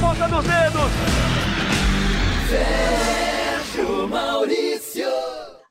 ponta 0.00 0.28
dos 0.28 0.44
dedos. 0.44 0.90
Sérgio 2.48 4.08
Maurício. 4.08 5.08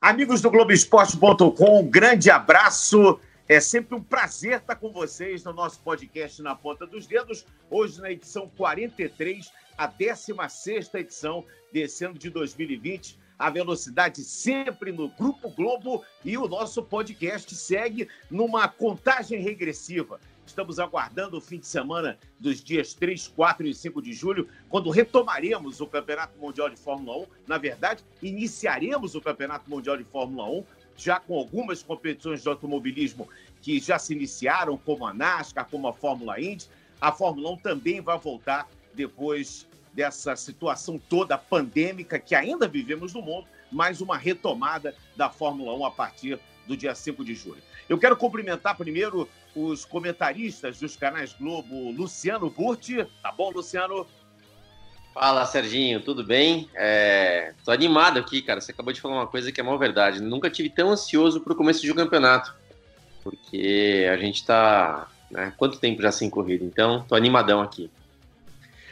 Amigos 0.02 0.42
do 0.42 0.52
Globoesporte.com, 0.52 1.80
um 1.80 1.88
grande 1.88 2.30
abraço. 2.30 3.20
É 3.48 3.62
sempre 3.62 3.96
um 3.96 4.04
prazer 4.04 4.58
estar 4.58 4.76
com 4.76 4.92
vocês 4.92 5.44
no 5.44 5.54
nosso 5.54 5.80
podcast 5.80 6.42
Na 6.42 6.54
Ponta 6.56 6.86
dos 6.86 7.08
Dedos. 7.08 7.46
Hoje, 7.70 8.02
na 8.02 8.12
edição 8.12 8.52
43, 8.58 9.52
a 9.78 9.88
16 9.88 10.94
edição 10.96 11.46
desse 11.72 12.04
ano 12.04 12.18
de 12.18 12.30
2020. 12.30 13.18
A 13.40 13.50
velocidade 13.50 14.24
sempre 14.24 14.92
no 14.92 15.10
Grupo 15.10 15.50
Globo 15.52 16.04
e 16.26 16.38
o 16.38 16.48
nosso 16.48 16.84
podcast 16.84 17.56
segue 17.56 18.10
numa 18.30 18.68
contagem 18.68 19.40
regressiva. 19.40 20.20
Estamos 20.58 20.80
aguardando 20.80 21.38
o 21.38 21.40
fim 21.40 21.60
de 21.60 21.68
semana 21.68 22.18
dos 22.40 22.64
dias 22.64 22.92
3, 22.96 23.28
4 23.28 23.68
e 23.68 23.76
5 23.76 24.02
de 24.02 24.12
julho, 24.12 24.50
quando 24.68 24.90
retomaremos 24.90 25.80
o 25.82 25.86
Campeonato 25.86 26.36
Mundial 26.40 26.68
de 26.68 26.76
Fórmula 26.76 27.16
1. 27.20 27.26
Na 27.46 27.60
verdade, 27.60 28.04
iniciaremos 28.24 29.14
o 29.14 29.22
Campeonato 29.22 29.70
Mundial 29.70 29.98
de 29.98 30.04
Fórmula 30.04 30.50
1, 30.50 30.64
já 30.96 31.20
com 31.20 31.38
algumas 31.38 31.84
competições 31.84 32.42
de 32.42 32.50
automobilismo 32.50 33.30
que 33.62 33.80
já 33.80 34.00
se 34.00 34.16
iniciaram, 34.16 34.80
como 34.80 35.06
a 35.06 35.14
NASCAR, 35.14 35.70
como 35.70 35.88
a 35.88 35.94
Fórmula 35.94 36.42
Indy. 36.42 36.66
A 37.00 37.12
Fórmula 37.12 37.52
1 37.52 37.58
também 37.58 38.02
vai 38.02 38.18
voltar 38.18 38.68
depois 38.96 39.68
dessa 39.94 40.36
situação 40.36 40.98
toda 40.98 41.38
pandêmica 41.38 42.18
que 42.18 42.34
ainda 42.34 42.68
vivemos 42.68 43.14
no 43.14 43.22
mundo, 43.22 43.46
mais 43.72 44.02
uma 44.02 44.18
retomada 44.18 44.96
da 45.16 45.30
Fórmula 45.30 45.76
1 45.76 45.86
a 45.86 45.92
partir 45.92 46.40
do 46.66 46.76
dia 46.76 46.96
5 46.96 47.24
de 47.24 47.36
julho. 47.36 47.62
Eu 47.88 47.98
quero 47.98 48.18
cumprimentar 48.18 48.76
primeiro 48.76 49.30
os 49.58 49.84
comentaristas 49.86 50.80
dos 50.80 50.96
canais 50.96 51.34
Globo, 51.34 51.90
Luciano 51.92 52.48
Burti. 52.50 53.04
Tá 53.24 53.32
bom, 53.32 53.50
Luciano? 53.50 54.06
Fala, 55.14 55.46
Serginho, 55.48 56.00
tudo 56.00 56.24
bem? 56.24 56.70
É... 56.76 57.54
Tô 57.66 57.72
animado 57.72 58.20
aqui, 58.20 58.40
cara. 58.44 58.62
Você 58.62 58.72
acabou 58.72 58.94
de 58.94 59.02
falar 59.02 59.16
uma 59.16 59.28
coisa 59.28 59.52
que 59.52 59.60
é 59.60 59.64
uma 59.64 59.78
verdade. 59.78 60.22
Nunca 60.22 60.48
tive 60.48 60.70
tão 60.70 60.92
ansioso 60.92 61.42
pro 61.42 61.56
começo 61.56 61.82
de 61.82 61.92
um 61.92 61.96
campeonato. 61.96 62.56
Porque 63.24 64.08
a 64.12 64.16
gente 64.18 64.46
tá. 64.46 65.08
Né? 65.32 65.52
Quanto 65.58 65.80
tempo 65.80 66.04
já 66.04 66.12
sem 66.12 66.30
corrida? 66.30 66.64
Então, 66.64 67.04
tô 67.08 67.16
animadão 67.16 67.60
aqui. 67.60 67.90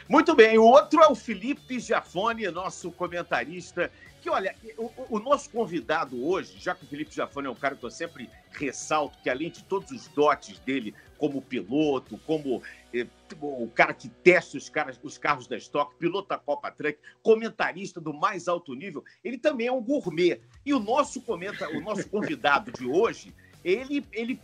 Muito 0.08 0.34
bem, 0.34 0.56
o 0.56 0.64
outro 0.64 1.02
é 1.02 1.08
o 1.08 1.16
Felipe 1.16 1.80
Jafone, 1.80 2.48
nosso 2.48 2.92
comentarista 2.92 3.90
que, 4.26 4.30
olha, 4.30 4.56
o, 4.76 5.16
o, 5.16 5.18
nosso 5.20 5.48
convidado 5.50 6.26
hoje, 6.26 6.58
já 6.58 6.74
que 6.74 6.84
o 6.84 6.88
Felipe 6.88 7.14
Jafone 7.14 7.46
é 7.46 7.50
um 7.50 7.54
cara 7.54 7.76
que 7.76 7.84
eu 7.84 7.90
sempre 7.92 8.28
ressalto, 8.50 9.16
que 9.22 9.30
além 9.30 9.50
de 9.50 9.62
todos 9.62 9.92
os 9.92 10.08
dotes 10.08 10.58
dele 10.58 10.92
como 11.16 11.40
piloto, 11.40 12.18
como 12.26 12.60
eh, 12.92 13.06
o 13.40 13.68
cara 13.68 13.94
que 13.94 14.08
testa 14.08 14.58
os, 14.58 14.68
caras, 14.68 14.98
os 15.00 15.16
carros 15.16 15.46
da 15.46 15.56
Stock, 15.56 15.94
piloto 15.94 16.28
da 16.28 16.38
Copa 16.38 16.72
Truck, 16.72 16.98
comentarista 17.22 18.00
do 18.00 18.12
mais 18.12 18.48
alto 18.48 18.74
nível, 18.74 19.04
ele 19.22 19.38
também 19.38 19.68
é 19.68 19.72
um 19.72 19.80
gourmet. 19.80 20.40
E 20.64 20.74
o 20.74 20.80
nosso, 20.80 21.22
comenta, 21.22 21.68
o 21.70 21.80
nosso 21.80 22.08
convidado 22.08 22.72
de 22.72 22.84
hoje 22.84 23.32
ele, 23.66 24.06
ele, 24.12 24.40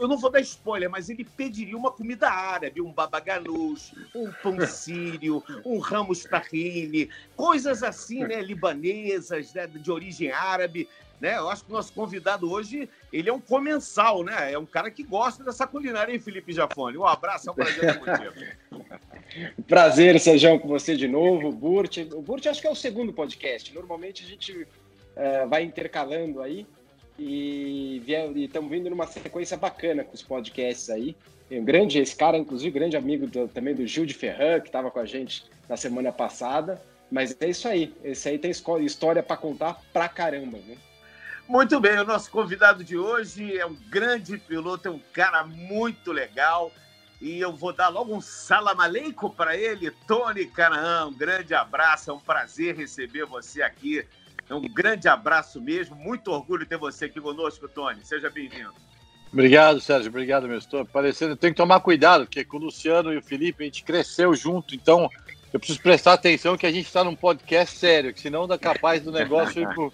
eu 0.00 0.08
não 0.08 0.16
vou 0.16 0.30
dar 0.30 0.40
spoiler, 0.40 0.88
mas 0.88 1.10
ele 1.10 1.22
pediria 1.22 1.76
uma 1.76 1.90
comida 1.90 2.30
árabe, 2.30 2.80
um 2.80 2.90
babaganoush, 2.90 3.92
um 4.14 4.32
pão 4.42 4.58
sírio, 4.66 5.44
um 5.66 5.76
ramos 5.78 6.24
tahine, 6.24 7.10
coisas 7.36 7.82
assim, 7.82 8.20
né, 8.20 8.40
libanesas, 8.40 9.52
né, 9.52 9.66
de 9.66 9.92
origem 9.92 10.30
árabe, 10.30 10.88
né? 11.20 11.36
Eu 11.36 11.50
acho 11.50 11.62
que 11.62 11.70
o 11.70 11.74
nosso 11.74 11.92
convidado 11.92 12.50
hoje, 12.50 12.88
ele 13.12 13.28
é 13.28 13.32
um 13.32 13.40
comensal, 13.40 14.24
né? 14.24 14.52
É 14.52 14.58
um 14.58 14.64
cara 14.64 14.90
que 14.90 15.02
gosta 15.02 15.44
dessa 15.44 15.66
culinária, 15.66 16.12
hein, 16.12 16.18
Felipe 16.18 16.50
Jafone? 16.50 16.96
Um 16.96 17.04
abraço, 17.04 17.50
é 17.50 17.52
um 17.52 17.54
prazer 17.54 17.84
estar 17.84 18.00
contigo. 18.00 19.64
prazer, 19.68 20.18
Sérgio, 20.18 20.58
com 20.58 20.68
você 20.68 20.96
de 20.96 21.06
novo. 21.06 21.52
Burt, 21.52 21.98
o 21.98 22.22
Burt 22.22 22.46
acho 22.46 22.62
que 22.62 22.66
é 22.66 22.70
o 22.70 22.74
segundo 22.74 23.12
podcast. 23.12 23.74
Normalmente 23.74 24.24
a 24.24 24.26
gente 24.26 24.52
uh, 24.52 25.48
vai 25.48 25.62
intercalando 25.62 26.40
aí 26.40 26.66
e 27.18 28.02
estamos 28.36 28.70
vindo 28.70 28.90
numa 28.90 29.06
sequência 29.06 29.56
bacana 29.56 30.04
com 30.04 30.14
os 30.14 30.22
podcasts 30.22 30.90
aí. 30.90 31.16
Um 31.50 31.64
grande, 31.64 31.98
esse 31.98 32.16
cara, 32.16 32.36
inclusive, 32.36 32.70
grande 32.70 32.96
amigo 32.96 33.26
do, 33.26 33.46
também 33.46 33.74
do 33.74 33.86
Gil 33.86 34.06
de 34.06 34.14
Ferran, 34.14 34.60
que 34.60 34.68
estava 34.68 34.90
com 34.90 34.98
a 34.98 35.06
gente 35.06 35.44
na 35.68 35.76
semana 35.76 36.10
passada. 36.10 36.80
Mas 37.10 37.36
é 37.40 37.48
isso 37.48 37.68
aí. 37.68 37.94
Esse 38.02 38.28
aí 38.28 38.38
tem 38.38 38.50
história 38.50 39.22
para 39.22 39.36
contar 39.36 39.80
pra 39.92 40.08
caramba, 40.08 40.58
né? 40.58 40.76
Muito 41.46 41.78
bem, 41.78 41.98
o 41.98 42.04
nosso 42.04 42.30
convidado 42.30 42.82
de 42.82 42.96
hoje 42.96 43.58
é 43.58 43.66
um 43.66 43.76
grande 43.90 44.38
piloto, 44.38 44.88
é 44.88 44.90
um 44.90 45.00
cara 45.12 45.44
muito 45.44 46.10
legal. 46.10 46.72
E 47.20 47.38
eu 47.38 47.52
vou 47.52 47.72
dar 47.72 47.88
logo 47.88 48.14
um 48.14 48.20
salam 48.20 48.80
aleikum 48.80 49.28
para 49.28 49.54
ele, 49.56 49.90
Tony 50.06 50.46
Canaã. 50.46 51.06
Um 51.06 51.12
grande 51.12 51.54
abraço, 51.54 52.10
é 52.10 52.14
um 52.14 52.18
prazer 52.18 52.74
receber 52.74 53.26
você 53.26 53.62
aqui 53.62 54.04
é 54.48 54.54
um 54.54 54.62
grande 54.62 55.08
abraço 55.08 55.60
mesmo. 55.60 55.96
Muito 55.96 56.30
orgulho 56.30 56.66
ter 56.66 56.76
você 56.76 57.06
aqui 57.06 57.20
conosco, 57.20 57.68
Tony. 57.68 58.04
Seja 58.04 58.30
bem-vindo. 58.30 58.72
Obrigado, 59.32 59.80
Sérgio. 59.80 60.10
Obrigado, 60.10 60.46
meu. 60.46 60.58
Estou 60.58 60.84
parecendo. 60.84 61.36
Tem 61.36 61.50
que 61.50 61.56
tomar 61.56 61.80
cuidado, 61.80 62.24
porque 62.24 62.44
com 62.44 62.56
o 62.56 62.60
Luciano 62.60 63.12
e 63.12 63.16
o 63.16 63.22
Felipe 63.22 63.64
a 63.64 63.66
gente 63.66 63.82
cresceu 63.82 64.34
junto, 64.34 64.74
então 64.74 65.10
eu 65.52 65.58
preciso 65.58 65.80
prestar 65.80 66.12
atenção 66.12 66.56
que 66.56 66.66
a 66.66 66.72
gente 66.72 66.86
está 66.86 67.02
num 67.02 67.16
podcast 67.16 67.76
sério, 67.76 68.12
que 68.12 68.20
senão 68.20 68.46
dá 68.46 68.58
capaz 68.58 69.02
do 69.02 69.10
negócio 69.10 69.62
ir 69.62 69.68
pro, 69.74 69.92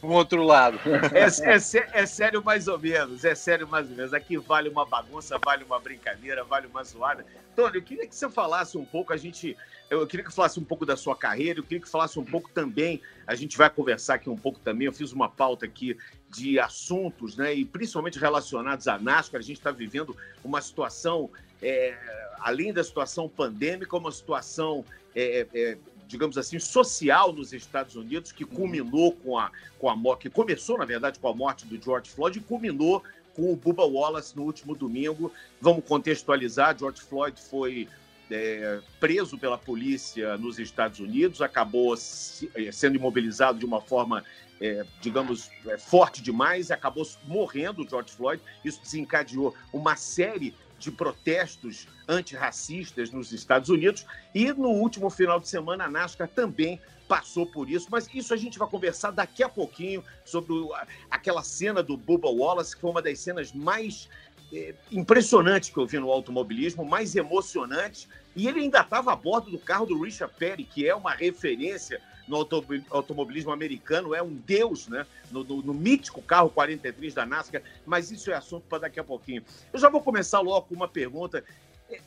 pro 0.00 0.10
outro 0.10 0.42
lado. 0.42 0.78
É, 1.12 1.52
é, 1.52 2.00
é, 2.02 2.06
sério 2.06 2.42
mais 2.44 2.68
ou 2.68 2.78
menos, 2.78 3.24
é 3.24 3.34
sério 3.34 3.66
mais 3.66 3.90
ou 3.90 3.96
menos. 3.96 4.14
Aqui 4.14 4.36
vale 4.36 4.68
uma 4.68 4.84
bagunça, 4.84 5.38
vale 5.44 5.64
uma 5.64 5.78
brincadeira, 5.78 6.44
vale 6.44 6.66
uma 6.66 6.82
zoada. 6.84 7.24
Tony, 7.54 7.76
eu 7.76 7.82
queria 7.82 8.06
que 8.06 8.14
você 8.14 8.28
falasse 8.28 8.78
um 8.78 8.84
pouco, 8.84 9.12
a 9.12 9.16
gente 9.16 9.56
eu 9.90 10.06
queria 10.06 10.24
que 10.24 10.32
falasse 10.32 10.60
um 10.60 10.64
pouco 10.64 10.84
da 10.84 10.96
sua 10.96 11.16
carreira, 11.16 11.58
eu 11.58 11.62
queria 11.62 11.80
que 11.80 11.88
falasse 11.88 12.18
um 12.18 12.24
pouco 12.24 12.50
também, 12.50 13.00
a 13.26 13.34
gente 13.34 13.56
vai 13.56 13.70
conversar 13.70 14.14
aqui 14.14 14.28
um 14.28 14.36
pouco 14.36 14.60
também, 14.60 14.86
eu 14.86 14.92
fiz 14.92 15.12
uma 15.12 15.28
pauta 15.28 15.64
aqui 15.64 15.96
de 16.30 16.60
assuntos, 16.60 17.36
né, 17.36 17.54
e 17.54 17.64
principalmente 17.64 18.18
relacionados 18.18 18.86
à 18.86 18.98
NASCAR, 18.98 19.38
a 19.38 19.42
gente 19.42 19.56
está 19.56 19.70
vivendo 19.70 20.14
uma 20.44 20.60
situação, 20.60 21.30
é, 21.62 21.96
além 22.40 22.72
da 22.72 22.84
situação 22.84 23.28
pandêmica, 23.28 23.96
uma 23.96 24.12
situação, 24.12 24.84
é, 25.16 25.46
é, 25.54 25.78
digamos 26.08 26.38
assim, 26.38 26.58
social 26.58 27.32
nos 27.32 27.52
Estados 27.52 27.94
Unidos, 27.94 28.32
que 28.32 28.44
culminou 28.44 29.12
com 29.12 29.38
a, 29.38 29.52
com 29.78 29.88
a 29.88 29.94
morte, 29.94 30.22
que 30.22 30.30
começou, 30.30 30.78
na 30.78 30.86
verdade, 30.86 31.18
com 31.18 31.28
a 31.28 31.34
morte 31.34 31.66
do 31.66 31.80
George 31.80 32.10
Floyd 32.10 32.38
e 32.38 32.42
culminou 32.42 33.02
com 33.34 33.52
o 33.52 33.56
Bubba 33.56 33.84
Wallace 33.84 34.34
no 34.34 34.42
último 34.42 34.74
domingo. 34.74 35.30
Vamos 35.60 35.84
contextualizar, 35.84 36.76
George 36.76 37.02
Floyd 37.02 37.40
foi 37.40 37.86
é, 38.30 38.80
preso 38.98 39.38
pela 39.38 39.58
polícia 39.58 40.36
nos 40.38 40.58
Estados 40.58 40.98
Unidos, 40.98 41.40
acabou 41.42 41.94
é, 41.94 42.72
sendo 42.72 42.96
imobilizado 42.96 43.58
de 43.58 43.66
uma 43.66 43.80
forma, 43.80 44.24
é, 44.60 44.84
digamos, 45.00 45.50
é, 45.66 45.76
forte 45.78 46.22
demais, 46.22 46.70
acabou 46.70 47.06
morrendo 47.26 47.86
George 47.88 48.12
Floyd. 48.12 48.42
Isso 48.64 48.80
desencadeou 48.82 49.54
uma 49.72 49.94
série 49.94 50.54
de 50.78 50.90
protestos 50.90 51.88
antirracistas 52.08 53.10
nos 53.10 53.32
Estados 53.32 53.68
Unidos. 53.68 54.06
E 54.34 54.52
no 54.52 54.68
último 54.68 55.10
final 55.10 55.40
de 55.40 55.48
semana, 55.48 55.84
a 55.84 55.90
NASCAR 55.90 56.28
também 56.28 56.80
passou 57.06 57.46
por 57.46 57.70
isso, 57.70 57.88
mas 57.90 58.08
isso 58.12 58.34
a 58.34 58.36
gente 58.36 58.58
vai 58.58 58.68
conversar 58.68 59.10
daqui 59.10 59.42
a 59.42 59.48
pouquinho 59.48 60.04
sobre 60.24 60.54
aquela 61.10 61.42
cena 61.42 61.82
do 61.82 61.96
Bubba 61.96 62.28
Wallace, 62.28 62.74
que 62.74 62.82
foi 62.82 62.90
uma 62.90 63.00
das 63.00 63.18
cenas 63.18 63.52
mais 63.52 64.08
é, 64.52 64.74
impressionante 64.92 65.72
que 65.72 65.78
eu 65.78 65.86
vi 65.86 65.98
no 65.98 66.10
automobilismo, 66.10 66.84
mais 66.84 67.16
emocionante. 67.16 68.08
E 68.36 68.46
ele 68.46 68.60
ainda 68.60 68.80
estava 68.80 69.12
a 69.12 69.16
bordo 69.16 69.50
do 69.50 69.58
carro 69.58 69.86
do 69.86 70.00
Richard 70.02 70.34
Petty, 70.38 70.64
que 70.64 70.86
é 70.86 70.94
uma 70.94 71.12
referência 71.12 72.00
no 72.28 72.36
automobilismo 72.90 73.50
americano, 73.50 74.14
é 74.14 74.22
um 74.22 74.34
deus, 74.34 74.86
né? 74.86 75.06
No, 75.30 75.42
no, 75.42 75.62
no, 75.62 75.74
mítico 75.74 76.20
carro 76.22 76.50
43 76.50 77.14
da 77.14 77.26
NASCAR, 77.26 77.62
mas 77.86 78.10
isso 78.10 78.30
é 78.30 78.34
assunto 78.34 78.64
para 78.68 78.80
daqui 78.80 79.00
a 79.00 79.04
pouquinho. 79.04 79.42
Eu 79.72 79.78
já 79.78 79.88
vou 79.88 80.00
começar 80.00 80.40
logo 80.40 80.66
com 80.66 80.74
uma 80.74 80.88
pergunta. 80.88 81.42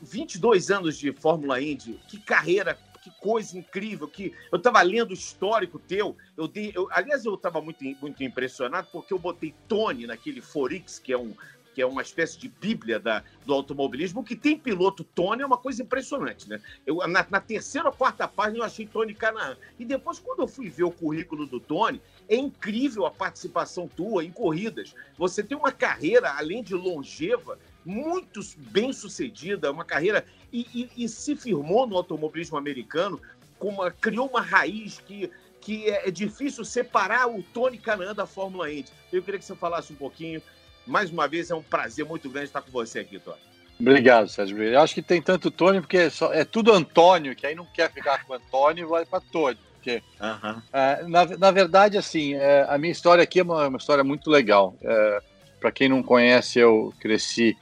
22 0.02 0.69
é, 0.69 0.75
anos 0.75 0.98
de 0.98 1.12
Fórmula 1.12 1.60
Indy, 1.60 2.00
que 2.07 2.19
carreira, 2.19 2.78
que 3.01 3.10
coisa 3.19 3.57
incrível, 3.57 4.07
que 4.07 4.34
eu 4.51 4.57
estava 4.57 4.81
lendo 4.84 5.10
o 5.10 5.13
histórico 5.13 5.80
teu, 5.80 6.16
eu 6.38 6.48
dei, 6.48 6.72
eu, 6.75 6.88
aliás, 6.92 7.25
eu 7.25 7.34
estava 7.34 7.60
muito, 7.60 7.84
muito 8.00 8.24
impressionado 8.24 8.88
porque 8.92 9.12
eu 9.12 9.18
botei 9.18 9.56
Tony 9.68 10.06
naquele 10.06 10.40
Forix, 10.40 11.00
que 11.00 11.12
é 11.12 11.18
um, 11.18 11.34
que 11.73 11.81
é 11.81 11.85
uma 11.85 12.01
espécie 12.01 12.38
de 12.38 12.47
bíblia 12.47 13.00
da, 13.00 13.23
do 13.45 13.53
automobilismo, 13.53 14.23
que 14.23 14.35
tem 14.35 14.57
piloto 14.57 15.03
Tony 15.03 15.41
é 15.41 15.45
uma 15.45 15.57
coisa 15.57 15.81
impressionante, 15.81 16.50
né? 16.50 16.62
Eu, 16.85 16.97
na, 17.07 17.25
na, 17.29 17.39
terceira 17.39 17.88
ou 17.88 17.94
quarta 17.94 18.27
página 18.27 18.59
eu 18.59 18.63
achei 18.63 18.85
Tony 18.85 19.13
Canaan. 19.13 19.57
E 19.79 19.85
depois, 19.85 20.19
quando 20.19 20.39
eu 20.39 20.47
fui 20.47 20.69
ver 20.69 20.83
o 20.83 20.91
currículo 20.91 21.45
do 21.45 21.59
Tony, 21.59 22.01
é 22.27 22.35
incrível 22.35 23.06
a 23.06 23.12
participação 23.12 23.88
tua 23.88 24.23
em 24.23 24.31
corridas. 24.31 24.94
Você 25.18 25.44
tem 25.44 25.57
uma 25.57 25.71
carreira, 25.71 26.31
além 26.38 26.63
de 26.63 26.75
longeva, 26.75 27.57
muito 27.85 28.41
bem 28.57 28.94
sucedida, 28.94 29.71
uma 29.71 29.85
carreira 29.85 30.25
e, 30.51 30.68
e, 30.73 31.06
e 31.06 31.09
se 31.09 31.35
firmou 31.35 31.88
no 31.88 31.95
automobilismo 31.95 32.57
americano, 32.57 33.19
uma, 33.59 33.91
criou 33.91 34.27
uma 34.27 34.41
raiz 34.41 35.00
que 35.00 35.31
que 35.62 35.88
é, 35.88 36.07
é 36.07 36.12
difícil 36.12 36.65
separar 36.65 37.29
o 37.29 37.44
Tony 37.44 37.77
Canaan 37.77 38.15
da 38.15 38.25
Fórmula 38.25 38.71
Indy. 38.73 38.91
Eu 39.13 39.21
queria 39.21 39.39
que 39.39 39.45
você 39.45 39.56
falasse 39.56 39.94
um 39.94 39.95
pouquinho 39.95 40.41
mais 40.86 41.10
uma 41.10 41.28
vez, 41.28 41.51
é 41.51 41.56
um 41.56 41.63
prazer 41.63 42.06
muito 42.06 42.30
grande 42.30 42.48
estar 42.48 42.62
com 42.62 42.72
você 42.72 43.00
aqui, 43.00 43.19
Tony. 43.19 43.38
Obrigado, 43.80 44.30
Sérgio. 44.30 44.62
Eu 44.62 44.80
acho 44.80 44.94
que 44.94 45.01
tem 45.01 45.22
tanto 45.22 45.50
Tony, 45.50 45.81
porque 45.81 45.98
é, 45.98 46.10
só, 46.10 46.31
é 46.31 46.45
tudo 46.45 46.72
Antônio, 46.72 47.36
que 47.36 47.48
aí 47.48 47.56
não 47.56 47.66
quer 47.66 47.92
ficar 47.92 48.24
com 48.25 48.33
Antônio, 48.33 48.89
vai 48.89 49.06
para 49.06 49.19
Tony. 49.19 49.57
Porque, 49.74 50.04
uhum. 50.22 50.62
é, 50.72 51.04
na, 51.07 51.25
na 51.25 51.51
verdade, 51.51 51.98
assim, 51.98 52.36
é, 52.36 52.68
a 52.69 52.78
minha 52.78 52.92
história 52.92 53.24
aqui 53.24 53.39
é 53.39 53.44
uma, 53.44 53.68
uma 53.68 53.78
história 53.78 54.04
muito 54.04 54.30
legal. 54.30 54.75
É, 54.83 55.22
para 55.60 55.72
quem 55.72 55.89
não 55.89 56.04
conhece, 56.04 56.60
eu 56.60 56.94
cresci 57.00 57.57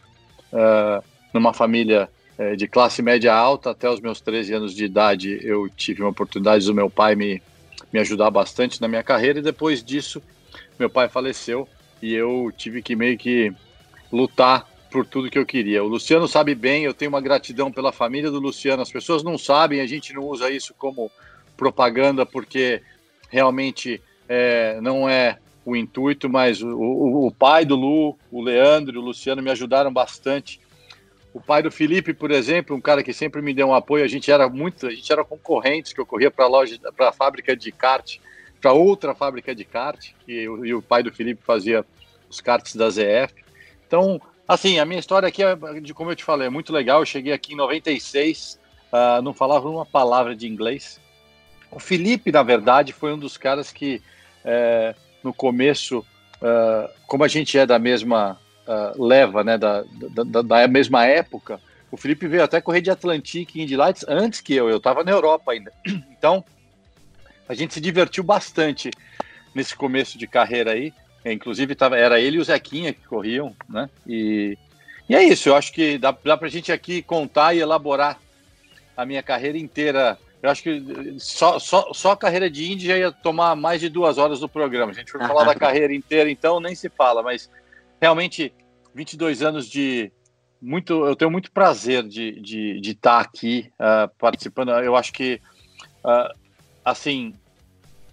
é, 0.52 1.02
numa 1.34 1.54
família 1.54 2.10
é, 2.38 2.58
de 2.58 2.68
classe 2.68 3.02
média 3.02 3.34
alta. 3.34 3.72
Até 3.72 3.90
os 3.90 4.02
meus 4.02 4.20
13 4.20 4.54
anos 4.54 4.74
de 4.74 4.84
idade, 4.84 5.40
eu 5.42 5.70
tive 5.70 6.02
uma 6.02 6.10
oportunidade 6.10 6.66
do 6.66 6.74
meu 6.74 6.90
pai 6.90 7.16
me, 7.16 7.42
me 7.94 8.00
ajudar 8.02 8.30
bastante 8.30 8.82
na 8.82 8.90
minha 8.90 9.04
carreira. 9.04 9.40
E 9.40 9.42
depois 9.42 9.82
disso, 9.82 10.22
meu 10.78 10.90
pai 10.90 11.08
faleceu 11.08 11.66
e 12.02 12.14
eu 12.14 12.52
tive 12.56 12.82
que 12.82 12.96
meio 12.96 13.18
que 13.18 13.54
lutar 14.12 14.68
por 14.92 15.06
tudo 15.06 15.30
que 15.30 15.38
eu 15.38 15.46
queria. 15.46 15.84
O 15.84 15.88
Luciano 15.88 16.28
sabe 16.28 16.56
bem, 16.56 16.84
eu 16.84 16.94
tenho 16.94 17.10
uma 17.10 17.22
gratidão 17.22 17.72
pela 17.72 17.92
família 17.92 18.32
do 18.32 18.40
Luciano. 18.40 18.82
As 18.82 18.92
pessoas 18.92 19.24
não 19.24 19.38
sabem, 19.38 19.82
a 19.82 19.88
gente 19.88 20.14
não 20.14 20.24
usa 20.24 20.50
isso 20.50 20.74
como 20.78 21.12
propaganda 21.56 22.26
porque 22.26 22.82
realmente 23.30 24.02
é, 24.28 24.80
não 24.82 25.08
é 25.08 25.38
o 25.66 25.76
intuito, 25.76 26.30
mas 26.30 26.62
o, 26.62 26.70
o, 26.70 27.28
o, 27.28 27.32
pai 27.32 27.66
do 27.66 27.76
Lu, 27.76 28.18
o 28.32 28.42
Leandro 28.42 29.00
o 29.00 29.04
Luciano 29.04 29.42
me 29.42 29.52
ajudaram 29.52 29.92
bastante. 29.92 30.60
O 31.32 31.40
pai 31.40 31.62
do 31.62 31.70
Felipe, 31.70 32.14
por 32.14 32.32
exemplo, 32.32 32.76
um 32.76 32.82
cara 32.82 33.04
que 33.04 33.14
sempre 33.14 33.42
me 33.42 33.54
deu 33.54 33.68
um 33.68 33.74
apoio, 33.74 34.04
a 34.04 34.08
gente 34.08 34.32
era 34.32 34.50
muito, 34.50 34.88
a 34.88 34.92
gente 34.92 35.12
era 35.12 35.24
concorrentes, 35.24 35.94
que 35.94 36.02
eu 36.02 36.06
corria 36.06 36.32
para 36.32 36.46
a 36.46 36.48
loja, 36.48 36.80
para 36.96 37.10
a 37.10 37.14
fábrica 37.14 37.56
de 37.56 37.72
kart, 37.72 38.18
para 38.60 38.74
outra 38.74 39.16
fábrica 39.16 39.56
de 39.56 39.64
kart, 39.64 40.12
que 40.26 40.44
eu, 40.44 40.66
e 40.66 40.74
o 40.74 40.82
pai 40.82 41.04
do 41.04 41.12
Felipe 41.12 41.42
fazia 41.44 41.86
os 42.30 42.42
karts 42.42 42.76
da 42.76 42.90
ZF. 42.90 43.34
Então, 43.88 44.22
Assim, 44.50 44.80
a 44.80 44.86
minha 44.86 45.00
história 45.00 45.28
aqui, 45.28 45.44
é, 45.44 45.56
de 45.80 45.94
como 45.94 46.10
eu 46.10 46.16
te 46.16 46.24
falei, 46.24 46.48
é 46.48 46.50
muito 46.50 46.74
legal. 46.74 47.02
Eu 47.02 47.06
cheguei 47.06 47.32
aqui 47.32 47.54
em 47.54 47.56
96, 47.56 48.60
uh, 48.92 48.96
ah, 48.96 49.22
não 49.22 49.32
falava 49.32 49.70
uma 49.70 49.86
palavra 49.86 50.36
de 50.36 50.48
inglês. 50.48 51.00
O 51.70 51.80
Felipe, 51.80 52.32
na 52.32 52.42
verdade, 52.42 52.92
foi 52.92 53.14
um 53.14 53.20
dos 53.20 53.38
caras 53.38 53.72
que, 53.72 54.02
é, 54.44 54.96
no 55.24 55.32
começo, 55.32 56.00
uh, 56.00 56.90
como 57.06 57.24
a 57.24 57.28
gente 57.28 57.60
é 57.60 57.66
da 57.68 57.78
mesma 57.78 58.40
uh, 58.68 59.06
leva, 59.06 59.44
né, 59.44 59.56
da, 59.56 59.84
da, 60.26 60.42
da, 60.42 60.68
mesma 60.68 61.06
época, 61.06 61.62
o 61.92 61.96
Felipe 61.96 62.28
veio 62.28 62.44
até 62.44 62.60
correr 62.60 62.82
de 62.82 62.90
Atlantic 62.90 63.56
Indy 63.56 63.76
Lights 63.76 64.04
antes 64.08 64.42
que 64.42 64.56
eu. 64.56 64.68
Eu 64.68 64.78
estava 64.78 65.04
na 65.04 65.12
Europa 65.12 65.52
ainda. 65.52 65.72
Então, 66.12 66.44
a 67.50 67.54
gente 67.54 67.74
se 67.74 67.82
divertiu 67.82 68.24
bastante 68.24 68.92
nesse 69.54 69.76
começo 69.76 70.18
de 70.18 70.28
carreira 70.28 70.72
aí. 70.72 70.94
É, 71.26 71.34
inclusive, 71.34 71.76
tava, 71.76 71.98
era 71.98 72.22
ele 72.22 72.38
e 72.38 72.40
o 72.40 72.44
Zequinha 72.44 72.94
que 72.94 73.06
corriam, 73.06 73.54
né? 73.68 73.90
E, 74.08 74.58
e 75.10 75.16
é 75.16 75.24
isso, 75.24 75.50
eu 75.50 75.56
acho 75.56 75.74
que 75.74 75.98
dá, 75.98 76.16
dá 76.24 76.38
para 76.38 76.48
a 76.48 76.52
gente 76.52 76.72
aqui 76.72 77.02
contar 77.02 77.54
e 77.54 77.60
elaborar 77.60 78.20
a 78.96 79.06
minha 79.06 79.24
carreira 79.24 79.58
inteira. 79.58 80.18
Eu 80.42 80.50
acho 80.50 80.64
que 80.64 81.16
só, 81.18 81.60
só, 81.60 81.92
só 81.94 82.12
a 82.12 82.18
carreira 82.18 82.50
de 82.50 82.72
Indy 82.72 82.88
já 82.88 82.98
ia 82.98 83.12
tomar 83.12 83.56
mais 83.56 83.82
de 83.82 83.90
duas 83.90 84.18
horas 84.18 84.40
do 84.40 84.48
programa. 84.48 84.92
A 84.92 84.96
gente 84.96 85.12
for 85.12 85.20
falar 85.20 85.44
da 85.44 85.56
carreira 85.56 85.94
inteira, 85.94 86.30
então 86.30 86.60
nem 86.60 86.76
se 86.76 86.88
fala, 86.88 87.22
mas 87.24 87.50
realmente 88.00 88.54
22 88.94 89.42
anos 89.42 89.70
de 89.70 90.12
muito. 90.62 91.06
Eu 91.06 91.16
tenho 91.16 91.32
muito 91.32 91.52
prazer 91.52 92.04
de, 92.04 92.40
de, 92.40 92.80
de 92.80 92.92
estar 92.92 93.20
aqui 93.20 93.72
uh, 93.80 94.10
participando. 94.18 94.70
Eu 94.72 94.96
acho 94.96 95.12
que, 95.12 95.42
uh, 96.04 96.34
assim, 96.84 97.34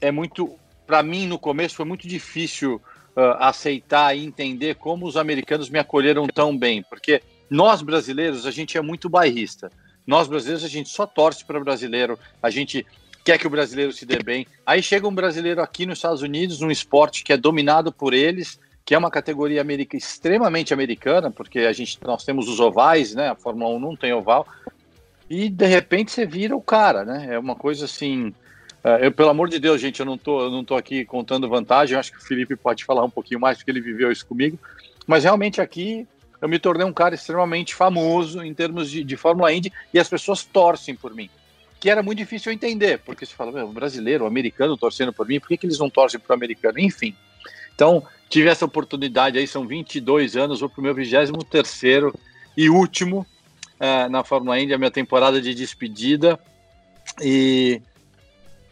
é 0.01 0.11
muito. 0.11 0.59
Para 0.87 1.03
mim, 1.03 1.27
no 1.27 1.39
começo, 1.39 1.75
foi 1.75 1.85
muito 1.85 2.07
difícil 2.07 2.81
uh, 3.17 3.21
aceitar 3.41 4.17
e 4.17 4.25
entender 4.25 4.77
como 4.77 5.07
os 5.07 5.17
americanos 5.17 5.69
me 5.69 5.79
acolheram 5.79 6.27
tão 6.29 6.57
bem, 6.57 6.83
porque 6.83 7.23
nós 7.51 7.83
brasileiros, 7.83 8.47
a 8.47 8.51
gente 8.51 8.77
é 8.79 8.81
muito 8.81 9.09
bairrista. 9.09 9.71
Nós 10.07 10.29
brasileiros, 10.29 10.65
a 10.65 10.69
gente 10.69 10.89
só 10.89 11.07
torce 11.07 11.45
para 11.45 11.59
brasileiro, 11.59 12.19
a 12.41 12.51
gente 12.51 12.87
quer 13.25 13.39
que 13.39 13.47
o 13.47 13.51
brasileiro 13.51 13.93
se 13.93 14.07
dê 14.07 14.23
bem. 14.23 14.47
Aí 14.65 14.81
chega 14.81 15.09
um 15.09 15.15
brasileiro 15.15 15.61
aqui 15.61 15.85
nos 15.85 15.99
Estados 15.99 16.23
Unidos, 16.23 16.61
num 16.61 16.71
esporte 16.71 17.25
que 17.25 17.33
é 17.33 17.37
dominado 17.37 17.91
por 17.91 18.15
eles, 18.15 18.61
que 18.85 18.95
é 18.95 18.99
uma 18.99 19.11
categoria 19.11 19.61
america, 19.61 19.97
extremamente 19.97 20.73
americana, 20.73 21.29
porque 21.29 21.61
a 21.61 21.73
gente, 21.73 21.99
nós 22.05 22.25
temos 22.25 22.49
os 22.49 22.61
ovais, 22.61 23.17
né? 23.17 23.31
A 23.31 23.35
Fórmula 23.35 23.75
1 23.75 23.81
não 23.81 23.97
tem 23.97 24.13
oval. 24.13 24.47
E 25.29 25.49
de 25.49 25.67
repente 25.67 26.13
você 26.13 26.25
vira 26.25 26.57
o 26.57 26.63
cara, 26.63 27.05
né? 27.05 27.35
É 27.35 27.39
uma 27.39 27.57
coisa 27.57 27.87
assim 27.87 28.33
eu, 29.01 29.11
pelo 29.11 29.31
amor 29.31 29.49
de 29.49 29.59
Deus, 29.59 29.81
gente, 29.81 29.99
eu 29.99 30.07
não 30.07 30.17
tô, 30.17 30.43
eu 30.43 30.51
não 30.51 30.65
tô 30.65 30.77
aqui 30.77 31.05
contando 31.05 31.49
vantagem. 31.49 31.95
Eu 31.95 32.01
acho 32.01 32.13
que 32.13 32.19
o 32.19 32.23
Felipe 32.23 32.55
pode 32.55 32.85
falar 32.85 33.05
um 33.05 33.11
pouquinho 33.11 33.41
mais, 33.41 33.59
porque 33.59 33.71
ele 33.71 33.81
viveu 33.81 34.13
isso 34.13 34.25
comigo. 34.25 34.59
Mas 35.07 35.25
realmente 35.25 35.61
aqui 35.61 36.07
eu 36.41 36.49
me 36.49 36.59
tornei 36.59 36.87
um 36.87 36.93
cara 36.93 37.15
extremamente 37.15 37.75
famoso 37.75 38.43
em 38.43 38.55
termos 38.55 38.91
de, 38.91 39.03
de 39.03 39.17
Fórmula 39.17 39.53
Indy 39.53 39.73
e 39.93 39.99
as 39.99 40.09
pessoas 40.09 40.45
torcem 40.45 40.95
por 40.95 41.15
mim. 41.15 41.29
Que 41.81 41.91
era 41.91 42.03
muito 42.03 42.19
difícil 42.19 42.53
entender, 42.53 43.01
porque 43.01 43.27
você 43.27 43.35
fala, 43.35 43.53
meu, 43.53 43.69
brasileiro, 43.69 44.25
americano 44.25 44.77
torcendo 44.77 45.13
por 45.13 45.27
mim, 45.27 45.41
por 45.41 45.49
que, 45.49 45.57
que 45.57 45.67
eles 45.67 45.79
não 45.79 45.91
torcem 45.91 46.21
para 46.21 46.33
o 46.33 46.37
americano? 46.37 46.79
Enfim. 46.79 47.15
Então, 47.75 48.03
tive 48.29 48.49
essa 48.49 48.65
oportunidade 48.65 49.39
aí, 49.39 49.47
são 49.47 49.67
22 49.67 50.37
anos, 50.37 50.61
vou 50.61 50.69
para 50.69 50.81
o 50.81 50.83
meu 50.85 50.95
23 50.95 52.13
e 52.57 52.71
último 52.71 53.27
é, 53.79 54.09
na 54.09 54.25
Fórmula 54.25 54.59
Indy, 54.59 54.73
a 54.73 54.79
minha 54.79 54.91
temporada 54.91 55.41
de 55.41 55.55
despedida. 55.55 56.39
E 57.21 57.83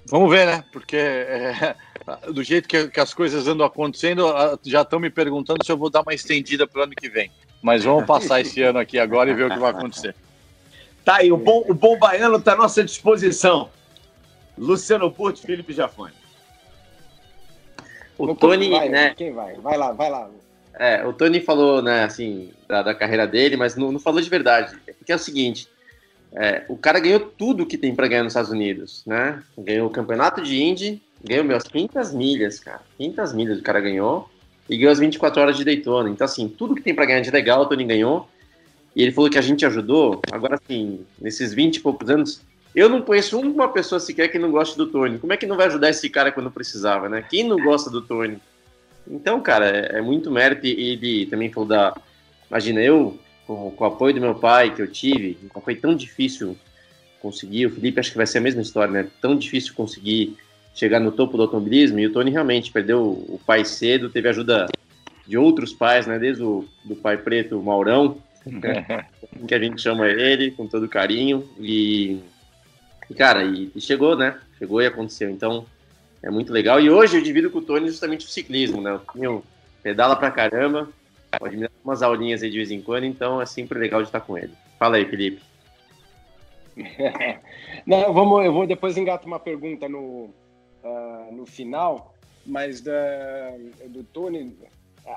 Vamos 0.07 0.31
ver, 0.31 0.47
né? 0.47 0.65
Porque 0.73 0.97
é, 0.97 1.75
do 2.33 2.43
jeito 2.43 2.69
que, 2.69 2.89
que, 2.89 3.01
as 3.01 3.15
coisas 3.15 3.47
andam 3.49 3.67
acontecendo, 3.67 4.27
já 4.63 4.83
estão 4.83 5.01
me 5.01 5.11
perguntando 5.11 5.65
se 5.65 5.73
eu 5.73 5.77
vou 5.77 5.91
dar 5.91 6.03
uma 6.03 6.15
estendida 6.15 6.67
para 6.67 6.81
o 6.81 6.85
ano 6.85 6.93
que 6.93 7.09
vem. 7.09 7.31
Mas 7.63 7.85
vamos 7.85 8.05
passar 8.07 8.41
esse 8.41 8.63
ano 8.63 8.79
aqui 8.79 8.99
agora 8.99 9.31
e 9.31 9.35
ver 9.35 9.47
o 9.47 9.51
que 9.51 9.59
vai 9.59 9.71
acontecer. 9.71 10.15
Tá 11.05 11.17
aí, 11.17 11.31
o 11.31 11.37
bom, 11.37 11.65
o 11.69 11.75
bom 11.75 11.99
baiano 11.99 12.37
está 12.37 12.53
à 12.53 12.57
nossa 12.57 12.83
disposição. 12.83 13.71
Luciano 14.57 15.11
Porto 15.11 15.39
e 15.39 15.47
Felipe 15.47 15.73
Jafone. 15.73 16.13
O 18.17 18.35
Tony, 18.35 18.71
vai, 18.71 18.89
né? 18.89 19.15
Quem 19.15 19.33
vai? 19.33 19.55
Vai 19.57 19.77
lá, 19.77 19.93
vai 19.93 20.09
lá. 20.09 20.31
É, 20.75 21.05
o 21.07 21.13
Tony 21.13 21.41
falou, 21.41 21.83
né, 21.83 22.05
assim, 22.05 22.53
da, 22.69 22.83
da 22.83 22.95
carreira 22.95 23.27
dele, 23.27 23.57
mas 23.57 23.77
não, 23.77 23.93
não 23.93 23.99
falou 23.99 24.21
de 24.21 24.31
verdade. 24.31 24.77
Porque 24.99 25.13
é 25.13 25.17
o 25.17 25.19
seguinte, 25.19 25.69
é, 26.37 26.65
o 26.69 26.77
cara 26.77 26.99
ganhou 26.99 27.21
tudo 27.21 27.65
que 27.65 27.79
tem 27.79 27.95
para 27.95 28.09
ganhar 28.09 28.25
nos 28.25 28.33
Estados 28.33 28.51
Unidos, 28.51 29.05
né? 29.07 29.43
Ganhou 29.57 29.87
o 29.87 29.91
campeonato 29.91 30.43
de 30.43 30.61
Indy, 30.61 31.01
ganhou 31.23 31.45
meus 31.45 31.63
500 31.63 32.13
milhas, 32.13 32.59
cara. 32.59 32.81
500 32.99 33.33
milhas 33.33 33.59
o 33.59 33.63
cara 33.63 33.81
ganhou 33.81 34.29
e 34.69 34.77
ganhou 34.77 34.93
as 34.93 34.99
24 34.99 35.41
horas 35.41 35.57
de 35.57 35.65
Daytona. 35.65 36.11
Então, 36.11 36.25
assim, 36.25 36.49
tudo 36.49 36.75
que 36.75 36.83
tem 36.83 36.95
para 36.95 37.07
ganhar 37.07 37.21
de 37.21 37.31
legal, 37.31 37.63
o 37.63 37.67
Tony 37.67 37.85
ganhou. 37.85 38.29
E 38.97 39.03
ele 39.03 39.13
falou 39.13 39.31
que 39.31 39.39
a 39.39 39.43
gente 39.43 39.65
ajudou. 39.65 40.21
Agora, 40.33 40.57
assim, 40.57 41.01
nesses 41.21 41.55
20 41.55 41.77
e 41.77 41.81
poucos 41.81 42.11
anos, 42.11 42.41
eu 42.75 42.89
não 42.89 43.01
conheço 43.01 43.39
uma 43.39 43.69
pessoa 43.69 44.01
sequer 44.01 44.29
que 44.29 44.39
não 44.39 44.51
goste 44.51 44.77
do 44.77 44.87
Tony. 44.87 45.19
Como 45.19 45.33
é 45.33 45.37
que 45.37 45.47
não 45.47 45.57
vai 45.57 45.67
ajudar 45.67 45.91
esse 45.91 46.09
cara 46.11 46.33
quando 46.33 46.51
precisava, 46.51 47.09
né? 47.09 47.25
Quem 47.29 47.45
não 47.45 47.59
gosta 47.59 47.91
do 47.91 48.03
Tony? 48.03 48.39
Então, 49.09 49.41
cara, 49.41 49.69
é, 49.69 49.99
é 49.99 50.01
muito 50.01 50.33
mérito. 50.33 50.67
E 50.67 50.93
ele 50.93 51.27
também 51.27 51.53
falou 51.53 51.69
da. 51.69 51.97
Imagina, 52.51 52.81
eu 52.81 53.19
com, 53.47 53.71
com 53.71 53.85
o 53.85 53.87
apoio 53.87 54.15
do 54.15 54.21
meu 54.21 54.35
pai 54.35 54.75
que 54.75 54.83
eu 54.83 54.87
tive, 54.91 55.39
foi 55.65 55.75
tão 55.75 55.95
difícil 55.95 56.57
conseguir. 57.21 57.67
O 57.67 57.71
Felipe 57.71 58.01
acho 58.01 58.11
que 58.11 58.17
vai 58.17 58.27
ser 58.27 58.39
a 58.39 58.43
mesma 58.43 58.63
história, 58.63 58.93
né? 58.93 59.07
Tão 59.21 59.37
difícil 59.37 59.75
conseguir 59.75 60.37
chegar 60.75 61.01
no 61.01 61.13
topo 61.13 61.37
do 61.37 61.45
automobilismo. 61.45 61.99
E 61.99 62.07
o 62.07 62.13
Tony 62.13 62.31
realmente 62.31 62.73
perdeu 62.73 63.03
o 63.03 63.41
pai 63.47 63.65
cedo, 63.65 64.11
teve 64.11 64.29
ajuda 64.29 64.67
de 65.27 65.39
outros 65.39 65.73
pais, 65.73 66.07
né? 66.07 66.19
Desde 66.19 66.43
o 66.43 66.67
do 66.85 66.97
pai 66.97 67.17
preto, 67.17 67.59
o 67.59 67.63
Maurão, 67.63 68.19
que 69.49 69.55
a 69.55 69.59
gente 69.59 69.81
chama 69.81 70.07
ele, 70.09 70.51
com 70.51 70.67
todo 70.67 70.89
carinho. 70.89 71.49
E, 71.59 72.19
cara, 73.17 73.45
e, 73.45 73.71
e, 73.75 73.81
chegou, 73.81 74.17
né? 74.17 74.39
Chegou 74.59 74.83
e 74.83 74.87
aconteceu. 74.87 75.31
Então, 75.31 75.65
é 76.23 76.31
muito 76.31 76.53
legal. 76.53 76.81
E 76.81 76.91
hoje 76.91 77.17
eu 77.17 77.23
divido 77.23 77.51
com 77.51 77.59
o 77.59 77.63
Tony 77.63 77.89
justamente 77.89 78.27
o 78.27 78.31
ciclismo, 78.31 78.83
né? 78.83 78.93
O 78.93 78.99
Tony 78.99 79.43
pedala 79.83 80.17
pra 80.17 80.31
caramba, 80.31 80.89
Pode 81.39 81.57
me 81.57 81.63
dar 81.63 81.73
umas 81.85 82.03
aulinhas 82.03 82.43
aí 82.43 82.51
de 82.51 82.57
vez 82.57 82.71
em 82.71 82.81
quando, 82.81 83.05
então 83.05 83.41
é 83.41 83.47
sempre 83.47 83.79
legal 83.79 84.03
de 84.03 84.09
estar 84.09 84.21
com 84.21 84.37
ele. 84.37 84.53
Fala 84.79 84.97
aí, 84.97 85.05
Felipe. 85.05 85.43
Não, 87.87 88.13
vamos, 88.13 88.45
eu 88.45 88.53
vou 88.53 88.67
depois 88.67 88.97
engato 88.97 89.27
uma 89.27 89.39
pergunta 89.39 89.89
no, 89.89 90.31
uh, 90.83 91.33
no 91.33 91.47
final, 91.47 92.15
mas 92.45 92.81
da, 92.81 92.93
do 93.89 94.03
Tony. 94.05 94.57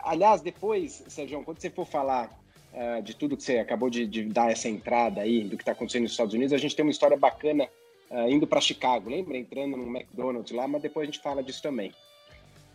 Aliás, 0.04 0.42
depois, 0.42 1.04
Sérgio, 1.08 1.44
quando 1.44 1.60
você 1.60 1.70
for 1.70 1.86
falar 1.86 2.30
uh, 2.74 3.02
de 3.02 3.16
tudo 3.16 3.38
que 3.38 3.44
você 3.44 3.60
acabou 3.60 3.90
de, 3.90 4.06
de, 4.06 4.24
dar 4.26 4.52
essa 4.52 4.70
entrada 4.70 5.22
aí, 5.22 5.44
do 5.44 5.58
que 5.58 5.64
está 5.64 5.72
acontecendo 5.72 6.04
nos 6.04 6.12
Estados 6.12 6.34
Unidos, 6.34 6.54
a 6.54 6.58
gente 6.58 6.76
tem 6.76 6.86
uma 6.86 6.92
história 6.92 7.18
bacana 7.18 7.68
uh, 8.12 8.30
indo 8.30 8.46
para 8.46 8.62
Chicago, 8.62 9.10
lembra? 9.10 9.38
Entrando 9.38 9.78
no 9.78 9.88
McDonald's 9.88 10.52
lá, 10.52 10.68
mas 10.68 10.82
depois 10.82 11.08
a 11.08 11.12
gente 11.12 11.22
fala 11.22 11.42
disso 11.42 11.62
também. 11.62 11.92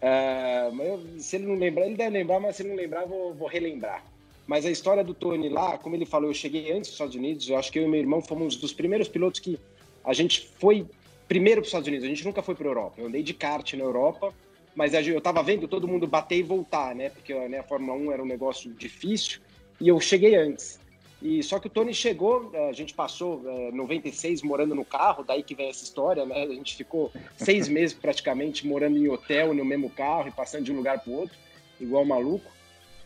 Uh, 0.03 1.21
se 1.21 1.37
ele 1.37 1.47
não 1.47 1.55
lembrar, 1.55 1.87
ele 1.87 1.97
deve 1.97 2.11
lembrar, 2.11 2.41
mas 2.41 2.57
se 2.57 2.63
ele 2.63 2.71
não 2.71 2.77
lembrar, 2.77 3.07
vou, 3.07 3.33
vou 3.33 3.47
relembrar. 3.47 4.05
Mas 4.47 4.67
a 4.67 4.71
história 4.71 5.05
do 5.05 5.15
Tony 5.15 5.49
lá, 5.49 5.79
como 5.79 5.95
ele 5.95 6.05
falou, 6.05 6.29
eu 6.29 6.35
cheguei 6.35 6.73
antes 6.73 6.89
dos 6.89 6.95
Estados 6.95 7.15
Unidos, 7.15 7.49
eu 7.49 7.57
acho 7.57 7.71
que 7.71 7.79
eu 7.79 7.85
e 7.85 7.89
meu 7.89 8.01
irmão 8.01 8.21
fomos 8.21 8.57
dos 8.57 8.73
primeiros 8.73 9.09
pilotos 9.09 9.39
que 9.39 9.59
a 10.05 10.13
gente 10.13 10.51
foi 10.59 10.85
primeiro 11.29 11.61
para 11.61 11.67
os 11.67 11.69
Estados 11.69 11.89
Unidos, 11.89 12.05
a 12.05 12.09
gente 12.09 12.25
nunca 12.25 12.43
foi 12.43 12.55
para 12.55 12.67
a 12.67 12.71
Europa. 12.71 12.95
Eu 12.99 13.07
andei 13.07 13.23
de 13.23 13.33
kart 13.33 13.73
na 13.75 13.85
Europa, 13.85 14.35
mas 14.75 14.93
eu 14.93 15.19
estava 15.19 15.43
vendo 15.43 15.69
todo 15.69 15.87
mundo 15.87 16.07
bater 16.07 16.39
e 16.39 16.43
voltar, 16.43 16.95
né? 16.95 17.09
Porque 17.09 17.33
né, 17.49 17.61
a 17.61 17.63
Fórmula 17.63 17.97
1 17.97 18.13
era 18.13 18.23
um 18.23 18.27
negócio 18.27 18.73
difícil 18.73 19.41
e 19.81 19.89
eu 19.89 20.01
cheguei 20.01 20.35
antes. 20.35 20.81
E 21.23 21.41
só 21.43 21.61
que 21.61 21.69
o 21.69 21.71
Tony 21.71 21.95
chegou, 21.95 22.51
é, 22.53 22.69
a 22.69 22.73
gente 22.73 22.93
passou 22.95 23.43
é, 23.47 23.71
96 23.71 24.43
morando 24.43 24.75
no 24.75 24.85
carro, 24.85 25.23
daí 25.23 25.43
que 25.43 25.55
vem 25.55 25.69
essa 25.69 25.85
história, 25.85 26.27
né? 26.27 26.43
A 26.43 26.55
gente 26.55 26.75
ficou 26.75 27.13
seis 27.37 27.69
meses 27.71 27.95
praticamente 27.95 28.67
morando 28.67 28.99
em 28.99 29.09
hotel 29.09 29.55
no 29.55 29.65
mesmo 29.65 29.89
carro 29.89 30.29
e 30.29 30.33
passando 30.33 30.65
de 30.65 30.73
um 30.73 30.77
lugar 30.77 30.99
para 30.99 31.13
o 31.13 31.21
outro, 31.21 31.37
igual 31.81 32.05
maluco. 32.05 32.51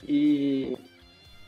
E 0.09 0.77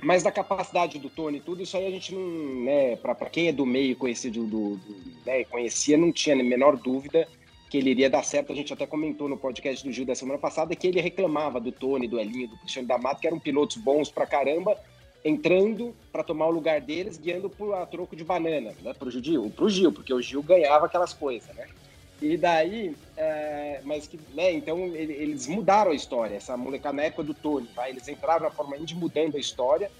mas 0.01 0.23
da 0.23 0.31
capacidade 0.31 0.99
do 0.99 1.11
Tony 1.11 1.39
e 1.39 1.41
tudo, 1.41 1.63
isso 1.63 1.77
aí 1.77 1.87
a 1.87 1.91
gente 1.91 2.15
não, 2.15 2.65
né, 2.65 2.95
para 2.97 3.15
quem 3.29 3.49
é 3.49 3.53
do 3.53 3.67
meio 3.67 3.97
conhecia 3.97 4.31
do, 4.31 4.47
do, 4.47 4.81
né, 5.27 5.43
conhecia, 5.45 5.97
não 5.97 6.13
tinha 6.13 6.37
a 6.37 6.43
menor 6.43 6.77
dúvida 6.77 7.27
que 7.69 7.79
ele 7.79 7.91
iria 7.91 8.09
dar 8.09 8.25
certo. 8.25 8.53
A 8.53 8.55
gente 8.55 8.73
até 8.73 8.87
comentou 8.87 9.29
no 9.29 9.37
podcast 9.37 9.85
do 9.85 9.93
Gil 9.93 10.07
da 10.07 10.15
semana 10.15 10.39
passada 10.39 10.77
que 10.77 10.87
ele 10.87 11.01
reclamava 11.01 11.61
do 11.61 11.73
Tony, 11.73 12.07
do 12.07 12.19
Elinho, 12.19 12.49
do 12.49 12.57
Cristiano 12.59 12.87
da 12.87 12.97
Mata, 12.97 13.21
que 13.21 13.27
eram 13.27 13.39
pilotos 13.39 13.77
bons 13.77 14.11
pra 14.11 14.27
caramba, 14.27 14.79
entrando 15.25 15.95
para 16.13 16.23
tomar 16.23 16.47
o 16.47 16.51
lugar 16.51 16.81
deles, 16.81 17.19
guiando 17.19 17.51
por 17.51 17.75
a 17.75 17.85
troco 17.87 18.15
de 18.15 18.25
banana, 18.25 18.73
né, 18.83 18.95
pro 18.95 19.11
Gil, 19.11 19.51
pro 19.51 19.69
Gil, 19.69 19.93
porque 19.93 20.13
o 20.13 20.23
Gil 20.23 20.43
ganhava 20.43 20.87
aquelas 20.87 21.13
coisas, 21.13 21.55
né? 21.55 21.67
E 22.21 22.37
daí, 22.37 22.97
é, 23.17 23.81
mas 23.85 24.07
que, 24.07 24.19
né, 24.35 24.53
então 24.53 24.79
ele, 24.87 25.13
eles 25.13 25.47
mudaram 25.47 25.93
a 25.93 25.95
história, 25.95 26.35
essa 26.35 26.57
molecada 26.57 26.97
na 26.97 27.05
época 27.05 27.23
do 27.23 27.35
Tony, 27.35 27.69
vai, 27.75 27.91
eles 27.91 28.09
entraram 28.09 28.45
na 28.45 28.51
Fórmula 28.51 28.79
Indy 28.79 28.95
mudando 28.95 29.37
a 29.37 29.41
história. 29.41 29.91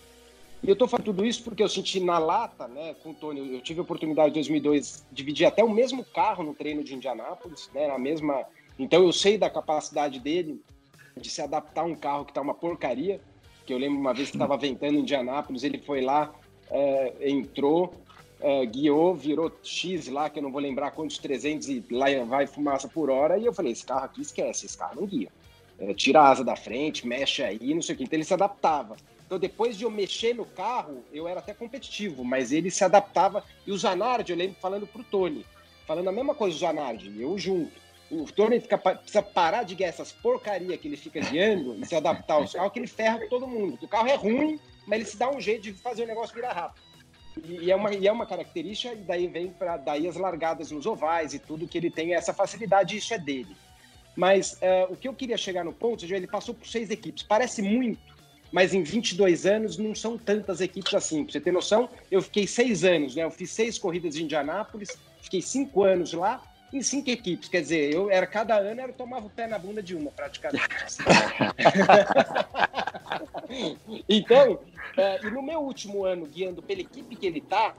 E 0.61 0.69
eu 0.69 0.75
tô 0.75 0.89
falando 0.89 1.05
tudo 1.05 1.25
isso 1.25 1.45
porque 1.45 1.63
eu 1.63 1.69
senti 1.69 2.01
na 2.01 2.19
lata, 2.19 2.67
né, 2.67 2.97
com 3.03 3.11
o 3.11 3.15
Tony, 3.15 3.55
eu 3.55 3.61
tive 3.61 3.79
a 3.79 3.83
oportunidade 3.85 4.31
em 4.31 4.35
2002 4.35 5.05
de 5.11 5.17
dividir 5.17 5.47
até 5.47 5.63
o 5.63 5.71
mesmo 5.71 6.05
carro 6.05 6.43
no 6.43 6.55
treino 6.55 6.83
de 6.83 6.95
Indianápolis, 6.95 7.71
né, 7.73 7.87
na 7.87 7.99
mesma, 7.99 8.45
então 8.77 9.05
eu 9.05 9.13
sei 9.13 9.39
da 9.39 9.49
capacidade 9.49 10.19
dele 10.19 10.61
de 11.17 11.31
se 11.31 11.41
adaptar 11.41 11.83
a 11.83 11.85
um 11.85 11.95
carro 11.95 12.25
que 12.25 12.33
tá 12.33 12.41
uma 12.41 12.55
porcaria, 12.55 13.21
que 13.69 13.75
eu 13.75 13.79
lembro 13.79 14.01
uma 14.01 14.15
vez 14.15 14.31
que 14.31 14.37
estava 14.37 14.57
ventando 14.57 14.95
em 14.95 15.01
Indianápolis, 15.01 15.63
ele 15.63 15.77
foi 15.77 16.01
lá, 16.01 16.35
é, 16.71 17.29
entrou, 17.29 17.93
uh, 18.41 18.67
guiou, 18.67 19.15
virou 19.15 19.53
X 19.63 20.09
lá, 20.09 20.31
que 20.31 20.39
eu 20.39 20.43
não 20.43 20.51
vou 20.51 20.59
lembrar 20.59 20.93
quantos 20.93 21.19
300 21.19 21.69
e 21.69 21.85
lá 21.91 22.07
vai 22.25 22.47
fumaça 22.47 22.89
por 22.89 23.11
hora. 23.11 23.37
E 23.37 23.45
eu 23.45 23.53
falei: 23.53 23.73
esse 23.73 23.85
carro 23.85 24.07
aqui 24.07 24.23
esquece, 24.23 24.65
esse 24.65 24.79
carro 24.79 25.03
não 25.03 25.07
guia. 25.07 25.29
É, 25.79 25.93
tira 25.93 26.23
a 26.23 26.31
asa 26.31 26.43
da 26.43 26.57
frente, 26.57 27.07
mexe 27.07 27.43
aí, 27.43 27.75
não 27.75 27.83
sei 27.83 27.95
o 27.95 27.99
que. 27.99 28.05
Então 28.05 28.17
ele 28.17 28.25
se 28.25 28.33
adaptava. 28.33 28.97
Então 29.27 29.39
depois 29.39 29.77
de 29.77 29.85
eu 29.85 29.91
mexer 29.91 30.35
no 30.35 30.47
carro, 30.47 31.05
eu 31.13 31.29
era 31.29 31.41
até 31.41 31.53
competitivo, 31.53 32.25
mas 32.25 32.53
ele 32.53 32.71
se 32.71 32.83
adaptava. 32.83 33.45
E 33.67 33.71
o 33.71 33.77
Zanardi, 33.77 34.33
eu 34.33 34.39
lembro 34.39 34.57
falando 34.59 34.87
pro 34.87 35.05
Tony, 35.05 35.45
falando 35.87 36.09
a 36.09 36.13
mesma 36.13 36.35
coisa 36.35 36.57
do 36.57 36.61
Zanardi, 36.61 37.13
eu 37.21 37.37
junto. 37.39 37.88
O 38.11 38.25
Tony 38.25 38.59
precisa 38.61 39.23
parar 39.23 39.65
de 39.65 39.75
guiar 39.75 39.91
essas 39.91 40.13
porcaria 40.13 40.77
que 40.79 40.89
ele 40.89 40.97
fica 40.97 41.21
guiando 41.21 41.75
e 41.79 41.85
se 41.85 41.95
adaptar 41.95 42.35
aos 42.35 42.53
carros, 42.53 42.73
que 42.73 42.79
ele 42.79 42.87
ferra 42.87 43.21
todo 43.29 43.47
mundo. 43.47 43.79
O 43.83 43.89
carro 43.89 44.09
é 44.09 44.15
ruim, 44.15 44.59
mas 44.87 45.01
ele 45.01 45.09
se 45.09 45.17
dá 45.17 45.31
um 45.31 45.41
jeito 45.41 45.63
de 45.63 45.73
fazer 45.75 46.05
o 46.05 46.07
negócio 46.07 46.35
virar 46.35 46.53
rápido. 46.53 46.89
E, 47.45 47.71
é 47.71 47.77
uma, 47.77 47.93
e 47.93 48.07
é 48.07 48.13
uma 48.13 48.27
característica, 48.27 48.95
e 48.95 48.99
daí 48.99 49.29
vem 49.29 49.51
para 49.51 49.77
daí 49.77 50.09
as 50.09 50.17
largadas 50.17 50.71
nos 50.71 50.87
ovais 50.87 51.35
e 51.35 51.39
tudo, 51.39 51.69
que 51.69 51.77
ele 51.77 51.91
tem 51.91 52.15
essa 52.15 52.33
facilidade, 52.33 52.97
isso 52.97 53.13
é 53.13 53.19
dele. 53.19 53.55
Mas 54.17 54.55
uh, 54.55 54.93
o 54.93 54.97
que 54.97 55.07
eu 55.07 55.15
queria 55.15 55.37
chegar 55.37 55.65
no 55.65 55.73
ponto, 55.73 56.05
ele 56.05 56.27
passou 56.27 56.55
por 56.55 56.67
seis 56.67 56.91
equipes. 56.91 57.23
Parece 57.23 57.63
muito, 57.63 58.01
mas 58.51 58.75
em 58.75 58.83
22 58.83 59.47
anos 59.47 59.77
não 59.77 59.95
são 59.95 60.19
tantas 60.19 60.61
equipes 60.61 60.95
assim. 60.95 61.25
Pra 61.25 61.33
você 61.33 61.41
ter 61.41 61.53
noção, 61.53 61.89
eu 62.11 62.21
fiquei 62.23 62.47
seis 62.47 62.83
anos, 62.85 63.15
né? 63.15 63.23
Eu 63.23 63.31
fiz 63.31 63.51
seis 63.51 63.79
corridas 63.79 64.17
em 64.17 64.23
Indianápolis, 64.23 64.99
fiquei 65.21 65.43
cinco 65.43 65.85
anos 65.85 66.13
lá, 66.13 66.43
em 66.73 66.83
cinco 66.83 67.11
equipes. 67.11 67.49
Quer 67.49 67.63
dizer, 67.63 67.93
eu 67.93 68.11
era 68.11 68.27
cada 68.27 68.57
ano 68.57 68.81
eu 68.81 68.93
tomava 68.93 69.27
o 69.27 69.31
pé 69.31 69.47
na 69.47 69.59
bunda 69.59 69.83
de 69.83 69.95
uma, 69.95 70.11
praticamente. 70.11 70.69
então, 74.09 74.61
é, 74.97 75.27
e 75.27 75.31
no 75.31 75.43
meu 75.43 75.61
último 75.61 76.05
ano 76.05 76.27
guiando 76.27 76.63
pela 76.63 76.81
equipe 76.81 77.17
que 77.17 77.27
ele 77.27 77.41
tá, 77.41 77.75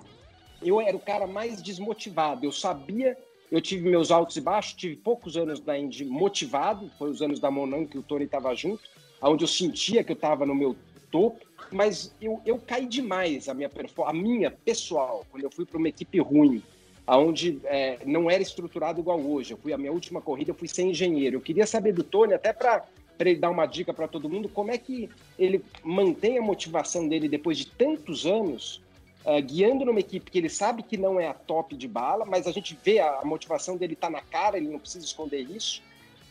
eu 0.62 0.81
era 0.81 0.96
o 0.96 1.00
cara 1.00 1.27
mais 1.27 1.62
desmotivado. 1.62 2.46
Eu 2.46 2.51
sabia, 2.51 3.17
eu 3.51 3.62
tive 3.62 3.89
meus 3.89 4.12
altos 4.12 4.36
e 4.38 4.41
baixos, 4.41 4.74
tive 4.74 4.96
poucos 4.96 5.38
anos 5.38 5.60
da 5.60 5.77
Indy 5.77 6.05
motivado, 6.05 6.91
foi 6.98 7.10
os 7.10 7.22
anos 7.22 7.39
da 7.39 7.51
Monan 7.51 7.86
que 7.86 7.98
o 7.98 8.03
Tony 8.03 8.25
estava 8.25 8.55
junto, 8.55 8.84
onde 9.22 9.43
eu 9.43 9.48
sentia 9.48 10.03
que 10.03 10.12
eu 10.12 10.15
estava 10.15 10.46
no 10.46 10.55
meu 10.55 10.75
topo, 11.12 11.46
mas 11.72 12.15
eu, 12.22 12.41
eu 12.46 12.60
caí 12.60 12.86
demais 12.86 13.50
a 13.50 13.53
minha, 13.53 13.69
a 14.05 14.13
minha 14.13 14.51
pessoal, 14.51 15.25
quando 15.29 15.43
eu 15.43 15.51
fui 15.51 15.65
para 15.65 15.77
uma 15.77 15.89
equipe 15.89 16.19
ruim, 16.19 16.63
aonde 17.10 17.60
é, 17.63 17.98
não 18.06 18.30
era 18.30 18.44
estruturado 18.44 19.00
igual 19.00 19.20
hoje. 19.20 19.51
Eu 19.51 19.58
fui 19.58 19.74
a 19.74 19.78
minha 19.80 19.92
última 19.92 20.22
corrida, 20.22 20.51
eu 20.51 20.56
fui 20.56 20.68
sem 20.68 20.92
engenheiro. 20.92 21.38
Eu 21.38 21.42
queria 21.42 21.66
saber 21.66 21.92
do 21.92 22.04
Tony, 22.04 22.36
até 22.36 22.54
para 22.54 22.86
ele 23.18 23.36
dar 23.36 23.50
uma 23.50 23.66
dica 23.66 23.92
para 23.92 24.08
todo 24.08 24.30
mundo, 24.30 24.48
como 24.48 24.70
é 24.70 24.78
que 24.78 25.10
ele 25.38 25.66
mantém 25.84 26.38
a 26.38 26.42
motivação 26.42 27.08
dele 27.08 27.28
depois 27.28 27.58
de 27.58 27.66
tantos 27.66 28.28
anos 28.28 28.84
uh, 29.25 29.42
guiando 29.42 29.86
numa 29.86 30.00
equipe 30.00 30.30
que 30.30 30.38
ele 30.38 30.50
sabe 30.50 30.84
que 30.84 30.98
não 30.98 31.20
é 31.20 31.28
a 31.28 31.34
top 31.34 31.75
de 31.75 31.88
bala, 31.88 32.25
mas 32.28 32.46
a 32.46 32.51
gente 32.51 32.78
vê 32.84 33.00
a, 33.00 33.22
a 33.22 33.25
motivação 33.25 33.75
dele 33.75 33.96
tá 33.96 34.08
na 34.08 34.22
cara, 34.22 34.58
ele 34.58 34.70
não 34.70 34.78
precisa 34.78 35.04
esconder 35.04 35.42
isso. 35.42 35.82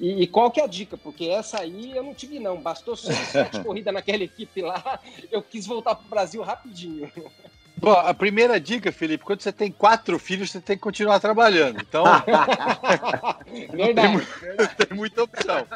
E, 0.00 0.22
e, 0.22 0.26
qual 0.28 0.48
que 0.48 0.60
é 0.60 0.64
a 0.64 0.68
dica? 0.68 0.96
Porque 0.96 1.24
essa 1.24 1.60
aí 1.60 1.90
eu 1.96 2.04
não 2.04 2.14
tive, 2.14 2.38
não. 2.38 2.56
Bastou 2.60 2.94
sete 2.94 3.60
corridas 3.66 3.92
naquela 3.92 4.22
equipe 4.22 4.62
lá, 4.62 5.00
eu 5.28 5.42
quis 5.42 5.66
voltar 5.66 5.96
para 5.96 6.06
o 6.06 6.08
Brasil 6.08 6.40
rapidinho. 6.40 7.10
Bom, 7.80 7.92
a 7.92 8.12
primeira 8.12 8.58
dica, 8.60 8.90
Felipe, 8.90 9.24
quando 9.24 9.40
você 9.40 9.52
tem 9.52 9.70
quatro 9.70 10.18
filhos, 10.18 10.50
você 10.50 10.60
tem 10.60 10.76
que 10.76 10.82
continuar 10.82 11.20
trabalhando. 11.20 11.80
Então. 11.80 12.04
Verdade. 13.72 14.26
tem, 14.76 14.86
tem 14.86 14.96
muita 14.96 15.22
opção. 15.22 15.66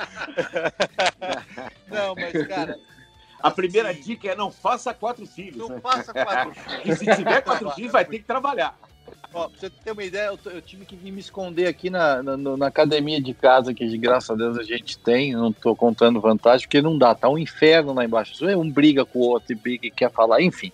Não, 1.88 2.14
mas, 2.14 2.46
cara. 2.46 2.78
A 3.40 3.50
primeira 3.50 3.90
assim, 3.90 4.02
dica 4.02 4.28
é 4.28 4.36
não 4.36 4.50
faça 4.50 4.94
quatro 4.94 5.26
filhos. 5.26 5.56
Não 5.56 5.80
faça 5.80 6.12
quatro 6.12 6.54
filhos. 6.54 6.84
E 6.84 7.04
se 7.04 7.16
tiver 7.16 7.40
quatro 7.42 7.70
filhos, 7.72 7.92
vai 7.92 8.04
ter 8.04 8.18
que 8.18 8.24
trabalhar. 8.24 8.76
Ó, 9.34 9.48
pra 9.48 9.58
você 9.58 9.70
ter 9.70 9.92
uma 9.92 10.04
ideia, 10.04 10.26
eu, 10.26 10.52
eu 10.52 10.62
tive 10.62 10.84
que 10.84 10.94
me 10.94 11.18
esconder 11.18 11.66
aqui 11.66 11.88
na, 11.90 12.22
na, 12.22 12.36
na, 12.36 12.66
academia 12.66 13.20
de 13.20 13.32
casa, 13.32 13.72
que 13.72 13.86
de 13.86 13.96
graças 13.96 14.30
a 14.30 14.34
Deus 14.34 14.58
a 14.58 14.62
gente 14.62 14.98
tem, 14.98 15.32
não 15.32 15.52
tô 15.52 15.74
contando 15.74 16.20
vantagem, 16.20 16.66
porque 16.66 16.82
não 16.82 16.96
dá, 16.98 17.14
tá 17.14 17.28
um 17.28 17.38
inferno 17.38 17.94
lá 17.94 18.04
embaixo. 18.04 18.44
Um 18.56 18.70
briga 18.70 19.04
com 19.04 19.18
o 19.18 19.22
outro 19.22 19.52
e 19.52 19.54
briga 19.54 19.86
e 19.86 19.90
quer 19.90 20.10
falar, 20.10 20.42
enfim. 20.42 20.70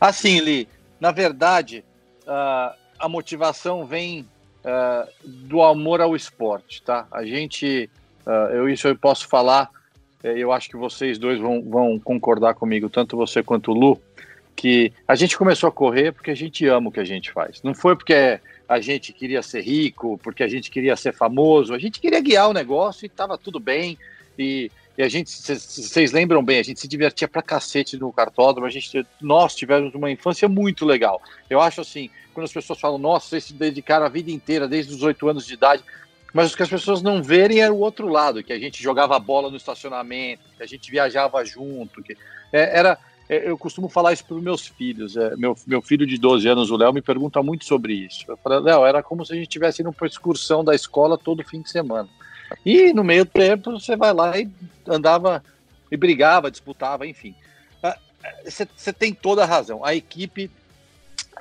Assim, 0.00 0.40
Li, 0.40 0.68
na 1.00 1.10
verdade, 1.10 1.84
uh, 2.22 2.74
a 2.98 3.08
motivação 3.08 3.86
vem 3.86 4.26
uh, 4.64 5.10
do 5.24 5.62
amor 5.62 6.00
ao 6.00 6.16
esporte, 6.16 6.82
tá? 6.82 7.06
A 7.10 7.24
gente, 7.24 7.88
uh, 8.26 8.52
eu 8.52 8.68
isso 8.68 8.88
eu 8.88 8.96
posso 8.96 9.28
falar, 9.28 9.70
eh, 10.22 10.34
eu 10.36 10.52
acho 10.52 10.68
que 10.68 10.76
vocês 10.76 11.18
dois 11.18 11.38
vão, 11.38 11.62
vão 11.62 11.98
concordar 11.98 12.54
comigo, 12.54 12.88
tanto 12.88 13.16
você 13.16 13.42
quanto 13.42 13.70
o 13.70 13.74
Lu, 13.74 14.00
que 14.54 14.92
a 15.06 15.14
gente 15.14 15.36
começou 15.36 15.68
a 15.68 15.72
correr 15.72 16.12
porque 16.12 16.30
a 16.30 16.34
gente 16.34 16.66
ama 16.66 16.88
o 16.88 16.92
que 16.92 17.00
a 17.00 17.04
gente 17.04 17.30
faz. 17.30 17.62
Não 17.62 17.74
foi 17.74 17.94
porque 17.94 18.40
a 18.68 18.80
gente 18.80 19.12
queria 19.12 19.42
ser 19.42 19.60
rico, 19.60 20.18
porque 20.22 20.42
a 20.42 20.48
gente 20.48 20.70
queria 20.70 20.96
ser 20.96 21.12
famoso, 21.12 21.74
a 21.74 21.78
gente 21.78 22.00
queria 22.00 22.20
guiar 22.20 22.48
o 22.48 22.54
negócio 22.54 23.04
e 23.04 23.06
estava 23.06 23.36
tudo 23.38 23.60
bem. 23.60 23.98
E 24.38 24.70
e 24.98 25.02
a 25.02 25.08
gente, 25.08 25.30
vocês 25.30 26.12
lembram 26.12 26.42
bem, 26.42 26.58
a 26.58 26.62
gente 26.62 26.80
se 26.80 26.88
divertia 26.88 27.28
pra 27.28 27.42
cacete 27.42 27.98
no 27.98 28.12
cartódromo, 28.12 28.66
a 28.66 28.70
gente, 28.70 29.06
nós 29.20 29.54
tivemos 29.54 29.94
uma 29.94 30.10
infância 30.10 30.48
muito 30.48 30.86
legal. 30.86 31.20
Eu 31.50 31.60
acho 31.60 31.82
assim, 31.82 32.08
quando 32.32 32.46
as 32.46 32.52
pessoas 32.52 32.80
falam, 32.80 32.98
nossa, 32.98 33.28
vocês 33.28 33.44
se 33.44 33.52
dedicaram 33.52 34.06
a 34.06 34.08
vida 34.08 34.30
inteira, 34.30 34.66
desde 34.66 34.94
os 34.94 35.02
oito 35.02 35.28
anos 35.28 35.46
de 35.46 35.54
idade, 35.54 35.84
mas 36.32 36.52
o 36.52 36.56
que 36.56 36.62
as 36.62 36.68
pessoas 36.68 37.02
não 37.02 37.22
verem 37.22 37.60
era 37.60 37.72
o 37.72 37.78
outro 37.78 38.08
lado, 38.08 38.42
que 38.42 38.52
a 38.52 38.58
gente 38.58 38.82
jogava 38.82 39.18
bola 39.18 39.50
no 39.50 39.56
estacionamento, 39.56 40.42
que 40.56 40.62
a 40.62 40.66
gente 40.66 40.90
viajava 40.90 41.44
junto, 41.44 42.02
que 42.02 42.16
é, 42.52 42.78
era, 42.78 42.98
é, 43.28 43.48
eu 43.48 43.58
costumo 43.58 43.88
falar 43.88 44.12
isso 44.12 44.24
para 44.24 44.36
os 44.36 44.42
meus 44.42 44.66
filhos. 44.66 45.16
É, 45.16 45.36
meu, 45.36 45.56
meu 45.66 45.82
filho 45.82 46.06
de 46.06 46.18
12 46.18 46.48
anos, 46.48 46.70
o 46.70 46.76
Léo, 46.76 46.92
me 46.92 47.02
pergunta 47.02 47.42
muito 47.42 47.64
sobre 47.64 47.94
isso. 47.94 48.24
Eu 48.28 48.36
falei, 48.36 48.60
Léo, 48.60 48.84
era 48.84 49.02
como 49.02 49.24
se 49.24 49.32
a 49.32 49.36
gente 49.36 49.44
estivesse 49.44 49.82
indo 49.82 49.92
para 49.92 50.06
excursão 50.06 50.64
da 50.64 50.74
escola 50.74 51.18
todo 51.18 51.44
fim 51.44 51.60
de 51.60 51.70
semana. 51.70 52.08
E 52.64 52.92
no 52.92 53.04
meio 53.04 53.24
tempo 53.24 53.72
você 53.72 53.96
vai 53.96 54.12
lá 54.12 54.38
e 54.38 54.48
andava 54.86 55.42
e 55.90 55.96
brigava, 55.96 56.50
disputava, 56.50 57.06
enfim. 57.06 57.34
Você 58.44 58.90
ah, 58.90 58.92
tem 58.92 59.12
toda 59.12 59.42
a 59.42 59.46
razão. 59.46 59.84
A 59.84 59.94
equipe 59.94 60.50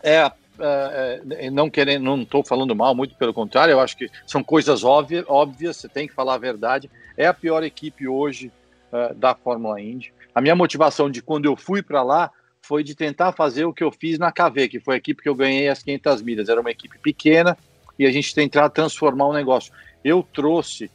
é, 0.04 0.32
é, 0.60 1.22
é 1.30 1.50
não 1.50 1.70
querendo, 1.70 2.04
não 2.04 2.22
estou 2.22 2.44
falando 2.44 2.76
mal, 2.76 2.94
muito 2.94 3.16
pelo 3.16 3.34
contrário, 3.34 3.72
eu 3.72 3.80
acho 3.80 3.98
que 3.98 4.10
são 4.26 4.44
coisas 4.44 4.84
óbvias, 4.84 5.26
óbvias, 5.28 5.78
você 5.78 5.90
tem 5.90 6.08
que 6.08 6.14
falar 6.14 6.36
a 6.36 6.40
verdade. 6.40 6.90
É 7.18 7.26
a 7.26 7.34
pior 7.34 7.64
equipe 7.64 8.08
hoje 8.08 8.52
uh, 8.92 9.14
da 9.16 9.34
Fórmula 9.34 9.82
Indy. 9.82 10.14
A 10.34 10.42
minha 10.42 10.56
motivação 10.56 11.10
de 11.10 11.22
quando 11.22 11.46
eu 11.46 11.56
fui 11.56 11.82
para 11.82 12.04
lá 12.04 12.30
foi 12.62 12.84
de 12.84 12.96
tentar 12.96 13.32
fazer 13.32 13.66
o 13.66 13.74
que 13.74 13.84
eu 13.84 13.92
fiz 13.92 14.20
na 14.20 14.32
KV, 14.32 14.68
que 14.68 14.80
foi 14.80 14.96
a 14.96 14.98
equipe 14.98 15.22
que 15.22 15.30
eu 15.30 15.36
ganhei 15.36 15.70
as 15.70 15.82
500 15.82 16.22
milhas. 16.22 16.50
Era 16.50 16.60
uma 16.60 16.72
equipe 16.72 16.98
pequena 16.98 17.58
e 17.98 18.06
a 18.06 18.12
gente 18.12 18.34
tentar 18.36 18.70
transformar 18.70 19.28
o 19.28 19.34
negócio. 19.34 19.72
Eu 20.06 20.22
trouxe 20.22 20.90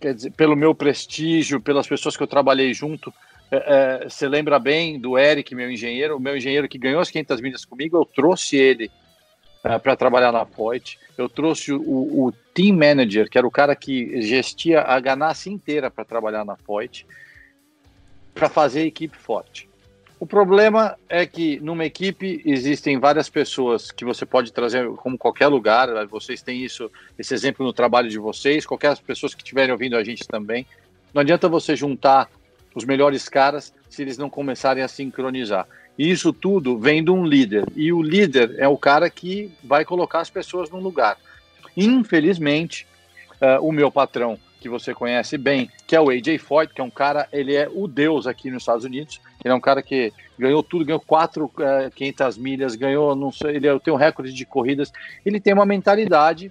quer 0.00 0.14
dizer, 0.14 0.30
pelo 0.32 0.56
meu 0.56 0.74
prestígio, 0.74 1.60
pelas 1.60 1.86
pessoas 1.86 2.16
que 2.16 2.22
eu 2.22 2.26
trabalhei 2.26 2.72
junto. 2.72 3.12
É, 3.50 4.02
é, 4.04 4.08
você 4.08 4.28
lembra 4.28 4.58
bem 4.58 4.98
do 4.98 5.18
Eric, 5.18 5.54
meu 5.54 5.70
engenheiro, 5.70 6.16
o 6.16 6.20
meu 6.20 6.36
engenheiro 6.36 6.68
que 6.68 6.78
ganhou 6.78 7.00
as 7.00 7.10
500 7.10 7.40
milhas 7.40 7.64
comigo, 7.64 7.96
eu 7.96 8.04
trouxe 8.04 8.56
ele 8.56 8.90
é, 9.64 9.78
para 9.78 9.96
trabalhar 9.96 10.32
na 10.32 10.44
Poit. 10.44 10.98
Eu 11.16 11.28
trouxe 11.28 11.72
o, 11.72 11.80
o, 11.80 12.32
team 12.54 12.76
manager, 12.76 13.28
que 13.28 13.38
era 13.38 13.46
o 13.46 13.50
cara 13.50 13.76
que 13.76 14.20
gestia 14.22 14.82
a 14.82 14.98
ganância 14.98 15.50
inteira 15.50 15.90
para 15.90 16.04
trabalhar 16.04 16.44
na 16.44 16.56
Poit, 16.56 17.06
para 18.34 18.48
fazer 18.48 18.80
a 18.80 18.86
equipe 18.86 19.16
forte. 19.16 19.65
O 20.18 20.26
problema 20.26 20.96
é 21.10 21.26
que 21.26 21.60
numa 21.60 21.84
equipe 21.84 22.40
existem 22.44 22.98
várias 22.98 23.28
pessoas 23.28 23.90
que 23.90 24.04
você 24.04 24.24
pode 24.24 24.50
trazer 24.50 24.88
como 24.96 25.18
qualquer 25.18 25.46
lugar. 25.48 25.88
Vocês 26.06 26.40
têm 26.40 26.64
isso, 26.64 26.90
esse 27.18 27.34
exemplo 27.34 27.66
no 27.66 27.72
trabalho 27.72 28.08
de 28.08 28.18
vocês, 28.18 28.64
qualquer 28.64 28.96
pessoas 28.98 29.34
que 29.34 29.42
estiverem 29.42 29.72
ouvindo 29.72 29.94
a 29.94 30.02
gente 30.02 30.26
também. 30.26 30.66
Não 31.12 31.20
adianta 31.20 31.48
você 31.48 31.76
juntar 31.76 32.30
os 32.74 32.84
melhores 32.84 33.28
caras 33.28 33.74
se 33.90 34.02
eles 34.02 34.16
não 34.16 34.30
começarem 34.30 34.82
a 34.82 34.88
sincronizar. 34.88 35.66
E 35.98 36.10
isso 36.10 36.32
tudo 36.32 36.78
vem 36.78 37.04
de 37.04 37.10
um 37.10 37.24
líder. 37.24 37.66
E 37.74 37.92
o 37.92 38.02
líder 38.02 38.54
é 38.58 38.66
o 38.66 38.76
cara 38.76 39.10
que 39.10 39.50
vai 39.62 39.84
colocar 39.84 40.20
as 40.20 40.30
pessoas 40.30 40.70
no 40.70 40.78
lugar. 40.78 41.18
Infelizmente, 41.76 42.86
uh, 43.34 43.62
o 43.66 43.70
meu 43.70 43.90
patrão, 43.90 44.38
que 44.60 44.68
você 44.68 44.94
conhece 44.94 45.36
bem, 45.36 45.70
que 45.86 45.94
é 45.94 46.00
o 46.00 46.10
AJ 46.10 46.38
Foyt, 46.38 46.72
que 46.72 46.80
é 46.80 46.84
um 46.84 46.90
cara, 46.90 47.28
ele 47.32 47.54
é 47.54 47.68
o 47.72 47.86
deus 47.86 48.26
aqui 48.26 48.50
nos 48.50 48.62
Estados 48.62 48.84
Unidos. 48.84 49.20
Ele 49.44 49.52
é 49.52 49.54
um 49.54 49.60
cara 49.60 49.82
que 49.82 50.12
ganhou 50.38 50.62
tudo, 50.62 50.84
ganhou 50.84 51.00
quatro 51.00 51.44
uh, 51.44 51.90
500 51.94 52.38
milhas, 52.38 52.74
ganhou, 52.74 53.14
não 53.14 53.30
sei, 53.30 53.56
ele 53.56 53.80
tem 53.80 53.92
um 53.92 53.96
recorde 53.96 54.32
de 54.32 54.44
corridas. 54.44 54.92
Ele 55.24 55.38
tem 55.38 55.52
uma 55.52 55.66
mentalidade 55.66 56.50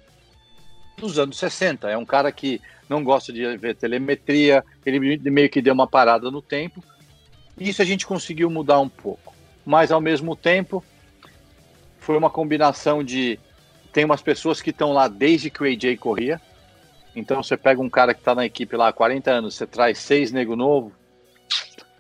dos 0.98 1.20
anos 1.20 1.38
60. 1.38 1.90
É 1.90 1.98
um 1.98 2.06
cara 2.06 2.32
que 2.32 2.62
não 2.88 3.04
gosta 3.04 3.34
de 3.34 3.58
ver 3.58 3.76
telemetria, 3.76 4.64
ele 4.86 5.18
meio 5.18 5.50
que 5.50 5.62
deu 5.62 5.74
uma 5.74 5.88
parada 5.88 6.30
no 6.30 6.42
tempo. 6.42 6.84
Isso 7.60 7.82
a 7.82 7.86
gente 7.86 8.06
conseguiu 8.06 8.50
mudar 8.50 8.80
um 8.80 8.90
pouco. 8.90 9.34
Mas 9.66 9.92
ao 9.92 10.00
mesmo 10.00 10.36
tempo, 10.36 10.84
foi 12.00 12.18
uma 12.18 12.30
combinação 12.30 13.04
de 13.04 13.40
tem 13.92 14.06
umas 14.06 14.22
pessoas 14.22 14.62
que 14.62 14.70
estão 14.70 14.92
lá 14.92 15.08
desde 15.08 15.50
que 15.50 15.64
o 15.64 15.66
AJ 15.66 15.98
corria. 15.98 16.40
Então 17.16 17.42
você 17.42 17.56
pega 17.56 17.82
um 17.82 17.90
cara 17.90 18.14
que 18.14 18.20
está 18.20 18.36
na 18.36 18.46
equipe 18.46 18.76
lá 18.76 18.90
há 18.90 18.94
40 18.94 19.32
anos, 19.32 19.56
você 19.56 19.66
traz 19.66 20.00
seis 20.00 20.32
nego 20.32 20.56
novo, 20.56 20.92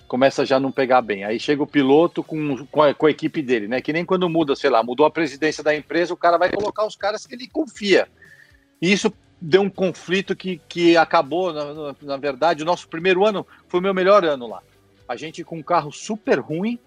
começa 0.07 0.45
já 0.45 0.57
a 0.57 0.59
não 0.59 0.71
pegar 0.71 1.01
bem. 1.01 1.23
Aí 1.23 1.39
chega 1.39 1.63
o 1.63 1.67
piloto 1.67 2.23
com, 2.23 2.65
com 2.67 2.81
a, 2.81 2.93
com, 2.93 3.05
a, 3.05 3.11
equipe 3.11 3.41
dele, 3.41 3.67
né? 3.67 3.81
Que 3.81 3.93
nem 3.93 4.05
quando 4.05 4.29
muda, 4.29 4.55
sei 4.55 4.69
lá, 4.69 4.83
mudou 4.83 5.05
a 5.05 5.11
presidência 5.11 5.63
da 5.63 5.75
empresa, 5.75 6.13
o 6.13 6.17
cara 6.17 6.37
vai 6.37 6.51
colocar 6.51 6.85
os 6.85 6.95
caras 6.95 7.25
que 7.25 7.33
ele 7.33 7.47
confia. 7.47 8.07
E 8.81 8.91
isso 8.91 9.13
deu 9.41 9.61
um 9.61 9.69
conflito 9.69 10.35
que, 10.35 10.61
que 10.67 10.97
acabou, 10.97 11.53
na, 11.53 11.95
na 12.01 12.17
verdade, 12.17 12.63
o 12.63 12.65
nosso 12.65 12.87
primeiro 12.87 13.25
ano 13.25 13.45
foi 13.67 13.79
o 13.79 13.83
meu 13.83 13.93
melhor 13.93 14.23
ano 14.25 14.47
lá. 14.47 14.61
A 15.07 15.15
gente 15.15 15.43
com 15.43 15.57
um 15.57 15.63
carro 15.63 15.91
super 15.91 16.39
ruim, 16.39 16.79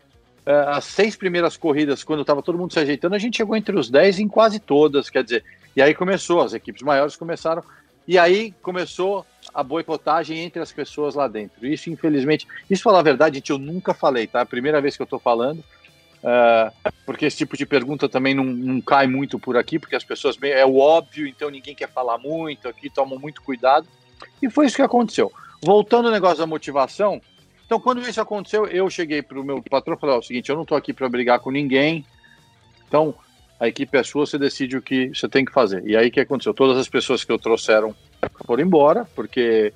é, 0.44 0.52
as 0.68 0.84
seis 0.84 1.14
primeiras 1.16 1.56
corridas, 1.56 2.02
quando 2.02 2.22
estava 2.22 2.42
todo 2.42 2.58
mundo 2.58 2.72
se 2.72 2.78
ajeitando, 2.78 3.14
a 3.14 3.18
gente 3.18 3.36
chegou 3.36 3.56
entre 3.56 3.78
os 3.78 3.90
dez 3.90 4.18
em 4.18 4.28
quase 4.28 4.58
todas, 4.58 5.10
quer 5.10 5.22
dizer, 5.22 5.44
e 5.76 5.82
aí 5.82 5.94
começou, 5.94 6.40
as 6.40 6.54
equipes 6.54 6.82
maiores 6.82 7.16
começaram, 7.16 7.62
e 8.08 8.18
aí 8.18 8.54
começou 8.62 9.26
a 9.52 9.62
boicotagem 9.62 10.38
entre 10.38 10.62
as 10.62 10.72
pessoas 10.72 11.14
lá 11.14 11.28
dentro. 11.28 11.66
Isso, 11.66 11.90
infelizmente, 11.90 12.48
isso 12.70 12.82
falar 12.82 13.00
a 13.00 13.02
verdade, 13.02 13.36
gente, 13.36 13.50
eu 13.50 13.58
nunca 13.58 13.92
falei, 13.92 14.26
tá? 14.26 14.38
É 14.38 14.42
a 14.42 14.46
primeira 14.46 14.80
vez 14.80 14.96
que 14.96 15.02
eu 15.02 15.04
estou 15.04 15.18
falando, 15.18 15.58
uh, 15.58 16.92
porque 17.04 17.26
esse 17.26 17.36
tipo 17.36 17.54
de 17.54 17.66
pergunta 17.66 18.08
também 18.08 18.34
não, 18.34 18.44
não, 18.44 18.80
cai 18.80 19.06
muito 19.06 19.38
por 19.38 19.58
aqui, 19.58 19.78
porque 19.78 19.94
as 19.94 20.04
pessoas, 20.04 20.38
é 20.42 20.64
o 20.64 20.78
óbvio, 20.78 21.26
então 21.26 21.50
ninguém 21.50 21.74
quer 21.74 21.90
falar 21.90 22.16
muito, 22.16 22.66
aqui 22.66 22.88
tomam 22.88 23.18
muito 23.18 23.42
cuidado, 23.42 23.86
e 24.40 24.48
foi 24.48 24.64
isso 24.64 24.76
que 24.76 24.82
aconteceu. 24.82 25.30
Voltando 25.62 26.06
ao 26.06 26.12
negócio 26.12 26.38
da 26.38 26.46
motivação, 26.46 27.20
então, 27.66 27.78
quando 27.78 28.00
isso 28.00 28.18
aconteceu, 28.18 28.66
eu 28.66 28.88
cheguei 28.88 29.20
para 29.20 29.38
o 29.38 29.44
meu 29.44 29.62
patrão 29.62 29.94
e 29.94 30.00
falei: 30.00 30.16
o 30.16 30.22
seguinte, 30.22 30.48
eu 30.48 30.56
não 30.56 30.62
estou 30.62 30.78
aqui 30.78 30.94
para 30.94 31.06
brigar 31.06 31.40
com 31.40 31.50
ninguém, 31.50 32.06
então 32.86 33.14
a 33.60 33.66
equipe 33.66 33.96
é 33.98 34.02
sua, 34.02 34.24
você 34.24 34.38
decide 34.38 34.76
o 34.76 34.82
que 34.82 35.08
você 35.08 35.28
tem 35.28 35.44
que 35.44 35.52
fazer. 35.52 35.82
E 35.84 35.96
aí 35.96 36.08
o 36.08 36.10
que 36.10 36.20
aconteceu? 36.20 36.54
Todas 36.54 36.78
as 36.78 36.88
pessoas 36.88 37.24
que 37.24 37.32
eu 37.32 37.38
trouxeram 37.38 37.94
foram 38.46 38.62
embora, 38.62 39.06
porque 39.14 39.72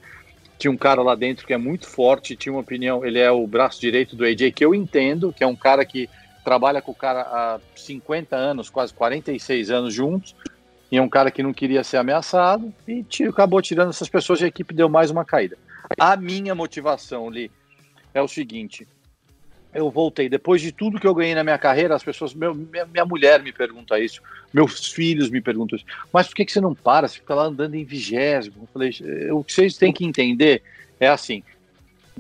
tinha 0.59 0.71
um 0.71 0.77
cara 0.77 1.03
lá 1.03 1.17
dentro 1.17 1.45
que 1.45 1.53
é 1.53 1.59
muito 1.59 1.89
forte, 1.89 2.37
tinha 2.37 2.53
uma 2.53 2.61
opinião, 2.61 3.05
ele 3.05 3.19
é 3.19 3.31
o 3.31 3.45
braço 3.47 3.81
direito 3.81 4.15
do 4.15 4.25
AJ, 4.25 4.53
que 4.53 4.65
eu 4.65 4.75
entendo, 4.75 5.33
que 5.33 5.43
é 5.43 5.47
um 5.47 5.57
cara 5.57 5.85
que 5.85 6.09
trabalha 6.45 6.81
com 6.81 6.93
o 6.93 6.95
cara 6.95 7.23
há 7.23 7.61
50 7.75 8.37
anos, 8.37 8.71
quase 8.71 8.95
46 8.95 9.71
anos 9.71 9.93
juntos, 9.93 10.37
e 10.91 10.97
é 10.97 11.03
um 11.03 11.09
cara 11.09 11.31
que 11.31 11.43
não 11.43 11.53
queria 11.53 11.83
ser 11.83 11.97
ameaçado, 11.97 12.73
e 12.87 13.03
tiro, 13.03 13.31
acabou 13.31 13.61
tirando 13.61 13.90
essas 13.90 14.09
pessoas 14.09 14.40
e 14.40 14.45
a 14.45 14.49
equipe 14.49 14.73
deu 14.73 14.88
mais 14.88 15.11
uma 15.11 15.25
caída. 15.25 15.59
A 15.99 16.16
minha 16.16 16.55
motivação, 16.55 17.29
Lee, 17.29 17.51
é 18.14 18.23
o 18.23 18.29
seguinte: 18.29 18.87
eu 19.74 19.90
voltei. 19.90 20.28
Depois 20.28 20.61
de 20.61 20.72
tudo 20.72 21.00
que 21.00 21.06
eu 21.06 21.14
ganhei 21.14 21.35
na 21.35 21.42
minha 21.42 21.58
carreira, 21.58 21.94
as 21.94 22.02
pessoas, 22.02 22.35
meu, 22.35 22.54
minha, 22.54 22.85
minha, 22.87 23.04
mulher 23.04 23.42
me 23.42 23.52
pergunta 23.52 23.98
isso, 23.98 24.20
meus 24.52 24.92
filhos 24.92 25.30
me 25.30 25.40
perguntam 25.40 25.76
isso. 25.76 25.87
Mas 26.12 26.28
por 26.28 26.37
que, 26.37 26.44
que 26.44 26.52
você 26.52 26.61
não 26.61 26.74
para? 26.74 27.08
Você 27.08 27.18
fica 27.18 27.35
lá 27.35 27.44
andando 27.44 27.74
em 27.74 27.85
vigésimo? 27.85 28.56
Eu 28.62 28.68
falei, 28.72 28.90
o 29.30 29.42
que 29.42 29.52
vocês 29.52 29.76
têm 29.76 29.92
que 29.92 30.04
entender 30.04 30.62
é 31.00 31.08
assim: 31.08 31.42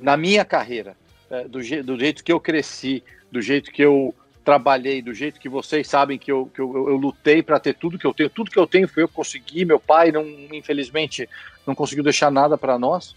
na 0.00 0.16
minha 0.16 0.44
carreira, 0.44 0.96
é, 1.30 1.46
do, 1.46 1.62
je, 1.62 1.82
do 1.82 1.98
jeito 1.98 2.24
que 2.24 2.32
eu 2.32 2.40
cresci, 2.40 3.02
do 3.30 3.40
jeito 3.40 3.70
que 3.70 3.82
eu 3.82 4.14
trabalhei, 4.44 5.00
do 5.00 5.14
jeito 5.14 5.38
que 5.38 5.48
vocês 5.48 5.86
sabem 5.86 6.18
que 6.18 6.32
eu, 6.32 6.50
que 6.52 6.60
eu, 6.60 6.74
eu, 6.74 6.88
eu 6.90 6.96
lutei 6.96 7.42
para 7.42 7.60
ter 7.60 7.74
tudo 7.74 7.98
que 7.98 8.06
eu 8.06 8.12
tenho, 8.12 8.28
tudo 8.28 8.50
que 8.50 8.58
eu 8.58 8.66
tenho 8.66 8.88
foi 8.88 9.02
eu 9.02 9.08
consegui. 9.08 9.64
Meu 9.64 9.78
pai, 9.78 10.10
não, 10.10 10.26
infelizmente, 10.52 11.28
não 11.66 11.74
conseguiu 11.74 12.02
deixar 12.02 12.30
nada 12.30 12.58
para 12.58 12.78
nós 12.78 13.14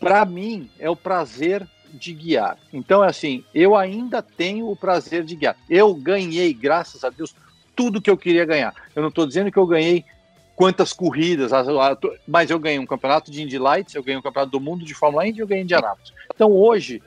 para 0.00 0.24
mim, 0.24 0.70
é 0.78 0.88
o 0.88 0.96
prazer 0.96 1.64
de 1.92 2.12
guiar. 2.12 2.58
Então, 2.72 3.04
é 3.04 3.08
assim, 3.08 3.44
eu 3.54 3.76
ainda 3.76 4.22
tenho 4.22 4.70
o 4.70 4.76
prazer 4.76 5.24
de 5.24 5.36
guiar. 5.36 5.56
Eu 5.68 5.94
ganhei, 5.94 6.52
graças 6.52 7.04
a 7.04 7.10
Deus, 7.10 7.34
tudo 7.74 8.00
que 8.00 8.10
eu 8.10 8.16
queria 8.16 8.44
ganhar. 8.44 8.74
Eu 8.94 9.02
não 9.02 9.08
estou 9.08 9.26
dizendo 9.26 9.50
que 9.50 9.58
eu 9.58 9.66
ganhei 9.66 10.04
quantas 10.54 10.92
corridas, 10.92 11.52
mas 12.28 12.50
eu 12.50 12.58
ganhei 12.58 12.78
um 12.78 12.86
campeonato 12.86 13.30
de 13.30 13.42
Indy 13.42 13.58
Lights, 13.58 13.94
eu 13.94 14.02
ganhei 14.02 14.18
um 14.18 14.22
campeonato 14.22 14.52
do 14.52 14.60
mundo 14.60 14.84
de 14.84 14.92
Fórmula 14.92 15.26
Indy 15.26 15.40
eu 15.40 15.46
ganhei 15.46 15.64
Indianapolis. 15.64 16.12
Então, 16.34 16.52
hoje, 16.52 17.02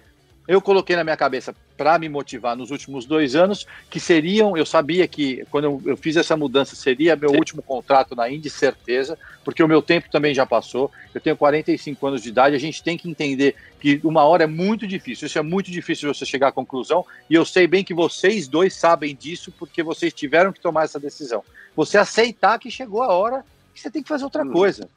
eu 0.47 0.61
coloquei 0.61 0.95
na 0.95 1.03
minha 1.03 1.15
cabeça 1.15 1.55
para 1.77 1.97
me 1.97 2.09
motivar 2.09 2.55
nos 2.55 2.69
últimos 2.69 3.05
dois 3.05 3.35
anos, 3.35 3.65
que 3.89 3.99
seriam, 3.99 4.57
eu 4.57 4.65
sabia 4.65 5.07
que 5.07 5.45
quando 5.49 5.65
eu, 5.65 5.81
eu, 5.85 5.97
fiz 5.97 6.17
essa 6.17 6.35
mudança 6.35 6.75
seria 6.75 7.15
meu 7.15 7.31
último 7.31 7.61
contrato 7.61 8.15
na 8.15 8.29
Indy, 8.29 8.49
certeza, 8.49 9.17
porque 9.43 9.63
o 9.63 9.67
meu 9.67 9.81
tempo 9.81 10.09
também 10.11 10.33
já 10.33 10.45
passou. 10.45 10.91
Eu 11.13 11.21
tenho 11.21 11.37
45 11.37 12.05
anos 12.07 12.21
de 12.21 12.29
idade, 12.29 12.55
a 12.55 12.59
gente 12.59 12.83
tem 12.83 12.97
que 12.97 13.09
entender 13.09 13.55
que 13.79 14.01
uma 14.03 14.23
hora 14.23 14.43
é 14.43 14.47
muito 14.47 14.85
difícil, 14.85 15.27
isso 15.27 15.39
é 15.39 15.41
muito 15.41 15.71
difícil 15.71 16.13
você 16.13 16.25
chegar 16.25 16.49
à 16.49 16.51
conclusão, 16.51 17.05
e 17.29 17.35
eu 17.35 17.45
sei 17.45 17.65
bem 17.65 17.83
que 17.83 17.93
vocês 17.93 18.47
dois 18.47 18.73
sabem 18.73 19.15
disso, 19.15 19.51
porque 19.57 19.81
vocês 19.81 20.13
tiveram 20.13 20.51
que 20.51 20.59
tomar 20.59 20.83
essa 20.83 20.99
decisão. 20.99 21.43
Você 21.75 21.97
aceitar 21.97 22.59
que 22.59 22.69
chegou 22.69 23.01
a 23.01 23.13
hora 23.13 23.45
que 23.73 23.79
você 23.79 23.89
tem 23.89 24.03
que 24.03 24.09
fazer 24.09 24.25
outra 24.25 24.43
hum. 24.43 24.51
coisa, 24.51 24.89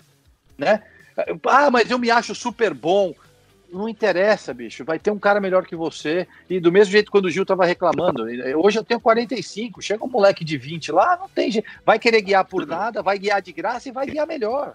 né? 0.59 0.83
Ah, 1.47 1.71
mas 1.71 1.91
eu 1.91 1.99
me 1.99 2.11
acho 2.11 2.35
super 2.35 2.75
bom 2.75 3.15
não 3.73 3.89
interessa, 3.89 4.55
bicho. 4.55 4.85
Vai 4.85 4.99
ter 4.99 5.11
um 5.11 5.19
cara 5.19 5.41
melhor 5.41 5.67
que 5.67 5.77
você. 5.77 6.27
E 6.49 6.61
do 6.61 6.73
mesmo 6.73 6.93
jeito 6.93 7.11
quando 7.11 7.27
o 7.27 7.31
Gil 7.31 7.45
tava 7.45 7.65
reclamando, 7.65 8.25
hoje 8.57 8.79
eu 8.79 8.85
tenho 8.85 9.01
45, 9.01 9.83
chega 9.83 10.05
um 10.05 10.09
moleque 10.09 10.45
de 10.45 10.57
20 10.57 10.93
lá, 10.93 11.17
não 11.17 11.29
tem 11.29 11.51
jeito. 11.51 11.69
Vai 11.85 11.99
querer 11.99 12.23
guiar 12.23 12.45
por 12.45 12.67
nada, 12.67 13.03
vai 13.03 13.19
guiar 13.19 13.43
de 13.43 13.53
graça 13.53 13.89
e 13.89 13.93
vai 13.93 14.07
guiar 14.07 14.27
melhor. 14.27 14.75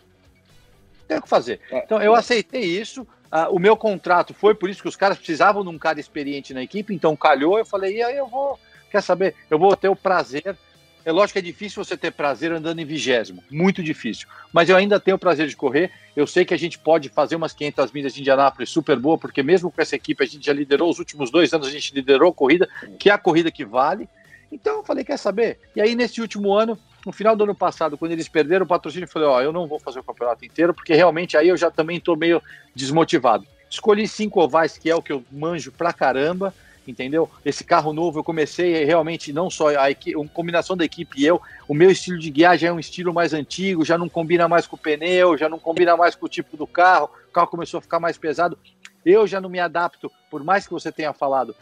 Não 0.99 1.07
tem 1.07 1.17
o 1.17 1.21
que 1.21 1.29
fazer. 1.29 1.59
É, 1.71 1.79
então 1.79 2.01
eu 2.01 2.15
é. 2.15 2.19
aceitei 2.19 2.63
isso. 2.63 3.01
Uh, 3.31 3.55
o 3.55 3.59
meu 3.59 3.77
contrato 3.77 4.33
foi 4.33 4.53
por 4.53 4.69
isso 4.69 4.81
que 4.81 4.89
os 4.89 4.95
caras 4.97 5.17
precisavam 5.17 5.63
de 5.63 5.69
um 5.69 5.77
cara 5.77 5.99
experiente 5.99 6.53
na 6.53 6.61
equipe, 6.61 6.93
então 6.93 7.15
calhou. 7.15 7.57
Eu 7.57 7.65
falei, 7.65 7.97
e 7.97 8.03
aí 8.03 8.17
eu 8.17 8.27
vou, 8.27 8.59
quer 8.91 9.01
saber? 9.01 9.35
Eu 9.49 9.57
vou 9.57 9.75
ter 9.75 9.87
o 9.87 9.95
prazer 9.95 10.57
é 11.03 11.11
lógico 11.11 11.33
que 11.33 11.39
é 11.39 11.41
difícil 11.41 11.83
você 11.83 11.97
ter 11.97 12.11
prazer 12.11 12.51
andando 12.51 12.79
em 12.79 12.85
vigésimo, 12.85 13.43
muito 13.49 13.81
difícil. 13.83 14.27
Mas 14.53 14.69
eu 14.69 14.75
ainda 14.75 14.99
tenho 14.99 15.15
o 15.15 15.19
prazer 15.19 15.47
de 15.47 15.55
correr. 15.55 15.91
Eu 16.15 16.27
sei 16.27 16.45
que 16.45 16.53
a 16.53 16.57
gente 16.57 16.77
pode 16.77 17.09
fazer 17.09 17.35
umas 17.35 17.53
500 17.53 17.91
milhas 17.91 18.13
de 18.13 18.21
Indianápolis 18.21 18.69
super 18.69 18.97
boa, 18.97 19.17
porque 19.17 19.41
mesmo 19.41 19.71
com 19.71 19.81
essa 19.81 19.95
equipe 19.95 20.23
a 20.23 20.27
gente 20.27 20.45
já 20.45 20.53
liderou 20.53 20.89
os 20.89 20.99
últimos 20.99 21.31
dois 21.31 21.53
anos, 21.53 21.67
a 21.67 21.71
gente 21.71 21.93
liderou 21.93 22.29
a 22.29 22.33
corrida, 22.33 22.69
que 22.99 23.09
é 23.09 23.13
a 23.13 23.17
corrida 23.17 23.51
que 23.51 23.65
vale. 23.65 24.07
Então 24.51 24.77
eu 24.77 24.83
falei, 24.83 25.03
quer 25.03 25.17
saber? 25.17 25.59
E 25.75 25.81
aí 25.81 25.95
nesse 25.95 26.21
último 26.21 26.53
ano, 26.53 26.77
no 27.05 27.11
final 27.11 27.35
do 27.35 27.43
ano 27.43 27.55
passado, 27.55 27.97
quando 27.97 28.11
eles 28.11 28.27
perderam 28.27 28.65
o 28.65 28.67
patrocínio, 28.67 29.05
eu 29.05 29.09
falei, 29.09 29.27
ó, 29.27 29.41
eu 29.41 29.51
não 29.53 29.67
vou 29.67 29.79
fazer 29.79 29.99
o 29.99 30.03
campeonato 30.03 30.45
inteiro, 30.45 30.73
porque 30.73 30.93
realmente 30.93 31.37
aí 31.37 31.47
eu 31.47 31.57
já 31.57 31.71
também 31.71 31.97
estou 31.97 32.15
meio 32.15 32.41
desmotivado. 32.75 33.45
Escolhi 33.69 34.07
cinco 34.07 34.41
ovais, 34.41 34.77
que 34.77 34.89
é 34.89 34.95
o 34.95 35.01
que 35.01 35.13
eu 35.13 35.23
manjo 35.31 35.71
pra 35.71 35.93
caramba 35.93 36.53
entendeu? 36.87 37.29
Esse 37.45 37.63
carro 37.63 37.93
novo 37.93 38.19
eu 38.19 38.23
comecei 38.23 38.83
realmente 38.83 39.31
não 39.31 39.49
só 39.49 39.77
a, 39.77 39.91
equipe, 39.91 40.19
a 40.19 40.27
combinação 40.29 40.75
da 40.75 40.85
equipe 40.85 41.21
e 41.21 41.25
eu, 41.25 41.41
o 41.67 41.73
meu 41.73 41.91
estilo 41.91 42.17
de 42.17 42.29
guiar 42.29 42.57
já 42.57 42.69
é 42.69 42.71
um 42.71 42.79
estilo 42.79 43.13
mais 43.13 43.33
antigo, 43.33 43.85
já 43.85 43.97
não 43.97 44.09
combina 44.09 44.47
mais 44.47 44.65
com 44.65 44.75
o 44.75 44.79
pneu, 44.79 45.37
já 45.37 45.47
não 45.47 45.59
combina 45.59 45.95
mais 45.95 46.15
com 46.15 46.25
o 46.25 46.29
tipo 46.29 46.57
do 46.57 46.67
carro, 46.67 47.09
o 47.29 47.31
carro 47.31 47.47
começou 47.47 47.77
a 47.77 47.81
ficar 47.81 47.99
mais 47.99 48.17
pesado. 48.17 48.57
Eu 49.05 49.25
já 49.25 49.41
não 49.41 49.49
me 49.49 49.59
adapto, 49.59 50.11
por 50.29 50.43
mais 50.43 50.65
que 50.65 50.73
você 50.73 50.91
tenha 50.91 51.13
falado, 51.13 51.55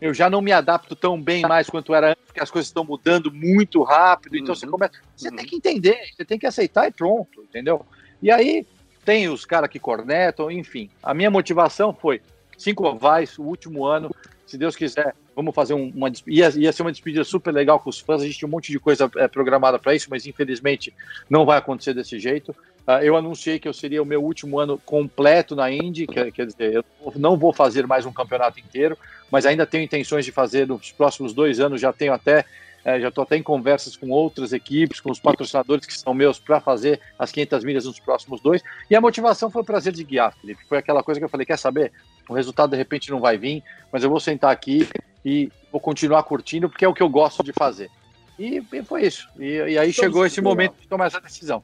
eu 0.00 0.12
já 0.12 0.28
não 0.28 0.42
me 0.42 0.52
adapto 0.52 0.94
tão 0.94 1.20
bem 1.20 1.42
mais 1.42 1.68
quanto 1.68 1.94
era 1.94 2.10
antes, 2.10 2.22
porque 2.26 2.40
as 2.40 2.50
coisas 2.50 2.68
estão 2.68 2.84
mudando 2.84 3.32
muito 3.32 3.82
rápido, 3.82 4.36
então 4.36 4.54
uhum. 4.54 4.60
você 4.60 4.66
começa, 4.66 4.92
você 5.16 5.28
uhum. 5.28 5.36
tem 5.36 5.46
que 5.46 5.56
entender, 5.56 5.98
você 6.14 6.24
tem 6.24 6.38
que 6.38 6.46
aceitar 6.46 6.86
e 6.86 6.90
pronto, 6.90 7.42
entendeu? 7.42 7.84
E 8.22 8.30
aí 8.30 8.66
tem 9.04 9.28
os 9.28 9.44
caras 9.44 9.70
que 9.70 9.78
cornetam, 9.78 10.50
enfim. 10.50 10.90
A 11.02 11.14
minha 11.14 11.30
motivação 11.30 11.92
foi 11.92 12.20
cinco 12.56 12.86
ovais, 12.86 13.38
o 13.38 13.42
último 13.42 13.84
ano, 13.84 14.10
se 14.54 14.58
Deus 14.58 14.76
quiser, 14.76 15.16
vamos 15.34 15.52
fazer 15.52 15.74
uma. 15.74 16.12
Ia, 16.28 16.48
ia 16.56 16.72
ser 16.72 16.82
uma 16.82 16.92
despedida 16.92 17.24
super 17.24 17.52
legal 17.52 17.80
com 17.80 17.90
os 17.90 17.98
fãs. 17.98 18.22
A 18.22 18.24
gente 18.24 18.38
tinha 18.38 18.46
um 18.46 18.50
monte 18.50 18.70
de 18.70 18.78
coisa 18.78 19.10
é, 19.16 19.26
programada 19.26 19.80
para 19.80 19.96
isso, 19.96 20.06
mas 20.08 20.26
infelizmente 20.26 20.94
não 21.28 21.44
vai 21.44 21.58
acontecer 21.58 21.92
desse 21.92 22.20
jeito. 22.20 22.52
Uh, 22.86 23.02
eu 23.02 23.16
anunciei 23.16 23.58
que 23.58 23.66
eu 23.66 23.72
seria 23.72 24.00
o 24.00 24.06
meu 24.06 24.22
último 24.22 24.60
ano 24.60 24.78
completo 24.84 25.56
na 25.56 25.72
Indy, 25.72 26.06
quer, 26.06 26.30
quer 26.30 26.46
dizer, 26.46 26.74
eu 26.74 26.84
não 27.16 27.36
vou 27.36 27.52
fazer 27.52 27.84
mais 27.84 28.06
um 28.06 28.12
campeonato 28.12 28.60
inteiro, 28.60 28.96
mas 29.30 29.44
ainda 29.44 29.66
tenho 29.66 29.82
intenções 29.82 30.24
de 30.24 30.30
fazer 30.30 30.68
nos 30.68 30.92
próximos 30.92 31.32
dois 31.32 31.58
anos. 31.58 31.80
Já 31.80 31.92
tenho 31.92 32.12
até, 32.12 32.44
é, 32.84 33.00
já 33.00 33.08
estou 33.08 33.22
até 33.24 33.36
em 33.36 33.42
conversas 33.42 33.96
com 33.96 34.10
outras 34.10 34.52
equipes, 34.52 35.00
com 35.00 35.10
os 35.10 35.18
patrocinadores 35.18 35.84
que 35.84 35.98
são 35.98 36.14
meus 36.14 36.38
para 36.38 36.60
fazer 36.60 37.00
as 37.18 37.32
500 37.32 37.64
milhas 37.64 37.86
nos 37.86 37.98
próximos 37.98 38.40
dois. 38.40 38.62
E 38.88 38.94
a 38.94 39.00
motivação 39.00 39.50
foi 39.50 39.62
o 39.62 39.64
prazer 39.64 39.92
de 39.92 40.04
guiar, 40.04 40.32
Felipe. 40.40 40.62
Foi 40.68 40.78
aquela 40.78 41.02
coisa 41.02 41.18
que 41.18 41.24
eu 41.24 41.28
falei: 41.28 41.44
quer 41.44 41.58
saber? 41.58 41.90
O 42.28 42.34
resultado 42.34 42.70
de 42.70 42.76
repente 42.76 43.10
não 43.10 43.20
vai 43.20 43.36
vir, 43.36 43.62
mas 43.92 44.02
eu 44.02 44.10
vou 44.10 44.20
sentar 44.20 44.50
aqui 44.50 44.88
e 45.24 45.50
vou 45.70 45.80
continuar 45.80 46.22
curtindo 46.22 46.68
porque 46.68 46.84
é 46.84 46.88
o 46.88 46.94
que 46.94 47.02
eu 47.02 47.08
gosto 47.08 47.42
de 47.42 47.52
fazer. 47.52 47.90
E, 48.38 48.62
e 48.72 48.82
foi 48.82 49.06
isso. 49.06 49.28
E, 49.38 49.44
e 49.44 49.78
aí 49.78 49.90
Estamos 49.90 49.94
chegou 49.94 50.26
esse 50.26 50.40
momento 50.40 50.74
de 50.80 50.88
tomar 50.88 51.06
essa 51.06 51.20
decisão. 51.20 51.62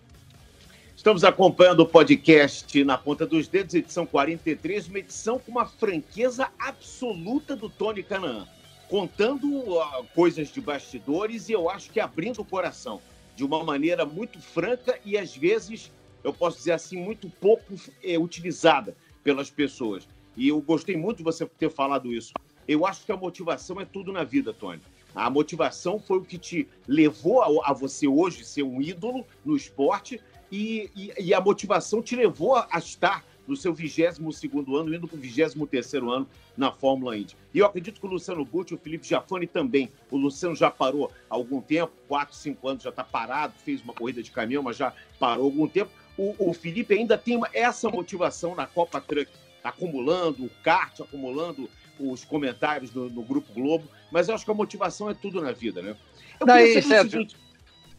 Estamos 1.00 1.24
acompanhando 1.24 1.80
o 1.80 1.86
podcast 1.86 2.84
Na 2.84 2.98
Ponta 2.98 3.26
dos 3.26 3.48
Dedos, 3.48 3.74
edição 3.74 4.04
43, 4.04 4.88
uma 4.88 4.98
edição 4.98 5.38
com 5.38 5.50
uma 5.50 5.64
franqueza 5.64 6.48
absoluta 6.58 7.56
do 7.56 7.70
Tony 7.70 8.02
Canaan, 8.02 8.46
contando 8.86 9.46
uh, 9.50 10.04
coisas 10.14 10.52
de 10.52 10.60
bastidores 10.60 11.48
e 11.48 11.52
eu 11.52 11.70
acho 11.70 11.90
que 11.90 12.00
abrindo 12.00 12.42
o 12.42 12.44
coração 12.44 13.00
de 13.34 13.42
uma 13.42 13.64
maneira 13.64 14.04
muito 14.04 14.38
franca 14.40 14.98
e 15.02 15.16
às 15.16 15.34
vezes, 15.34 15.90
eu 16.22 16.34
posso 16.34 16.58
dizer 16.58 16.72
assim, 16.72 16.98
muito 16.98 17.30
pouco 17.30 17.74
é, 18.04 18.18
utilizada 18.18 18.94
pelas 19.24 19.48
pessoas. 19.48 20.06
E 20.36 20.48
eu 20.48 20.60
gostei 20.60 20.96
muito 20.96 21.18
de 21.18 21.24
você 21.24 21.46
ter 21.46 21.70
falado 21.70 22.12
isso. 22.12 22.32
Eu 22.66 22.86
acho 22.86 23.04
que 23.04 23.12
a 23.12 23.16
motivação 23.16 23.80
é 23.80 23.84
tudo 23.84 24.12
na 24.12 24.24
vida, 24.24 24.52
Tony. 24.52 24.80
A 25.14 25.28
motivação 25.28 25.98
foi 25.98 26.18
o 26.18 26.24
que 26.24 26.38
te 26.38 26.68
levou 26.86 27.42
a, 27.42 27.70
a 27.70 27.72
você 27.72 28.06
hoje 28.06 28.44
ser 28.44 28.62
um 28.62 28.80
ídolo 28.80 29.26
no 29.44 29.56
esporte 29.56 30.20
e, 30.50 30.90
e, 30.94 31.12
e 31.18 31.34
a 31.34 31.40
motivação 31.40 32.02
te 32.02 32.14
levou 32.14 32.56
a, 32.56 32.68
estar 32.78 33.24
no 33.46 33.56
seu 33.56 33.74
22 33.74 34.18
ano, 34.18 34.94
indo 34.94 35.08
para 35.08 35.16
o 35.16 35.20
23 35.20 35.94
ano 35.94 36.28
na 36.56 36.70
Fórmula 36.70 37.16
Indy. 37.16 37.36
E 37.52 37.58
eu 37.58 37.66
acredito 37.66 38.00
que 38.00 38.06
o 38.06 38.10
Luciano 38.10 38.44
Butti, 38.44 38.74
o 38.74 38.78
Felipe 38.78 39.06
Jafani 39.08 39.46
também. 39.46 39.90
O 40.10 40.16
Luciano 40.16 40.54
já 40.54 40.70
parou 40.70 41.10
há 41.28 41.34
algum 41.34 41.60
tempo, 41.60 41.92
4, 42.06 42.36
5 42.36 42.68
anos 42.68 42.82
já 42.84 42.90
está 42.90 43.02
parado, 43.02 43.54
fez 43.64 43.82
uma 43.82 43.92
corrida 43.92 44.22
de 44.22 44.30
caminhão, 44.30 44.62
mas 44.62 44.76
já 44.76 44.92
parou 45.18 45.46
algum 45.46 45.66
tempo. 45.66 45.90
O, 46.16 46.50
o 46.50 46.52
Felipe 46.52 46.94
ainda 46.94 47.18
tem 47.18 47.40
essa 47.52 47.88
motivação 47.88 48.54
na 48.54 48.66
Copa 48.66 49.00
Truck, 49.00 49.30
acumulando 49.62 50.44
o 50.44 50.50
kart, 50.62 51.00
acumulando 51.00 51.68
os 51.98 52.24
comentários 52.24 52.92
no, 52.92 53.10
no, 53.10 53.22
Grupo 53.22 53.52
Globo, 53.52 53.88
mas 54.10 54.28
eu 54.28 54.34
acho 54.34 54.44
que 54.44 54.50
a 54.50 54.54
motivação 54.54 55.10
é 55.10 55.14
tudo 55.14 55.40
na 55.40 55.52
vida, 55.52 55.82
né? 55.82 55.94
Eu 56.38 56.46
Daí, 56.46 56.82
Sérgio, 56.82 57.10
seguinte... 57.10 57.36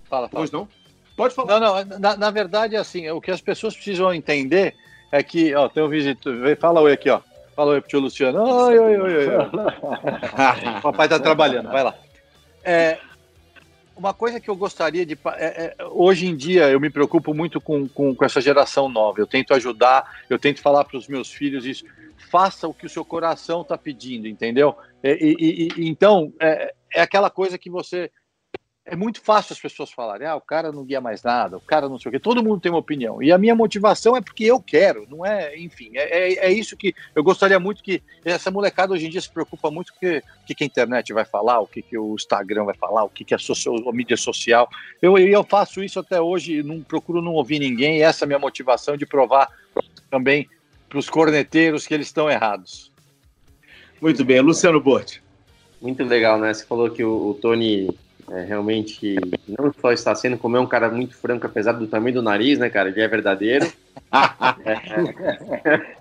fala, 0.09 0.27
fala. 0.27 0.41
Pois 0.41 0.51
não? 0.51 0.67
Pode 1.15 1.35
falar. 1.35 1.59
Não, 1.59 1.85
não, 1.85 1.99
na, 1.99 2.17
na 2.17 2.31
verdade, 2.31 2.75
assim, 2.75 3.09
o 3.09 3.21
que 3.21 3.29
as 3.29 3.41
pessoas 3.41 3.75
precisam 3.75 4.13
entender 4.13 4.75
é 5.11 5.21
que, 5.21 5.53
ó, 5.53 5.69
tem 5.69 5.83
um 5.83 5.89
visitor, 5.89 6.33
fala 6.57 6.81
oi 6.81 6.93
aqui, 6.93 7.09
ó. 7.09 7.21
Fala 7.55 7.71
oi 7.73 7.81
pro 7.81 7.89
tio 7.89 7.99
Luciano. 7.99 8.41
Oi, 8.41 8.79
oi, 8.79 8.97
oi, 8.97 9.27
oi. 9.27 9.35
o 10.77 10.81
papai 10.81 11.07
tá 11.07 11.19
trabalhando, 11.19 11.69
vai 11.69 11.83
lá. 11.83 11.93
É, 12.63 12.97
uma 14.01 14.15
coisa 14.15 14.39
que 14.39 14.49
eu 14.49 14.55
gostaria 14.55 15.05
de. 15.05 15.17
É, 15.37 15.75
é, 15.77 15.85
hoje 15.91 16.25
em 16.25 16.35
dia, 16.35 16.67
eu 16.69 16.79
me 16.79 16.89
preocupo 16.89 17.35
muito 17.35 17.61
com, 17.61 17.87
com, 17.87 18.15
com, 18.15 18.25
essa 18.25 18.41
geração 18.41 18.89
nova. 18.89 19.19
Eu 19.19 19.27
tento 19.27 19.53
ajudar, 19.53 20.23
eu 20.27 20.39
tento 20.39 20.59
falar 20.59 20.83
para 20.85 20.97
os 20.97 21.07
meus 21.07 21.31
filhos 21.31 21.67
isso. 21.67 21.85
Faça 22.31 22.67
o 22.67 22.73
que 22.73 22.87
o 22.87 22.89
seu 22.89 23.05
coração 23.05 23.61
está 23.61 23.77
pedindo, 23.77 24.27
entendeu? 24.27 24.75
E, 25.03 25.35
e, 25.39 25.67
e 25.77 25.87
então, 25.87 26.33
é, 26.39 26.73
é 26.91 27.01
aquela 27.01 27.29
coisa 27.29 27.59
que 27.59 27.69
você 27.69 28.09
é 28.83 28.95
muito 28.95 29.21
fácil 29.21 29.53
as 29.53 29.59
pessoas 29.59 29.91
falarem, 29.91 30.27
ah, 30.27 30.35
o 30.35 30.41
cara 30.41 30.71
não 30.71 30.83
guia 30.83 30.99
mais 30.99 31.21
nada, 31.21 31.55
o 31.55 31.61
cara 31.61 31.87
não 31.87 31.99
sei 31.99 32.09
o 32.09 32.11
quê, 32.11 32.19
todo 32.19 32.43
mundo 32.43 32.59
tem 32.59 32.71
uma 32.71 32.79
opinião. 32.79 33.21
E 33.21 33.31
a 33.31 33.37
minha 33.37 33.53
motivação 33.53 34.17
é 34.17 34.21
porque 34.21 34.43
eu 34.43 34.59
quero, 34.59 35.05
não 35.07 35.23
é, 35.23 35.55
enfim, 35.57 35.91
é, 35.93 36.33
é, 36.33 36.47
é 36.47 36.51
isso 36.51 36.75
que 36.75 36.93
eu 37.13 37.23
gostaria 37.23 37.59
muito 37.59 37.83
que 37.83 38.01
essa 38.25 38.49
molecada 38.49 38.93
hoje 38.93 39.05
em 39.05 39.09
dia 39.09 39.21
se 39.21 39.29
preocupa 39.29 39.69
muito 39.69 39.93
com 39.93 40.07
o 40.07 40.21
que, 40.45 40.55
que 40.55 40.63
a 40.63 40.67
internet 40.67 41.13
vai 41.13 41.25
falar, 41.25 41.59
o 41.59 41.67
que, 41.67 41.81
que 41.81 41.97
o 41.97 42.15
Instagram 42.15 42.65
vai 42.65 42.75
falar, 42.75 43.03
o 43.03 43.09
que, 43.09 43.23
que 43.23 43.35
a, 43.35 43.37
social, 43.37 43.75
a 43.87 43.93
mídia 43.93 44.17
social. 44.17 44.67
Eu, 44.99 45.15
eu 45.17 45.43
faço 45.43 45.83
isso 45.83 45.99
até 45.99 46.19
hoje, 46.19 46.63
não 46.63 46.81
procuro 46.81 47.21
não 47.21 47.33
ouvir 47.33 47.59
ninguém, 47.59 47.99
e 47.99 48.01
essa 48.01 48.23
é 48.23 48.25
a 48.25 48.27
minha 48.27 48.39
motivação 48.39 48.97
de 48.97 49.05
provar 49.05 49.47
também 50.09 50.49
para 50.89 50.97
os 50.97 51.09
corneteiros 51.09 51.85
que 51.85 51.93
eles 51.93 52.07
estão 52.07 52.29
errados. 52.29 52.91
Muito 54.01 54.25
bem, 54.25 54.41
Luciano 54.41 54.81
Borti. 54.81 55.21
Muito 55.79 56.03
legal, 56.03 56.39
né? 56.39 56.53
Você 56.53 56.65
falou 56.65 56.89
que 56.89 57.03
o, 57.03 57.29
o 57.29 57.33
Tony 57.35 57.95
é, 58.31 58.45
realmente 58.45 59.15
não 59.47 59.73
só 59.73 59.91
está 59.91 60.15
sendo, 60.15 60.37
como 60.37 60.55
é 60.55 60.59
um 60.59 60.65
cara 60.65 60.89
muito 60.89 61.15
franco, 61.15 61.45
apesar 61.45 61.73
do 61.73 61.85
tamanho 61.85 62.15
do 62.15 62.21
nariz, 62.21 62.57
né, 62.57 62.69
cara? 62.69 62.87
Ele 62.87 63.01
é 63.01 63.07
verdadeiro. 63.07 63.69
é, 64.63 65.97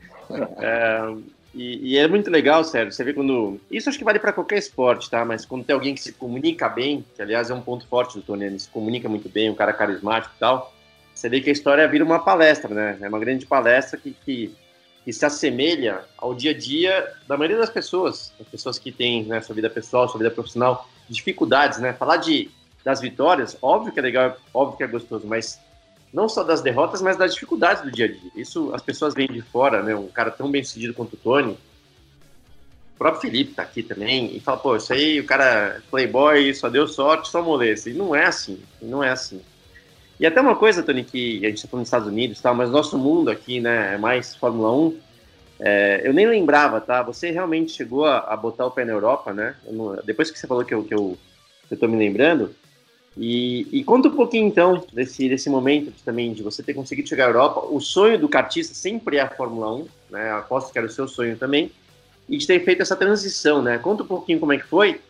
é, 0.58 1.14
e, 1.52 1.92
e, 1.92 1.98
é 1.98 2.06
muito 2.06 2.30
legal, 2.30 2.62
sério. 2.62 2.92
Você 2.92 3.02
vê 3.02 3.12
quando. 3.12 3.60
Isso 3.68 3.88
acho 3.88 3.98
que 3.98 4.04
vale 4.04 4.20
para 4.20 4.32
qualquer 4.32 4.58
esporte, 4.58 5.10
tá? 5.10 5.24
Mas 5.24 5.44
quando 5.44 5.64
tem 5.64 5.74
alguém 5.74 5.92
que 5.92 6.00
se 6.00 6.12
comunica 6.12 6.68
bem, 6.68 7.04
que 7.16 7.20
aliás 7.20 7.50
é 7.50 7.54
um 7.54 7.60
ponto 7.60 7.84
forte 7.88 8.14
do 8.14 8.22
Tony, 8.22 8.44
ele 8.44 8.60
se 8.60 8.68
comunica 8.68 9.08
muito 9.08 9.28
bem, 9.28 9.50
um 9.50 9.54
cara 9.54 9.72
carismático 9.72 10.32
e 10.36 10.38
tal, 10.38 10.72
você 11.12 11.28
vê 11.28 11.40
que 11.40 11.50
a 11.50 11.52
história 11.52 11.88
vira 11.88 12.04
uma 12.04 12.20
palestra, 12.20 12.72
né? 12.72 12.96
É 13.00 13.08
uma 13.08 13.18
grande 13.18 13.44
palestra 13.44 13.98
que, 13.98 14.12
que, 14.24 14.54
que 15.04 15.12
se 15.12 15.26
assemelha 15.26 16.02
ao 16.16 16.32
dia 16.32 16.52
a 16.52 16.56
dia 16.56 17.12
da 17.26 17.36
maioria 17.36 17.58
das 17.58 17.70
pessoas, 17.70 18.32
as 18.40 18.46
pessoas 18.46 18.78
que 18.78 18.92
têm 18.92 19.24
né, 19.24 19.40
sua 19.40 19.56
vida 19.56 19.68
pessoal, 19.68 20.08
sua 20.08 20.18
vida 20.18 20.30
profissional 20.30 20.88
dificuldades, 21.10 21.78
né? 21.78 21.92
Falar 21.92 22.18
de, 22.18 22.50
das 22.84 23.00
vitórias, 23.00 23.56
óbvio 23.60 23.92
que 23.92 23.98
é 23.98 24.02
legal, 24.02 24.36
óbvio 24.54 24.76
que 24.76 24.84
é 24.84 24.86
gostoso, 24.86 25.26
mas 25.26 25.60
não 26.12 26.28
só 26.28 26.42
das 26.42 26.62
derrotas, 26.62 27.02
mas 27.02 27.16
das 27.16 27.34
dificuldades 27.34 27.82
do 27.82 27.90
dia 27.90 28.06
a 28.06 28.08
dia. 28.08 28.30
Isso 28.34 28.70
as 28.74 28.82
pessoas 28.82 29.14
veem 29.14 29.28
de 29.28 29.42
fora, 29.42 29.82
né? 29.82 29.94
Um 29.94 30.08
cara 30.08 30.30
tão 30.30 30.50
bem 30.50 30.62
sucedido 30.64 30.94
quanto 30.94 31.14
o 31.14 31.16
Tony. 31.16 31.52
O 32.94 32.98
próprio 32.98 33.22
Felipe 33.22 33.54
tá 33.54 33.62
aqui 33.62 33.82
também 33.82 34.36
e 34.36 34.40
fala, 34.40 34.58
pô, 34.58 34.76
isso 34.76 34.92
aí, 34.92 35.20
o 35.20 35.24
cara 35.24 35.44
é 35.44 35.80
playboy, 35.90 36.54
só 36.54 36.68
deu 36.68 36.86
sorte, 36.86 37.30
só 37.30 37.42
moleza. 37.42 37.88
E 37.88 37.94
não 37.94 38.14
é 38.14 38.26
assim, 38.26 38.60
não 38.80 39.02
é 39.02 39.10
assim. 39.10 39.40
E 40.18 40.26
até 40.26 40.38
uma 40.38 40.54
coisa, 40.54 40.82
Tony, 40.82 41.02
que 41.02 41.44
a 41.46 41.48
gente 41.48 41.62
tá 41.62 41.68
falando 41.68 41.80
nos 41.80 41.88
Estados 41.88 42.08
Unidos, 42.08 42.40
tá, 42.40 42.52
mas 42.52 42.70
nosso 42.70 42.98
mundo 42.98 43.30
aqui, 43.30 43.58
né, 43.58 43.94
é 43.94 43.98
mais 43.98 44.36
Fórmula 44.36 44.70
1, 44.70 44.98
é, 45.60 46.00
eu 46.04 46.12
nem 46.12 46.26
lembrava, 46.26 46.80
tá? 46.80 47.02
Você 47.02 47.30
realmente 47.30 47.72
chegou 47.72 48.06
a, 48.06 48.18
a 48.20 48.36
botar 48.36 48.66
o 48.66 48.70
pé 48.70 48.84
na 48.84 48.92
Europa, 48.92 49.32
né? 49.32 49.54
Não, 49.70 49.94
depois 50.04 50.30
que 50.30 50.38
você 50.38 50.46
falou 50.46 50.64
que 50.64 50.74
eu, 50.74 50.82
que 50.82 50.94
eu, 50.94 51.18
eu 51.70 51.76
tô 51.76 51.86
me 51.86 51.98
lembrando. 51.98 52.54
E, 53.16 53.66
e, 53.70 53.84
conta 53.84 54.08
um 54.08 54.14
pouquinho, 54.14 54.46
então, 54.46 54.82
desse, 54.92 55.28
desse 55.28 55.50
momento 55.50 55.92
também 56.04 56.32
de 56.32 56.42
você 56.42 56.62
ter 56.62 56.72
conseguido 56.72 57.08
chegar 57.08 57.26
à 57.26 57.28
Europa. 57.28 57.66
O 57.70 57.80
sonho 57.80 58.18
do 58.18 58.28
kartista 58.28 58.72
sempre 58.72 59.18
é 59.18 59.20
a 59.20 59.28
Fórmula 59.28 59.74
1, 59.74 59.86
né? 60.10 60.30
Aposto 60.32 60.72
que 60.72 60.78
era 60.78 60.86
o 60.86 60.90
seu 60.90 61.06
sonho 61.06 61.36
também. 61.36 61.70
E 62.28 62.38
de 62.38 62.46
ter 62.46 62.64
feito 62.64 62.80
essa 62.80 62.96
transição, 62.96 63.60
né? 63.60 63.76
Conta 63.78 64.02
um 64.02 64.06
pouquinho 64.06 64.40
como 64.40 64.52
é 64.52 64.58
que 64.58 64.66
foi. 64.66 65.00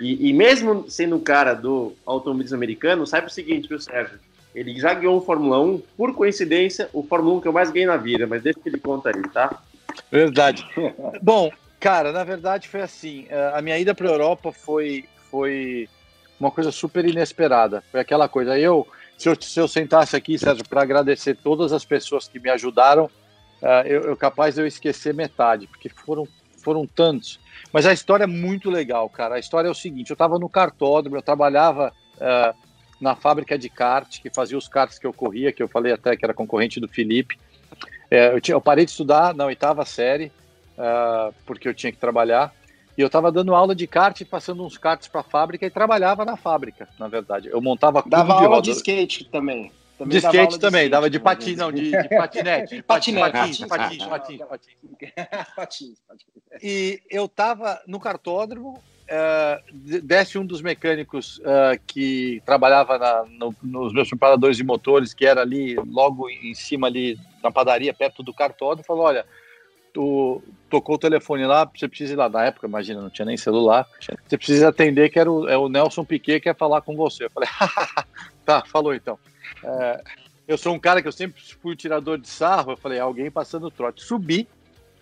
E, 0.00 0.30
e 0.30 0.32
mesmo 0.32 0.86
sendo 0.88 1.16
um 1.16 1.20
cara 1.20 1.54
do 1.54 1.92
automobilismo 2.04 2.56
americano, 2.56 3.06
saiba 3.06 3.28
o 3.28 3.30
seguinte, 3.30 3.68
viu, 3.68 3.78
Sérgio? 3.78 4.18
Ele 4.54 4.80
já 4.80 4.92
guiou 4.94 5.18
o 5.18 5.20
Fórmula 5.20 5.60
1, 5.60 5.82
por 5.96 6.14
coincidência, 6.14 6.88
o 6.92 7.04
Fórmula 7.04 7.36
1 7.36 7.40
que 7.42 7.48
eu 7.48 7.52
mais 7.52 7.70
ganhei 7.70 7.86
na 7.86 7.96
vida, 7.96 8.26
mas 8.26 8.42
deixa 8.42 8.58
que 8.58 8.68
ele 8.68 8.78
conta 8.78 9.10
aí, 9.14 9.22
tá? 9.28 9.62
Verdade. 10.10 10.66
Bom, 11.22 11.50
cara, 11.78 12.12
na 12.12 12.24
verdade 12.24 12.68
foi 12.68 12.82
assim. 12.82 13.26
Eh, 13.28 13.52
a 13.54 13.62
minha 13.62 13.78
ida 13.78 13.94
para 13.94 14.08
a 14.08 14.12
Europa 14.12 14.52
foi, 14.52 15.04
foi 15.30 15.88
uma 16.38 16.50
coisa 16.50 16.72
super 16.72 17.04
inesperada. 17.04 17.82
Foi 17.90 18.00
aquela 18.00 18.28
coisa. 18.28 18.58
Eu, 18.58 18.86
se 19.16 19.28
eu, 19.28 19.40
se 19.40 19.60
eu 19.60 19.68
sentasse 19.68 20.16
aqui, 20.16 20.38
Sérgio, 20.38 20.66
para 20.68 20.82
agradecer 20.82 21.36
todas 21.36 21.72
as 21.72 21.84
pessoas 21.84 22.26
que 22.26 22.40
me 22.40 22.50
ajudaram, 22.50 23.04
uh, 23.04 23.86
eu, 23.86 24.02
eu 24.02 24.16
capaz 24.16 24.54
de 24.54 24.62
eu 24.62 24.66
esquecer 24.66 25.14
metade, 25.14 25.66
porque 25.66 25.88
foram, 25.88 26.26
foram 26.58 26.86
tantos. 26.86 27.38
Mas 27.72 27.86
a 27.86 27.92
história 27.92 28.24
é 28.24 28.26
muito 28.26 28.70
legal, 28.70 29.08
cara. 29.08 29.36
A 29.36 29.38
história 29.38 29.68
é 29.68 29.70
o 29.70 29.74
seguinte: 29.74 30.10
eu 30.10 30.14
estava 30.14 30.38
no 30.38 30.48
cartódromo, 30.48 31.16
eu 31.16 31.22
trabalhava 31.22 31.92
uh, 32.16 32.56
na 33.00 33.14
fábrica 33.14 33.58
de 33.58 33.68
kart, 33.68 34.20
que 34.20 34.30
fazia 34.30 34.58
os 34.58 34.66
karts 34.66 34.98
que 34.98 35.06
eu 35.06 35.12
corria, 35.12 35.52
que 35.52 35.62
eu 35.62 35.68
falei 35.68 35.92
até 35.92 36.16
que 36.16 36.24
era 36.24 36.34
concorrente 36.34 36.80
do 36.80 36.88
Felipe. 36.88 37.38
É, 38.10 38.34
eu, 38.34 38.40
tinha, 38.40 38.54
eu, 38.54 38.60
parei 38.60 38.84
de 38.84 38.90
estudar 38.90 39.34
na 39.34 39.44
oitava 39.44 39.84
série, 39.84 40.32
uh, 40.76 41.32
porque 41.46 41.68
eu 41.68 41.74
tinha 41.74 41.92
que 41.92 41.98
trabalhar. 41.98 42.52
E 42.98 43.00
eu 43.00 43.06
estava 43.06 43.30
dando 43.30 43.54
aula 43.54 43.74
de 43.74 43.86
kart, 43.86 44.20
passando 44.24 44.64
uns 44.64 44.76
karts 44.76 45.06
para 45.06 45.20
a 45.20 45.24
fábrica 45.24 45.64
e 45.64 45.70
trabalhava 45.70 46.24
na 46.24 46.36
fábrica, 46.36 46.88
na 46.98 47.06
verdade. 47.06 47.48
Eu 47.48 47.60
montava 47.60 48.02
Dava 48.04 48.34
aula 48.34 48.60
de, 48.60 48.70
de 48.70 48.76
skate 48.76 49.24
também. 49.26 49.72
também 49.96 50.18
de 50.18 50.26
skate 50.26 50.58
também, 50.58 50.82
skate, 50.82 50.90
dava 50.90 51.08
de 51.08 51.20
patins, 51.20 51.56
não, 51.56 51.70
de, 51.70 51.90
de 51.90 52.08
patinete. 52.08 52.76
De 52.76 52.82
patinete. 52.82 53.30
Patins, 53.30 53.58
patins, 53.68 54.04
patins. 54.04 54.40
patins, 55.56 55.98
E 56.60 57.00
eu 57.08 57.26
estava 57.26 57.80
no 57.86 58.00
cartódromo, 58.00 58.82
desce 60.04 60.38
um 60.38 60.46
dos 60.46 60.62
mecânicos 60.62 61.38
uh, 61.38 61.80
que 61.86 62.40
trabalhava 62.46 62.96
na, 62.96 63.24
no, 63.28 63.54
nos 63.62 63.92
meus 63.92 64.08
preparadores 64.08 64.56
de 64.56 64.64
motores, 64.64 65.12
que 65.12 65.26
era 65.26 65.40
ali, 65.40 65.74
logo 65.74 66.30
em 66.30 66.54
cima 66.54 66.86
ali 66.86 67.18
na 67.42 67.50
padaria, 67.50 67.92
perto 67.92 68.22
do 68.22 68.32
cartódromo, 68.32 68.84
falou, 68.84 69.04
olha, 69.04 69.26
tu 69.92 70.40
tocou 70.68 70.94
o 70.94 70.98
telefone 70.98 71.44
lá, 71.44 71.64
você 71.64 71.88
precisa 71.88 72.12
ir 72.12 72.16
lá. 72.16 72.28
Na 72.28 72.44
época, 72.44 72.68
imagina, 72.68 73.00
não 73.00 73.10
tinha 73.10 73.26
nem 73.26 73.36
celular. 73.36 73.86
Você 74.28 74.38
precisa 74.38 74.68
atender, 74.68 75.10
que 75.10 75.18
era 75.18 75.30
o, 75.30 75.48
é 75.48 75.56
o 75.56 75.68
Nelson 75.68 76.04
Piquet 76.04 76.34
que 76.34 76.44
quer 76.44 76.56
falar 76.56 76.80
com 76.80 76.94
você. 76.94 77.24
Eu 77.24 77.30
falei, 77.30 77.48
tá, 78.46 78.62
falou 78.66 78.94
então. 78.94 79.18
É, 79.64 80.04
eu 80.46 80.56
sou 80.56 80.72
um 80.72 80.78
cara 80.78 81.02
que 81.02 81.08
eu 81.08 81.12
sempre 81.12 81.42
fui 81.60 81.74
tirador 81.74 82.16
de 82.16 82.28
sarro. 82.28 82.72
Eu 82.72 82.76
falei, 82.76 83.00
alguém 83.00 83.30
passando 83.30 83.70
trote. 83.70 84.04
Subi 84.04 84.46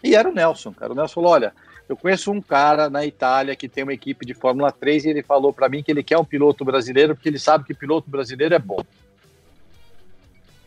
e 0.02 0.14
era 0.14 0.28
o 0.28 0.34
Nelson, 0.34 0.72
cara. 0.72 0.92
O 0.92 0.94
Nelson 0.94 1.14
falou: 1.14 1.32
olha, 1.32 1.52
eu 1.88 1.96
conheço 1.96 2.30
um 2.30 2.40
cara 2.40 2.90
na 2.90 3.04
Itália 3.06 3.56
que 3.56 3.68
tem 3.68 3.82
uma 3.82 3.94
equipe 3.94 4.26
de 4.26 4.34
Fórmula 4.34 4.70
3 4.70 5.06
e 5.06 5.08
ele 5.08 5.22
falou 5.22 5.52
para 5.52 5.68
mim 5.68 5.82
que 5.82 5.90
ele 5.90 6.02
quer 6.02 6.18
um 6.18 6.24
piloto 6.24 6.64
brasileiro 6.64 7.14
porque 7.14 7.28
ele 7.28 7.38
sabe 7.38 7.64
que 7.64 7.72
piloto 7.72 8.10
brasileiro 8.10 8.54
é 8.54 8.58
bom. 8.58 8.84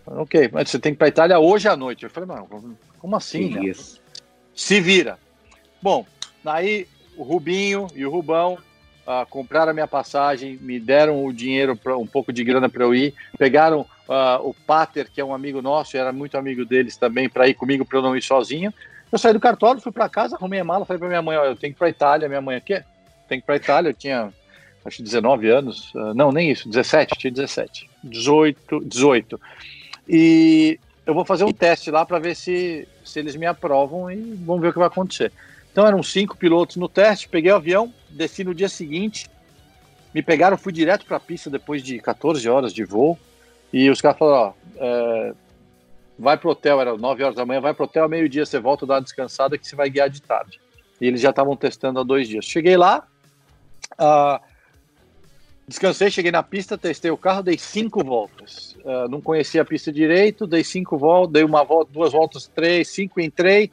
Falei, 0.03 0.21
ok, 0.21 0.49
mas 0.51 0.69
você 0.69 0.79
tem 0.79 0.93
que 0.93 0.95
ir 0.95 0.97
para 0.97 1.07
Itália 1.07 1.39
hoje 1.39 1.67
à 1.67 1.77
noite. 1.77 2.03
Eu 2.03 2.09
falei, 2.09 2.27
não, 2.27 2.47
como 2.97 3.15
assim? 3.15 3.49
Né? 3.49 3.71
Se 4.55 4.81
vira. 4.81 5.19
Bom, 5.81 6.05
aí 6.43 6.87
o 7.15 7.23
Rubinho 7.23 7.87
e 7.95 8.03
o 8.03 8.09
Rubão 8.09 8.57
uh, 9.05 9.25
compraram 9.29 9.71
a 9.71 9.73
minha 9.73 9.87
passagem, 9.87 10.57
me 10.59 10.79
deram 10.79 11.23
o 11.23 11.31
dinheiro, 11.31 11.75
pra, 11.75 11.97
um 11.97 12.07
pouco 12.07 12.33
de 12.33 12.43
grana 12.43 12.67
para 12.67 12.83
eu 12.83 12.95
ir, 12.95 13.13
pegaram 13.37 13.81
uh, 13.81 14.47
o 14.47 14.53
Pater, 14.53 15.09
que 15.11 15.21
é 15.21 15.25
um 15.25 15.33
amigo 15.33 15.61
nosso, 15.61 15.97
era 15.97 16.11
muito 16.11 16.37
amigo 16.37 16.65
deles 16.65 16.97
também, 16.97 17.29
para 17.29 17.47
ir 17.47 17.53
comigo 17.53 17.85
para 17.85 17.99
eu 17.99 18.01
não 18.01 18.15
ir 18.15 18.23
sozinho. 18.23 18.73
Eu 19.11 19.17
saí 19.17 19.33
do 19.33 19.39
cartório, 19.39 19.81
fui 19.81 19.91
para 19.91 20.07
casa, 20.07 20.35
arrumei 20.35 20.59
a 20.59 20.63
mala, 20.63 20.85
falei 20.85 20.99
para 20.99 21.09
minha 21.09 21.21
mãe: 21.21 21.37
Ó, 21.37 21.43
eu 21.43 21.55
tenho 21.55 21.73
que 21.73 21.77
ir 21.77 21.79
para 21.79 21.89
Itália. 21.89 22.29
Minha 22.29 22.41
mãe, 22.41 22.57
o 22.57 22.61
quê? 22.61 22.83
Tem 23.27 23.39
que 23.39 23.43
ir 23.43 23.45
para 23.45 23.55
Itália. 23.57 23.89
Eu 23.89 23.93
tinha, 23.93 24.31
acho 24.85 25.03
19 25.03 25.49
anos, 25.49 25.93
uh, 25.93 26.13
não, 26.13 26.31
nem 26.31 26.49
isso, 26.49 26.69
17, 26.69 27.17
tinha 27.17 27.31
17, 27.31 27.89
18, 28.03 28.79
18. 28.85 29.39
E 30.07 30.79
eu 31.05 31.13
vou 31.13 31.25
fazer 31.25 31.43
um 31.43 31.51
teste 31.51 31.91
lá 31.91 32.05
para 32.05 32.19
ver 32.19 32.35
se, 32.35 32.87
se 33.03 33.19
eles 33.19 33.35
me 33.35 33.45
aprovam 33.45 34.09
e 34.09 34.35
vamos 34.45 34.61
ver 34.61 34.69
o 34.69 34.73
que 34.73 34.79
vai 34.79 34.87
acontecer. 34.87 35.31
Então 35.71 35.85
eram 35.85 36.01
cinco 36.03 36.37
pilotos 36.37 36.77
no 36.77 36.87
teste, 36.87 37.29
peguei 37.29 37.51
o 37.51 37.55
avião, 37.55 37.93
desci 38.09 38.43
no 38.43 38.53
dia 38.53 38.67
seguinte, 38.69 39.29
me 40.13 40.21
pegaram, 40.21 40.57
fui 40.57 40.73
direto 40.73 41.05
para 41.05 41.17
a 41.17 41.19
pista 41.19 41.49
depois 41.49 41.81
de 41.81 41.99
14 41.99 42.47
horas 42.49 42.73
de 42.73 42.83
voo. 42.83 43.17
E 43.71 43.89
os 43.89 44.01
caras 44.01 44.17
falaram: 44.17 44.47
ó, 44.47 44.53
é, 44.77 45.33
vai 46.17 46.37
pro 46.37 46.51
hotel, 46.51 46.79
era 46.79 46.95
9 46.97 47.23
horas 47.23 47.35
da 47.35 47.45
manhã, 47.45 47.61
vai 47.61 47.73
pro 47.73 47.85
hotel, 47.85 48.07
meio-dia 48.07 48.45
você 48.45 48.59
volta, 48.59 48.85
dá 48.85 48.95
uma 48.95 49.01
descansada 49.01 49.57
que 49.57 49.67
você 49.67 49.75
vai 49.75 49.89
guiar 49.89 50.09
de 50.09 50.21
tarde. 50.21 50.59
E 50.99 51.07
eles 51.07 51.21
já 51.21 51.31
estavam 51.31 51.55
testando 51.55 51.99
há 51.99 52.03
dois 52.03 52.27
dias. 52.27 52.45
Cheguei 52.45 52.77
lá, 52.77 53.07
uh, 53.93 54.43
descansei, 55.67 56.11
cheguei 56.11 56.31
na 56.31 56.43
pista, 56.43 56.77
testei 56.77 57.09
o 57.09 57.17
carro, 57.17 57.41
dei 57.41 57.57
cinco 57.57 58.03
voltas. 58.03 58.77
Uh, 58.83 59.09
não 59.09 59.19
conhecia 59.19 59.63
a 59.63 59.65
pista 59.65 59.91
direito, 59.91 60.45
dei 60.45 60.63
cinco 60.63 60.97
voltas, 60.97 61.33
dei 61.33 61.43
uma 61.43 61.63
volta, 61.63 61.91
duas 61.91 62.11
voltas, 62.11 62.47
três, 62.47 62.87
cinco, 62.89 63.19
entrei. 63.19 63.71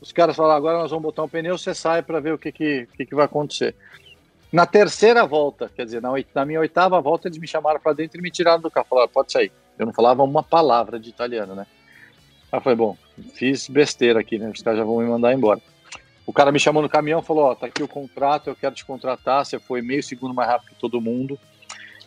Os 0.00 0.12
caras 0.12 0.36
falaram, 0.36 0.56
agora 0.56 0.78
nós 0.78 0.90
vamos 0.90 1.02
botar 1.02 1.24
um 1.24 1.28
pneu, 1.28 1.58
você 1.58 1.74
sai 1.74 2.02
para 2.02 2.20
ver 2.20 2.32
o 2.32 2.38
que, 2.38 2.52
que, 2.52 2.88
que, 2.96 3.06
que 3.06 3.14
vai 3.14 3.24
acontecer. 3.24 3.74
Na 4.52 4.66
terceira 4.66 5.24
volta, 5.26 5.70
quer 5.74 5.84
dizer, 5.84 6.02
na, 6.02 6.10
na 6.34 6.44
minha 6.44 6.60
oitava 6.60 7.00
volta, 7.00 7.28
eles 7.28 7.38
me 7.38 7.46
chamaram 7.46 7.78
para 7.78 7.92
dentro 7.92 8.18
e 8.18 8.22
me 8.22 8.30
tiraram 8.30 8.60
do 8.60 8.70
carro. 8.70 8.86
Falaram, 8.88 9.08
pode 9.08 9.30
sair. 9.30 9.52
Eu 9.78 9.86
não 9.86 9.92
falava 9.92 10.22
uma 10.22 10.42
palavra 10.42 10.98
de 10.98 11.08
italiano, 11.08 11.54
né? 11.54 11.66
Aí 12.52 12.58
eu 12.58 12.62
falei, 12.62 12.76
bom, 12.76 12.96
fiz 13.34 13.68
besteira 13.68 14.20
aqui, 14.20 14.38
né? 14.38 14.50
Os 14.50 14.62
caras 14.62 14.78
já 14.78 14.84
vão 14.84 14.98
me 14.98 15.08
mandar 15.08 15.32
embora. 15.32 15.60
O 16.30 16.32
cara 16.32 16.52
me 16.52 16.60
chamou 16.60 16.80
no 16.80 16.88
caminhão 16.88 17.20
falou: 17.20 17.46
Ó, 17.46 17.54
tá 17.56 17.66
aqui 17.66 17.82
o 17.82 17.88
contrato, 17.88 18.48
eu 18.48 18.54
quero 18.54 18.72
te 18.72 18.84
contratar. 18.84 19.44
Você 19.44 19.58
foi 19.58 19.82
meio 19.82 20.00
segundo 20.00 20.32
mais 20.32 20.48
rápido 20.48 20.68
que 20.68 20.74
todo 20.76 21.00
mundo. 21.00 21.36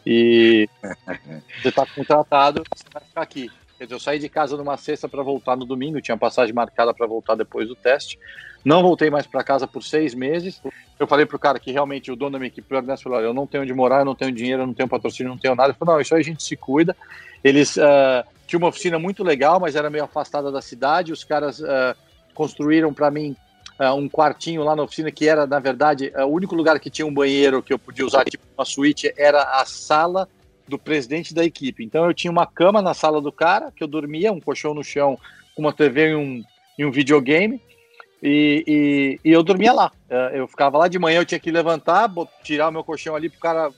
E 0.05 0.69
você 1.61 1.73
tá 1.73 1.85
contratado, 1.85 2.63
você 2.73 2.85
vai 2.93 3.03
ficar 3.03 3.21
aqui. 3.21 3.51
Quer 3.77 3.83
dizer, 3.83 3.95
eu 3.95 3.99
saí 3.99 4.19
de 4.19 4.29
casa 4.29 4.55
numa 4.55 4.77
sexta 4.77 5.09
para 5.09 5.21
voltar 5.23 5.57
no 5.57 5.65
domingo, 5.65 5.99
tinha 5.99 6.15
passagem 6.15 6.53
marcada 6.53 6.93
para 6.93 7.05
voltar 7.05 7.35
depois 7.35 7.67
do 7.67 7.75
teste. 7.75 8.17
Não 8.63 8.81
voltei 8.81 9.09
mais 9.09 9.27
para 9.27 9.43
casa 9.43 9.67
por 9.67 9.83
seis 9.83 10.13
meses. 10.13 10.61
Eu 10.97 11.05
falei 11.05 11.25
pro 11.25 11.37
cara 11.37 11.59
que 11.59 11.73
realmente 11.73 12.09
o 12.09 12.15
dono 12.15 12.31
da 12.31 12.39
minha 12.39 12.47
equipe, 12.47 12.73
o 12.73 12.77
Ernesto, 12.77 13.03
falou: 13.03 13.19
eu 13.19 13.33
não 13.33 13.45
tenho 13.45 13.63
onde 13.63 13.73
morar, 13.73 13.99
eu 13.99 14.05
não 14.05 14.15
tenho 14.15 14.31
dinheiro, 14.31 14.61
eu 14.61 14.67
não 14.67 14.73
tenho 14.73 14.87
patrocínio, 14.87 15.31
não 15.31 15.37
tenho 15.37 15.53
nada. 15.53 15.71
Ele 15.71 15.77
falou: 15.77 15.95
não, 15.95 16.01
isso 16.01 16.15
aí 16.15 16.21
a 16.21 16.23
gente 16.23 16.43
se 16.43 16.55
cuida. 16.55 16.95
Eles 17.43 17.75
uh, 17.77 18.23
tinham 18.47 18.59
uma 18.59 18.69
oficina 18.69 18.97
muito 18.97 19.23
legal, 19.23 19.59
mas 19.59 19.75
era 19.75 19.89
meio 19.89 20.03
afastada 20.03 20.51
da 20.51 20.61
cidade. 20.61 21.11
Os 21.11 21.23
caras 21.23 21.59
uh, 21.59 21.95
construíram 22.33 22.93
para 22.93 23.11
mim 23.11 23.35
uh, 23.79 23.93
um 23.93 24.07
quartinho 24.07 24.63
lá 24.63 24.75
na 24.75 24.83
oficina 24.83 25.11
que 25.11 25.27
era, 25.27 25.45
na 25.45 25.59
verdade, 25.59 26.11
o 26.15 26.27
único 26.27 26.55
lugar 26.55 26.79
que 26.79 26.89
tinha 26.89 27.05
um 27.05 27.13
banheiro 27.13 27.61
que 27.61 27.73
eu 27.73 27.79
podia 27.79 28.05
usar, 28.05 28.25
tipo 28.25 28.43
uma 28.57 28.65
suíte, 28.65 29.13
era 29.17 29.41
a 29.59 29.65
sala 29.65 30.27
do 30.67 30.77
presidente 30.77 31.33
da 31.33 31.43
equipe. 31.43 31.83
Então 31.83 32.05
eu 32.05 32.13
tinha 32.13 32.31
uma 32.31 32.45
cama 32.45 32.81
na 32.81 32.93
sala 32.93 33.21
do 33.21 33.31
cara, 33.31 33.71
que 33.71 33.83
eu 33.83 33.87
dormia, 33.87 34.31
um 34.31 34.39
colchão 34.39 34.73
no 34.73 34.83
chão, 34.83 35.17
uma 35.57 35.73
TV 35.73 36.11
e 36.11 36.15
um, 36.15 36.43
e 36.77 36.85
um 36.85 36.91
videogame. 36.91 37.61
E, 38.25 38.63
e, 38.65 39.29
e, 39.29 39.33
eu 39.33 39.43
dormia 39.43 39.73
lá. 39.73 39.91
É, 40.09 40.39
eu 40.39 40.47
ficava 40.47 40.77
lá 40.77 40.87
de 40.87 40.97
manhã, 40.97 41.19
eu 41.19 41.25
tinha 41.25 41.39
que 41.39 41.51
levantar, 41.51 42.09
tirar 42.41 42.69
o 42.69 42.71
meu 42.71 42.81
colchão 42.81 43.17
ali 43.17 43.27
para 43.27 43.37
o 43.37 43.41
cara 43.41 43.71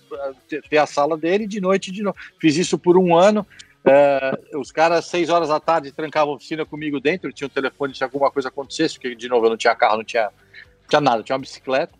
é, 0.51 0.61
ter 0.69 0.77
a 0.77 0.85
sala 0.85 1.17
dele, 1.17 1.47
de 1.47 1.59
noite 1.59 1.91
de 1.91 2.03
novo. 2.03 2.15
Fiz 2.39 2.55
isso 2.55 2.77
por 2.77 2.95
um 2.95 3.15
ano. 3.17 3.45
É, 3.83 4.37
os 4.55 4.71
caras, 4.71 5.05
seis 5.05 5.29
horas 5.29 5.49
da 5.49 5.59
tarde, 5.59 5.91
trancavam 5.91 6.33
a 6.33 6.37
oficina 6.37 6.63
comigo 6.63 6.99
dentro, 6.99 7.33
tinha 7.33 7.47
um 7.47 7.49
telefone 7.49 7.95
se 7.95 8.03
alguma 8.03 8.29
coisa 8.29 8.49
acontecesse, 8.49 8.95
porque, 8.95 9.15
de 9.15 9.27
novo, 9.27 9.47
eu 9.47 9.49
não 9.49 9.57
tinha 9.57 9.73
carro, 9.73 9.97
não 9.97 10.03
tinha, 10.03 10.25
não 10.25 10.89
tinha 10.89 11.01
nada, 11.01 11.23
tinha 11.23 11.35
uma 11.35 11.41
bicicleta. 11.41 11.93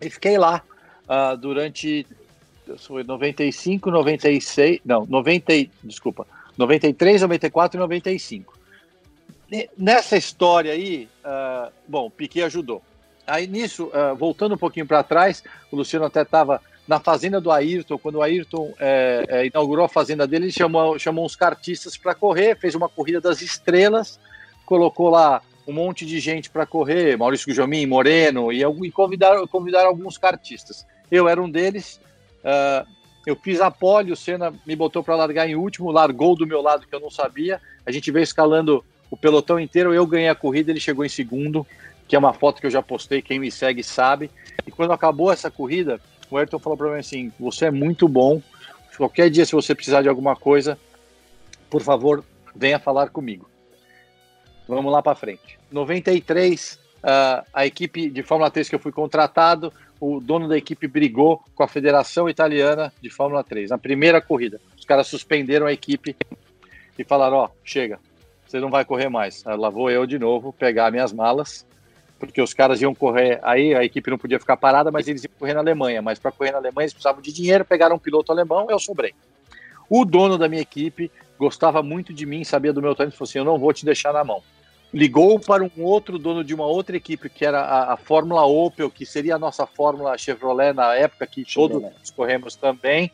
E 0.00 0.08
fiquei 0.08 0.38
lá 0.38 0.62
uh, 1.04 1.36
durante 1.36 2.06
foi 2.78 3.02
95, 3.02 3.90
96, 3.90 4.80
não, 4.84 5.04
90, 5.06 5.52
desculpa, 5.84 6.26
93, 6.56 7.22
94 7.22 7.76
e 7.76 7.80
95. 7.80 8.59
Nessa 9.76 10.16
história 10.16 10.72
aí, 10.72 11.08
uh, 11.24 11.72
bom, 11.86 12.08
Piquet 12.10 12.42
ajudou. 12.42 12.82
Aí 13.26 13.46
nisso, 13.46 13.86
uh, 13.86 14.14
voltando 14.16 14.54
um 14.54 14.58
pouquinho 14.58 14.86
para 14.86 15.02
trás, 15.02 15.42
o 15.70 15.76
Luciano 15.76 16.06
até 16.06 16.22
estava 16.22 16.60
na 16.86 16.98
fazenda 16.98 17.40
do 17.40 17.50
Ayrton, 17.50 17.98
quando 17.98 18.16
o 18.16 18.22
Ayrton 18.22 18.72
é, 18.78 19.24
é, 19.28 19.46
inaugurou 19.46 19.84
a 19.84 19.88
fazenda 19.88 20.26
dele, 20.26 20.46
ele 20.46 20.52
chamou, 20.52 20.98
chamou 20.98 21.24
uns 21.24 21.36
cartistas 21.36 21.96
para 21.96 22.16
correr, 22.16 22.58
fez 22.58 22.74
uma 22.74 22.88
corrida 22.88 23.20
das 23.20 23.40
estrelas, 23.42 24.18
colocou 24.66 25.08
lá 25.08 25.40
um 25.68 25.72
monte 25.72 26.04
de 26.04 26.18
gente 26.18 26.50
para 26.50 26.66
correr, 26.66 27.16
Maurício 27.16 27.46
Gujomin, 27.46 27.86
Moreno, 27.86 28.52
e, 28.52 28.64
e 28.64 28.90
convidaram, 28.90 29.46
convidaram 29.46 29.88
alguns 29.88 30.18
cartistas. 30.18 30.84
Eu 31.12 31.28
era 31.28 31.40
um 31.40 31.48
deles, 31.48 32.00
Uh, 32.40 32.86
eu 33.26 33.36
fiz 33.36 33.60
a 33.60 33.70
pole, 33.70 34.12
o 34.12 34.16
Senna 34.16 34.52
me 34.66 34.74
botou 34.74 35.04
para 35.04 35.14
largar 35.14 35.48
em 35.48 35.54
último, 35.54 35.90
largou 35.90 36.34
do 36.34 36.46
meu 36.46 36.62
lado 36.62 36.86
que 36.86 36.94
eu 36.94 37.00
não 37.00 37.10
sabia. 37.10 37.60
A 37.84 37.92
gente 37.92 38.10
veio 38.10 38.22
escalando 38.22 38.84
o 39.10 39.16
pelotão 39.16 39.58
inteiro, 39.58 39.92
eu 39.92 40.06
ganhei 40.06 40.28
a 40.28 40.34
corrida, 40.34 40.70
ele 40.70 40.80
chegou 40.80 41.04
em 41.04 41.08
segundo, 41.08 41.66
que 42.06 42.14
é 42.14 42.18
uma 42.18 42.32
foto 42.32 42.60
que 42.60 42.66
eu 42.66 42.70
já 42.70 42.82
postei, 42.82 43.20
quem 43.20 43.38
me 43.38 43.50
segue 43.50 43.82
sabe. 43.82 44.30
E 44.66 44.70
quando 44.70 44.92
acabou 44.92 45.32
essa 45.32 45.50
corrida, 45.50 46.00
o 46.30 46.36
Ayrton 46.36 46.58
falou 46.58 46.78
para 46.78 46.92
mim 46.92 46.98
assim: 46.98 47.32
"Você 47.38 47.66
é 47.66 47.70
muito 47.70 48.08
bom. 48.08 48.40
Qualquer 48.96 49.30
dia 49.30 49.44
se 49.44 49.52
você 49.52 49.74
precisar 49.74 50.02
de 50.02 50.08
alguma 50.08 50.36
coisa, 50.36 50.78
por 51.68 51.82
favor, 51.82 52.24
venha 52.54 52.78
falar 52.78 53.08
comigo." 53.08 53.48
Vamos 54.68 54.92
lá 54.92 55.02
para 55.02 55.16
frente. 55.16 55.58
93, 55.72 56.78
uh, 56.98 57.44
a 57.52 57.66
equipe 57.66 58.08
de 58.08 58.22
Fórmula 58.22 58.50
3 58.50 58.68
que 58.68 58.74
eu 58.74 58.78
fui 58.78 58.92
contratado, 58.92 59.72
o 59.98 60.20
dono 60.20 60.48
da 60.48 60.56
equipe 60.56 60.86
brigou 60.86 61.42
com 61.54 61.62
a 61.62 61.68
Federação 61.68 62.28
Italiana 62.28 62.92
de 63.02 63.10
Fórmula 63.10 63.42
3 63.42 63.70
na 63.70 63.78
primeira 63.78 64.20
corrida. 64.20 64.60
Os 64.78 64.84
caras 64.84 65.08
suspenderam 65.08 65.66
a 65.66 65.72
equipe 65.72 66.16
e 66.98 67.04
falaram: 67.04 67.38
Ó, 67.38 67.44
oh, 67.46 67.50
chega, 67.64 67.98
você 68.50 68.58
não 68.58 68.70
vai 68.70 68.84
correr 68.84 69.08
mais. 69.08 69.44
Lá 69.44 69.70
vou 69.70 69.90
eu 69.90 70.06
de 70.06 70.18
novo 70.18 70.52
pegar 70.52 70.90
minhas 70.90 71.12
malas, 71.12 71.64
porque 72.18 72.42
os 72.42 72.52
caras 72.52 72.82
iam 72.82 72.94
correr. 72.94 73.38
Aí 73.42 73.74
a 73.74 73.84
equipe 73.84 74.10
não 74.10 74.18
podia 74.18 74.40
ficar 74.40 74.56
parada, 74.56 74.90
mas 74.90 75.06
eles 75.06 75.22
iam 75.22 75.32
correr 75.38 75.54
na 75.54 75.60
Alemanha. 75.60 76.02
Mas 76.02 76.18
para 76.18 76.32
correr 76.32 76.50
na 76.50 76.58
Alemanha 76.58 76.84
eles 76.84 76.92
precisavam 76.92 77.22
de 77.22 77.32
dinheiro, 77.32 77.64
pegaram 77.64 77.96
um 77.96 77.98
piloto 77.98 78.32
alemão, 78.32 78.66
eu 78.68 78.78
sobrei. 78.78 79.14
O 79.88 80.04
dono 80.04 80.36
da 80.36 80.48
minha 80.48 80.62
equipe 80.62 81.10
gostava 81.38 81.82
muito 81.82 82.12
de 82.12 82.26
mim, 82.26 82.42
sabia 82.42 82.72
do 82.72 82.82
meu 82.82 82.94
talento, 82.94 83.16
falou 83.16 83.28
assim: 83.28 83.38
Eu 83.38 83.44
não 83.44 83.58
vou 83.58 83.72
te 83.72 83.84
deixar 83.84 84.12
na 84.12 84.24
mão 84.24 84.42
ligou 84.92 85.38
para 85.38 85.62
um 85.62 85.84
outro 85.84 86.18
dono 86.18 86.42
de 86.42 86.52
uma 86.52 86.66
outra 86.66 86.96
equipe, 86.96 87.28
que 87.28 87.44
era 87.44 87.60
a, 87.60 87.92
a 87.92 87.96
Fórmula 87.96 88.44
Opel, 88.44 88.90
que 88.90 89.06
seria 89.06 89.36
a 89.36 89.38
nossa 89.38 89.64
Fórmula 89.64 90.18
Chevrolet 90.18 90.72
na 90.72 90.94
época, 90.96 91.26
que 91.26 91.44
Chevrolet. 91.44 91.92
todos 91.92 92.10
corremos 92.10 92.56
também. 92.56 93.10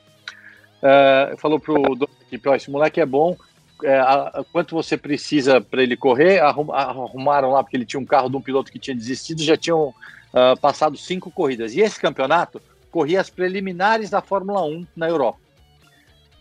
Uh, 0.79 1.37
falou 1.37 1.61
para 1.61 1.75
o 1.75 1.83
dono 1.95 1.97
da 1.97 2.27
equipe: 2.27 2.49
esse 2.49 2.71
moleque 2.71 3.01
é 3.01 3.07
bom, 3.07 3.37
é, 3.83 3.99
a, 3.99 4.45
quanto 4.53 4.75
você 4.75 4.97
precisa 4.97 5.61
para 5.61 5.83
ele 5.83 5.97
correr? 5.97 6.41
Arrum, 6.41 6.73
arrumaram 6.73 7.51
lá, 7.51 7.63
porque 7.63 7.77
ele 7.77 7.87
tinha 7.87 8.01
um 8.01 8.07
carro 8.07 8.29
de 8.29 8.37
um 8.37 8.41
piloto 8.41 8.73
que 8.73 8.79
tinha 8.79 8.97
desistido, 8.97 9.43
já 9.43 9.57
tinham 9.57 9.89
uh, 9.89 10.59
passado 10.61 10.97
cinco 10.97 11.31
corridas. 11.31 11.75
E 11.75 11.81
esse 11.81 12.01
campeonato 12.01 12.61
corria 12.91 13.21
as 13.21 13.31
preliminares 13.31 14.11
da 14.11 14.21
Fórmula 14.21 14.65
1 14.65 14.87
na 14.97 15.09
Europa. 15.09 15.39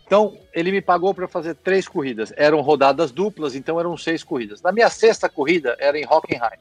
Então, 0.06 0.38
ele 0.54 0.72
me 0.72 0.82
pagou 0.82 1.14
para 1.14 1.28
fazer 1.28 1.56
três 1.56 1.88
corridas. 1.88 2.32
Eram 2.38 2.62
rodadas 2.62 3.12
duplas, 3.12 3.56
então 3.56 3.80
eram 3.80 3.98
seis 3.98 4.24
corridas. 4.24 4.62
Na 4.62 4.72
minha 4.72 4.90
sexta 4.90 5.28
corrida, 5.28 5.76
era 5.80 5.98
em 5.98 6.06
Hockenheim. 6.06 6.60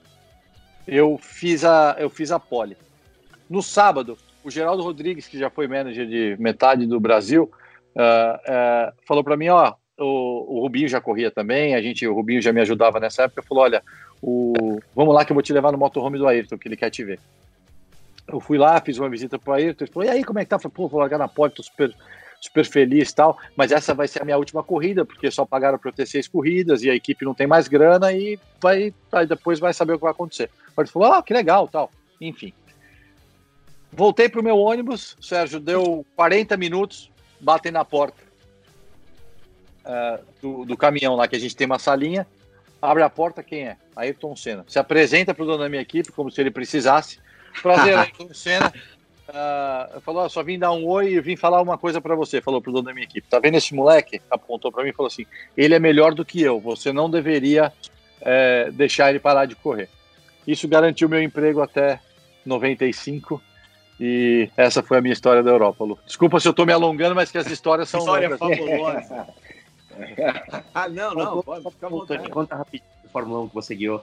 Eu 0.86 1.18
fiz 1.20 1.64
a, 1.64 1.94
eu 1.98 2.08
fiz 2.08 2.32
a 2.32 2.40
pole. 2.40 2.76
No 3.48 3.62
sábado, 3.62 4.16
o 4.42 4.50
Geraldo 4.50 4.82
Rodrigues, 4.82 5.28
que 5.28 5.38
já 5.38 5.50
foi 5.50 5.68
manager 5.68 6.06
de 6.06 6.36
metade 6.38 6.86
do 6.86 6.98
Brasil, 6.98 7.50
uh, 7.94 8.90
uh, 8.90 8.92
falou 9.06 9.22
para 9.22 9.36
mim, 9.36 9.48
ó, 9.48 9.74
o, 9.98 10.56
o, 10.56 10.60
Rubinho 10.62 10.88
já 10.88 11.00
corria 11.00 11.30
também, 11.30 11.74
a 11.74 11.82
gente, 11.82 12.06
o 12.06 12.14
Rubinho 12.14 12.42
já 12.42 12.52
me 12.52 12.60
ajudava 12.60 12.98
nessa 12.98 13.24
época, 13.24 13.42
falou, 13.42 13.64
olha, 13.64 13.82
o, 14.20 14.80
vamos 14.94 15.14
lá 15.14 15.24
que 15.24 15.32
eu 15.32 15.34
vou 15.34 15.42
te 15.42 15.52
levar 15.52 15.72
no 15.72 15.78
motorhome 15.78 16.18
do 16.18 16.26
Ayrton, 16.26 16.58
que 16.58 16.68
ele 16.68 16.76
quer 16.76 16.90
te 16.90 17.04
ver. 17.04 17.20
Eu 18.26 18.40
fui 18.40 18.56
lá, 18.56 18.80
fiz 18.80 18.98
uma 18.98 19.08
visita 19.08 19.38
pro 19.38 19.52
Ayrton, 19.52 19.84
ele 19.84 19.92
falou, 19.92 20.08
e 20.08 20.10
aí, 20.10 20.24
como 20.24 20.38
é 20.38 20.44
que 20.44 20.50
tá? 20.50 20.56
Eu 20.56 20.60
falei, 20.60 20.74
pô, 20.74 20.88
vou 20.88 21.00
largar 21.00 21.18
na 21.18 21.28
pole, 21.28 21.52
tô 21.52 21.62
super 21.62 21.94
super 22.40 22.66
feliz 22.66 23.10
tal, 23.10 23.38
mas 23.56 23.72
essa 23.72 23.94
vai 23.94 24.06
ser 24.06 24.20
a 24.20 24.24
minha 24.24 24.36
última 24.36 24.62
corrida, 24.62 25.02
porque 25.02 25.30
só 25.30 25.46
pagaram 25.46 25.78
para 25.78 25.88
eu 25.88 25.94
ter 25.94 26.06
seis 26.06 26.28
corridas 26.28 26.82
e 26.82 26.90
a 26.90 26.94
equipe 26.94 27.24
não 27.24 27.32
tem 27.32 27.46
mais 27.46 27.68
grana 27.68 28.12
e 28.12 28.38
vai, 28.60 28.92
vai 29.10 29.26
depois 29.26 29.58
vai 29.58 29.72
saber 29.72 29.94
o 29.94 29.96
que 29.96 30.02
vai 30.02 30.10
acontecer. 30.10 30.50
Ele 30.76 30.86
falou, 30.88 31.10
ah, 31.10 31.22
que 31.22 31.32
legal, 31.32 31.66
tal. 31.66 31.90
Enfim. 32.20 32.52
Voltei 33.90 34.28
pro 34.28 34.42
meu 34.42 34.58
ônibus, 34.58 35.16
Sérgio, 35.22 35.58
deu 35.58 36.04
40 36.16 36.54
minutos, 36.58 37.10
batem 37.40 37.72
na 37.72 37.82
porta 37.82 38.23
uh, 39.84 40.24
do, 40.40 40.64
do 40.64 40.76
caminhão 40.76 41.14
lá, 41.14 41.28
que 41.28 41.36
a 41.36 41.40
gente 41.40 41.56
tem 41.56 41.66
uma 41.66 41.78
salinha, 41.78 42.26
abre 42.80 43.02
a 43.02 43.10
porta, 43.10 43.42
quem 43.42 43.68
é? 43.68 43.76
Ayrton 43.96 44.36
Senna. 44.36 44.64
Se 44.68 44.78
apresenta 44.78 45.34
pro 45.34 45.46
dono 45.46 45.58
da 45.58 45.68
minha 45.68 45.82
equipe, 45.82 46.12
como 46.12 46.30
se 46.30 46.40
ele 46.40 46.50
precisasse. 46.50 47.18
Prazer, 47.62 47.96
Ayrton 47.98 48.32
Senna. 48.32 48.72
Uh, 49.26 50.00
falou, 50.02 50.24
ah, 50.24 50.28
só 50.28 50.42
vim 50.42 50.58
dar 50.58 50.72
um 50.72 50.86
oi 50.86 51.14
e 51.14 51.20
vim 51.20 51.34
falar 51.34 51.62
uma 51.62 51.78
coisa 51.78 51.98
para 51.98 52.14
você, 52.14 52.42
falou 52.42 52.60
pro 52.60 52.72
dono 52.72 52.84
da 52.84 52.92
minha 52.92 53.04
equipe. 53.04 53.26
Tá 53.28 53.38
vendo 53.38 53.56
esse 53.56 53.74
moleque? 53.74 54.20
Apontou 54.30 54.70
para 54.70 54.84
mim 54.84 54.90
e 54.90 54.92
falou 54.92 55.06
assim: 55.06 55.24
ele 55.56 55.74
é 55.74 55.78
melhor 55.78 56.14
do 56.14 56.24
que 56.24 56.42
eu, 56.42 56.60
você 56.60 56.92
não 56.92 57.08
deveria 57.08 57.72
é, 58.20 58.70
deixar 58.70 59.10
ele 59.10 59.18
parar 59.18 59.46
de 59.46 59.54
correr. 59.54 59.88
Isso 60.46 60.68
garantiu 60.68 61.08
meu 61.08 61.22
emprego 61.22 61.62
até 61.62 62.00
95. 62.44 63.40
E 63.98 64.50
essa 64.56 64.82
foi 64.82 64.98
a 64.98 65.00
minha 65.00 65.12
história 65.12 65.42
da 65.42 65.50
Europa, 65.50 65.84
Lu. 65.84 65.98
Desculpa 66.04 66.40
se 66.40 66.48
eu 66.48 66.50
estou 66.50 66.66
me 66.66 66.72
alongando, 66.72 67.14
mas 67.14 67.30
que 67.30 67.38
as 67.38 67.46
histórias 67.46 67.88
são 67.88 68.00
História 68.00 68.28
longas. 68.28 68.58
fabulosa. 68.58 69.28
ah, 70.74 70.88
não, 70.88 71.14
não, 71.14 71.42
pode 71.42 71.70
ficar 71.70 71.86
à 71.86 71.90
vontade. 71.90 72.28
Conta 72.28 72.56
rapidinho 72.56 72.90
a 73.04 73.08
Fórmula 73.08 73.40
1 73.42 73.48
que 73.48 73.54
você 73.54 73.74
guiou. 73.74 74.02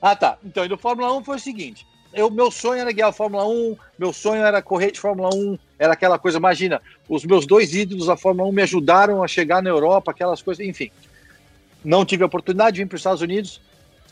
Ah, 0.00 0.16
tá. 0.16 0.38
Então, 0.44 0.64
e 0.64 0.68
do 0.68 0.76
Fórmula 0.76 1.12
1 1.16 1.24
foi 1.24 1.36
o 1.36 1.40
seguinte: 1.40 1.86
eu, 2.12 2.30
meu 2.30 2.50
sonho 2.50 2.80
era 2.80 2.92
guiar 2.92 3.08
a 3.08 3.12
Fórmula 3.12 3.46
1, 3.46 3.76
meu 3.98 4.12
sonho 4.12 4.44
era 4.44 4.60
correr 4.60 4.90
de 4.90 5.00
Fórmula 5.00 5.30
1, 5.34 5.58
era 5.78 5.94
aquela 5.94 6.18
coisa, 6.18 6.36
imagina, 6.36 6.80
os 7.08 7.24
meus 7.24 7.46
dois 7.46 7.74
ídolos 7.74 8.06
da 8.06 8.16
Fórmula 8.16 8.48
1 8.48 8.52
me 8.52 8.62
ajudaram 8.62 9.22
a 9.22 9.28
chegar 9.28 9.62
na 9.62 9.70
Europa, 9.70 10.10
aquelas 10.10 10.42
coisas, 10.42 10.66
enfim. 10.66 10.90
Não 11.82 12.04
tive 12.04 12.22
a 12.22 12.26
oportunidade, 12.26 12.80
vim 12.80 12.86
para 12.86 12.96
os 12.96 13.00
Estados 13.00 13.22
Unidos, 13.22 13.60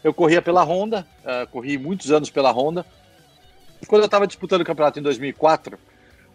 eu 0.03 0.15
corria 0.15 0.41
pela 0.41 0.65
Honda, 0.65 1.07
uh, 1.25 1.47
corri 1.49 1.77
muitos 1.77 2.11
anos 2.11 2.31
pela 2.31 2.51
Honda. 2.51 2.87
Quando 3.87 4.03
eu 4.03 4.07
estava 4.07 4.27
disputando 4.27 4.63
o 4.63 4.65
campeonato 4.65 4.99
em 4.99 5.03
2004, 5.03 5.79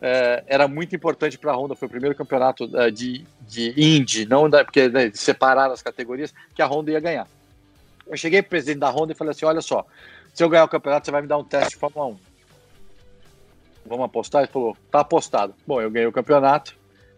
eh, 0.01 0.43
era 0.47 0.67
muito 0.67 0.95
importante 0.95 1.37
para 1.37 1.51
a 1.51 1.55
Honda, 1.55 1.75
foi 1.75 1.87
o 1.87 1.91
primeiro 1.91 2.15
campeonato 2.15 2.65
uh, 2.65 2.91
de, 2.91 3.25
de 3.41 3.73
Indy, 3.77 4.25
não 4.25 4.49
da, 4.49 4.63
porque 4.63 4.89
né, 4.89 5.09
de 5.09 5.17
separar 5.17 5.71
as 5.71 5.81
categorias, 5.81 6.33
que 6.53 6.61
a 6.61 6.67
Honda 6.67 6.91
ia 6.91 6.99
ganhar. 6.99 7.27
Eu 8.07 8.17
cheguei 8.17 8.41
para 8.41 8.47
o 8.47 8.49
presidente 8.51 8.79
da 8.79 8.89
Honda 8.89 9.13
e 9.13 9.15
falei 9.15 9.31
assim: 9.31 9.45
olha 9.45 9.61
só, 9.61 9.85
se 10.33 10.43
eu 10.43 10.49
ganhar 10.49 10.65
o 10.65 10.69
campeonato, 10.69 11.05
você 11.05 11.11
vai 11.11 11.21
me 11.21 11.27
dar 11.27 11.37
um 11.37 11.43
teste 11.43 11.71
de 11.71 11.75
Fórmula 11.77 12.07
1. 12.07 12.17
Vamos 13.85 14.05
apostar? 14.05 14.43
Ele 14.43 14.51
falou, 14.51 14.75
tá 14.91 14.99
apostado. 14.99 15.53
Bom, 15.65 15.81
eu 15.81 15.89
ganhei 15.89 16.07
o 16.07 16.11
campeonato. 16.11 16.75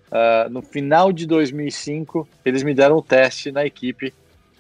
Uh, 0.08 0.50
no 0.50 0.62
final 0.62 1.12
de 1.12 1.26
2005, 1.26 2.28
eles 2.46 2.64
me 2.64 2.74
deram 2.74 2.98
um 2.98 3.02
teste 3.02 3.52
na 3.52 3.66
equipe, 3.66 4.14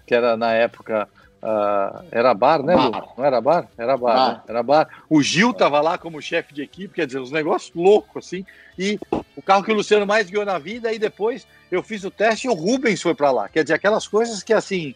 que 0.05 0.15
era 0.15 0.35
na 0.35 0.53
época. 0.53 1.07
Uh, 1.41 2.03
era 2.11 2.33
bar, 2.33 2.63
né, 2.63 2.75
Lu? 2.75 2.91
Não 3.17 3.23
era 3.23 3.39
bar? 3.39 3.67
Era 3.77 3.95
bar, 3.95 4.15
bar. 4.15 4.33
Né? 4.33 4.41
Era 4.47 4.63
bar. 4.63 5.03
O 5.09 5.21
Gil 5.21 5.53
tava 5.53 5.79
lá 5.81 5.97
como 5.97 6.21
chefe 6.21 6.53
de 6.53 6.63
equipe, 6.63 6.95
quer 6.95 7.05
dizer, 7.05 7.19
uns 7.19 7.31
negócios 7.31 7.73
loucos, 7.75 8.25
assim. 8.25 8.45
E 8.77 8.99
o 9.35 9.41
carro 9.41 9.63
que 9.63 9.71
o 9.71 9.75
Luciano 9.75 10.05
mais 10.05 10.29
guiou 10.29 10.45
na 10.45 10.57
vida, 10.57 10.89
aí 10.89 10.97
depois 10.97 11.47
eu 11.71 11.83
fiz 11.83 12.03
o 12.03 12.11
teste 12.11 12.47
e 12.47 12.49
o 12.49 12.53
Rubens 12.53 13.01
foi 13.01 13.13
para 13.13 13.31
lá. 13.31 13.49
Quer 13.49 13.63
dizer, 13.63 13.75
aquelas 13.75 14.07
coisas 14.07 14.41
que 14.41 14.53
assim. 14.53 14.95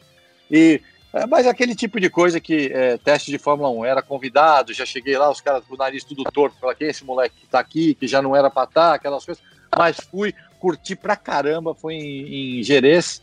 E 0.49 0.81
é, 1.13 1.25
mas 1.25 1.45
aquele 1.45 1.75
tipo 1.75 1.99
de 1.99 2.09
coisa 2.09 2.39
que 2.39 2.71
é, 2.73 2.97
teste 2.97 3.31
de 3.31 3.37
Fórmula 3.37 3.69
1 3.69 3.85
era 3.85 4.01
convidado, 4.01 4.73
já 4.73 4.85
cheguei 4.85 5.17
lá, 5.17 5.29
os 5.29 5.41
caras 5.41 5.63
com 5.65 5.75
o 5.75 5.77
nariz 5.77 6.03
tudo 6.03 6.23
torto, 6.23 6.55
para 6.59 6.73
quem 6.73 6.87
é 6.87 6.89
esse 6.91 7.03
moleque 7.03 7.35
que 7.41 7.47
tá 7.47 7.59
aqui, 7.59 7.93
que 7.95 8.07
já 8.07 8.21
não 8.21 8.35
era 8.35 8.49
para 8.49 8.63
estar, 8.63 8.89
tá, 8.89 8.95
aquelas 8.95 9.25
coisas. 9.25 9.43
Mas 9.77 9.97
fui, 9.99 10.33
curti 10.59 10.95
pra 10.95 11.17
caramba, 11.17 11.75
foi 11.75 11.95
em, 11.95 12.59
em 12.59 12.63
Jerez, 12.63 13.21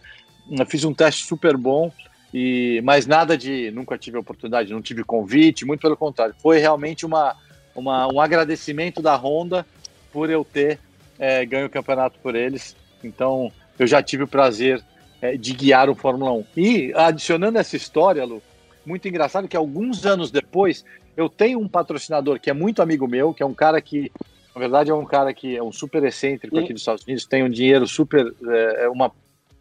fiz 0.66 0.84
um 0.84 0.92
teste 0.92 1.24
super 1.24 1.56
bom, 1.56 1.90
e 2.32 2.80
mas 2.84 3.06
nada 3.06 3.36
de 3.36 3.70
nunca 3.70 3.96
tive 3.96 4.18
oportunidade, 4.18 4.72
não 4.72 4.82
tive 4.82 5.02
convite, 5.04 5.64
muito 5.64 5.80
pelo 5.80 5.96
contrário. 5.96 6.34
Foi 6.38 6.58
realmente 6.58 7.06
uma, 7.06 7.36
uma 7.74 8.06
um 8.12 8.20
agradecimento 8.20 9.00
da 9.00 9.16
Honda 9.16 9.66
por 10.12 10.30
eu 10.30 10.44
ter 10.44 10.78
é, 11.18 11.44
ganho 11.44 11.66
o 11.66 11.70
campeonato 11.70 12.18
por 12.20 12.34
eles. 12.34 12.76
Então 13.02 13.50
eu 13.78 13.86
já 13.86 14.02
tive 14.02 14.24
o 14.24 14.28
prazer 14.28 14.82
é, 15.20 15.36
de 15.36 15.52
guiar 15.52 15.88
o 15.88 15.94
Fórmula 15.94 16.32
1. 16.32 16.44
E 16.56 16.92
adicionando 16.94 17.58
essa 17.58 17.76
história, 17.76 18.24
Lu, 18.24 18.42
muito 18.84 19.06
engraçado 19.08 19.48
que 19.48 19.56
alguns 19.56 20.06
anos 20.06 20.30
depois 20.30 20.84
eu 21.16 21.28
tenho 21.28 21.58
um 21.58 21.68
patrocinador 21.68 22.38
que 22.38 22.48
é 22.48 22.52
muito 22.52 22.80
amigo 22.80 23.08
meu, 23.08 23.34
que 23.34 23.42
é 23.42 23.46
um 23.46 23.54
cara 23.54 23.80
que, 23.80 24.10
na 24.54 24.60
verdade, 24.60 24.90
é 24.90 24.94
um 24.94 25.04
cara 25.04 25.34
que 25.34 25.56
é 25.56 25.62
um 25.62 25.72
super 25.72 26.02
excêntrico 26.04 26.58
aqui 26.58 26.72
dos 26.72 26.82
Estados 26.82 27.04
Unidos, 27.04 27.26
tem 27.26 27.42
um 27.42 27.50
dinheiro 27.50 27.86
super, 27.86 28.32
é, 28.46 28.84
é, 28.84 28.88
uma, 28.88 29.10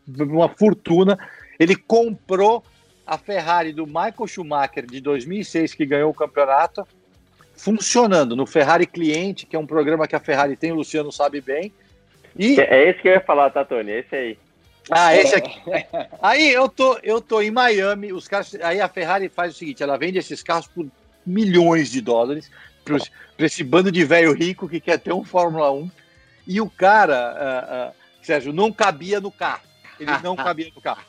uma 0.08 0.48
fortuna. 0.50 1.18
Ele 1.60 1.76
comprou 1.76 2.64
a 3.06 3.18
Ferrari 3.18 3.72
do 3.72 3.86
Michael 3.86 4.28
Schumacher 4.28 4.86
de 4.86 5.00
2006, 5.00 5.74
que 5.74 5.86
ganhou 5.86 6.12
o 6.12 6.14
campeonato, 6.14 6.86
funcionando 7.56 8.36
no 8.36 8.46
Ferrari 8.46 8.86
Cliente, 8.86 9.46
que 9.46 9.56
é 9.56 9.60
um 9.60 9.66
programa 9.66 10.08
que 10.08 10.16
a 10.16 10.20
Ferrari 10.20 10.58
tem, 10.58 10.72
o 10.72 10.76
Luciano 10.76 11.12
sabe 11.12 11.42
bem. 11.42 11.72
E... 12.38 12.60
É 12.60 12.90
esse 12.90 13.02
que 13.02 13.08
eu 13.08 13.14
ia 13.14 13.22
falar, 13.22 13.50
tá, 13.50 13.64
Tony? 13.64 13.92
Esse 13.92 14.16
aí. 14.16 14.40
Ah, 14.90 15.16
esse 15.16 15.36
aqui. 15.36 15.60
Aí 16.22 16.52
eu 16.52 16.70
tô, 16.70 16.98
eu 17.04 17.20
tô 17.20 17.42
em 17.42 17.52
Miami, 17.52 18.14
os 18.14 18.28
caras, 18.28 18.56
aí 18.62 18.80
a 18.80 18.88
Ferrari 18.88 19.28
faz 19.28 19.54
o 19.54 19.58
seguinte, 19.58 19.84
ela 19.84 19.98
vende 19.98 20.18
esses 20.18 20.42
carros 20.42 20.68
por 20.68 20.86
milhões 21.26 21.92
de 21.92 22.00
dólares 22.00 22.50
para 22.86 23.46
esse 23.46 23.64
bando 23.64 23.92
de 23.92 24.06
velho 24.06 24.34
rico 24.34 24.70
que 24.70 24.80
quer 24.80 24.98
ter 24.98 25.12
um 25.12 25.26
Fórmula 25.26 25.72
1 25.72 25.92
e 26.48 26.62
o 26.62 26.70
cara, 26.70 27.34
uh, 27.34 27.90
uh, 27.90 28.26
Sérgio, 28.26 28.54
não 28.54 28.72
cabia 28.72 29.20
no 29.20 29.30
carro. 29.30 29.64
Ele 30.00 30.12
não 30.24 30.36
cabia 30.38 30.72
no 30.74 30.82
carro. 30.82 31.04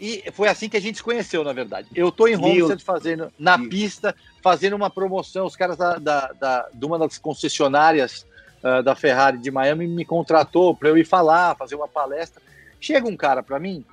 E 0.00 0.24
foi 0.32 0.48
assim 0.48 0.66
que 0.66 0.78
a 0.78 0.80
gente 0.80 0.96
se 0.96 1.02
conheceu, 1.02 1.44
na 1.44 1.52
verdade. 1.52 1.88
Eu 1.94 2.10
tô 2.10 2.26
em 2.26 2.34
Homestead 2.34 2.82
fazendo, 2.82 3.30
na 3.38 3.58
pista, 3.58 4.16
fazendo 4.42 4.74
uma 4.74 4.88
promoção. 4.88 5.44
Os 5.44 5.54
caras 5.54 5.76
da, 5.76 5.96
da, 5.96 6.32
da 6.32 6.68
de 6.72 6.86
uma 6.86 6.98
das 6.98 7.18
concessionárias 7.18 8.24
uh, 8.64 8.82
da 8.82 8.94
Ferrari 8.94 9.36
de 9.36 9.50
Miami 9.50 9.86
me 9.86 10.04
contratou 10.06 10.74
para 10.74 10.88
eu 10.88 10.96
ir 10.96 11.04
falar, 11.04 11.54
fazer 11.54 11.74
uma 11.74 11.86
palestra. 11.86 12.40
Chega 12.80 13.06
um 13.06 13.16
cara 13.16 13.42
para 13.42 13.58
mim, 13.58 13.84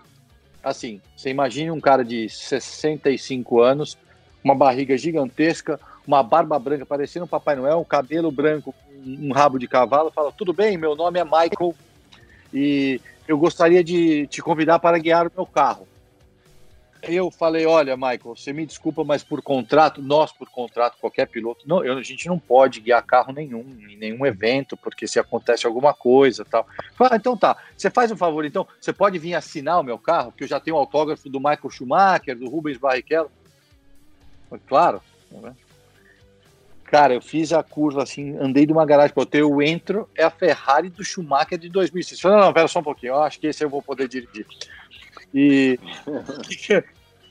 assim, 0.64 1.02
você 1.16 1.30
imagine 1.30 1.72
um 1.72 1.82
cara 1.82 2.06
de 2.06 2.30
65 2.30 3.60
anos, 3.60 3.98
uma 4.42 4.56
barriga 4.56 4.98
gigantesca, 4.98 5.78
uma 6.08 6.24
barba 6.24 6.58
branca 6.58 6.86
parecendo 6.86 7.26
um 7.26 7.28
Papai 7.28 7.58
Noel, 7.58 7.80
um 7.80 7.84
cabelo 7.84 8.32
branco, 8.32 8.74
um 9.06 9.34
rabo 9.34 9.60
de 9.60 9.68
cavalo, 9.68 10.10
fala: 10.10 10.32
Tudo 10.32 10.54
bem, 10.54 10.78
meu 10.78 10.96
nome 10.96 11.20
é 11.20 11.26
Michael 11.26 11.76
e 12.54 13.02
eu 13.28 13.38
gostaria 13.38 13.84
de 13.84 14.26
te 14.28 14.42
convidar 14.42 14.80
para 14.80 14.98
guiar 14.98 15.28
o 15.28 15.32
meu 15.36 15.46
carro. 15.46 15.86
Eu 17.04 17.30
falei, 17.32 17.66
olha, 17.66 17.96
Michael, 17.96 18.36
você 18.36 18.52
me 18.52 18.66
desculpa, 18.66 19.04
mas 19.04 19.24
por 19.24 19.42
contrato, 19.42 20.02
nós 20.02 20.32
por 20.32 20.50
contrato, 20.50 20.98
qualquer 21.00 21.28
piloto, 21.28 21.68
não, 21.68 21.84
eu, 21.84 21.98
a 21.98 22.04
gente 22.04 22.28
não 22.28 22.40
pode 22.40 22.82
guiar 22.82 23.04
carro 23.06 23.32
nenhum, 23.32 23.66
em 23.88 23.98
nenhum 23.98 24.26
evento, 24.26 24.76
porque 24.76 25.08
se 25.08 25.20
acontece 25.20 25.68
alguma 25.68 25.94
coisa 25.94 26.44
tal. 26.44 26.68
Ah, 27.00 27.16
então 27.16 27.38
tá, 27.38 27.58
você 27.76 27.90
faz 27.90 28.12
um 28.12 28.18
favor, 28.18 28.46
então, 28.46 28.68
você 28.80 28.92
pode 28.92 29.20
vir 29.20 29.36
assinar 29.36 29.80
o 29.80 29.84
meu 29.84 29.98
carro, 29.98 30.32
que 30.32 30.44
eu 30.44 30.48
já 30.48 30.60
tenho 30.60 30.76
o 30.76 30.80
autógrafo 30.80 31.30
do 31.30 31.40
Michael 31.40 31.70
Schumacher, 31.70 32.38
do 32.38 32.50
Rubens 32.50 32.78
Barrichello? 32.78 33.32
Claro. 34.68 35.02
Né? 35.32 35.54
Cara, 36.86 37.14
eu 37.14 37.22
fiz 37.22 37.52
a 37.52 37.62
curva 37.62 38.02
assim, 38.02 38.38
andei 38.38 38.66
de 38.66 38.72
uma 38.72 38.86
garagem 38.86 39.14
para 39.14 39.22
outra, 39.22 39.40
eu 39.40 39.62
entro, 39.62 40.10
é 40.16 40.24
a 40.24 40.30
Ferrari 40.30 40.90
do 40.90 41.04
Schumacher 41.04 41.58
de 41.58 41.68
2006. 41.68 42.22
Falei, 42.22 42.38
não, 42.38 42.46
não, 42.46 42.54
pera 42.54 42.68
só 42.68 42.80
um 42.80 42.84
pouquinho, 42.84 43.12
eu 43.12 43.22
acho 43.22 43.40
que 43.40 43.48
esse 43.48 43.64
eu 43.64 43.70
vou 43.70 43.82
poder 43.82 44.08
dirigir. 44.08 44.46
E 45.34 45.80
eu, 46.70 46.84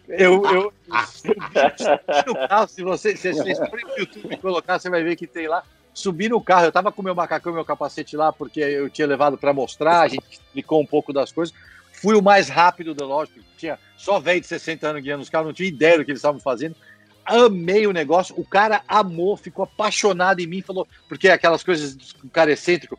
eu, 0.08 0.44
eu 0.46 0.72
no 2.26 2.48
carro, 2.48 2.68
se 2.68 2.82
você, 2.82 3.16
se 3.16 3.32
vocês 3.32 3.58
forem 3.58 3.84
no 3.86 3.98
YouTube 3.98 4.36
colocar, 4.38 4.78
você 4.78 4.88
vai 4.88 5.02
ver 5.02 5.16
que 5.16 5.26
tem 5.26 5.48
lá. 5.48 5.62
Subi 5.92 6.28
no 6.28 6.40
carro, 6.42 6.66
eu 6.66 6.72
tava 6.72 6.92
com 6.92 7.02
meu 7.02 7.14
macacão 7.14 7.52
e 7.52 7.54
meu 7.54 7.64
capacete 7.64 8.16
lá, 8.16 8.30
porque 8.30 8.60
eu 8.60 8.90
tinha 8.90 9.06
levado 9.06 9.38
para 9.38 9.52
mostrar, 9.52 10.02
a 10.02 10.08
gente 10.08 10.24
explicou 10.30 10.80
um 10.80 10.86
pouco 10.86 11.12
das 11.12 11.32
coisas. 11.32 11.54
Fui 11.90 12.14
o 12.14 12.22
mais 12.22 12.50
rápido 12.50 12.94
da 12.94 13.06
loja, 13.06 13.32
tinha 13.56 13.78
só 13.96 14.20
velho 14.20 14.40
de 14.40 14.46
60 14.46 14.86
anos 14.86 15.02
guiando 15.02 15.22
os 15.22 15.30
carros, 15.30 15.46
não 15.46 15.54
tinha 15.54 15.68
ideia 15.68 15.96
do 15.96 16.04
que 16.04 16.10
eles 16.10 16.18
estavam 16.18 16.38
fazendo. 16.38 16.76
Amei 17.24 17.86
o 17.86 17.92
negócio, 17.92 18.34
o 18.38 18.44
cara 18.44 18.82
amou, 18.86 19.36
ficou 19.36 19.64
apaixonado 19.64 20.40
em 20.40 20.46
mim, 20.46 20.60
falou, 20.60 20.86
porque 21.08 21.28
aquelas 21.28 21.64
coisas, 21.64 21.96
o 22.22 22.28
cara 22.28 22.52
excêntrico, 22.52 22.98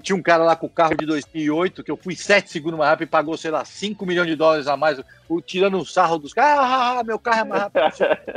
tinha 0.00 0.16
um 0.16 0.22
cara 0.22 0.44
lá 0.44 0.54
com 0.54 0.66
o 0.66 0.70
carro 0.70 0.96
de 0.96 1.04
2008 1.06 1.82
que 1.82 1.90
eu 1.90 1.96
fui 1.96 2.14
7 2.14 2.50
segundos 2.50 2.78
mais 2.78 2.90
rápido 2.90 3.08
e 3.08 3.10
pagou, 3.10 3.36
sei 3.36 3.50
lá, 3.50 3.64
5 3.64 4.06
milhões 4.06 4.28
de 4.28 4.36
dólares 4.36 4.66
a 4.66 4.76
mais, 4.76 5.00
o, 5.28 5.40
tirando 5.40 5.76
um 5.76 5.84
sarro 5.84 6.18
dos 6.18 6.32
caras. 6.32 6.58
Ah, 6.60 6.64
ah, 6.64 6.98
ah, 7.00 7.04
meu 7.04 7.18
carro 7.18 7.40
é 7.40 7.44
mais 7.44 7.62
rápido. 7.62 7.82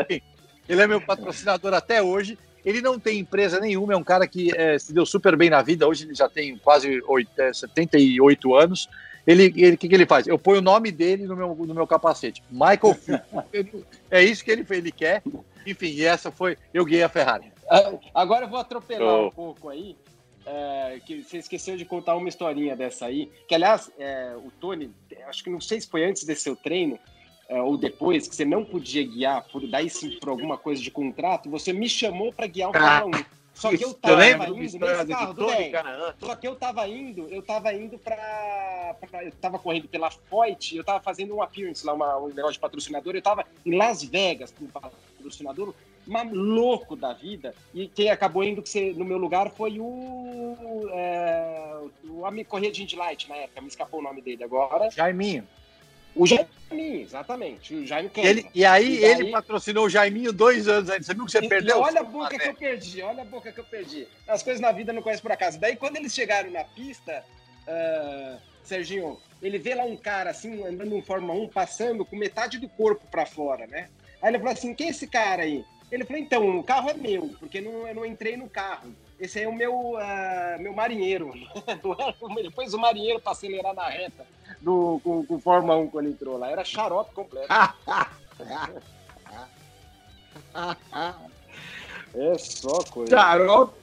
Ele 0.67 0.81
é 0.81 0.87
meu 0.87 0.99
patrocinador 0.99 1.73
até 1.73 2.01
hoje. 2.01 2.37
Ele 2.65 2.81
não 2.81 2.99
tem 2.99 3.19
empresa 3.19 3.59
nenhuma, 3.59 3.93
é 3.93 3.95
um 3.95 4.03
cara 4.03 4.27
que 4.27 4.51
é, 4.57 4.79
se 4.79 4.91
deu 4.91 5.05
super 5.05 5.35
bem 5.35 5.51
na 5.51 5.61
vida. 5.61 5.87
Hoje 5.87 6.05
ele 6.05 6.15
já 6.15 6.27
tem 6.27 6.57
quase 6.57 6.99
8, 7.07 7.29
é, 7.39 7.53
78 7.53 8.55
anos. 8.55 8.89
Ele, 9.27 9.47
o 9.73 9.77
que, 9.77 9.87
que 9.87 9.93
ele 9.93 10.07
faz? 10.07 10.25
Eu 10.25 10.39
ponho 10.39 10.57
o 10.57 10.63
nome 10.63 10.91
dele 10.91 11.27
no 11.27 11.35
meu, 11.35 11.55
no 11.55 11.75
meu 11.75 11.85
capacete. 11.85 12.41
Michael 12.49 12.97
É 14.09 14.23
isso 14.23 14.43
que 14.43 14.49
ele, 14.49 14.65
ele 14.71 14.91
quer. 14.91 15.21
Enfim, 15.65 15.89
e 15.89 16.03
essa 16.03 16.31
foi. 16.31 16.57
Eu 16.73 16.83
guiei 16.83 17.03
a 17.03 17.09
Ferrari. 17.09 17.51
Agora 18.13 18.45
eu 18.45 18.49
vou 18.49 18.59
atropelar 18.59 19.15
oh. 19.15 19.27
um 19.27 19.31
pouco 19.31 19.69
aí 19.69 19.95
é, 20.45 20.99
que 21.05 21.23
você 21.23 21.37
esqueceu 21.37 21.75
de 21.77 21.85
contar 21.85 22.15
uma 22.15 22.29
historinha 22.29 22.75
dessa 22.75 23.05
aí. 23.07 23.31
Que, 23.47 23.55
aliás, 23.55 23.91
é, 23.97 24.35
o 24.37 24.51
Tony, 24.59 24.91
acho 25.27 25.43
que 25.43 25.49
não 25.49 25.59
sei 25.61 25.81
se 25.81 25.87
foi 25.87 26.05
antes 26.05 26.23
desse 26.23 26.41
seu 26.41 26.55
treino 26.55 26.99
é, 27.49 27.61
ou 27.61 27.77
depois, 27.77 28.27
que 28.27 28.35
você 28.35 28.45
não 28.45 28.63
podia 28.65 29.03
guiar, 29.05 29.43
por 29.51 29.65
daí 29.67 29.89
sim, 29.89 30.17
por 30.19 30.29
alguma 30.29 30.57
coisa 30.57 30.81
de 30.81 30.89
contrato, 30.91 31.49
você 31.49 31.71
me 31.73 31.87
chamou 31.89 32.31
para 32.33 32.47
guiar 32.47 32.69
o 32.69 32.73
Fórmula 32.73 33.21
1. 33.21 33.25
Só 33.55 33.69
que 33.69 33.83
eu 33.85 33.87
Eu 33.89 33.93
tava 33.93 34.15
lembro 34.17 34.47
indo 34.63 34.77
do 34.79 34.85
nesse 34.85 35.05
carro, 35.05 35.33
bem. 35.45 35.71
Canaã. 35.71 36.13
Só 36.19 36.35
que 36.35 36.45
eu 36.45 36.55
tava 36.57 36.85
indo, 36.89 37.27
eu 37.29 37.41
tava 37.41 37.73
indo 37.73 37.97
pra. 37.97 38.95
pra- 39.09 39.23
eu 39.23 39.31
tava 39.31 39.57
correndo 39.57 39.87
pela 39.87 40.11
Foyt, 40.11 40.75
eu 40.75 40.83
tava 40.83 40.99
fazendo 41.01 41.33
um 41.35 41.41
appearance 41.41 41.85
lá, 41.85 41.93
uma, 41.93 42.17
um 42.17 42.27
negócio 42.27 42.51
de 42.53 42.59
patrocinador, 42.59 43.15
eu 43.15 43.21
tava 43.21 43.45
em 43.65 43.77
Las 43.77 44.03
Vegas 44.03 44.51
com 44.51 44.65
um 44.65 44.67
patrocinador, 44.67 45.73
louco 46.31 46.95
da 46.95 47.13
vida. 47.13 47.53
E 47.73 47.87
quem 47.87 48.09
acabou 48.09 48.43
indo 48.43 48.61
que 48.61 48.93
no 48.93 49.05
meu 49.05 49.17
lugar 49.17 49.49
foi 49.51 49.79
o. 49.79 50.87
É, 50.93 51.77
o 52.05 52.25
amigo 52.25 52.49
Correia 52.49 52.71
de 52.71 52.83
Indy 52.83 52.95
Light 52.95 53.27
na 53.29 53.35
época, 53.37 53.61
me 53.61 53.67
escapou 53.67 53.99
o 53.99 54.03
nome 54.03 54.21
dele 54.21 54.43
agora. 54.43 54.89
Jaiminho. 54.89 55.47
O 56.15 56.25
Jaiminho, 56.25 57.01
exatamente. 57.01 57.75
O 57.75 57.85
Jaime. 57.85 58.09
Ele, 58.15 58.49
e 58.55 58.63
aí 58.63 58.99
E 58.99 59.03
ele 59.03 59.23
daí- 59.23 59.31
patrocinou 59.31 59.85
o 59.85 59.89
Jaiminho 59.89 60.31
dois 60.31 60.67
anos 60.67 60.89
antes. 60.89 61.05
Você 61.07 61.13
viu 61.13 61.25
que 61.25 61.31
você 61.31 61.39
E- 61.39 61.49
perdeu? 61.49 61.79
olha 61.79 61.99
a 61.99 62.03
boca 62.03 62.37
que 62.39 62.47
eu 62.47 62.55
perdi, 62.55 63.01
olha 63.01 63.21
a 63.21 63.25
boca 63.25 63.51
que 63.51 63.59
eu 63.59 63.65
perdi. 63.65 64.07
As 64.27 64.41
coisas 64.41 64.61
na 64.61 64.71
vida 64.71 64.93
não 64.93 65.01
conhece 65.01 65.21
por 65.21 65.31
acaso. 65.33 65.59
Daí, 65.59 65.75
quando 65.75 65.97
eles 65.97 66.13
chegaram 66.13 66.49
na 66.51 66.63
pista, 66.63 67.23
ah, 67.67 68.37
Serginho, 68.63 69.19
ele 69.41 69.59
vê 69.59 69.75
lá 69.75 69.83
um 69.83 69.97
cara 69.97 70.29
assim, 70.31 70.63
andando 70.65 70.95
em 70.95 71.01
Fórmula 71.01 71.33
1, 71.33 71.49
passando 71.49 72.05
com 72.05 72.15
metade 72.15 72.57
do 72.59 72.69
corpo 72.69 73.05
pra 73.11 73.25
fora, 73.25 73.67
né? 73.67 73.89
Aí 74.21 74.31
ele 74.31 74.37
falou 74.39 74.53
assim: 74.53 74.73
quem 74.73 74.87
é 74.87 74.91
esse 74.91 75.07
cara 75.07 75.43
aí? 75.43 75.65
Ele 75.91 76.03
falou: 76.03 76.21
então, 76.21 76.59
o 76.59 76.63
carro 76.63 76.89
é 76.89 76.93
meu, 76.93 77.29
porque 77.39 77.61
não, 77.61 77.87
eu 77.87 77.95
não 77.95 78.05
entrei 78.05 78.35
no 78.37 78.49
carro. 78.49 78.91
Esse 79.19 79.39
aí 79.39 79.45
é 79.45 79.47
o 79.47 79.55
meu, 79.55 79.95
ah, 79.97 80.57
meu 80.59 80.73
marinheiro. 80.73 81.31
Depois 82.43 82.73
o 82.73 82.77
marinheiro 82.79 83.21
pra 83.21 83.31
acelerar 83.31 83.73
na 83.73 83.87
reta 83.87 84.25
do, 84.61 84.99
com, 85.03 85.25
com 85.25 85.39
Fórmula 85.39 85.77
1 85.77 85.87
quando 85.87 86.09
entrou 86.09 86.37
lá. 86.37 86.49
Era 86.49 86.63
xarope 86.63 87.13
completo. 87.13 87.47
É 92.13 92.37
só 92.37 92.81
coisa. 92.85 93.09
Xarope 93.09 93.75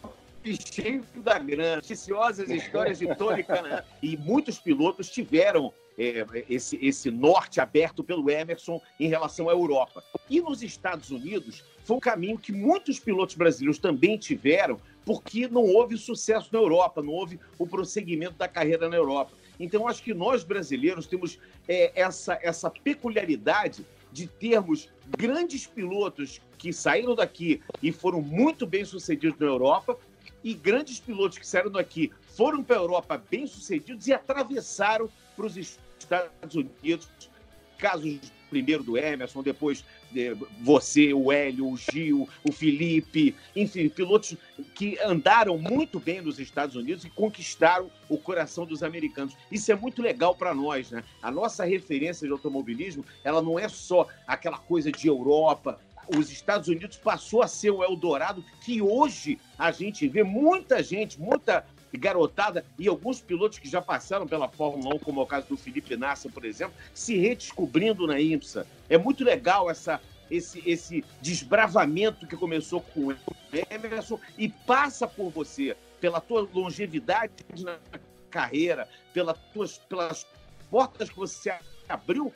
cheio 0.73 1.05
da 1.17 1.39
grana. 1.39 1.77
Noticiosas 1.77 2.49
histórias 2.49 2.99
de 2.99 3.15
Tony 3.15 3.45
Canaã. 3.45 3.85
E 4.03 4.17
muitos 4.17 4.59
pilotos 4.59 5.11
tiveram 5.11 5.73
é, 5.99 6.25
esse, 6.49 6.79
esse 6.83 7.11
norte 7.11 7.61
aberto 7.61 8.03
pelo 8.03 8.31
Emerson 8.31 8.81
em 8.99 9.09
relação 9.09 9.49
à 9.49 9.53
Europa. 9.53 10.03
E 10.29 10.41
nos 10.41 10.63
Estados 10.63 11.11
Unidos, 11.11 11.65
foi 11.85 11.97
um 11.97 12.01
caminho 12.01 12.39
que 12.39 12.53
muitos 12.53 12.99
pilotos 12.99 13.35
brasileiros 13.35 13.79
também 13.79 14.17
tiveram, 14.17 14.79
porque 15.05 15.49
não 15.49 15.65
houve 15.65 15.97
sucesso 15.97 16.49
na 16.53 16.59
Europa, 16.59 17.03
não 17.03 17.13
houve 17.13 17.39
o 17.59 17.67
prosseguimento 17.67 18.35
da 18.35 18.49
carreira 18.49 18.89
na 18.89 18.97
Europa. 18.97 19.33
Então, 19.59 19.87
acho 19.87 20.03
que 20.03 20.15
nós 20.15 20.45
brasileiros 20.45 21.07
temos 21.07 21.39
é, 21.69 21.93
essa, 22.01 22.39
essa 22.43 22.71
peculiaridade 22.71 23.85
de 24.13 24.27
termos 24.27 24.89
grandes 25.17 25.67
pilotos 25.67 26.41
que 26.59 26.73
saíram 26.73 27.15
daqui 27.15 27.61
e 27.83 27.91
foram 27.91 28.21
muito 28.21 28.67
bem 28.67 28.85
sucedidos 28.85 29.39
na 29.39 29.47
Europa, 29.47 29.99
e 30.45 30.55
grandes 30.55 30.99
pilotos 30.99 31.39
que 31.39 31.47
saíram 31.47 31.71
daqui 31.71 32.11
foram 32.37 32.63
para 32.63 32.77
a 32.77 32.81
Europa 32.81 33.23
bem 33.31 33.47
sucedidos 33.47 34.07
e 34.07 34.13
atravessaram 34.13 35.09
para 35.37 35.47
os 35.47 35.57
Estados 35.57 36.55
Unidos. 36.55 37.09
Casos 37.79 38.21
primeiro 38.53 38.85
do 38.85 38.99
Emerson, 38.99 39.43
depois 39.43 39.83
de 40.11 40.37
você, 40.61 41.15
o 41.15 41.33
Hélio, 41.33 41.67
o 41.71 41.77
Gil, 41.77 42.29
o 42.45 42.53
Felipe, 42.53 43.35
enfim, 43.57 43.89
pilotos 43.89 44.37
que 44.75 44.99
andaram 45.03 45.57
muito 45.57 45.99
bem 45.99 46.21
nos 46.21 46.39
Estados 46.39 46.77
Unidos 46.77 47.03
e 47.07 47.11
conquistaram 47.11 47.91
o 48.11 48.19
coração 48.19 48.67
dos 48.67 48.83
americanos. 48.83 49.35
Isso 49.51 49.73
é 49.73 49.75
muito 49.75 50.03
legal 50.03 50.35
para 50.35 50.55
nós, 50.55 50.91
né? 50.91 51.03
A 51.23 51.31
nossa 51.31 51.65
referência 51.65 52.27
de 52.27 52.33
automobilismo, 52.33 53.07
ela 53.25 53.41
não 53.41 53.59
é 53.59 53.69
só 53.69 54.07
aquela 54.27 54.59
coisa 54.59 54.93
de 54.93 55.09
Europa. 55.09 55.81
Os 56.15 56.31
Estados 56.31 56.69
Unidos 56.69 56.99
passou 56.99 57.43
a 57.43 57.49
ser 57.49 57.71
o 57.71 57.83
Eldorado 57.83 58.45
que 58.63 58.83
hoje 58.83 59.39
a 59.59 59.73
gente 59.73 60.07
vê 60.09 60.23
muita 60.23 60.83
gente, 60.83 61.19
muita 61.19 61.65
garotada 61.99 62.65
e 62.79 62.89
alguns 62.89 63.21
pilotos 63.21 63.59
que 63.59 63.69
já 63.69 63.81
passaram 63.81 64.27
pela 64.27 64.49
Fórmula 64.49 64.95
1, 64.97 64.99
como 65.01 65.21
é 65.21 65.25
o 65.25 65.27
caso 65.27 65.49
do 65.49 65.57
Felipe 65.57 65.97
Nasser, 65.97 66.31
por 66.31 66.45
exemplo, 66.45 66.75
se 66.95 67.17
redescobrindo 67.17 68.07
na 68.07 68.21
IMSA. 68.21 68.67
É 68.89 68.97
muito 68.97 69.25
legal 69.25 69.71
essa, 69.71 70.01
esse, 70.31 70.63
esse 70.69 71.05
desbravamento 71.21 72.27
que 72.27 72.37
começou 72.37 72.81
com 72.81 73.09
o 73.09 73.17
Emerson 73.71 74.19
e 74.39 74.49
passa 74.49 75.07
por 75.07 75.31
você, 75.31 75.77
pela 76.01 76.21
tua 76.21 76.49
longevidade 76.53 77.33
na 77.59 77.79
carreira, 78.31 78.89
pela 79.13 79.35
tuas, 79.35 79.79
pelas 79.79 80.27
portas 80.71 81.11
que 81.11 81.17
você 81.17 81.55
abriu, 81.89 82.33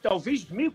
talvez 0.00 0.48
meio 0.48 0.72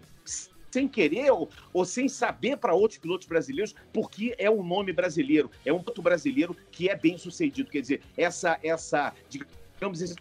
sem 0.75 0.89
querer 0.89 1.31
ou, 1.31 1.49
ou 1.71 1.85
sem 1.85 2.09
saber 2.09 2.57
para 2.57 2.73
outros 2.73 2.99
pilotos 2.99 3.27
brasileiros, 3.27 3.73
porque 3.93 4.35
é 4.37 4.51
um 4.51 4.61
nome 4.61 4.91
brasileiro, 4.91 5.49
é 5.65 5.71
um 5.71 5.79
piloto 5.79 6.01
brasileiro 6.01 6.55
que 6.69 6.89
é 6.89 6.95
bem 6.95 7.17
sucedido. 7.17 7.69
Quer 7.69 7.79
dizer, 7.79 8.01
essa, 8.17 8.59
essa 8.61 9.13
digamos, 9.29 10.01
esse, 10.01 10.15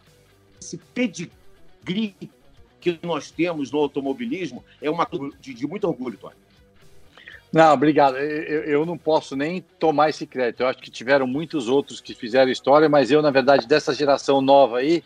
pedigree 0.94 2.14
que 2.80 2.98
nós 3.02 3.30
temos 3.30 3.72
no 3.72 3.78
automobilismo 3.80 4.64
é 4.80 4.88
uma 4.88 5.06
de, 5.40 5.54
de 5.54 5.66
muito 5.66 5.88
orgulho, 5.88 6.16
Tony. 6.16 6.36
Não, 7.52 7.72
obrigado. 7.72 8.16
Eu, 8.16 8.62
eu, 8.64 8.86
não 8.86 8.96
posso 8.96 9.36
nem 9.36 9.60
tomar 9.78 10.08
esse 10.10 10.26
crédito. 10.26 10.60
Eu 10.60 10.68
acho 10.68 10.78
que 10.78 10.90
tiveram 10.90 11.26
muitos 11.26 11.68
outros 11.68 12.00
que 12.00 12.14
fizeram 12.14 12.50
história, 12.50 12.88
mas 12.88 13.10
eu, 13.10 13.20
na 13.22 13.30
verdade, 13.30 13.66
dessa 13.66 13.92
geração 13.92 14.40
nova 14.40 14.78
aí, 14.78 15.04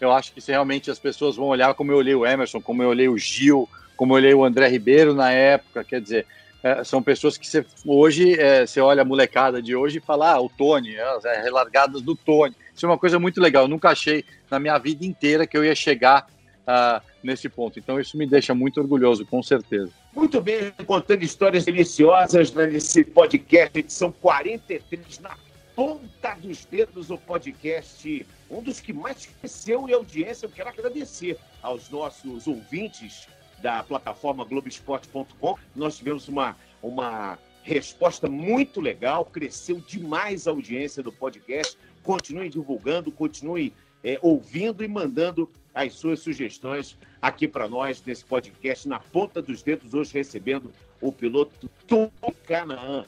eu 0.00 0.10
acho 0.12 0.32
que 0.32 0.40
se 0.40 0.50
realmente 0.50 0.90
as 0.90 0.98
pessoas 0.98 1.36
vão 1.36 1.48
olhar 1.48 1.74
como 1.74 1.92
eu 1.92 1.96
olhei 1.96 2.14
o 2.14 2.26
Emerson, 2.26 2.60
como 2.60 2.82
eu 2.82 2.88
olhei 2.88 3.08
o 3.08 3.18
Gil, 3.18 3.68
como 4.00 4.14
eu 4.14 4.16
olhei 4.16 4.32
o 4.32 4.42
André 4.42 4.66
Ribeiro 4.66 5.12
na 5.12 5.30
época, 5.30 5.84
quer 5.84 6.00
dizer, 6.00 6.26
é, 6.62 6.82
são 6.84 7.02
pessoas 7.02 7.36
que 7.36 7.46
você, 7.46 7.66
hoje 7.84 8.32
é, 8.40 8.64
você 8.64 8.80
olha 8.80 9.02
a 9.02 9.04
molecada 9.04 9.60
de 9.60 9.76
hoje 9.76 9.98
e 9.98 10.00
fala, 10.00 10.32
ah, 10.32 10.40
o 10.40 10.48
Tony, 10.48 10.98
as 10.98 11.26
é, 11.26 11.42
relargadas 11.42 12.00
do 12.00 12.16
Tony. 12.16 12.56
Isso 12.74 12.86
é 12.86 12.88
uma 12.88 12.96
coisa 12.96 13.18
muito 13.18 13.38
legal. 13.42 13.64
Eu 13.64 13.68
nunca 13.68 13.90
achei 13.90 14.24
na 14.50 14.58
minha 14.58 14.78
vida 14.78 15.04
inteira 15.04 15.46
que 15.46 15.54
eu 15.54 15.62
ia 15.62 15.74
chegar 15.74 16.26
uh, 16.62 17.04
nesse 17.22 17.46
ponto. 17.46 17.78
Então 17.78 18.00
isso 18.00 18.16
me 18.16 18.26
deixa 18.26 18.54
muito 18.54 18.80
orgulhoso, 18.80 19.26
com 19.26 19.42
certeza. 19.42 19.92
Muito 20.16 20.40
bem, 20.40 20.72
contando 20.86 21.22
histórias 21.22 21.66
deliciosas 21.66 22.54
nesse 22.54 23.04
podcast, 23.04 23.78
edição 23.78 24.10
43, 24.10 25.18
na 25.18 25.36
ponta 25.76 26.34
dos 26.40 26.64
dedos, 26.64 27.10
o 27.10 27.18
podcast, 27.18 28.26
um 28.50 28.62
dos 28.62 28.80
que 28.80 28.94
mais 28.94 29.26
cresceu 29.26 29.86
em 29.86 29.92
audiência. 29.92 30.46
Eu 30.46 30.50
quero 30.50 30.70
agradecer 30.70 31.36
aos 31.62 31.90
nossos 31.90 32.46
ouvintes 32.46 33.28
da 33.60 33.82
plataforma 33.82 34.44
Globoesporte.com. 34.44 35.56
Nós 35.74 35.96
tivemos 35.96 36.28
uma, 36.28 36.56
uma 36.82 37.38
resposta 37.62 38.28
muito 38.28 38.80
legal, 38.80 39.24
cresceu 39.24 39.80
demais 39.80 40.46
a 40.46 40.50
audiência 40.50 41.02
do 41.02 41.12
podcast. 41.12 41.76
Continue 42.02 42.48
divulgando, 42.48 43.12
continue 43.12 43.72
é, 44.02 44.18
ouvindo 44.22 44.82
e 44.82 44.88
mandando 44.88 45.50
as 45.74 45.94
suas 45.94 46.20
sugestões 46.20 46.96
aqui 47.20 47.46
para 47.46 47.68
nós 47.68 48.02
nesse 48.04 48.24
podcast 48.24 48.88
na 48.88 48.98
ponta 48.98 49.40
dos 49.40 49.62
dedos, 49.62 49.94
hoje 49.94 50.14
recebendo 50.14 50.72
o 51.00 51.12
piloto 51.12 51.70
Tony 51.86 52.10
Canaã. 52.46 53.04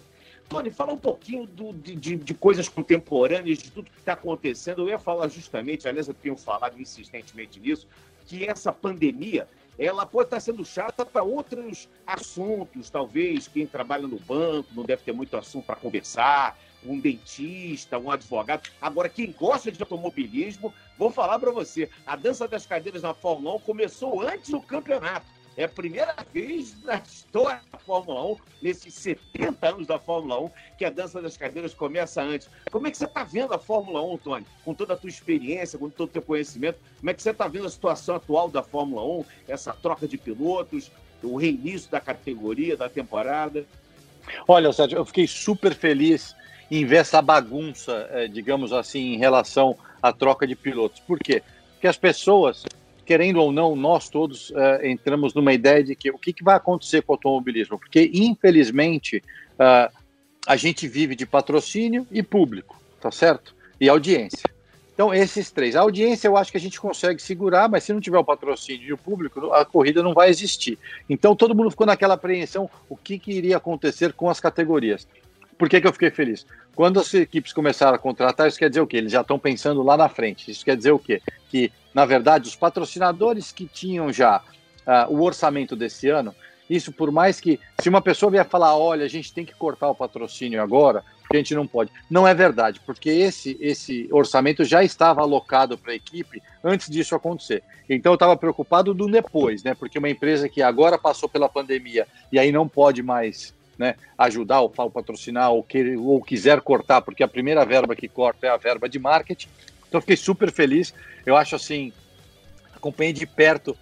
Tony, 0.49 0.71
fala 0.71 0.93
um 0.93 0.99
pouquinho 0.99 1.47
do, 1.47 1.73
de, 1.73 2.17
de, 2.17 2.35
coisas 2.35 2.69
contemporâneas, 2.69 3.59
de 3.59 3.71
tudo 3.71 3.91
que 3.91 3.99
está 3.99 4.13
acontecendo. 4.13 4.83
Eu 4.83 4.91
ia 4.91 4.99
falar 4.99 5.29
justamente, 5.29 5.89
aliás, 5.89 6.09
eu 6.09 6.15
tenho 6.15 6.37
falado 6.37 6.79
insistentemente 6.79 7.59
nisso, 7.59 7.89
que 8.27 8.45
essa 8.45 8.71
pandemia 8.71 9.49
ela 9.79 10.05
pode 10.05 10.27
estar 10.27 10.41
sendo 10.41 10.65
chata 10.65 11.05
para 11.05 11.23
outros 11.23 11.89
assuntos, 12.07 12.91
talvez 12.91 13.49
quem 13.49 13.67
trabalha 13.67 14.07
no 14.07 14.19
banco 14.19 14.69
não 14.75 14.85
deve 14.85 15.03
ter 15.03 15.13
muito 15.13 15.37
assunto 15.37 15.67
para 15.67 15.77
conversar, 15.77 16.59
um 16.85 16.99
dentista, 16.99 17.99
um 17.99 18.11
advogado. 18.11 18.69
Agora, 18.81 19.09
quem 19.09 19.33
gosta 19.33 19.71
de 19.71 19.81
automobilismo, 19.81 20.73
vou 20.99 21.11
falar 21.11 21.39
para 21.39 21.51
você, 21.51 21.89
a 22.07 22.17
dança 22.17 22.47
das 22.49 22.67
cadeiras 22.67 23.03
na 23.03 23.15
Fórmula 23.15 23.57
1 23.57 23.61
começou 23.61 24.21
antes 24.21 24.51
do 24.51 24.61
campeonato. 24.61 25.27
É 25.57 25.65
a 25.65 25.69
primeira 25.69 26.17
vez 26.33 26.75
na 26.83 26.97
história 26.97 27.61
da 27.71 27.79
Fórmula 27.79 28.25
1, 28.33 28.37
nesses 28.63 28.95
70 28.95 29.69
anos 29.69 29.87
da 29.87 29.99
Fórmula 29.99 30.41
1, 30.41 30.51
que 30.79 30.85
a 30.85 30.91
dança 30.91 31.21
das 31.21 31.37
cadeiras 31.37 31.75
começa 31.75 32.23
antes. 32.23 32.49
Como 32.71 32.87
é 32.87 32.91
que 32.91 32.97
você 32.97 33.05
está 33.05 33.23
vendo 33.23 33.53
a 33.53 33.59
Fórmula 33.59 34.03
1, 34.03 34.19
Tony? 34.19 34.47
Com 34.65 34.73
toda 34.73 34.95
a 34.95 34.97
tua 34.97 35.11
experiência, 35.11 35.79
com 35.79 35.91
todo 35.91 36.09
o 36.09 36.13
teu 36.13 36.23
conhecimento, 36.23 36.79
como 36.99 37.11
é 37.11 37.15
que 37.15 37.23
você 37.23 37.31
está 37.31 37.47
vendo 37.49 37.67
a 37.67 37.71
situação 37.71 38.17
atual 38.17 38.49
da 38.49 38.63
Fórmula 38.63 39.05
1, 39.21 39.25
essa 39.47 39.75
troca 39.75 40.09
de 40.09 40.17
pilotos, 40.17 40.91
o 41.23 41.37
reinício 41.37 41.91
da 41.91 42.01
categoria, 42.01 42.75
da 42.75 42.89
temporada? 42.89 43.67
Olha, 44.49 44.73
Sérgio, 44.73 44.97
eu 44.97 45.05
fiquei 45.05 45.27
super 45.27 45.75
feliz 45.75 46.35
em 46.71 46.87
ver 46.87 46.97
essa 46.97 47.21
bagunça, 47.21 48.09
digamos 48.33 48.73
assim, 48.73 49.13
em 49.13 49.19
relação 49.19 49.77
à 50.01 50.15
troca 50.15 50.47
de 50.47 50.57
pilotos. 50.57 51.01
Por 51.01 51.19
quê? 51.19 51.43
Porque 51.75 51.87
as 51.87 51.99
pessoas 51.99 52.65
querendo 53.05 53.41
ou 53.41 53.53
não, 53.53 53.75
nós 53.75 54.09
todos 54.09 54.51
uh, 54.51 54.85
entramos 54.85 55.35
numa 55.35 55.53
ideia 55.53 55.83
de 55.83 55.95
que 55.95 56.11
o 56.11 56.19
que, 56.19 56.33
que, 56.33 56.45
vai 56.45 56.57
acontecer 56.57 57.03
com 57.03 57.13
o 57.13 57.15
automobilismo, 57.15 57.79
porque 57.79 58.11
infelizmente 58.15 59.23
uh, 59.55 59.93
a 60.47 60.57
gente 60.57 60.87
vive 60.87 61.15
de 61.15 61.27
patrocínio 61.27 62.07
e 62.11 62.23
público, 62.23 62.81
tá 63.01 63.11
certo? 63.11 63.55
e 63.83 63.89
audiência. 63.89 64.49
Então, 64.95 65.13
esses 65.13 65.51
três. 65.51 65.75
A 65.75 65.81
audiência 65.81 66.29
eu 66.29 66.37
acho 66.37 66.53
que 66.53 66.57
a 66.57 66.61
gente 66.61 66.81
consegue 66.81 67.21
segurar, 67.21 67.69
mas 67.69 67.83
se 67.83 67.93
não 67.93 68.01
tiver 68.01 68.19
o 68.19 68.25
patrocínio 68.25 68.87
e 68.87 68.93
o 68.93 68.99
público, 68.99 69.53
a 69.53 69.65
corrida 69.65 70.05
não 70.05 70.15
vai 70.15 70.31
existir. 70.31 70.79
Então, 71.11 71.35
todo 71.35 71.55
mundo 71.55 71.71
ficou 71.71 71.87
naquela 71.87 72.15
apreensão: 72.15 72.71
o 72.89 72.97
que, 72.97 73.19
que 73.19 73.33
iria 73.33 73.57
acontecer 73.57 74.13
com 74.13 74.31
as 74.31 74.39
categorias. 74.39 75.09
Por 75.59 75.69
que, 75.69 75.81
que 75.81 75.87
eu 75.87 75.93
fiquei 75.93 76.11
feliz? 76.11 76.47
Quando 76.77 77.01
as 77.01 77.13
equipes 77.13 77.53
começaram 77.53 77.97
a 77.97 77.99
contratar, 77.99 78.47
isso 78.47 78.59
quer 78.59 78.69
dizer 78.69 78.81
o 78.81 78.87
quê? 78.87 78.99
Eles 78.99 79.13
já 79.13 79.23
estão 79.23 79.39
pensando 79.39 79.83
lá 79.83 79.97
na 79.97 80.09
frente. 80.09 80.49
Isso 80.49 80.65
quer 80.65 80.77
dizer 80.77 80.93
o 80.93 80.99
quê? 80.99 81.21
Que, 81.51 81.73
na 81.95 82.05
verdade, 82.05 82.49
os 82.49 82.57
patrocinadores 82.57 83.53
que 83.53 83.67
tinham 83.67 84.13
já 84.13 84.39
uh, 84.39 85.13
o 85.13 85.23
orçamento 85.23 85.77
desse 85.77 86.09
ano, 86.09 86.35
isso 86.69 86.93
por 86.93 87.11
mais 87.11 87.41
que, 87.41 87.61
se 87.81 87.89
uma 87.89 88.01
pessoa 88.01 88.31
vier 88.31 88.49
falar, 88.49 88.77
olha, 88.77 89.05
a 89.05 89.09
gente 89.09 89.33
tem 89.33 89.45
que 89.45 89.55
cortar 89.55 89.91
o 89.91 89.95
patrocínio 89.95 90.63
agora, 90.63 91.05
a 91.31 91.37
gente 91.37 91.55
não 91.55 91.67
pode. 91.67 91.91
Não 92.11 92.27
é 92.27 92.35
verdade, 92.35 92.81
porque 92.85 93.11
esse, 93.11 93.57
esse 93.61 94.09
orçamento 94.11 94.65
já 94.65 94.83
estava 94.83 95.23
alocado 95.23 95.77
para 95.79 95.93
a 95.93 95.95
equipe 95.95 96.43
antes 96.63 96.89
disso 96.89 97.15
acontecer. 97.15 97.63
Então 97.89 98.13
eu 98.13 98.15
estava 98.15 98.37
preocupado 98.37 98.95
do 98.95 99.07
depois, 99.07 99.63
né? 99.63 99.75
Porque 99.75 99.99
uma 99.99 100.11
empresa 100.11 100.49
que 100.49 100.63
agora 100.63 100.99
passou 100.99 101.29
pela 101.29 101.49
pandemia 101.49 102.07
e 102.31 102.39
aí 102.39 102.53
não 102.53 102.69
pode 102.69 103.03
mais 103.03 103.55
né, 103.79 103.97
ajudar 104.17 104.61
ou 104.61 104.71
patrocinar 104.71 105.51
ou, 105.51 105.63
querer, 105.63 105.97
ou 105.97 106.23
quiser 106.23 106.61
cortar, 106.61 107.01
porque 107.01 107.23
a 107.23 107.29
primeira 107.29 107.65
verba 107.65 107.97
que 107.97 108.09
corta 108.09 108.47
é 108.47 108.51
a 108.51 108.57
verba 108.57 108.89
de 108.89 108.99
marketing. 108.99 109.49
Então 109.93 110.01
fiquei 110.01 110.17
super 110.17 110.51
feliz. 110.51 110.95
Eu 111.27 111.37
acho 111.37 111.55
assim, 111.55 111.93
acompanhei 112.75 113.13
de 113.13 113.27
perto 113.27 113.77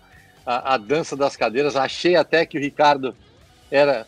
a, 0.44 0.74
a 0.74 0.76
dança 0.76 1.16
das 1.16 1.36
cadeiras. 1.36 1.76
Achei 1.76 2.16
até 2.16 2.44
que 2.44 2.58
o 2.58 2.60
Ricardo 2.60 3.14
era 3.70 4.04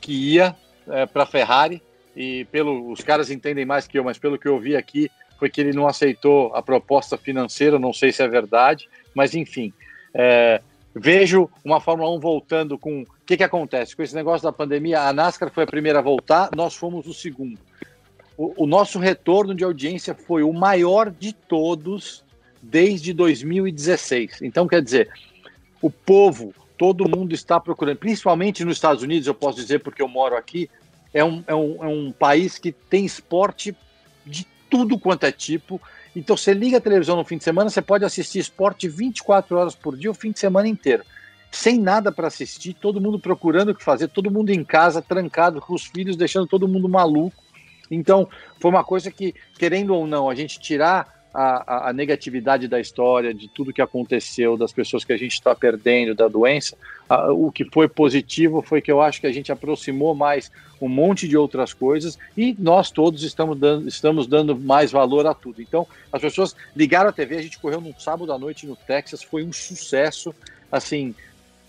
que 0.00 0.32
ia 0.32 0.56
é, 0.88 1.06
para 1.06 1.22
a 1.22 1.26
Ferrari 1.26 1.80
e 2.16 2.44
pelo 2.46 2.90
os 2.90 3.02
caras 3.02 3.30
entendem 3.30 3.64
mais 3.64 3.86
que 3.86 3.96
eu, 3.96 4.02
mas 4.02 4.18
pelo 4.18 4.36
que 4.36 4.48
eu 4.48 4.58
vi 4.58 4.74
aqui 4.74 5.08
foi 5.38 5.48
que 5.48 5.60
ele 5.60 5.72
não 5.72 5.86
aceitou 5.86 6.52
a 6.56 6.60
proposta 6.60 7.16
financeira. 7.16 7.78
Não 7.78 7.92
sei 7.92 8.10
se 8.10 8.20
é 8.20 8.26
verdade, 8.26 8.88
mas 9.14 9.32
enfim. 9.32 9.72
É, 10.12 10.60
vejo 10.92 11.48
uma 11.64 11.80
Fórmula 11.80 12.10
1 12.16 12.18
voltando 12.18 12.76
com. 12.76 13.02
O 13.02 13.06
que, 13.24 13.36
que 13.36 13.44
acontece? 13.44 13.94
Com 13.94 14.02
esse 14.02 14.14
negócio 14.16 14.42
da 14.42 14.52
pandemia, 14.52 15.02
a 15.02 15.12
NASCAR 15.12 15.52
foi 15.52 15.62
a 15.62 15.68
primeira 15.68 16.00
a 16.00 16.02
voltar, 16.02 16.50
nós 16.56 16.74
fomos 16.74 17.06
o 17.06 17.14
segundo. 17.14 17.60
O, 18.36 18.66
nosso 18.66 18.98
retorno 18.98 19.54
de 19.54 19.62
audiência 19.62 20.14
foi 20.14 20.42
o 20.42 20.52
maior 20.52 21.10
de 21.10 21.32
todos 21.32 22.24
desde 22.60 23.12
2016. 23.12 24.42
Então, 24.42 24.66
quer 24.66 24.82
dizer, 24.82 25.08
o 25.80 25.88
povo, 25.88 26.52
todo 26.76 27.08
mundo 27.08 27.32
está 27.32 27.60
procurando, 27.60 27.98
principalmente 27.98 28.64
nos 28.64 28.76
Estados 28.76 29.02
Unidos, 29.04 29.28
eu 29.28 29.34
posso 29.34 29.58
dizer 29.58 29.80
porque 29.80 30.02
eu 30.02 30.08
moro 30.08 30.36
aqui, 30.36 30.68
é 31.12 31.24
um, 31.24 31.44
é 31.46 31.54
um, 31.54 31.84
é 31.84 31.86
um 31.86 32.10
país 32.10 32.58
que 32.58 32.72
tem 32.72 33.04
esporte 33.04 33.76
de 34.26 34.44
tudo 34.68 34.98
quanto 34.98 35.24
é 35.24 35.30
tipo, 35.30 35.80
então 36.16 36.36
você 36.36 36.52
liga 36.52 36.78
a 36.78 36.80
televisão 36.80 37.14
no 37.16 37.24
fim 37.24 37.38
de 37.38 37.44
semana, 37.44 37.70
você 37.70 37.82
pode 37.82 38.04
assistir 38.04 38.40
esporte 38.40 38.88
24 38.88 39.56
horas 39.56 39.74
por 39.76 39.96
dia 39.96 40.10
o 40.10 40.14
fim 40.14 40.32
de 40.32 40.40
semana 40.40 40.66
inteiro. 40.66 41.04
Sem 41.52 41.78
nada 41.78 42.10
para 42.10 42.26
assistir, 42.26 42.74
todo 42.74 43.00
mundo 43.00 43.20
procurando 43.20 43.68
o 43.68 43.74
que 43.74 43.84
fazer, 43.84 44.08
todo 44.08 44.30
mundo 44.30 44.50
em 44.50 44.64
casa, 44.64 45.00
trancado 45.00 45.60
com 45.60 45.72
os 45.72 45.84
filhos, 45.84 46.16
deixando 46.16 46.48
todo 46.48 46.66
mundo 46.66 46.88
maluco. 46.88 47.43
Então, 47.90 48.28
foi 48.60 48.70
uma 48.70 48.84
coisa 48.84 49.10
que, 49.10 49.34
querendo 49.58 49.94
ou 49.94 50.06
não, 50.06 50.30
a 50.30 50.34
gente 50.34 50.58
tirar 50.58 51.14
a, 51.34 51.88
a, 51.88 51.92
negatividade 51.92 52.68
da 52.68 52.78
história, 52.78 53.34
de 53.34 53.48
tudo 53.48 53.72
que 53.72 53.82
aconteceu, 53.82 54.56
das 54.56 54.72
pessoas 54.72 55.04
que 55.04 55.12
a 55.12 55.16
gente 55.16 55.32
está 55.32 55.52
perdendo, 55.52 56.14
da 56.14 56.28
doença, 56.28 56.76
a, 57.08 57.32
o 57.32 57.50
que 57.50 57.64
foi 57.64 57.88
positivo 57.88 58.62
foi 58.62 58.80
que 58.80 58.90
eu 58.90 59.02
acho 59.02 59.20
que 59.20 59.26
a 59.26 59.32
gente 59.32 59.50
aproximou 59.50 60.14
mais 60.14 60.52
um 60.80 60.88
monte 60.88 61.26
de 61.26 61.36
outras 61.36 61.74
coisas 61.74 62.16
e 62.36 62.54
nós 62.56 62.90
todos 62.92 63.24
estamos 63.24 63.58
dando, 63.58 63.88
estamos 63.88 64.28
dando 64.28 64.56
mais 64.56 64.92
valor 64.92 65.26
a 65.26 65.34
tudo. 65.34 65.60
Então, 65.60 65.88
as 66.12 66.22
pessoas 66.22 66.54
ligaram 66.76 67.10
a 67.10 67.12
TV, 67.12 67.36
a 67.36 67.42
gente 67.42 67.58
correu 67.58 67.80
num 67.80 67.94
sábado 67.98 68.32
à 68.32 68.38
noite 68.38 68.64
no 68.64 68.76
Texas, 68.76 69.22
foi 69.22 69.42
um 69.42 69.52
sucesso, 69.52 70.32
assim, 70.70 71.16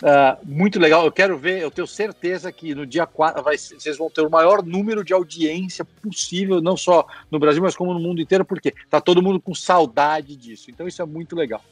Uh, 0.03 0.37
muito 0.43 0.77
legal. 0.77 1.05
Eu 1.05 1.11
quero 1.11 1.37
ver, 1.37 1.61
eu 1.61 1.71
tenho 1.71 1.87
certeza 1.87 2.51
que 2.51 2.75
no 2.75 2.85
dia 2.85 3.05
4 3.05 3.41
vai, 3.41 3.57
vocês 3.57 3.97
vão 3.97 4.09
ter 4.09 4.21
o 4.21 4.29
maior 4.29 4.61
número 4.61 5.03
de 5.03 5.13
audiência 5.13 5.85
possível, 5.85 6.61
não 6.61 6.75
só 6.75 7.07
no 7.31 7.39
Brasil, 7.39 7.61
mas 7.61 7.75
como 7.75 7.93
no 7.93 7.99
mundo 7.99 8.21
inteiro, 8.21 8.43
porque 8.43 8.73
tá 8.89 8.99
todo 8.99 9.21
mundo 9.21 9.39
com 9.39 9.55
saudade 9.55 10.35
disso. 10.35 10.69
Então 10.69 10.87
isso 10.87 11.01
é 11.01 11.05
muito 11.05 11.35
legal. 11.35 11.63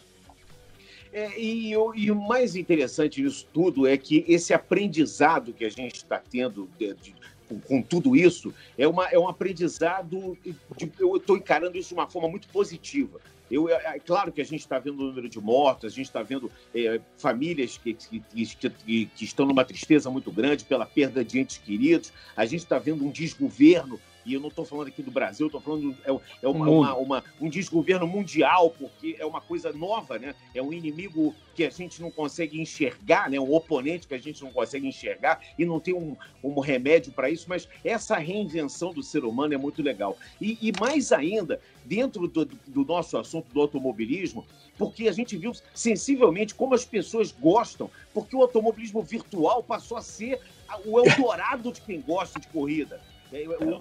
É, 1.11 1.39
e, 1.39 1.73
e, 1.73 2.11
o 2.11 2.15
mais 2.15 2.55
interessante 2.55 3.21
disso 3.21 3.45
tudo 3.53 3.85
é 3.85 3.95
que 3.97 4.25
esse 4.27 4.51
aprendizado 4.51 5.53
que 5.53 5.63
a 5.63 5.69
gente 5.69 5.97
está 5.97 6.17
tendo 6.17 6.67
de, 6.79 6.91
de, 6.95 7.15
com, 7.47 7.59
com, 7.59 7.81
tudo 7.83 8.15
isso 8.15 8.51
é, 8.75 8.87
uma, 8.87 9.07
é 9.09 9.19
um 9.19 9.27
aprendizado. 9.27 10.35
De, 10.75 10.91
eu 10.99 11.17
estou 11.17 11.37
encarando 11.37 11.77
isso 11.77 11.89
de 11.89 11.93
uma 11.93 12.09
forma 12.09 12.29
muito 12.29 12.47
positiva. 12.47 13.19
Eu, 13.53 13.69
é, 13.69 13.73
é, 13.73 13.99
claro 13.99 14.31
que 14.31 14.41
a 14.41 14.43
gente 14.43 14.61
está 14.61 14.79
vendo 14.79 14.99
o 14.99 15.07
número 15.09 15.29
de 15.29 15.39
mortos, 15.39 15.93
a 15.93 15.95
gente 15.95 16.07
está 16.07 16.23
vendo 16.23 16.51
é, 16.73 16.99
famílias 17.17 17.77
que, 17.77 17.93
que, 17.93 18.19
que, 18.31 19.05
que, 19.05 19.23
estão 19.23 19.45
numa 19.45 19.63
tristeza 19.63 20.09
muito 20.09 20.31
grande 20.31 20.65
pela 20.65 20.87
perda 20.87 21.23
de 21.23 21.39
entes 21.39 21.57
queridos, 21.59 22.11
a 22.35 22.45
gente 22.45 22.63
está 22.63 22.79
vendo 22.79 23.05
um 23.05 23.11
desgoverno 23.11 23.99
e 24.25 24.33
eu 24.33 24.39
não 24.39 24.49
estou 24.49 24.65
falando 24.65 24.87
aqui 24.87 25.01
do 25.01 25.11
Brasil, 25.11 25.47
estou 25.47 25.61
falando 25.61 25.95
é, 26.05 26.11
é 26.41 26.47
uma, 26.47 26.69
uma, 26.69 26.95
uma, 26.95 27.23
um 27.41 27.49
desgoverno 27.49 28.07
mundial, 28.07 28.69
porque 28.71 29.15
é 29.19 29.25
uma 29.25 29.41
coisa 29.41 29.71
nova, 29.71 30.17
né? 30.17 30.35
É 30.53 30.61
um 30.61 30.71
inimigo 30.71 31.35
que 31.55 31.63
a 31.63 31.69
gente 31.69 32.01
não 32.01 32.09
consegue 32.09 32.59
enxergar, 32.59 33.29
né? 33.29 33.39
Um 33.39 33.53
oponente 33.53 34.07
que 34.07 34.13
a 34.13 34.19
gente 34.19 34.43
não 34.43 34.51
consegue 34.51 34.87
enxergar 34.87 35.41
e 35.57 35.65
não 35.65 35.79
tem 35.79 35.93
um, 35.93 36.15
um 36.43 36.59
remédio 36.59 37.11
para 37.11 37.29
isso, 37.29 37.45
mas 37.47 37.67
essa 37.83 38.17
reinvenção 38.17 38.93
do 38.93 39.03
ser 39.03 39.23
humano 39.23 39.53
é 39.53 39.57
muito 39.57 39.81
legal. 39.81 40.17
E, 40.41 40.57
e 40.61 40.71
mais 40.79 41.11
ainda, 41.11 41.59
dentro 41.85 42.27
do, 42.27 42.45
do 42.45 42.85
nosso 42.85 43.17
assunto 43.17 43.51
do 43.53 43.61
automobilismo, 43.61 44.45
porque 44.77 45.07
a 45.07 45.11
gente 45.11 45.37
viu 45.37 45.51
sensivelmente 45.73 46.55
como 46.55 46.73
as 46.73 46.85
pessoas 46.85 47.31
gostam, 47.31 47.89
porque 48.13 48.35
o 48.35 48.41
automobilismo 48.41 49.01
virtual 49.01 49.61
passou 49.61 49.97
a 49.97 50.01
ser 50.01 50.39
o 50.85 50.99
Eldorado 50.99 51.71
de 51.71 51.81
quem 51.81 52.01
gosta 52.01 52.39
de 52.39 52.47
corrida. 52.47 52.99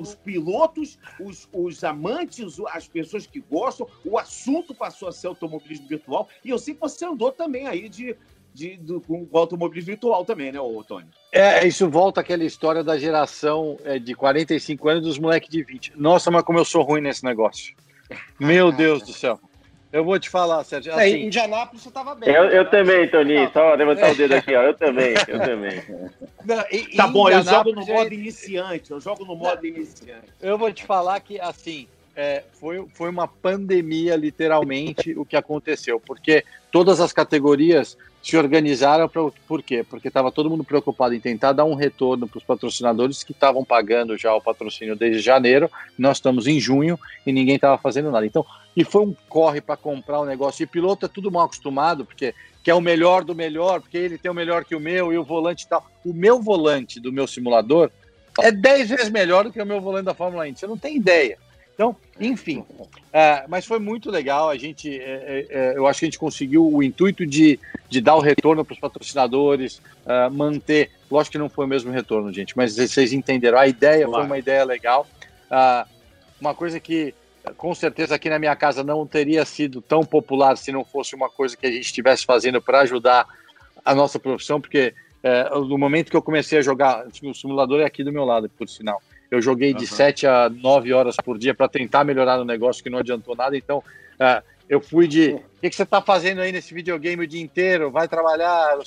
Os 0.01 0.15
pilotos, 0.15 0.99
os, 1.21 1.49
os 1.53 1.85
amantes, 1.85 2.59
as 2.69 2.89
pessoas 2.89 3.27
que 3.27 3.41
gostam, 3.41 3.87
o 4.05 4.19
assunto 4.19 4.75
passou 4.75 5.09
a 5.09 5.13
ser 5.13 5.27
automobilismo 5.27 5.87
virtual. 5.87 6.29
E 6.45 6.51
eu 6.51 6.59
sei 6.59 6.75
que 6.75 6.81
você 6.81 7.05
andou 7.05 7.31
também 7.31 7.67
aí 7.67 7.89
de, 7.89 8.17
de, 8.55 8.77
do, 8.77 9.01
com 9.01 9.27
o 9.31 9.39
automobilismo 9.39 9.89
virtual 9.89 10.25
também, 10.25 10.53
né, 10.53 10.61
ô, 10.61 10.83
Tony? 10.83 11.07
É, 11.31 11.67
isso 11.67 11.89
volta 11.89 12.21
àquela 12.21 12.45
história 12.45 12.83
da 12.83 12.99
geração 12.99 13.79
é, 13.85 13.99
de 13.99 14.15
45 14.15 14.89
anos 14.89 15.03
dos 15.03 15.19
moleques 15.19 15.51
de 15.51 15.63
20. 15.63 15.93
Nossa, 15.97 16.31
mas 16.31 16.43
como 16.45 16.59
eu 16.59 16.65
sou 16.65 16.83
ruim 16.83 17.03
nesse 17.03 17.25
negócio. 17.25 17.75
Meu 18.41 18.73
Deus 18.73 19.03
do 19.03 19.13
céu. 19.13 19.39
Eu 19.93 20.05
vou 20.05 20.19
te 20.19 20.31
falar, 20.31 20.65
Sérgio. 20.65 20.93
É, 20.93 20.95
assim, 20.95 21.17
em 21.17 21.27
Indianápolis 21.27 21.83
você 21.83 21.89
estava 21.89 22.15
bem. 22.15 22.31
Eu, 22.31 22.45
eu 22.45 22.71
também, 22.71 23.07
Toninho. 23.09 23.51
Só 23.53 23.75
levantar 23.75 24.11
o 24.11 24.15
dedo 24.15 24.35
aqui, 24.35 24.55
ó. 24.55 24.63
Eu 24.63 24.75
também, 24.75 25.15
eu 25.29 25.39
também. 25.45 25.83
Não, 26.45 26.65
e, 26.71 26.97
tá 26.97 27.07
bom, 27.07 27.29
eu 27.29 27.43
jogo 27.43 27.73
no 27.73 27.85
modo 27.85 28.15
iniciante. 28.15 28.91
Eu 28.91 29.01
jogo 29.01 29.25
no 29.27 29.37
modo 29.37 29.67
iniciante. 29.67 30.33
Eu 30.41 30.57
vou 30.57 30.73
te 30.73 30.85
falar 30.85 31.21
que, 31.21 31.39
assim, 31.39 31.87
é, 32.17 32.43
foi, 32.55 32.87
foi 32.95 33.11
uma 33.11 33.29
pandemia, 33.29 34.17
literalmente, 34.17 35.13
o 35.17 35.27
que 35.27 35.37
aconteceu. 35.37 36.01
Porque 36.01 36.43
todas 36.71 36.99
as 36.99 37.13
categorias 37.13 37.99
se 38.23 38.37
organizaram 38.37 39.09
pra, 39.09 39.23
por 39.49 39.63
quê? 39.63 39.85
Porque 39.89 40.07
estava 40.07 40.31
todo 40.31 40.49
mundo 40.49 40.63
preocupado 40.63 41.13
em 41.13 41.19
tentar 41.21 41.53
dar 41.53 41.65
um 41.65 41.75
retorno 41.75 42.29
para 42.29 42.39
os 42.39 42.45
patrocinadores 42.45 43.25
que 43.25 43.33
estavam 43.33 43.65
pagando 43.65 44.17
já 44.17 44.33
o 44.33 44.41
patrocínio 44.41 44.95
desde 44.95 45.21
janeiro. 45.21 45.69
Nós 45.99 46.19
estamos 46.19 46.47
em 46.47 46.61
junho 46.61 46.99
e 47.27 47.33
ninguém 47.33 47.57
estava 47.57 47.77
fazendo 47.77 48.13
nada. 48.13 48.25
Então, 48.25 48.47
e 48.77 48.85
foi 48.85 49.03
um 49.03 49.15
corre 49.29 49.61
para 49.61 49.77
comprar 49.77 50.21
o 50.21 50.23
um 50.23 50.27
negócio. 50.27 50.63
E 50.63 50.67
piloto 50.67 51.07
é 51.07 51.09
tudo 51.09 51.33
mal 51.33 51.47
acostumado, 51.47 52.05
porque 52.05 52.33
quer 52.63 52.75
o 52.75 52.81
melhor 52.81 53.25
do 53.25 53.35
melhor, 53.35 53.81
porque 53.81 53.99
ele 53.99 54.17
tem 54.17 54.31
o 54.31 54.35
melhor 54.35 54.65
que 54.65 54.77
o 54.77 54.81
meu 54.81 55.13
e 55.13 55.19
o 55.19 55.25
volante 55.25 55.67
tal. 55.67 55.85
O 56.05 56.13
meu 56.13 56.41
volante 56.41 57.01
do 57.01 57.13
meu 57.13 57.27
simulador 57.27 57.91
é 58.41 58.53
10 58.53 58.89
vezes 58.89 59.11
melhor 59.11 59.45
do 59.45 59.53
que 59.53 59.61
o 59.61 59.67
meu 59.67 59.81
volante 59.81 60.05
da 60.05 60.15
Fórmula 60.15 60.47
1. 60.47 60.57
Você 60.57 60.67
não 60.67 60.79
tem 60.79 60.97
ideia. 60.97 61.39
Então, 61.75 61.97
enfim, 62.21 62.65
é, 63.13 63.45
mas 63.49 63.65
foi 63.65 63.79
muito 63.79 64.11
legal. 64.11 64.51
A 64.51 64.57
gente, 64.57 64.91
é, 64.91 65.03
é, 65.03 65.47
é, 65.49 65.77
eu 65.77 65.87
acho 65.87 66.01
que 66.01 66.05
a 66.05 66.09
gente 66.09 66.19
conseguiu 66.19 66.71
o 66.71 66.83
intuito 66.83 67.27
de, 67.27 67.59
de 67.89 68.01
dar 68.01 68.15
o 68.15 68.21
retorno 68.21 68.65
para 68.65 68.75
os 68.75 68.79
patrocinadores, 68.79 69.81
uh, 70.05 70.31
manter. 70.31 70.91
Lógico 71.11 71.33
que 71.33 71.39
não 71.39 71.49
foi 71.49 71.65
o 71.65 71.69
mesmo 71.69 71.91
retorno, 71.91 72.33
gente, 72.33 72.57
mas 72.57 72.77
vocês 72.77 73.13
entenderam. 73.13 73.59
A 73.59 73.67
ideia 73.67 74.07
claro. 74.07 74.23
foi 74.23 74.27
uma 74.27 74.39
ideia 74.39 74.65
legal. 74.65 75.07
Uh, 75.51 75.89
uma 76.41 76.55
coisa 76.55 76.79
que 76.79 77.15
com 77.57 77.75
certeza 77.75 78.15
aqui 78.15 78.31
na 78.31 78.39
minha 78.39 78.55
casa 78.55 78.85
não 78.85 79.07
teria 79.07 79.45
sido 79.45 79.81
tão 79.81 80.05
popular 80.05 80.57
se 80.57 80.71
não 80.71 80.85
fosse 80.85 81.15
uma 81.15 81.29
coisa 81.29 81.57
que 81.57 81.67
a 81.67 81.71
gente 81.71 81.85
estivesse 81.85 82.25
fazendo 82.25 82.63
para 82.63 82.81
ajudar 82.81 83.27
a 83.85 83.95
nossa 83.95 84.19
profissão, 84.19 84.61
porque 84.61 84.95
é, 85.23 85.49
no 85.51 85.79
momento 85.79 86.11
que 86.11 86.17
eu 86.17 86.23
comecei 86.23 86.59
a 86.59 86.63
jogar, 86.63 87.07
o 87.07 87.35
simulador 87.35 87.81
é 87.81 87.85
aqui 87.85 88.03
do 88.03 88.13
meu 88.13 88.25
lado, 88.25 88.49
por 88.49 88.69
sinal. 88.69 89.01
Eu 89.33 89.41
joguei 89.41 89.73
de 89.73 89.85
uhum. 89.85 89.97
7 89.97 90.27
a 90.27 90.51
9 90.51 90.93
horas 90.93 91.17
por 91.17 91.39
dia 91.39 91.55
para 91.55 91.67
tentar 91.67 92.05
melhorar 92.05 92.39
o 92.39 92.45
negócio, 92.45 92.85
que 92.85 92.91
não 92.91 92.99
adiantou 92.99 93.35
nada. 93.35 93.57
Então, 93.57 93.83
é, 94.21 94.43
Eu 94.69 94.79
fui 94.79 95.09
de. 95.09 95.33
O 95.33 95.43
que, 95.63 95.71
que 95.71 95.77
você 95.77 95.85
está 95.85 96.03
fazendo 96.03 96.41
aí 96.41 96.53
nesse 96.53 96.75
videogame 96.75 97.25
o 97.25 97.27
dia 97.27 97.41
inteiro? 97.41 97.91
Vai 97.91 98.07
trabalhar? 98.09 98.79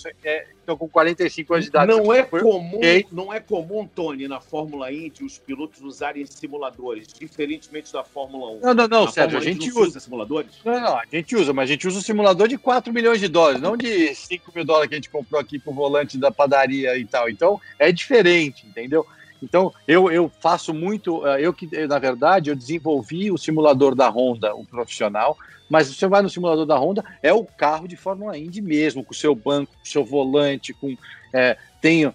Estou 0.60 0.78
com 0.78 0.88
45 0.88 1.54
anos 1.54 1.66
de 1.66 1.70
idade. 1.70 1.92
Não 1.92 2.14
é 2.14 2.24
comum, 2.24 2.80
não 3.12 3.34
é 3.34 3.40
comum, 3.40 3.88
Tony, 3.88 4.28
na 4.28 4.40
Fórmula 4.40 4.92
Indy, 4.92 5.24
os 5.24 5.40
pilotos 5.40 5.82
usarem 5.82 6.26
simuladores, 6.26 7.08
diferentemente 7.08 7.92
da 7.92 8.04
Fórmula 8.04 8.52
1. 8.52 8.60
Não, 8.62 8.74
não, 8.74 8.88
não, 8.88 9.08
Sérgio, 9.08 9.38
a 9.38 9.42
gente 9.42 9.70
usa. 9.72 9.82
usa 9.82 10.00
simuladores? 10.00 10.52
Não, 10.64 10.80
não, 10.80 10.98
a 10.98 11.04
gente 11.12 11.36
usa, 11.36 11.54
mas 11.54 11.70
a 11.70 11.74
gente 11.74 11.88
usa 11.88 12.00
um 12.00 12.02
simulador 12.02 12.48
de 12.48 12.58
4 12.58 12.94
milhões 12.94 13.20
de 13.20 13.28
dólares, 13.28 13.62
não 13.62 13.76
de 13.76 14.14
5 14.14 14.52
mil 14.56 14.66
dólares 14.66 14.90
que 14.90 14.96
a 14.96 14.98
gente 14.98 15.10
comprou 15.10 15.40
aqui 15.42 15.58
pro 15.58 15.74
volante 15.74 16.18
da 16.18 16.32
padaria 16.32 16.98
e 16.98 17.06
tal. 17.06 17.30
Então, 17.30 17.60
é 17.80 17.92
diferente, 17.92 18.66
entendeu? 18.68 19.06
Então, 19.42 19.74
eu, 19.88 20.12
eu 20.12 20.32
faço 20.40 20.74
muito. 20.74 21.26
Eh, 21.28 21.42
eu 21.42 21.54
que, 21.54 21.68
na 21.88 22.00
verdade, 22.00 22.50
eu 22.50 22.56
desenvolvi 22.56 23.32
o 23.32 23.38
simulador 23.38 23.96
da 23.96 24.10
Honda, 24.10 24.56
o 24.56 24.66
profissional, 24.66 25.38
mas 25.70 25.88
você 25.88 26.08
vai 26.08 26.22
no 26.22 26.30
simulador 26.30 26.66
da 26.66 26.78
Honda, 26.78 27.04
é 27.22 27.34
o 27.34 27.44
carro 27.44 27.88
de 27.88 27.96
Fórmula 27.96 28.38
Indy 28.38 28.62
mesmo, 28.62 29.04
com 29.04 29.12
o 29.12 29.16
seu 29.16 29.36
banco, 29.36 29.74
com 29.74 29.84
o 29.84 29.88
seu 29.88 30.04
volante, 30.04 30.74
com. 30.74 30.96
É, 31.34 31.58
tem 31.82 32.12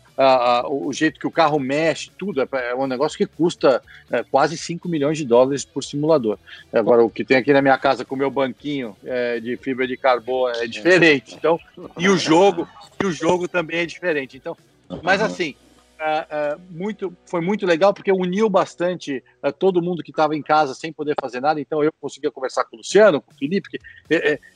o 0.69 0.93
jeito 0.93 1.21
que 1.21 1.27
o 1.27 1.31
carro 1.31 1.61
mexe, 1.61 2.11
tudo. 2.19 2.43
É, 2.43 2.49
é 2.71 2.75
um 2.75 2.89
negócio 2.89 3.17
que 3.17 3.27
custa 3.27 3.81
é, 4.11 4.25
quase 4.25 4.57
5 4.59 4.89
milhões 4.89 5.17
de 5.17 5.25
dólares 5.25 5.65
por 5.65 5.85
simulador. 5.85 6.39
Agora, 6.73 7.05
o 7.05 7.11
que 7.11 7.25
tem 7.25 7.37
aqui 7.37 7.53
na 7.53 7.63
minha 7.63 7.79
casa 7.79 8.05
com 8.05 8.17
o 8.17 8.19
meu 8.19 8.31
banquinho 8.31 8.97
de 9.41 9.57
fibra 9.59 9.87
de 9.87 9.97
carbono 9.97 10.57
é 10.57 10.67
diferente. 10.67 11.37
Então, 11.37 11.61
e 11.97 12.09
o 12.09 12.17
jogo, 12.17 12.67
e 13.01 13.07
o 13.07 13.13
jogo 13.13 13.47
também 13.47 13.81
é 13.81 13.87
diferente. 13.87 14.37
Então, 14.37 14.57
mas 15.03 15.23
assim, 15.23 15.55
Uh, 16.01 16.59
muito, 16.71 17.15
foi 17.27 17.43
muito 17.43 17.67
legal 17.67 17.93
porque 17.93 18.11
uniu 18.11 18.49
bastante 18.49 19.23
uh, 19.45 19.53
todo 19.53 19.83
mundo 19.83 20.03
que 20.03 20.11
estava 20.11 20.35
em 20.35 20.41
casa 20.41 20.75
sem 20.75 20.91
poder 20.91 21.15
fazer 21.21 21.41
nada. 21.41 21.61
Então 21.61 21.85
eu 21.85 21.93
conseguia 22.01 22.31
conversar 22.31 22.65
com 22.65 22.77
o 22.77 22.79
Luciano, 22.79 23.21
com 23.21 23.31
o 23.31 23.35
Felipe, 23.35 23.69
que, 23.69 23.79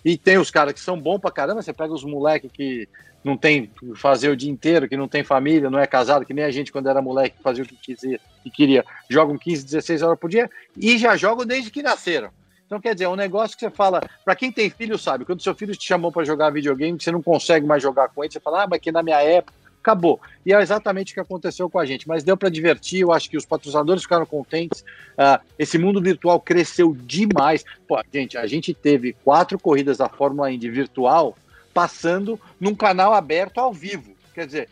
e 0.03 0.17
tem 0.17 0.39
os 0.39 0.51
caras 0.51 0.73
que 0.73 0.81
são 0.81 0.99
bons 0.99 1.19
pra 1.19 1.31
caramba. 1.31 1.61
Você 1.61 1.73
pega 1.73 1.93
os 1.93 2.03
moleques 2.03 2.51
que 2.51 2.89
não 3.23 3.37
tem 3.37 3.71
fazer 3.97 4.31
o 4.31 4.37
dia 4.37 4.51
inteiro, 4.51 4.89
que 4.89 4.97
não 4.97 5.07
tem 5.07 5.23
família, 5.23 5.69
não 5.69 5.79
é 5.79 5.87
casado, 5.87 6.25
que 6.25 6.33
nem 6.33 6.45
a 6.45 6.51
gente 6.51 6.73
quando 6.73 6.89
era 6.89 7.03
moleque 7.03 7.37
fazia 7.43 7.63
o 7.63 7.67
que, 7.67 7.77
quisia, 7.77 8.19
que 8.43 8.51
queria. 8.51 8.83
Jogam 9.11 9.37
15, 9.37 9.67
16 9.67 10.01
horas 10.01 10.19
por 10.19 10.31
dia 10.31 10.51
e 10.75 10.97
já 10.97 11.15
jogam 11.15 11.45
desde 11.45 11.71
que 11.71 11.83
nasceram. 11.83 12.31
Então, 12.67 12.81
quer 12.81 12.95
dizer, 12.95 13.05
é 13.05 13.09
um 13.09 13.17
negócio 13.17 13.55
que 13.55 13.65
você 13.65 13.71
fala, 13.71 14.01
para 14.25 14.35
quem 14.35 14.51
tem 14.51 14.71
filho, 14.71 14.99
sabe, 14.99 15.27
quando 15.27 15.43
seu 15.43 15.55
filho 15.55 15.77
te 15.77 15.87
chamou 15.87 16.11
para 16.11 16.25
jogar 16.25 16.51
videogame, 16.51 16.99
você 16.99 17.13
não 17.13 17.23
consegue 17.23 17.67
mais 17.67 17.83
jogar 17.83 18.09
com 18.09 18.25
ele, 18.25 18.33
você 18.33 18.41
fala, 18.41 18.63
ah, 18.63 18.67
mas 18.67 18.81
que 18.81 18.91
na 18.91 19.03
minha 19.03 19.21
época 19.21 19.64
acabou. 19.85 20.19
E 20.47 20.53
é 20.55 20.61
exatamente 20.61 21.13
o 21.13 21.15
que 21.15 21.21
aconteceu 21.21 21.69
com 21.69 21.79
a 21.79 21.85
gente. 21.85 22.09
Mas 22.09 22.25
deu 22.25 22.37
para 22.37 22.49
divertir, 22.49 23.01
eu 23.01 23.13
acho 23.13 23.29
que 23.29 23.37
os 23.37 23.45
patrocinadores 23.45 24.03
ficaram 24.03 24.25
contentes. 24.25 24.81
Uh, 24.81 25.39
esse 25.59 25.77
mundo 25.77 26.01
virtual 26.01 26.41
cresceu 26.41 26.97
demais. 26.99 27.65
Pô, 27.87 28.01
gente, 28.13 28.39
a 28.39 28.47
gente 28.47 28.73
teve 28.73 29.15
quatro 29.23 29.59
corridas 29.59 29.99
da 29.99 30.09
Fórmula 30.09 30.51
Indy 30.51 30.71
virtual 30.71 31.37
passando 31.75 32.41
num 32.59 32.75
canal 32.75 33.13
aberto 33.13 33.59
ao 33.59 33.73
vivo. 33.73 34.15
Quer 34.33 34.47
dizer, 34.47 34.69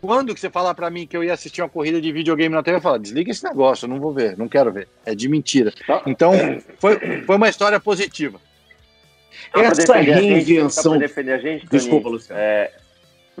quando 0.00 0.34
que 0.34 0.40
você 0.40 0.50
falar 0.50 0.74
para 0.74 0.90
mim 0.90 1.06
que 1.06 1.16
eu 1.16 1.24
ia 1.24 1.32
assistir 1.32 1.60
uma 1.60 1.68
corrida 1.68 2.00
de 2.00 2.12
videogame 2.12 2.54
na 2.54 2.62
TV, 2.62 2.76
eu 2.76 2.82
falo, 2.82 2.98
desliga 2.98 3.30
esse 3.30 3.42
negócio, 3.42 3.86
eu 3.86 3.88
não 3.88 3.98
vou 3.98 4.12
ver, 4.12 4.36
não 4.36 4.46
quero 4.46 4.70
ver. 4.70 4.88
É 5.04 5.14
de 5.14 5.28
mentira. 5.28 5.72
Tá. 5.86 6.02
Então, 6.06 6.32
foi, 6.78 7.22
foi 7.22 7.36
uma 7.36 7.48
história 7.48 7.80
positiva. 7.80 8.40
Essa 9.54 9.96
reinvenção. 9.96 10.92
Gente, 10.92 11.00
defender 11.00 11.32
a 11.32 11.38
gente, 11.38 11.66
Desculpa, 11.66 12.08
Luciano. 12.08 12.40
É, 12.40 12.70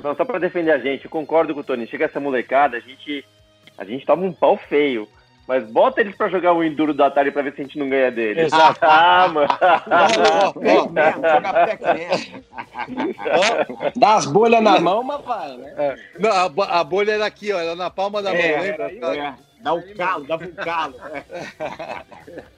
não, 0.02 0.14
só 0.14 0.24
para 0.24 0.38
defender 0.38 0.70
a 0.72 0.78
gente, 0.78 1.04
eu 1.04 1.10
concordo 1.10 1.54
com 1.54 1.60
o 1.60 1.64
Tony. 1.64 1.86
Chega 1.86 2.04
essa 2.06 2.20
molecada, 2.20 2.76
a 2.76 2.80
gente, 2.80 3.24
a 3.76 3.84
gente 3.84 4.06
toma 4.06 4.24
um 4.24 4.32
pau 4.32 4.56
feio. 4.56 5.08
Mas 5.46 5.64
bota 5.64 6.02
eles 6.02 6.14
pra 6.14 6.28
jogar 6.28 6.52
o 6.52 6.62
Enduro 6.62 6.92
do 6.92 7.02
Atari 7.02 7.30
pra 7.30 7.40
ver 7.40 7.54
se 7.54 7.62
a 7.62 7.64
gente 7.64 7.78
não 7.78 7.88
ganha 7.88 8.10
dele. 8.10 8.42
Exato. 8.42 8.80
Ah, 8.84 9.28
mano. 9.28 9.48
Dá 13.96 14.16
as 14.16 14.26
bolhas 14.26 14.62
na 14.62 14.78
mão, 14.78 15.02
mas 15.02 15.24
vai, 15.24 15.56
né? 15.56 15.74
É. 15.78 15.96
Não, 16.18 16.30
a, 16.30 16.80
a, 16.80 16.84
bolha 16.84 17.12
era 17.12 17.24
aqui, 17.24 17.50
ó, 17.50 17.58
era 17.58 17.74
na 17.74 17.88
palma 17.88 18.22
da 18.22 18.34
é, 18.34 18.56
mão, 18.56 18.62
lembra? 18.62 18.92
É, 18.92 19.34
dá 19.62 19.72
o 19.72 19.78
um 19.78 19.94
calo, 19.94 20.26
dava 20.26 20.44
um 20.44 20.52
calo. 20.52 20.94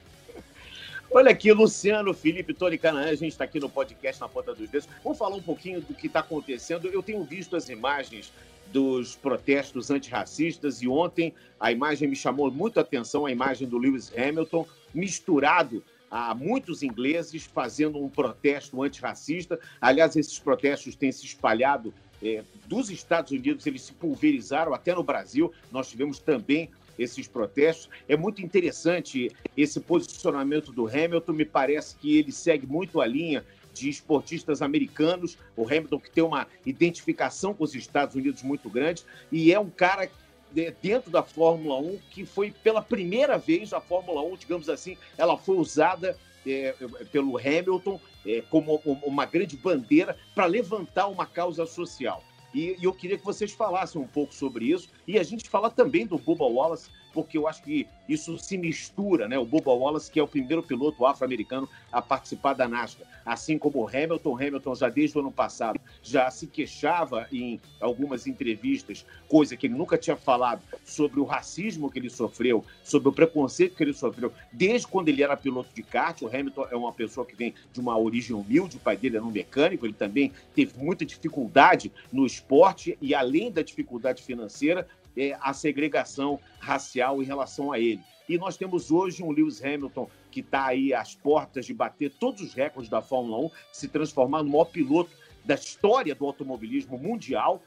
Olha 1.13 1.31
aqui, 1.31 1.51
Luciano, 1.51 2.13
Felipe, 2.13 2.53
Tony 2.53 2.77
Canaã, 2.77 3.09
a 3.09 3.15
gente 3.15 3.33
está 3.33 3.43
aqui 3.43 3.59
no 3.59 3.69
podcast 3.69 4.21
Na 4.21 4.29
Ponta 4.29 4.55
dos 4.55 4.69
Dedos. 4.69 4.87
Vamos 5.03 5.17
falar 5.17 5.35
um 5.35 5.41
pouquinho 5.41 5.81
do 5.81 5.93
que 5.93 6.07
está 6.07 6.21
acontecendo. 6.21 6.87
Eu 6.87 7.03
tenho 7.03 7.21
visto 7.25 7.57
as 7.57 7.67
imagens 7.67 8.31
dos 8.71 9.13
protestos 9.13 9.91
antirracistas 9.91 10.81
e 10.81 10.87
ontem 10.87 11.33
a 11.59 11.69
imagem 11.69 12.07
me 12.07 12.15
chamou 12.15 12.49
muito 12.49 12.77
a 12.77 12.81
atenção, 12.81 13.25
a 13.25 13.31
imagem 13.31 13.67
do 13.67 13.77
Lewis 13.77 14.09
Hamilton 14.17 14.65
misturado 14.93 15.83
a 16.09 16.33
muitos 16.33 16.81
ingleses 16.81 17.43
fazendo 17.43 18.01
um 18.01 18.07
protesto 18.07 18.81
antirracista. 18.81 19.59
Aliás, 19.81 20.15
esses 20.15 20.39
protestos 20.39 20.95
têm 20.95 21.11
se 21.11 21.25
espalhado 21.25 21.93
é, 22.23 22.41
dos 22.67 22.89
Estados 22.89 23.33
Unidos, 23.33 23.67
eles 23.67 23.81
se 23.81 23.91
pulverizaram 23.91 24.73
até 24.73 24.95
no 24.95 25.03
Brasil. 25.03 25.51
Nós 25.71 25.89
tivemos 25.89 26.19
também 26.19 26.69
esses 27.01 27.27
protestos. 27.27 27.89
É 28.07 28.15
muito 28.15 28.41
interessante 28.41 29.31
esse 29.55 29.79
posicionamento 29.79 30.71
do 30.71 30.87
Hamilton, 30.87 31.33
me 31.33 31.45
parece 31.45 31.95
que 31.95 32.17
ele 32.17 32.31
segue 32.31 32.65
muito 32.65 33.01
a 33.01 33.05
linha 33.05 33.43
de 33.73 33.89
esportistas 33.89 34.61
americanos, 34.61 35.37
o 35.55 35.65
Hamilton 35.65 35.99
que 35.99 36.11
tem 36.11 36.23
uma 36.23 36.47
identificação 36.65 37.53
com 37.53 37.63
os 37.63 37.73
Estados 37.73 38.15
Unidos 38.15 38.43
muito 38.43 38.69
grande, 38.69 39.03
e 39.31 39.53
é 39.53 39.59
um 39.59 39.69
cara 39.69 40.09
é, 40.55 40.73
dentro 40.81 41.09
da 41.09 41.23
Fórmula 41.23 41.79
1 41.79 41.99
que 42.09 42.25
foi 42.25 42.51
pela 42.51 42.81
primeira 42.81 43.37
vez 43.37 43.71
a 43.73 43.79
Fórmula 43.79 44.21
1, 44.21 44.37
digamos 44.37 44.69
assim, 44.69 44.97
ela 45.17 45.37
foi 45.37 45.55
usada 45.55 46.17
é, 46.45 46.75
pelo 47.11 47.37
Hamilton 47.37 47.99
é, 48.25 48.41
como 48.49 48.81
uma 48.85 49.25
grande 49.25 49.55
bandeira 49.55 50.17
para 50.35 50.45
levantar 50.45 51.07
uma 51.07 51.25
causa 51.25 51.65
social. 51.65 52.23
E, 52.53 52.75
e, 52.79 52.83
eu 52.83 52.93
queria 52.93 53.17
que 53.17 53.25
vocês 53.25 53.51
falassem 53.51 54.01
um 54.01 54.07
pouco 54.07 54.33
sobre 54.33 54.65
isso. 54.65 54.89
E 55.07 55.17
a 55.17 55.23
gente 55.23 55.49
fala 55.49 55.69
também 55.69 56.05
do 56.05 56.17
Bubba 56.17 56.45
Wallace, 56.45 56.89
porque 57.13 57.37
eu 57.37 57.47
acho 57.47 57.63
que 57.63 57.87
isso 58.07 58.37
se 58.37 58.57
mistura, 58.57 59.27
né? 59.27 59.37
O 59.37 59.45
Bubba 59.45 59.71
Wallace, 59.71 60.11
que 60.11 60.19
é 60.19 60.23
o 60.23 60.27
primeiro 60.27 60.61
piloto 60.61 61.05
afro-americano 61.05 61.67
a 61.91 62.01
participar 62.01 62.53
da 62.53 62.67
NASCAR, 62.67 63.07
assim 63.25 63.57
como 63.57 63.79
o 63.79 63.87
Hamilton. 63.87 64.35
Hamilton 64.35 64.75
já 64.75 64.89
desde 64.89 65.17
o 65.17 65.21
ano 65.21 65.31
passado 65.31 65.79
já 66.03 66.29
se 66.29 66.47
queixava 66.47 67.27
em 67.31 67.59
algumas 67.79 68.27
entrevistas, 68.27 69.05
coisa 69.27 69.55
que 69.55 69.67
ele 69.67 69.75
nunca 69.75 69.97
tinha 69.97 70.15
falado 70.15 70.61
sobre 70.85 71.19
o 71.19 71.23
racismo 71.23 71.89
que 71.89 71.99
ele 71.99 72.09
sofreu, 72.09 72.65
sobre 72.83 73.09
o 73.09 73.13
preconceito 73.13 73.75
que 73.75 73.83
ele 73.83 73.93
sofreu 73.93 74.33
desde 74.51 74.87
quando 74.87 75.09
ele 75.09 75.23
era 75.23 75.37
piloto 75.37 75.69
de 75.73 75.83
kart. 75.83 76.21
O 76.21 76.27
Hamilton 76.27 76.67
é 76.71 76.75
uma 76.75 76.91
pessoa 76.91 77.25
que 77.25 77.35
vem 77.35 77.53
de 77.71 77.79
uma 77.79 77.97
origem 77.97 78.35
humilde, 78.35 78.77
o 78.77 78.79
pai 78.79 78.97
dele 78.97 79.17
era 79.17 79.25
um 79.25 79.31
mecânico, 79.31 79.85
ele 79.85 79.93
também 79.93 80.31
teve 80.53 80.77
muita 80.77 81.05
dificuldade 81.05 81.91
no 82.11 82.25
esporte 82.25 82.97
e 83.01 83.15
além 83.15 83.51
da 83.51 83.61
dificuldade 83.61 84.21
financeira, 84.23 84.87
é, 85.15 85.37
a 85.41 85.53
segregação 85.53 86.39
racial 86.59 87.21
em 87.21 87.25
relação 87.25 87.71
a 87.71 87.79
ele. 87.79 88.01
E 88.27 88.37
nós 88.37 88.55
temos 88.55 88.91
hoje 88.91 89.23
um 89.23 89.31
Lewis 89.31 89.63
Hamilton 89.63 90.09
que 90.31 90.39
está 90.39 90.67
aí 90.67 90.93
às 90.93 91.13
portas 91.13 91.65
de 91.65 91.73
bater 91.73 92.11
todos 92.11 92.41
os 92.41 92.53
recordes 92.53 92.89
da 92.89 93.01
Fórmula 93.01 93.37
1, 93.45 93.51
se 93.73 93.87
transformar 93.87 94.43
no 94.43 94.49
maior 94.49 94.65
piloto 94.65 95.11
da 95.43 95.55
história 95.55 96.15
do 96.15 96.25
automobilismo 96.25 96.97
mundial, 96.97 97.61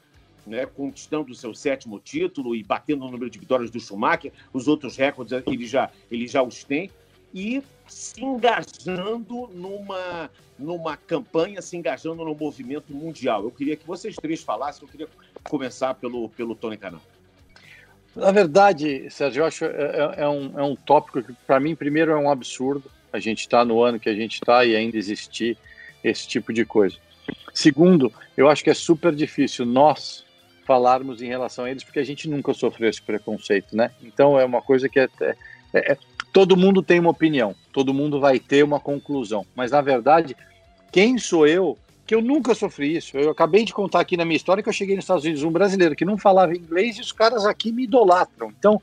né, 0.45 0.65
conquistando 0.65 1.31
o 1.31 1.35
seu 1.35 1.53
sétimo 1.53 1.99
título 1.99 2.55
e 2.55 2.63
batendo 2.63 3.05
o 3.05 3.11
número 3.11 3.29
de 3.29 3.37
vitórias 3.37 3.69
do 3.69 3.79
Schumacher. 3.79 4.31
Os 4.53 4.67
outros 4.67 4.95
recordes 4.95 5.33
ele 5.45 5.67
já, 5.67 5.91
ele 6.09 6.27
já 6.27 6.41
os 6.41 6.63
tem. 6.63 6.89
E 7.33 7.61
se 7.87 8.23
engajando 8.23 9.47
numa, 9.53 10.31
numa 10.57 10.95
campanha, 10.95 11.61
se 11.61 11.75
engajando 11.75 12.23
no 12.23 12.33
movimento 12.33 12.93
mundial. 12.93 13.43
Eu 13.43 13.51
queria 13.51 13.75
que 13.75 13.85
vocês 13.85 14.15
três 14.15 14.41
falassem, 14.41 14.83
eu 14.83 14.89
queria 14.89 15.07
começar 15.43 15.93
pelo, 15.95 16.29
pelo 16.29 16.55
Tony 16.55 16.77
Canal. 16.77 17.01
Na 18.15 18.31
verdade, 18.31 19.09
Sérgio, 19.09 19.41
eu 19.41 19.45
acho 19.45 19.65
é, 19.65 19.69
é, 19.69 20.23
é 20.23 20.29
um, 20.29 20.59
é 20.59 20.63
um 20.63 20.75
tópico 20.75 21.21
que, 21.21 21.33
para 21.45 21.59
mim, 21.59 21.75
primeiro 21.75 22.11
é 22.11 22.15
um 22.15 22.29
absurdo 22.29 22.89
a 23.11 23.19
gente 23.19 23.41
estar 23.41 23.59
tá 23.59 23.65
no 23.65 23.81
ano 23.81 23.99
que 23.99 24.09
a 24.09 24.15
gente 24.15 24.35
está 24.35 24.63
e 24.63 24.75
ainda 24.75 24.97
existir 24.97 25.57
esse 26.03 26.27
tipo 26.27 26.53
de 26.53 26.65
coisa. 26.65 26.97
Segundo, 27.53 28.11
eu 28.37 28.49
acho 28.49 28.63
que 28.63 28.69
é 28.69 28.73
super 28.73 29.13
difícil 29.13 29.65
nós 29.65 30.23
falarmos 30.65 31.21
em 31.21 31.27
relação 31.27 31.65
a 31.65 31.71
eles, 31.71 31.83
porque 31.83 31.99
a 31.99 32.03
gente 32.03 32.27
nunca 32.27 32.53
sofreu 32.53 32.89
esse 32.89 33.01
preconceito, 33.01 33.75
né? 33.75 33.91
Então 34.01 34.39
é 34.39 34.45
uma 34.45 34.61
coisa 34.61 34.89
que 34.89 34.99
é, 34.99 35.09
é, 35.21 35.35
é 35.73 35.97
todo 36.33 36.57
mundo 36.57 36.81
tem 36.81 36.99
uma 36.99 37.11
opinião, 37.11 37.55
todo 37.71 37.93
mundo 37.93 38.19
vai 38.19 38.39
ter 38.39 38.63
uma 38.63 38.79
conclusão, 38.79 39.45
mas 39.55 39.71
na 39.71 39.81
verdade, 39.81 40.35
quem 40.91 41.17
sou 41.17 41.47
eu 41.47 41.77
que 42.05 42.13
eu 42.13 42.21
nunca 42.21 42.53
sofri 42.53 42.95
isso. 42.95 43.17
Eu 43.17 43.31
acabei 43.31 43.65
de 43.65 43.73
contar 43.73 43.99
aqui 43.99 44.15
na 44.15 44.25
minha 44.25 44.37
história 44.37 44.61
que 44.61 44.69
eu 44.69 44.73
cheguei 44.73 44.95
nos 44.95 45.05
Estados 45.05 45.23
Unidos, 45.23 45.43
um 45.43 45.51
brasileiro 45.51 45.95
que 45.95 46.05
não 46.05 46.17
falava 46.17 46.55
inglês 46.55 46.97
e 46.97 47.01
os 47.01 47.11
caras 47.11 47.45
aqui 47.45 47.71
me 47.71 47.83
idolatram. 47.83 48.53
Então, 48.57 48.81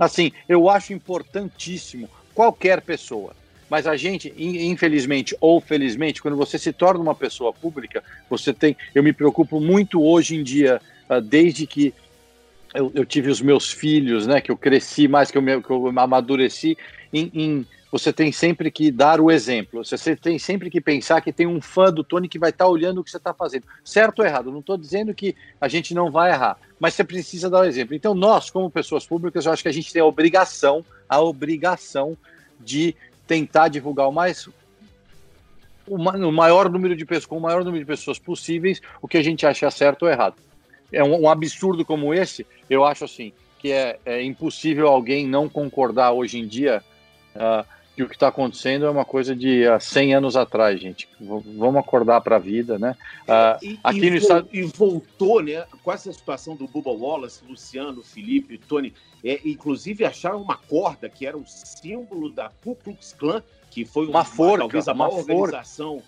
assim, 0.00 0.32
eu 0.48 0.68
acho 0.68 0.92
importantíssimo 0.92 2.08
qualquer 2.34 2.80
pessoa. 2.80 3.34
Mas 3.68 3.86
a 3.86 3.96
gente, 3.96 4.32
infelizmente 4.36 5.34
ou 5.40 5.60
felizmente, 5.60 6.20
quando 6.20 6.36
você 6.36 6.58
se 6.58 6.72
torna 6.72 7.00
uma 7.00 7.14
pessoa 7.14 7.52
pública, 7.52 8.02
você 8.28 8.52
tem. 8.52 8.76
Eu 8.94 9.02
me 9.02 9.14
preocupo 9.14 9.60
muito 9.60 10.02
hoje 10.02 10.36
em 10.36 10.42
dia, 10.42 10.80
ah, 11.08 11.20
desde 11.20 11.66
que 11.66 11.94
eu, 12.74 12.92
eu, 12.94 13.06
tive 13.06 13.30
os 13.30 13.40
meus 13.40 13.70
filhos, 13.70 14.26
né? 14.26 14.42
Que 14.42 14.50
eu 14.50 14.58
cresci 14.58 15.08
mais, 15.08 15.30
que 15.30 15.38
eu, 15.38 15.42
me, 15.42 15.62
que 15.62 15.70
eu 15.70 15.88
amadureci 15.88 16.76
em, 17.12 17.30
em, 17.34 17.66
você 17.92 18.10
tem 18.10 18.32
sempre 18.32 18.70
que 18.70 18.90
dar 18.90 19.20
o 19.20 19.30
exemplo. 19.30 19.84
Você 19.84 20.16
tem 20.16 20.38
sempre 20.38 20.70
que 20.70 20.80
pensar 20.80 21.20
que 21.20 21.30
tem 21.30 21.46
um 21.46 21.60
fã 21.60 21.92
do 21.92 22.02
Tony 22.02 22.26
que 22.26 22.38
vai 22.38 22.48
estar 22.48 22.64
tá 22.64 22.70
olhando 22.70 23.02
o 23.02 23.04
que 23.04 23.10
você 23.10 23.18
está 23.18 23.34
fazendo. 23.34 23.66
Certo 23.84 24.20
ou 24.20 24.24
errado? 24.24 24.50
Não 24.50 24.60
estou 24.60 24.78
dizendo 24.78 25.14
que 25.14 25.36
a 25.60 25.68
gente 25.68 25.92
não 25.92 26.10
vai 26.10 26.32
errar, 26.32 26.56
mas 26.80 26.94
você 26.94 27.04
precisa 27.04 27.50
dar 27.50 27.60
o 27.60 27.64
exemplo. 27.64 27.94
Então, 27.94 28.14
nós, 28.14 28.48
como 28.48 28.70
pessoas 28.70 29.04
públicas, 29.04 29.44
eu 29.44 29.52
acho 29.52 29.62
que 29.62 29.68
a 29.68 29.72
gente 29.72 29.92
tem 29.92 30.00
a 30.00 30.06
obrigação, 30.06 30.82
a 31.06 31.20
obrigação 31.20 32.16
de 32.58 32.96
tentar 33.26 33.68
divulgar 33.68 34.08
o 34.08 34.12
mais 34.12 34.48
o 35.86 35.98
maior 36.32 36.70
número 36.70 36.96
de 36.96 37.04
pessoas, 37.04 37.26
com 37.26 37.36
o 37.36 37.40
maior 37.40 37.62
número 37.62 37.84
de 37.84 37.86
pessoas 37.86 38.18
possíveis, 38.18 38.80
o 39.02 39.08
que 39.08 39.18
a 39.18 39.22
gente 39.22 39.44
acha 39.44 39.70
certo 39.70 40.04
ou 40.04 40.08
errado. 40.08 40.36
É 40.90 41.04
um, 41.04 41.22
um 41.22 41.28
absurdo 41.28 41.84
como 41.84 42.14
esse, 42.14 42.46
eu 42.70 42.84
acho 42.84 43.04
assim, 43.04 43.32
que 43.58 43.70
é, 43.70 43.98
é, 44.06 44.22
impossível 44.22 44.88
alguém 44.88 45.26
não 45.26 45.48
concordar 45.48 46.12
hoje 46.12 46.38
em 46.38 46.46
dia 46.46 46.82
uh, 47.34 47.66
que 47.94 48.02
o 48.02 48.08
que 48.08 48.14
está 48.14 48.28
acontecendo 48.28 48.86
é 48.86 48.90
uma 48.90 49.04
coisa 49.04 49.36
de 49.36 49.66
uh, 49.68 49.80
100 49.80 50.14
anos 50.14 50.36
atrás, 50.36 50.80
gente. 50.80 51.08
V 51.20 51.42
vamos 51.56 51.76
acordar 51.76 52.20
para 52.20 52.36
a 52.36 52.38
vida, 52.38 52.78
né? 52.78 52.96
Uh, 53.22 53.64
e, 53.64 53.80
aqui 53.84 54.06
e, 54.06 54.10
no 54.10 54.16
estado... 54.16 54.48
e 54.52 54.62
voltou, 54.62 55.42
né? 55.42 55.64
Com 55.82 55.92
essa 55.92 56.12
situação 56.12 56.56
do 56.56 56.66
Bubba 56.66 56.90
Wallace, 56.90 57.44
Luciano, 57.46 58.02
Felipe, 58.02 58.56
Tony, 58.56 58.94
é, 59.22 59.40
inclusive 59.44 60.04
acharam 60.04 60.40
uma 60.40 60.56
corda 60.56 61.08
que 61.08 61.26
era 61.26 61.36
o 61.36 61.44
símbolo 61.46 62.30
da 62.30 62.50
Ku 62.62 62.74
Klux 62.74 63.12
Klan 63.12 63.42
que 63.72 63.86
foi 63.86 64.06
uma, 64.06 64.18
uma 64.18 64.24
forca, 64.24 64.58
talvez 64.58 64.86
a 64.86 64.92
maior 64.92 65.14
organização, 65.14 66.02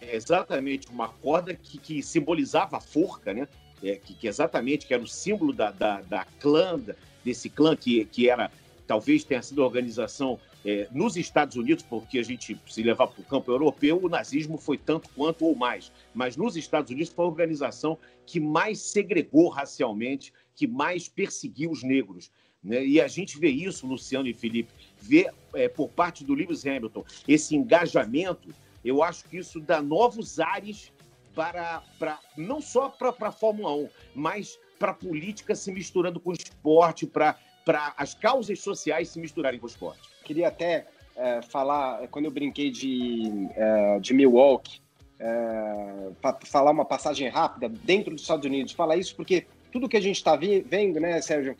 é, 0.00 0.16
exatamente, 0.16 0.88
uma 0.88 1.08
corda 1.08 1.54
que, 1.54 1.76
que 1.76 2.02
simbolizava 2.02 2.78
a 2.78 2.80
forca, 2.80 3.34
né? 3.34 3.46
É, 3.84 3.96
que, 3.96 4.14
que, 4.14 4.26
exatamente 4.26 4.86
que 4.86 4.94
era 4.94 5.02
o 5.02 5.06
símbolo 5.06 5.52
da, 5.52 5.70
da, 5.70 6.00
da 6.02 6.24
clã, 6.40 6.80
desse 7.22 7.50
clã 7.50 7.76
que, 7.76 8.04
que 8.06 8.30
era, 8.30 8.50
talvez 8.86 9.24
tenha 9.24 9.42
sido 9.42 9.62
a 9.62 9.66
organização 9.66 10.38
é, 10.64 10.88
nos 10.92 11.16
Estados 11.16 11.56
Unidos, 11.56 11.84
porque 11.88 12.18
a 12.18 12.22
gente, 12.22 12.58
se 12.66 12.82
levar 12.82 13.08
para 13.08 13.20
o 13.20 13.24
campo 13.24 13.50
europeu, 13.50 13.98
o 14.02 14.08
nazismo 14.08 14.56
foi 14.56 14.78
tanto 14.78 15.08
quanto 15.10 15.44
ou 15.44 15.54
mais. 15.54 15.90
Mas 16.14 16.36
nos 16.36 16.56
Estados 16.56 16.90
Unidos 16.90 17.12
foi 17.12 17.24
a 17.24 17.28
organização 17.28 17.98
que 18.26 18.38
mais 18.38 18.78
segregou 18.78 19.48
racialmente, 19.48 20.32
que 20.54 20.66
mais 20.66 21.08
perseguiu 21.08 21.70
os 21.70 21.82
negros. 21.82 22.30
Né? 22.62 22.84
E 22.84 23.00
a 23.00 23.08
gente 23.08 23.38
vê 23.38 23.48
isso, 23.48 23.86
Luciano 23.86 24.28
e 24.28 24.34
Felipe, 24.34 24.72
vê 25.00 25.28
é, 25.54 25.68
por 25.68 25.88
parte 25.88 26.24
do 26.24 26.34
Lewis 26.34 26.64
Hamilton 26.64 27.04
esse 27.26 27.56
engajamento. 27.56 28.54
Eu 28.84 29.02
acho 29.02 29.24
que 29.24 29.38
isso 29.38 29.60
dá 29.60 29.82
novos 29.82 30.38
ares 30.38 30.92
para, 31.34 31.82
para 31.98 32.20
não 32.36 32.60
só 32.60 32.88
para 32.88 33.28
a 33.28 33.32
Fórmula 33.32 33.74
1, 33.74 33.88
mas 34.14 34.58
para 34.78 34.92
a 34.92 34.94
política 34.94 35.54
se 35.54 35.72
misturando 35.72 36.20
com 36.20 36.30
o 36.30 36.34
esporte, 36.34 37.06
para, 37.06 37.38
para 37.64 37.94
as 37.96 38.14
causas 38.14 38.60
sociais 38.60 39.08
se 39.08 39.18
misturarem 39.18 39.58
com 39.58 39.66
o 39.66 39.68
esporte. 39.68 40.11
Queria 40.22 40.48
até 40.48 40.86
é, 41.16 41.42
falar, 41.42 42.06
quando 42.08 42.26
eu 42.26 42.30
brinquei 42.30 42.70
de, 42.70 43.48
é, 43.54 43.98
de 44.00 44.14
Milwaukee, 44.14 44.80
é, 45.18 46.10
falar 46.44 46.70
uma 46.70 46.84
passagem 46.84 47.28
rápida 47.28 47.68
dentro 47.68 48.12
dos 48.12 48.22
Estados 48.22 48.44
Unidos, 48.44 48.72
falar 48.72 48.96
isso 48.96 49.14
porque 49.14 49.46
tudo 49.70 49.88
que 49.88 49.96
a 49.96 50.00
gente 50.00 50.16
está 50.16 50.36
vendo, 50.36 51.00
né, 51.00 51.20
Sérgio, 51.20 51.56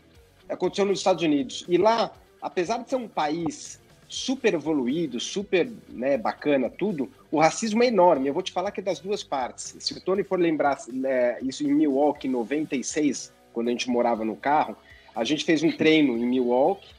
aconteceu 0.48 0.84
nos 0.84 0.98
Estados 0.98 1.22
Unidos. 1.22 1.64
E 1.68 1.78
lá, 1.78 2.12
apesar 2.40 2.78
de 2.78 2.90
ser 2.90 2.96
um 2.96 3.08
país 3.08 3.80
super 4.08 4.52
evoluído, 4.52 5.18
super 5.18 5.70
né, 5.88 6.18
bacana, 6.18 6.68
tudo, 6.68 7.10
o 7.30 7.40
racismo 7.40 7.82
é 7.82 7.86
enorme. 7.86 8.28
Eu 8.28 8.34
vou 8.34 8.42
te 8.42 8.52
falar 8.52 8.70
que 8.70 8.80
é 8.80 8.82
das 8.82 9.00
duas 9.00 9.22
partes. 9.22 9.74
Se 9.78 9.94
o 9.94 10.00
Tony 10.00 10.22
for 10.22 10.38
lembrar 10.38 10.78
é, 11.04 11.38
isso 11.42 11.64
em 11.64 11.72
Milwaukee, 11.72 12.28
em 12.28 12.30
96, 12.30 13.32
quando 13.54 13.68
a 13.68 13.70
gente 13.70 13.88
morava 13.88 14.22
no 14.22 14.36
carro, 14.36 14.76
a 15.14 15.24
gente 15.24 15.44
fez 15.44 15.62
um 15.62 15.72
treino 15.72 16.16
em 16.18 16.26
Milwaukee, 16.26 16.90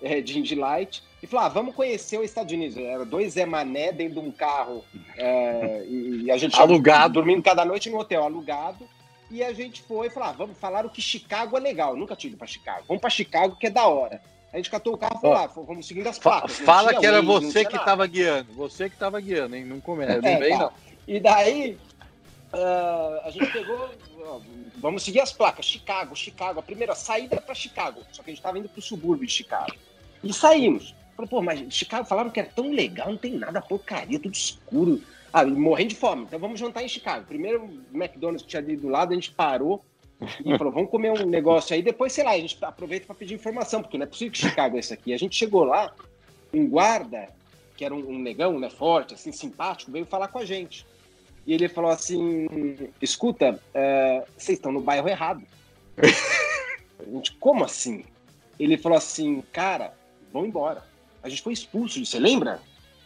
é, 0.00 0.22
de 0.22 0.38
Indy 0.38 0.54
Light, 0.54 1.02
e 1.22 1.26
falou: 1.26 1.46
ah, 1.46 1.48
vamos 1.48 1.74
conhecer 1.74 2.18
os 2.18 2.24
Estados 2.24 2.52
Unidos. 2.52 2.76
Era 2.76 3.04
dois 3.04 3.34
Zé 3.34 3.46
Mané 3.46 3.92
dentro 3.92 4.20
de 4.20 4.26
um 4.26 4.32
carro, 4.32 4.84
é, 5.16 5.84
e, 5.86 6.24
e, 6.24 6.30
a 6.30 6.36
gente 6.36 6.58
alugado, 6.58 7.14
dormindo 7.14 7.42
cada 7.42 7.64
noite 7.64 7.88
no 7.88 7.98
hotel, 7.98 8.24
alugado. 8.24 8.86
E 9.30 9.42
a 9.42 9.52
gente 9.52 9.82
foi 9.82 10.10
falar, 10.10 10.30
ah, 10.30 10.32
vamos 10.32 10.58
falar 10.58 10.84
o 10.84 10.90
que 10.90 11.00
Chicago 11.00 11.56
é 11.56 11.60
legal. 11.60 11.96
Nunca 11.96 12.14
tive 12.14 12.36
para 12.36 12.46
Chicago. 12.46 12.84
Vamos 12.86 13.00
para 13.00 13.08
Chicago 13.08 13.56
que 13.56 13.68
é 13.68 13.70
da 13.70 13.86
hora. 13.86 14.20
A 14.52 14.58
gente 14.58 14.70
catou 14.70 14.92
o 14.92 14.98
carro 14.98 15.16
e 15.16 15.20
falou, 15.22 15.36
ah, 15.36 15.46
vamos 15.46 15.86
seguindo 15.86 16.06
as 16.06 16.18
placas. 16.18 16.58
Fala 16.58 16.92
que 16.94 17.06
era 17.06 17.22
você 17.22 17.64
que 17.64 17.76
estava 17.76 18.06
guiando. 18.06 18.52
Você 18.52 18.90
que 18.90 18.94
estava 18.94 19.18
guiando, 19.18 19.56
hein? 19.56 19.64
Não 19.64 19.80
começa, 19.80 20.20
não 20.20 20.28
é, 20.28 20.38
vem 20.38 20.50
tá. 20.50 20.58
não. 20.58 20.72
E 21.08 21.18
daí, 21.18 21.78
uh, 22.52 23.26
a 23.26 23.30
gente 23.30 23.50
pegou, 23.50 23.88
vamos 24.76 25.02
seguir 25.02 25.20
as 25.20 25.32
placas. 25.32 25.64
Chicago, 25.64 26.14
Chicago. 26.14 26.60
A 26.60 26.62
primeira 26.62 26.94
saída 26.94 27.40
para 27.40 27.54
Chicago. 27.54 28.02
Só 28.12 28.22
que 28.22 28.28
a 28.28 28.32
gente 28.32 28.40
estava 28.40 28.58
indo 28.58 28.68
para 28.68 28.80
o 28.80 28.82
subúrbio 28.82 29.26
de 29.26 29.32
Chicago. 29.32 29.72
E 30.22 30.30
saímos. 30.34 30.94
Falei, 31.16 31.28
pô, 31.28 31.42
mas 31.42 31.72
Chicago 31.72 32.06
falaram 32.06 32.30
que 32.30 32.40
era 32.40 32.48
tão 32.48 32.70
legal, 32.70 33.10
não 33.10 33.16
tem 33.16 33.34
nada, 33.34 33.60
porcaria, 33.60 34.18
tudo 34.18 34.34
escuro. 34.34 35.00
Ah, 35.32 35.44
morrendo 35.46 35.90
de 35.90 35.96
fome. 35.96 36.24
Então 36.24 36.38
vamos 36.38 36.60
jantar 36.60 36.84
em 36.84 36.88
Chicago. 36.88 37.24
Primeiro 37.26 37.64
McDonald's 37.92 38.42
que 38.42 38.48
tinha 38.48 38.60
ali 38.60 38.76
do 38.76 38.88
lado, 38.88 39.12
a 39.12 39.14
gente 39.14 39.30
parou 39.30 39.82
e 40.44 40.56
falou, 40.58 40.72
vamos 40.72 40.90
comer 40.90 41.10
um 41.10 41.26
negócio 41.26 41.74
aí. 41.74 41.82
Depois, 41.82 42.12
sei 42.12 42.24
lá, 42.24 42.32
a 42.32 42.38
gente 42.38 42.56
aproveita 42.62 43.06
para 43.06 43.14
pedir 43.14 43.34
informação, 43.34 43.82
porque 43.82 43.96
não 43.96 44.04
é 44.04 44.06
possível 44.06 44.32
que 44.32 44.38
Chicago 44.38 44.76
é 44.76 44.80
esse 44.80 44.92
aqui. 44.92 45.12
A 45.12 45.18
gente 45.18 45.36
chegou 45.36 45.64
lá, 45.64 45.94
um 46.52 46.68
guarda, 46.68 47.28
que 47.76 47.84
era 47.84 47.94
um, 47.94 48.10
um 48.10 48.18
negão, 48.18 48.58
né, 48.58 48.68
forte, 48.68 49.14
assim, 49.14 49.32
simpático, 49.32 49.90
veio 49.90 50.04
falar 50.04 50.28
com 50.28 50.38
a 50.38 50.44
gente. 50.44 50.86
E 51.46 51.54
ele 51.54 51.68
falou 51.68 51.90
assim, 51.90 52.46
escuta, 53.00 53.60
é, 53.74 54.24
vocês 54.36 54.58
estão 54.58 54.70
no 54.70 54.80
bairro 54.80 55.08
errado. 55.08 55.42
a 55.96 57.10
gente, 57.10 57.32
como 57.36 57.64
assim? 57.64 58.04
Ele 58.58 58.76
falou 58.76 58.98
assim, 58.98 59.42
cara, 59.52 59.94
vão 60.32 60.46
embora. 60.46 60.91
A 61.22 61.28
gente 61.28 61.42
foi 61.42 61.52
expulso, 61.52 62.04
você 62.04 62.18
lembra? 62.18 62.60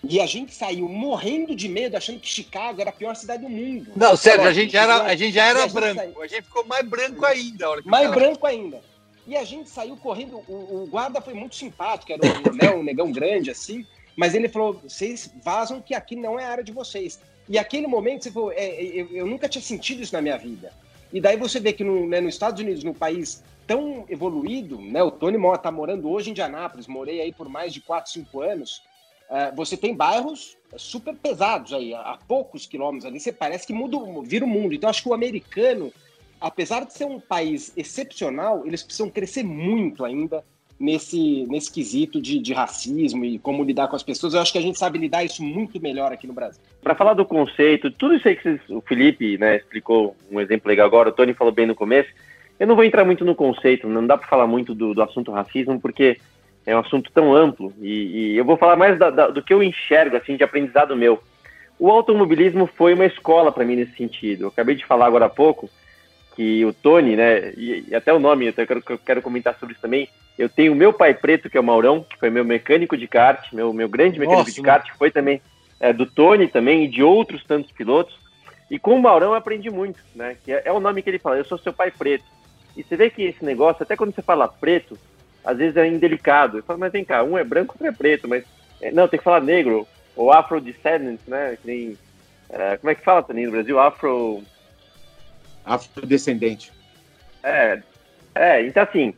E 0.08 0.20
a 0.20 0.26
gente 0.26 0.54
saiu 0.54 0.88
morrendo 0.88 1.54
de 1.54 1.68
medo, 1.68 1.96
achando 1.96 2.20
que 2.20 2.28
Chicago 2.28 2.80
era 2.80 2.90
a 2.90 2.92
pior 2.92 3.14
cidade 3.16 3.42
do 3.42 3.48
mundo. 3.48 3.90
Não, 3.96 4.16
sério, 4.16 4.44
a 4.44 4.52
gente, 4.52 4.76
era, 4.76 5.02
a 5.02 5.16
gente 5.16 5.34
já 5.34 5.46
era 5.46 5.64
a 5.64 5.66
branco. 5.66 6.00
Gente 6.00 6.22
a 6.22 6.26
gente 6.26 6.42
ficou 6.44 6.64
mais 6.64 6.86
branco 6.86 7.24
ainda. 7.24 7.66
mais 7.84 8.10
branco 8.10 8.46
ainda. 8.46 8.80
E 9.26 9.36
a 9.36 9.42
gente 9.42 9.68
saiu 9.68 9.96
correndo. 9.96 10.36
O, 10.46 10.82
o 10.82 10.86
guarda 10.86 11.20
foi 11.20 11.34
muito 11.34 11.56
simpático, 11.56 12.12
era 12.12 12.22
um, 12.24 12.54
né, 12.54 12.70
um 12.70 12.82
negão 12.82 13.10
grande 13.10 13.50
assim. 13.50 13.84
Mas 14.16 14.34
ele 14.34 14.48
falou: 14.48 14.80
vocês 14.82 15.30
vazam 15.42 15.80
que 15.80 15.94
aqui 15.94 16.14
não 16.14 16.38
é 16.38 16.44
a 16.44 16.50
área 16.50 16.64
de 16.64 16.72
vocês. 16.72 17.20
E 17.48 17.58
aquele 17.58 17.86
momento, 17.86 18.22
você 18.24 18.30
falou: 18.30 18.52
é, 18.52 18.74
eu, 18.80 19.08
eu, 19.10 19.26
nunca 19.26 19.48
tinha 19.48 19.62
sentido 19.62 20.02
isso 20.02 20.14
na 20.14 20.22
minha 20.22 20.38
vida. 20.38 20.72
E 21.12 21.20
daí 21.20 21.36
você 21.36 21.60
vê 21.60 21.72
que 21.72 21.84
no, 21.84 22.06
né, 22.06 22.20
nos 22.20 22.34
Estados 22.34 22.60
Unidos, 22.60 22.82
no 22.84 22.94
país 22.94 23.42
tão 23.66 24.04
evoluído, 24.08 24.80
né, 24.80 25.02
o 25.02 25.10
Tony 25.10 25.38
está 25.54 25.70
morando 25.70 26.08
hoje 26.10 26.28
em 26.28 26.30
Indianápolis, 26.32 26.86
morei 26.86 27.20
aí 27.20 27.32
por 27.32 27.48
mais 27.48 27.72
de 27.72 27.80
4, 27.80 28.12
5 28.12 28.40
anos. 28.40 28.82
É, 29.28 29.50
você 29.52 29.76
tem 29.76 29.94
bairros 29.94 30.56
super 30.76 31.14
pesados 31.14 31.72
aí, 31.72 31.92
a, 31.94 32.18
poucos 32.28 32.66
quilômetros 32.66 33.06
ali, 33.06 33.18
você 33.18 33.32
parece 33.32 33.66
que 33.66 33.72
muda, 33.72 33.98
vira 34.22 34.44
o 34.44 34.48
mundo. 34.48 34.74
Então, 34.74 34.88
acho 34.88 35.02
que 35.02 35.08
o 35.08 35.14
americano, 35.14 35.92
apesar 36.40 36.84
de 36.84 36.92
ser 36.92 37.06
um 37.06 37.18
país 37.18 37.72
excepcional, 37.76 38.64
eles 38.66 38.82
precisam 38.82 39.10
crescer 39.10 39.42
muito 39.42 40.04
ainda 40.04 40.44
nesse, 40.78 41.46
nesse 41.48 41.72
quesito 41.72 42.20
de, 42.20 42.38
de 42.38 42.52
racismo 42.52 43.24
e 43.24 43.38
como 43.38 43.64
lidar 43.64 43.88
com 43.88 43.96
as 43.96 44.02
pessoas. 44.02 44.34
Eu 44.34 44.40
acho 44.40 44.52
que 44.52 44.58
a 44.58 44.62
gente 44.62 44.78
sabe 44.78 44.98
lidar 44.98 45.24
isso 45.24 45.42
muito 45.42 45.80
melhor 45.80 46.12
aqui 46.12 46.26
no 46.26 46.32
Brasil. 46.32 46.60
Para 46.82 46.94
falar 46.94 47.14
do 47.14 47.24
conceito, 47.24 47.90
tudo 47.90 48.14
isso 48.14 48.28
aí 48.28 48.36
que 48.36 48.42
vocês, 48.42 48.60
o 48.68 48.80
Felipe 48.80 49.38
né, 49.38 49.56
explicou 49.56 50.16
um 50.30 50.40
exemplo 50.40 50.68
legal 50.68 50.86
agora, 50.86 51.08
o 51.08 51.12
Tony 51.12 51.34
falou 51.34 51.52
bem 51.52 51.66
no 51.66 51.74
começo. 51.74 52.10
Eu 52.58 52.66
não 52.66 52.74
vou 52.74 52.84
entrar 52.84 53.04
muito 53.04 53.24
no 53.24 53.34
conceito, 53.34 53.88
não 53.88 54.06
dá 54.06 54.16
para 54.16 54.28
falar 54.28 54.46
muito 54.46 54.74
do, 54.74 54.94
do 54.94 55.02
assunto 55.02 55.32
racismo, 55.32 55.80
porque 55.80 56.18
é 56.64 56.74
um 56.74 56.80
assunto 56.80 57.10
tão 57.12 57.34
amplo 57.34 57.72
e, 57.80 58.32
e 58.32 58.36
eu 58.36 58.44
vou 58.44 58.56
falar 58.56 58.76
mais 58.76 58.98
da, 58.98 59.10
da, 59.10 59.28
do 59.28 59.42
que 59.42 59.52
eu 59.54 59.62
enxergo 59.62 60.16
assim 60.16 60.36
de 60.36 60.44
aprendizado 60.44 60.96
meu. 60.96 61.22
O 61.78 61.90
automobilismo 61.90 62.66
foi 62.66 62.94
uma 62.94 63.04
escola 63.04 63.52
para 63.52 63.64
mim 63.64 63.76
nesse 63.76 63.96
sentido. 63.96 64.44
Eu 64.44 64.48
acabei 64.48 64.74
de 64.74 64.86
falar 64.86 65.06
agora 65.06 65.26
há 65.26 65.30
pouco 65.30 65.68
que 66.36 66.64
o 66.64 66.72
Tony, 66.72 67.16
né, 67.16 67.52
e, 67.56 67.86
e 67.88 67.94
até 67.94 68.12
o 68.12 68.20
nome, 68.20 68.46
eu 68.46 68.52
quero, 68.52 68.82
eu 68.88 68.98
quero 68.98 69.22
comentar 69.22 69.58
sobre 69.58 69.72
isso 69.72 69.82
também. 69.82 70.08
Eu 70.38 70.48
tenho 70.48 70.72
o 70.72 70.76
meu 70.76 70.92
pai 70.92 71.14
preto, 71.14 71.48
que 71.48 71.56
é 71.56 71.60
o 71.60 71.64
Maurão, 71.64 72.04
que 72.08 72.18
foi 72.18 72.28
meu 72.28 72.44
mecânico 72.44 72.96
de 72.96 73.08
kart, 73.08 73.50
meu, 73.52 73.72
meu 73.72 73.88
grande 73.88 74.18
mecânico 74.18 74.42
Nossa, 74.42 74.52
de 74.52 74.60
kart, 74.60 74.84
que 74.84 74.98
foi 74.98 75.10
também 75.10 75.40
é, 75.80 75.92
do 75.92 76.04
Tony 76.06 76.46
também 76.46 76.84
e 76.84 76.88
de 76.88 77.02
outros 77.02 77.42
tantos 77.44 77.72
pilotos. 77.72 78.14
E 78.70 78.78
com 78.78 78.94
o 78.94 79.02
Maurão 79.02 79.28
eu 79.28 79.34
aprendi 79.34 79.70
muito, 79.70 79.98
né? 80.14 80.36
Que 80.44 80.52
é, 80.52 80.62
é 80.66 80.72
o 80.72 80.80
nome 80.80 81.00
que 81.02 81.08
ele 81.08 81.18
fala, 81.18 81.38
eu 81.38 81.44
sou 81.44 81.56
seu 81.56 81.72
pai 81.72 81.90
preto. 81.90 82.24
E 82.76 82.82
você 82.82 82.96
vê 82.96 83.08
que 83.08 83.22
esse 83.22 83.44
negócio, 83.44 83.82
até 83.82 83.96
quando 83.96 84.14
você 84.14 84.20
fala 84.20 84.46
preto, 84.46 84.98
às 85.44 85.56
vezes 85.56 85.76
é 85.76 85.86
indelicado. 85.86 86.58
Eu 86.58 86.62
falo, 86.62 86.80
mas 86.80 86.92
vem 86.92 87.04
cá, 87.04 87.22
um 87.22 87.38
é 87.38 87.44
branco, 87.44 87.74
outro 87.74 87.86
é 87.86 87.92
preto, 87.92 88.28
mas. 88.28 88.44
É, 88.82 88.90
não, 88.90 89.08
tem 89.08 89.18
que 89.18 89.24
falar 89.24 89.40
negro, 89.40 89.86
ou 90.14 90.30
afro-descendant, 90.30 91.18
né? 91.26 91.56
Que 91.62 91.66
nem, 91.66 91.98
é, 92.50 92.76
como 92.76 92.90
é 92.90 92.94
que 92.94 93.04
fala 93.04 93.22
também 93.22 93.46
no 93.46 93.52
Brasil? 93.52 93.78
Afro. 93.78 94.42
Afrodescendente. 95.66 96.72
É, 97.42 97.82
é, 98.34 98.62
então 98.66 98.82
assim, 98.82 99.12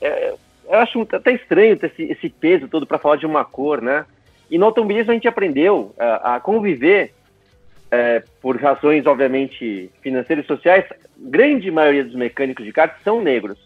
é, 0.00 0.32
eu 0.68 0.74
acho 0.74 1.06
até 1.12 1.32
estranho 1.32 1.76
ter 1.76 1.86
esse, 1.88 2.02
esse 2.04 2.28
peso 2.28 2.68
todo 2.68 2.86
para 2.86 2.98
falar 2.98 3.16
de 3.16 3.26
uma 3.26 3.44
cor, 3.44 3.82
né? 3.82 4.06
E 4.50 4.56
no 4.56 4.66
automobilismo 4.66 5.10
a 5.10 5.14
gente 5.14 5.28
aprendeu 5.28 5.94
a, 5.98 6.36
a 6.36 6.40
conviver 6.40 7.12
é, 7.90 8.22
por 8.40 8.56
razões, 8.60 9.04
obviamente, 9.06 9.90
financeiras 10.00 10.44
e 10.44 10.48
sociais. 10.48 10.84
Grande 11.16 11.70
maioria 11.70 12.04
dos 12.04 12.14
mecânicos 12.14 12.64
de 12.64 12.72
kart 12.72 12.94
são 13.02 13.20
negros 13.20 13.58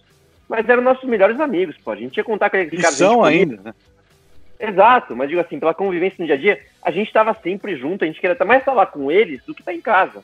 Mas 0.48 0.68
eram 0.68 0.82
nossos 0.82 1.08
melhores 1.08 1.38
amigos, 1.40 1.76
pô. 1.84 1.90
A 1.90 1.96
gente 1.96 2.16
ia 2.16 2.24
contar 2.24 2.48
com 2.50 2.56
aqueles 2.56 2.78
E 2.78 2.82
caras. 2.82 2.96
são 2.96 3.22
ainda, 3.22 3.60
né? 3.62 3.74
Exato, 4.58 5.16
mas 5.16 5.28
digo 5.28 5.40
assim, 5.40 5.58
pela 5.58 5.74
convivência 5.74 6.16
no 6.20 6.26
dia 6.26 6.36
a 6.36 6.38
dia- 6.38 6.60
a 6.82 6.90
gente 6.92 7.08
estava 7.08 7.34
sempre 7.42 7.74
junto, 7.76 8.04
a 8.04 8.06
gente 8.06 8.20
queria 8.20 8.34
até 8.34 8.44
mais 8.44 8.60
estar 8.60 8.72
lá 8.72 8.86
com 8.86 9.10
eles 9.10 9.42
do 9.44 9.52
que 9.54 9.60
estar 9.60 9.72
em 9.74 9.80
casa. 9.80 10.22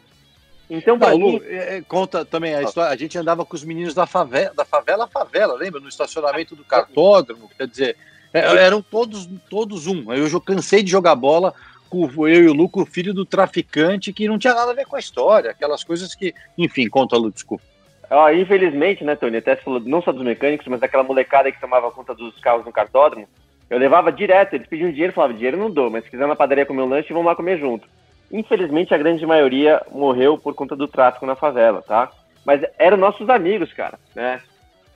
Então, 0.70 0.98
pra 0.98 1.10
Não, 1.10 1.18
mim, 1.18 1.40
conta 1.86 2.24
também 2.24 2.54
a 2.54 2.62
história. 2.62 2.92
A 2.92 2.96
gente 2.96 3.16
andava 3.16 3.44
com 3.44 3.56
os 3.56 3.64
meninos 3.64 3.94
da 3.94 4.06
favela, 4.06 4.52
da 4.54 4.64
favela 4.64 5.04
a 5.04 5.08
favela, 5.08 5.54
lembra? 5.54 5.80
No 5.80 5.88
estacionamento 5.88 6.54
do 6.54 6.64
cartódromo. 6.64 7.50
Quer 7.56 7.66
dizer, 7.66 7.96
é, 8.32 8.40
eram 8.40 8.82
todos, 8.82 9.28
todos 9.48 9.86
um. 9.86 10.12
Eu 10.12 10.28
já 10.28 10.38
cansei 10.40 10.82
de 10.82 10.90
jogar 10.90 11.14
bola 11.14 11.54
com 11.88 12.06
eu 12.28 12.44
e 12.44 12.48
o 12.48 12.52
Lu, 12.52 12.68
com 12.68 12.82
o 12.82 12.86
filho 12.86 13.14
do 13.14 13.24
traficante, 13.24 14.12
que 14.12 14.28
não 14.28 14.38
tinha 14.38 14.52
nada 14.54 14.72
a 14.72 14.74
ver 14.74 14.86
com 14.86 14.96
a 14.96 15.00
história. 15.00 15.50
Aquelas 15.50 15.82
coisas 15.82 16.14
que. 16.14 16.34
Enfim, 16.56 16.88
conta, 16.88 17.16
Lu, 17.16 17.30
desculpa. 17.30 17.64
ó, 18.10 18.30
infelizmente, 18.30 19.02
né, 19.02 19.16
Tony, 19.16 19.38
até 19.38 19.56
você 19.56 19.62
falou 19.62 19.80
não 19.80 20.02
só 20.02 20.12
dos 20.12 20.22
mecânicos, 20.22 20.66
mas 20.66 20.80
daquela 20.80 21.02
molecada 21.02 21.50
que 21.50 21.60
tomava 21.60 21.90
conta 21.90 22.14
dos 22.14 22.38
carros 22.40 22.66
no 22.66 22.72
cartódromo, 22.72 23.26
eu 23.70 23.78
levava 23.78 24.12
direto, 24.12 24.54
eles 24.54 24.66
pediam 24.66 24.90
dinheiro, 24.90 25.10
eu 25.10 25.14
falava, 25.14 25.32
dinheiro 25.32 25.56
não 25.56 25.70
dou, 25.70 25.90
mas 25.90 26.04
se 26.04 26.10
quiser 26.10 26.26
na 26.26 26.36
padaria 26.36 26.66
comer 26.66 26.82
um 26.82 26.88
lanche, 26.88 27.12
vamos 27.12 27.26
lá 27.26 27.34
comer 27.34 27.58
junto. 27.58 27.88
Infelizmente, 28.30 28.94
a 28.94 28.98
grande 28.98 29.24
maioria 29.26 29.80
morreu 29.90 30.36
por 30.38 30.54
conta 30.54 30.76
do 30.76 30.86
tráfico 30.86 31.24
na 31.26 31.34
favela, 31.34 31.80
tá? 31.82 32.10
Mas 32.44 32.62
eram 32.78 32.96
nossos 32.96 33.28
amigos, 33.28 33.72
cara, 33.72 33.98
né? 34.14 34.40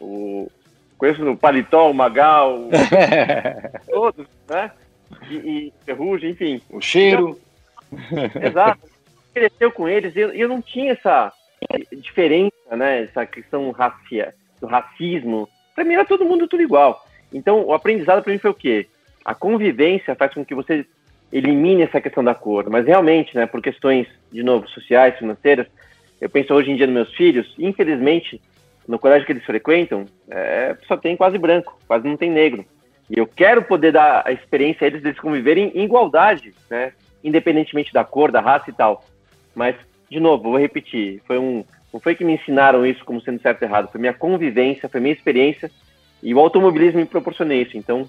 O... 0.00 0.50
Conheço 0.98 1.28
o 1.28 1.36
Paletó, 1.36 1.90
o 1.90 1.94
Magal, 1.94 2.54
o- 2.60 2.70
todos, 3.90 4.26
né? 4.48 4.70
E, 5.28 5.34
e 5.34 5.72
Ferrugem, 5.84 6.30
enfim. 6.30 6.60
O 6.70 6.80
cheiro. 6.80 7.38
Exato. 8.40 8.78
Cresceu 9.34 9.72
com 9.72 9.88
eles 9.88 10.14
e 10.14 10.20
eu, 10.20 10.30
eu 10.32 10.48
não 10.48 10.60
tinha 10.62 10.92
essa 10.92 11.32
diferença, 11.92 12.52
né? 12.76 13.02
Essa 13.04 13.26
questão 13.26 13.70
racia, 13.70 14.34
do 14.60 14.66
racismo. 14.66 15.48
Pra 15.74 15.84
mim 15.84 15.94
era 15.94 16.04
todo 16.04 16.24
mundo 16.24 16.46
tudo 16.46 16.62
igual. 16.62 17.04
Então, 17.32 17.64
o 17.64 17.72
aprendizado 17.72 18.22
pra 18.22 18.32
mim 18.32 18.38
foi 18.38 18.50
o 18.50 18.54
quê? 18.54 18.86
A 19.24 19.34
convivência 19.34 20.14
faz 20.14 20.32
com 20.34 20.44
que 20.44 20.54
você 20.54 20.86
elimine 21.32 21.82
essa 21.82 22.00
questão 22.00 22.22
da 22.22 22.34
cor. 22.34 22.68
Mas 22.68 22.86
realmente, 22.86 23.34
né, 23.34 23.46
por 23.46 23.62
questões, 23.62 24.06
de 24.30 24.42
novo, 24.42 24.68
sociais, 24.68 25.18
financeiras, 25.18 25.66
eu 26.20 26.28
penso 26.28 26.54
hoje 26.54 26.70
em 26.70 26.76
dia 26.76 26.86
nos 26.86 26.94
meus 26.94 27.14
filhos, 27.14 27.52
infelizmente, 27.58 28.40
no 28.86 28.98
colégio 28.98 29.26
que 29.26 29.32
eles 29.32 29.44
frequentam, 29.44 30.04
é, 30.30 30.76
só 30.86 30.96
tem 30.96 31.16
quase 31.16 31.38
branco, 31.38 31.78
quase 31.86 32.06
não 32.06 32.16
tem 32.16 32.30
negro. 32.30 32.64
E 33.10 33.18
eu 33.18 33.26
quero 33.26 33.62
poder 33.62 33.92
dar 33.92 34.22
a 34.24 34.32
experiência 34.32 34.84
a 34.84 34.88
eles 34.88 35.02
deles 35.02 35.18
conviverem 35.18 35.72
em 35.74 35.84
igualdade, 35.84 36.54
né? 36.70 36.92
Independentemente 37.24 37.92
da 37.92 38.04
cor, 38.04 38.30
da 38.30 38.40
raça 38.40 38.70
e 38.70 38.72
tal. 38.72 39.04
Mas, 39.54 39.76
de 40.10 40.20
novo, 40.20 40.44
vou 40.44 40.58
repetir, 40.58 41.20
foi 41.26 41.38
um, 41.38 41.64
não 41.92 42.00
foi 42.00 42.14
que 42.14 42.24
me 42.24 42.34
ensinaram 42.34 42.86
isso 42.86 43.04
como 43.04 43.20
sendo 43.20 43.40
certo 43.40 43.62
e 43.62 43.64
errado, 43.64 43.90
foi 43.90 44.00
minha 44.00 44.14
convivência, 44.14 44.88
foi 44.88 45.00
minha 45.00 45.12
experiência 45.12 45.70
e 46.22 46.32
o 46.32 46.40
automobilismo 46.40 47.00
me 47.00 47.06
proporcionou 47.06 47.54
isso. 47.54 47.76
Então, 47.76 48.08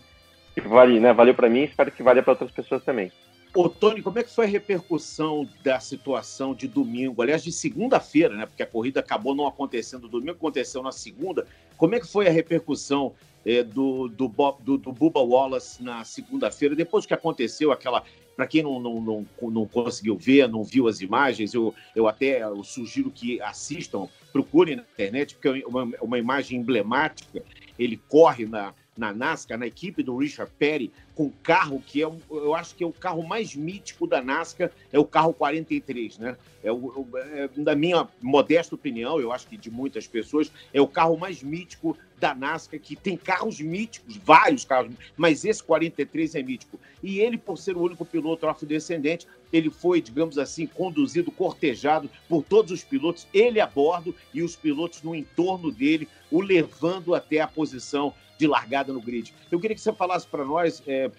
vale, 0.61 0.99
né, 0.99 1.13
valeu 1.13 1.33
para 1.33 1.49
mim, 1.49 1.63
espero 1.63 1.91
que 1.91 2.03
valha 2.03 2.21
para 2.21 2.33
outras 2.33 2.51
pessoas 2.51 2.83
também. 2.83 3.11
Ô, 3.55 3.69
Tony, 3.69 4.01
como 4.01 4.17
é 4.17 4.23
que 4.23 4.33
foi 4.33 4.45
a 4.45 4.49
repercussão 4.49 5.47
da 5.63 5.79
situação 5.79 6.55
de 6.55 6.67
domingo? 6.67 7.21
Aliás, 7.21 7.43
de 7.43 7.51
segunda-feira, 7.51 8.35
né? 8.35 8.47
Porque 8.47 8.63
a 8.63 8.65
corrida 8.65 8.99
acabou 8.99 9.35
não 9.35 9.45
acontecendo 9.45 10.07
domingo, 10.07 10.31
aconteceu 10.31 10.81
na 10.81 10.91
segunda. 10.91 11.45
Como 11.77 11.93
é 11.93 11.99
que 11.99 12.07
foi 12.07 12.27
a 12.27 12.31
repercussão 12.31 13.13
eh, 13.45 13.61
do, 13.61 14.07
do, 14.07 14.27
Bob- 14.27 14.59
do, 14.63 14.79
do 14.79 14.91
Bubba 14.91 15.19
Wallace 15.19 15.83
na 15.83 16.03
segunda-feira? 16.03 16.75
Depois 16.75 17.05
que 17.05 17.13
aconteceu 17.13 17.71
aquela. 17.71 18.03
Para 18.35 18.47
quem 18.47 18.63
não, 18.63 18.79
não, 18.79 18.99
não, 18.99 19.27
não 19.51 19.67
conseguiu 19.67 20.17
ver, 20.17 20.49
não 20.49 20.63
viu 20.63 20.87
as 20.87 21.01
imagens, 21.01 21.53
eu, 21.53 21.75
eu 21.95 22.07
até 22.07 22.41
eu 22.41 22.63
sugiro 22.63 23.11
que 23.11 23.39
assistam, 23.39 24.09
procurem 24.31 24.77
na 24.77 24.81
internet, 24.81 25.35
porque 25.35 25.61
é 25.61 25.67
uma, 25.67 25.87
uma 26.01 26.17
imagem 26.17 26.59
emblemática. 26.59 27.43
Ele 27.77 28.01
corre 28.09 28.47
na, 28.47 28.73
na 28.95 29.11
NASCAR, 29.11 29.57
na 29.57 29.67
equipe 29.67 30.03
do 30.03 30.15
Richard 30.17 30.51
Petty, 30.57 30.91
com 31.15 31.31
carro 31.43 31.81
que 31.85 32.01
é, 32.01 32.05
eu 32.05 32.55
acho 32.55 32.75
que 32.75 32.83
é 32.83 32.87
o 32.87 32.91
carro 32.91 33.25
mais 33.27 33.55
mítico 33.55 34.07
da 34.07 34.21
NASCAR, 34.21 34.71
é 34.91 34.99
o 34.99 35.05
carro 35.05 35.33
43, 35.33 36.17
né? 36.17 36.37
É, 36.63 36.71
o, 36.71 37.05
é, 37.15 37.75
minha 37.75 38.07
modesta 38.21 38.73
opinião, 38.73 39.19
eu 39.19 39.31
acho 39.31 39.47
que 39.47 39.57
de 39.57 39.69
muitas 39.69 40.07
pessoas, 40.07 40.51
é 40.73 40.79
o 40.79 40.87
carro 40.87 41.17
mais 41.17 41.43
mítico 41.43 41.97
da 42.19 42.33
NASCAR, 42.33 42.79
que 42.79 42.95
tem 42.95 43.17
carros 43.17 43.59
míticos, 43.59 44.15
vários 44.15 44.63
carros, 44.63 44.93
mas 45.17 45.43
esse 45.43 45.61
43 45.61 46.35
é 46.35 46.43
mítico. 46.43 46.79
E 47.01 47.19
ele, 47.19 47.37
por 47.37 47.57
ser 47.57 47.75
o 47.75 47.81
único 47.81 48.05
piloto 48.05 48.47
afrodescendente, 48.47 49.27
ele 49.51 49.69
foi, 49.69 50.01
digamos 50.01 50.37
assim, 50.37 50.65
conduzido, 50.65 51.31
cortejado 51.31 52.09
por 52.29 52.43
todos 52.43 52.71
os 52.71 52.83
pilotos, 52.83 53.27
ele 53.33 53.59
a 53.59 53.67
bordo 53.67 54.15
e 54.33 54.41
os 54.41 54.55
pilotos 54.55 55.03
no 55.03 55.13
entorno 55.13 55.71
dele, 55.71 56.07
o 56.31 56.41
levando 56.41 57.13
até 57.13 57.39
a 57.39 57.47
posição 57.47 58.13
de 58.37 58.47
largada 58.47 58.91
no 58.91 59.01
grid. 59.01 59.33
Eu 59.51 59.59
queria 59.59 59.75
que 59.75 59.81
você 59.81 59.93
falasse 59.93 60.27
para 60.27 60.43
nós 60.43 60.81
é, 60.87 61.09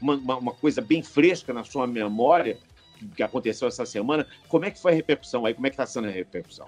uma, 0.00 0.16
uma- 0.36 0.52
coisa 0.52 0.80
bem 0.80 1.02
fresca 1.02 1.52
na 1.52 1.64
sua 1.64 1.86
memória 1.86 2.58
que 3.14 3.22
aconteceu 3.22 3.68
essa 3.68 3.84
semana. 3.84 4.26
Como 4.48 4.64
é 4.64 4.70
que 4.70 4.80
foi 4.80 4.92
a 4.92 4.94
repercussão 4.94 5.44
aí? 5.44 5.54
Como 5.54 5.66
é 5.66 5.70
que 5.70 5.74
está 5.74 5.86
sendo 5.86 6.08
a 6.08 6.10
repercussão? 6.10 6.66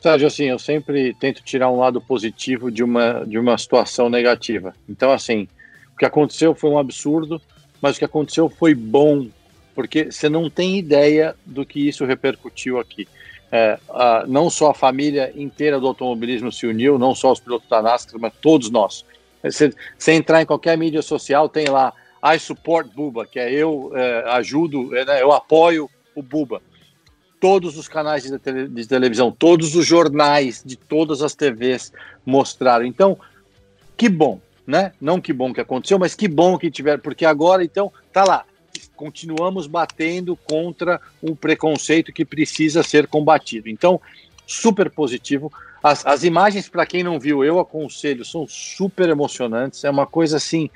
Sérgio, 0.00 0.26
assim, 0.26 0.44
eu 0.44 0.58
sempre 0.58 1.14
tento 1.14 1.42
tirar 1.42 1.70
um 1.70 1.78
lado 1.78 2.00
positivo 2.00 2.70
de 2.70 2.82
uma, 2.82 3.24
de 3.26 3.38
uma 3.38 3.56
situação 3.58 4.08
negativa. 4.08 4.74
Então, 4.88 5.10
assim, 5.10 5.48
o 5.94 5.98
que 5.98 6.04
aconteceu 6.04 6.54
foi 6.54 6.70
um 6.70 6.78
absurdo, 6.78 7.40
mas 7.80 7.96
o 7.96 7.98
que 7.98 8.04
aconteceu 8.04 8.48
foi 8.48 8.74
bom, 8.74 9.26
porque 9.74 10.10
você 10.10 10.28
não 10.28 10.48
tem 10.48 10.78
ideia 10.78 11.34
do 11.44 11.64
que 11.66 11.80
isso 11.88 12.04
repercutiu 12.04 12.78
aqui. 12.78 13.08
É, 13.50 13.78
a- 13.90 14.24
não 14.26 14.50
só 14.50 14.70
a 14.70 14.74
família 14.74 15.32
inteira 15.34 15.78
do 15.78 15.86
automobilismo 15.86 16.50
se 16.50 16.66
uniu, 16.66 16.98
não 16.98 17.14
só 17.14 17.32
os 17.32 17.40
pilotos 17.40 17.68
da 17.68 17.80
NASCAR, 17.80 18.20
mas 18.20 18.32
todos 18.40 18.70
nós. 18.70 19.04
Você, 19.42 19.72
você 19.96 20.12
entrar 20.12 20.42
em 20.42 20.46
qualquer 20.46 20.76
mídia 20.76 21.02
social, 21.02 21.48
tem 21.48 21.66
lá 21.68 21.92
I 22.24 22.38
support 22.40 22.88
Buba, 22.92 23.24
que 23.24 23.38
é 23.38 23.52
eu 23.52 23.92
é, 23.94 24.30
ajudo, 24.32 24.96
é, 24.96 25.04
né, 25.04 25.22
eu 25.22 25.32
apoio 25.32 25.88
o 26.14 26.22
Buba 26.22 26.60
todos 27.38 27.76
os 27.76 27.86
canais 27.86 28.24
de, 28.24 28.38
tele- 28.38 28.66
de 28.66 28.88
televisão, 28.88 29.30
todos 29.30 29.76
os 29.76 29.86
jornais 29.86 30.62
de 30.64 30.74
todas 30.76 31.22
as 31.22 31.34
TVs 31.34 31.92
mostraram. 32.24 32.84
Então, 32.84 33.18
que 33.96 34.08
bom, 34.08 34.40
né? 34.66 34.92
Não 35.00 35.20
que 35.20 35.32
bom 35.32 35.52
que 35.52 35.60
aconteceu, 35.60 35.98
mas 35.98 36.14
que 36.14 36.26
bom 36.26 36.58
que 36.58 36.70
tiver, 36.70 36.98
porque 36.98 37.24
agora, 37.24 37.62
então, 37.62 37.92
tá 38.12 38.24
lá. 38.24 38.44
Continuamos 38.96 39.66
batendo 39.66 40.34
contra 40.34 41.00
um 41.22 41.34
preconceito 41.34 42.12
que 42.12 42.24
precisa 42.24 42.82
ser 42.82 43.06
combatido. 43.06 43.68
Então, 43.68 44.00
super 44.46 44.90
positivo. 44.90 45.52
As, 45.82 46.04
as 46.06 46.24
imagens, 46.24 46.68
para 46.68 46.86
quem 46.86 47.02
não 47.02 47.20
viu, 47.20 47.44
eu 47.44 47.60
aconselho, 47.60 48.24
são 48.24 48.46
super 48.48 49.08
emocionantes. 49.08 49.84
É 49.84 49.90
uma 49.90 50.06
coisa 50.06 50.38
assim, 50.38 50.70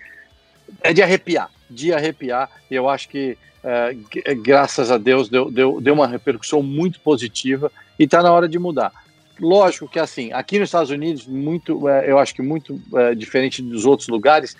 é 0.82 0.92
de 0.92 1.02
arrepiar, 1.02 1.50
de 1.68 1.92
arrepiar. 1.92 2.48
Eu 2.70 2.88
acho 2.88 3.08
que 3.08 3.36
é, 3.64 3.92
g- 3.92 4.34
graças 4.36 4.90
a 4.90 4.98
Deus, 4.98 5.28
deu, 5.28 5.50
deu, 5.50 5.80
deu 5.80 5.94
uma 5.94 6.06
repercussão 6.06 6.62
muito 6.62 7.00
positiva 7.00 7.72
e 7.98 8.04
está 8.04 8.22
na 8.22 8.32
hora 8.32 8.48
de 8.48 8.58
mudar. 8.58 8.92
Lógico 9.40 9.88
que, 9.88 9.98
assim, 9.98 10.32
aqui 10.32 10.58
nos 10.58 10.68
Estados 10.68 10.90
Unidos, 10.90 11.26
muito, 11.26 11.88
é, 11.88 12.10
eu 12.10 12.18
acho 12.18 12.34
que 12.34 12.42
muito 12.42 12.80
é, 12.94 13.14
diferente 13.14 13.62
dos 13.62 13.86
outros 13.86 14.08
lugares, 14.08 14.54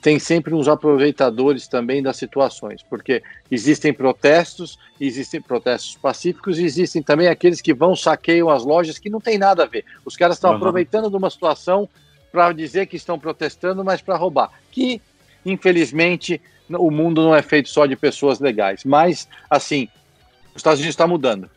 tem 0.00 0.18
sempre 0.18 0.54
uns 0.54 0.66
aproveitadores 0.66 1.68
também 1.68 2.02
das 2.02 2.16
situações, 2.16 2.82
porque 2.82 3.22
existem 3.50 3.92
protestos, 3.92 4.78
existem 4.98 5.40
protestos 5.42 5.96
pacíficos 5.96 6.58
e 6.58 6.64
existem 6.64 7.02
também 7.02 7.28
aqueles 7.28 7.60
que 7.60 7.74
vão 7.74 7.94
saqueiam 7.94 8.48
as 8.48 8.64
lojas 8.64 8.98
que 8.98 9.10
não 9.10 9.20
tem 9.20 9.36
nada 9.36 9.64
a 9.64 9.66
ver. 9.66 9.84
Os 10.04 10.16
caras 10.16 10.36
estão 10.36 10.50
Uhum. 10.50 10.56
aproveitando 10.56 11.10
de 11.10 11.16
uma 11.16 11.28
situação 11.28 11.88
para 12.32 12.52
dizer 12.52 12.86
que 12.86 12.96
estão 12.96 13.18
protestando, 13.18 13.84
mas 13.84 14.00
para 14.00 14.16
roubar. 14.16 14.50
Que, 14.70 15.02
infelizmente, 15.44 16.40
o 16.70 16.90
mundo 16.90 17.22
não 17.22 17.34
é 17.34 17.42
feito 17.42 17.68
só 17.68 17.84
de 17.84 17.96
pessoas 17.96 18.40
legais. 18.40 18.84
Mas, 18.84 19.28
assim, 19.50 19.88
os 20.50 20.56
Estados 20.56 20.78
Unidos 20.78 20.94
está 20.94 21.06
mudando. 21.06 21.50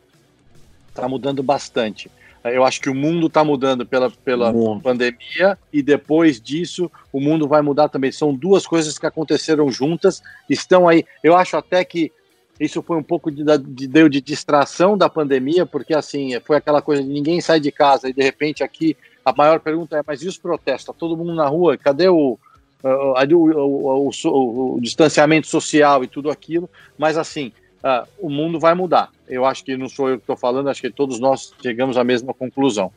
Está 0.89 1.07
mudando 1.07 1.41
bastante. 1.41 2.11
Eu 2.43 2.65
acho 2.65 2.81
que 2.81 2.89
o 2.89 2.95
mundo 2.95 3.27
está 3.27 3.43
mudando 3.43 3.85
pela, 3.85 4.09
pela 4.09 4.53
pandemia 4.81 5.57
e 5.71 5.81
depois 5.81 6.41
disso 6.41 6.91
o 7.11 7.19
mundo 7.19 7.47
vai 7.47 7.61
mudar 7.61 7.87
também. 7.87 8.11
São 8.11 8.33
duas 8.33 8.67
coisas 8.67 8.99
que 8.99 9.05
aconteceram 9.05 9.71
juntas, 9.71 10.21
estão 10.49 10.87
aí. 10.87 11.05
Eu 11.23 11.37
acho 11.37 11.55
até 11.55 11.85
que 11.85 12.11
isso 12.59 12.83
foi 12.83 12.97
um 12.97 13.03
pouco 13.03 13.31
de, 13.31 13.43
de, 13.59 13.87
deu 13.87 14.09
de 14.09 14.19
distração 14.19 14.97
da 14.97 15.09
pandemia, 15.09 15.65
porque 15.65 15.93
assim, 15.93 16.39
foi 16.41 16.57
aquela 16.57 16.81
coisa 16.81 17.01
de 17.01 17.09
ninguém 17.09 17.39
sai 17.39 17.59
de 17.59 17.71
casa 17.71 18.09
e 18.09 18.13
de 18.13 18.21
repente 18.21 18.63
aqui 18.63 18.95
a 19.23 19.33
maior 19.33 19.59
pergunta 19.59 19.97
é, 19.97 20.03
mas 20.05 20.21
e 20.21 20.27
os 20.27 20.37
protestos? 20.37 20.85
Tá 20.85 20.93
todo 20.93 21.15
mundo 21.15 21.33
na 21.33 21.47
rua? 21.47 21.77
Cadê 21.77 22.09
o, 22.09 22.37
o, 22.83 22.89
o, 22.89 24.09
o, 24.09 24.75
o 24.75 24.81
distanciamento 24.81 25.47
social 25.47 26.03
e 26.03 26.07
tudo 26.07 26.29
aquilo? 26.29 26.69
Mas 26.97 27.17
assim, 27.17 27.53
uh, 27.83 28.05
o 28.19 28.29
mundo 28.29 28.59
vai 28.59 28.73
mudar. 28.73 29.09
Eu 29.27 29.45
acho 29.45 29.63
que 29.63 29.77
não 29.77 29.89
sou 29.89 30.09
eu 30.09 30.17
que 30.17 30.23
estou 30.23 30.37
falando, 30.37 30.69
acho 30.69 30.81
que 30.81 30.89
todos 30.89 31.19
nós 31.19 31.53
chegamos 31.61 31.97
à 31.97 32.03
mesma 32.03 32.33
conclusão. 32.33 32.91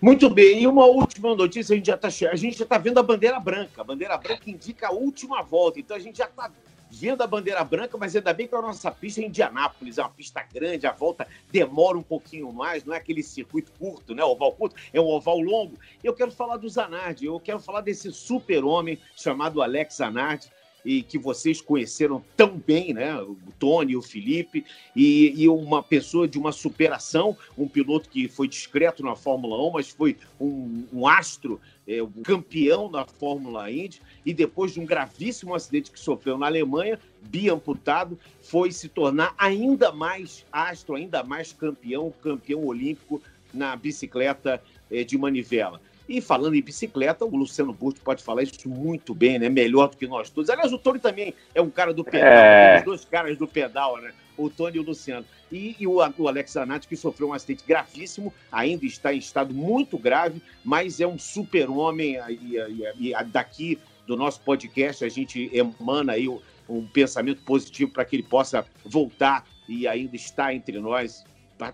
Muito 0.00 0.28
bem, 0.28 0.62
e 0.62 0.66
uma 0.66 0.84
última 0.84 1.34
notícia, 1.34 1.72
a 1.72 1.76
gente 1.76 1.86
já 1.86 1.94
está 1.94 2.66
tá 2.66 2.78
vendo 2.78 2.98
a 2.98 3.02
bandeira 3.02 3.38
branca. 3.40 3.80
A 3.80 3.84
bandeira 3.84 4.16
branca 4.18 4.50
indica 4.50 4.88
a 4.88 4.92
última 4.92 5.42
volta, 5.42 5.80
então 5.80 5.96
a 5.96 6.00
gente 6.00 6.18
já 6.18 6.26
está 6.26 6.50
vendo 6.90 7.22
a 7.22 7.26
bandeira 7.26 7.64
branca, 7.64 7.98
mas 7.98 8.14
ainda 8.14 8.32
bem 8.32 8.46
que 8.46 8.54
a 8.54 8.62
nossa 8.62 8.90
pista 8.90 9.20
é 9.20 9.24
Indianápolis, 9.24 9.98
é 9.98 10.02
uma 10.02 10.10
pista 10.10 10.46
grande, 10.52 10.86
a 10.86 10.92
volta 10.92 11.26
demora 11.50 11.98
um 11.98 12.02
pouquinho 12.02 12.52
mais, 12.52 12.84
não 12.84 12.94
é 12.94 12.98
aquele 12.98 13.22
circuito 13.22 13.72
curto, 13.78 14.14
né? 14.14 14.22
Oval 14.22 14.52
curto, 14.52 14.76
é 14.92 15.00
um 15.00 15.08
oval 15.08 15.40
longo. 15.40 15.76
Eu 16.02 16.14
quero 16.14 16.30
falar 16.30 16.56
do 16.56 16.68
Zanardi, 16.68 17.26
eu 17.26 17.40
quero 17.40 17.58
falar 17.58 17.80
desse 17.80 18.12
super-homem 18.12 18.98
chamado 19.16 19.62
Alex 19.62 19.96
Zanardi, 19.96 20.48
e 20.84 21.02
que 21.02 21.18
vocês 21.18 21.60
conheceram 21.60 22.22
tão 22.36 22.56
bem, 22.58 22.92
né? 22.92 23.16
O 23.20 23.36
Tony, 23.58 23.96
o 23.96 24.02
Felipe, 24.02 24.64
e, 24.94 25.32
e, 25.36 25.48
uma 25.48 25.82
pessoa 25.82 26.28
de 26.28 26.38
uma 26.38 26.52
superação, 26.52 27.36
um 27.56 27.66
piloto 27.66 28.08
que 28.08 28.28
foi 28.28 28.46
discreto 28.46 29.02
na 29.02 29.16
Fórmula 29.16 29.56
1, 29.68 29.70
mas 29.72 29.88
foi 29.88 30.16
um, 30.38 30.84
um 30.92 31.06
astro, 31.06 31.60
é, 31.88 32.02
um 32.02 32.22
campeão 32.22 32.90
da 32.90 33.06
Fórmula 33.06 33.70
Indy, 33.70 34.02
e 34.26 34.34
depois 34.34 34.72
de 34.72 34.80
um 34.80 34.86
gravíssimo 34.86 35.54
acidente 35.54 35.90
que 35.90 35.98
sofreu 35.98 36.36
na 36.36 36.46
Alemanha, 36.46 36.98
biamputado, 37.22 38.18
foi 38.42 38.70
se 38.70 38.88
tornar 38.88 39.34
ainda 39.38 39.90
mais 39.90 40.44
astro, 40.52 40.96
ainda 40.96 41.22
mais 41.22 41.52
campeão, 41.52 42.12
campeão 42.22 42.64
olímpico 42.64 43.22
na 43.52 43.74
bicicleta 43.76 44.62
é, 44.90 45.04
de 45.04 45.16
manivela. 45.16 45.80
E 46.08 46.20
falando 46.20 46.54
em 46.54 46.62
bicicleta, 46.62 47.24
o 47.24 47.34
Luciano 47.34 47.72
Burti 47.72 48.00
pode 48.00 48.22
falar 48.22 48.42
isso 48.42 48.68
muito 48.68 49.14
bem, 49.14 49.38
né? 49.38 49.48
Melhor 49.48 49.88
do 49.88 49.96
que 49.96 50.06
nós 50.06 50.28
todos. 50.28 50.50
Aliás, 50.50 50.72
o 50.72 50.78
Tony 50.78 50.98
também 50.98 51.34
é 51.54 51.62
um 51.62 51.70
cara 51.70 51.94
do 51.94 52.04
pedal, 52.04 52.28
é... 52.28 52.78
os 52.78 52.84
dois 52.84 53.04
caras 53.04 53.38
do 53.38 53.46
pedal, 53.46 54.00
né? 54.00 54.12
O 54.36 54.50
Tony 54.50 54.76
e 54.76 54.80
o 54.80 54.82
Luciano. 54.82 55.24
E, 55.50 55.76
e 55.78 55.86
o, 55.86 55.96
o, 55.96 56.28
Alex 56.28 56.52
Zanatti, 56.52 56.88
que 56.88 56.96
sofreu 56.96 57.28
um 57.28 57.32
acidente 57.32 57.64
gravíssimo, 57.66 58.34
ainda 58.52 58.84
está 58.84 59.14
em 59.14 59.18
estado 59.18 59.54
muito 59.54 59.96
grave, 59.96 60.42
mas 60.62 61.00
é 61.00 61.06
um 61.06 61.18
super-homem. 61.18 62.18
E, 62.28 62.56
e, 62.98 63.12
e, 63.12 63.24
daqui 63.24 63.78
do 64.06 64.16
nosso 64.16 64.40
podcast, 64.42 65.04
a 65.04 65.08
gente 65.08 65.50
emana 65.52 66.12
aí 66.12 66.28
um 66.68 66.86
pensamento 66.86 67.42
positivo 67.42 67.92
para 67.92 68.04
que 68.04 68.16
ele 68.16 68.22
possa 68.22 68.66
voltar 68.84 69.46
e 69.68 69.88
ainda 69.88 70.16
estar 70.16 70.54
entre 70.54 70.78
nós, 70.78 71.24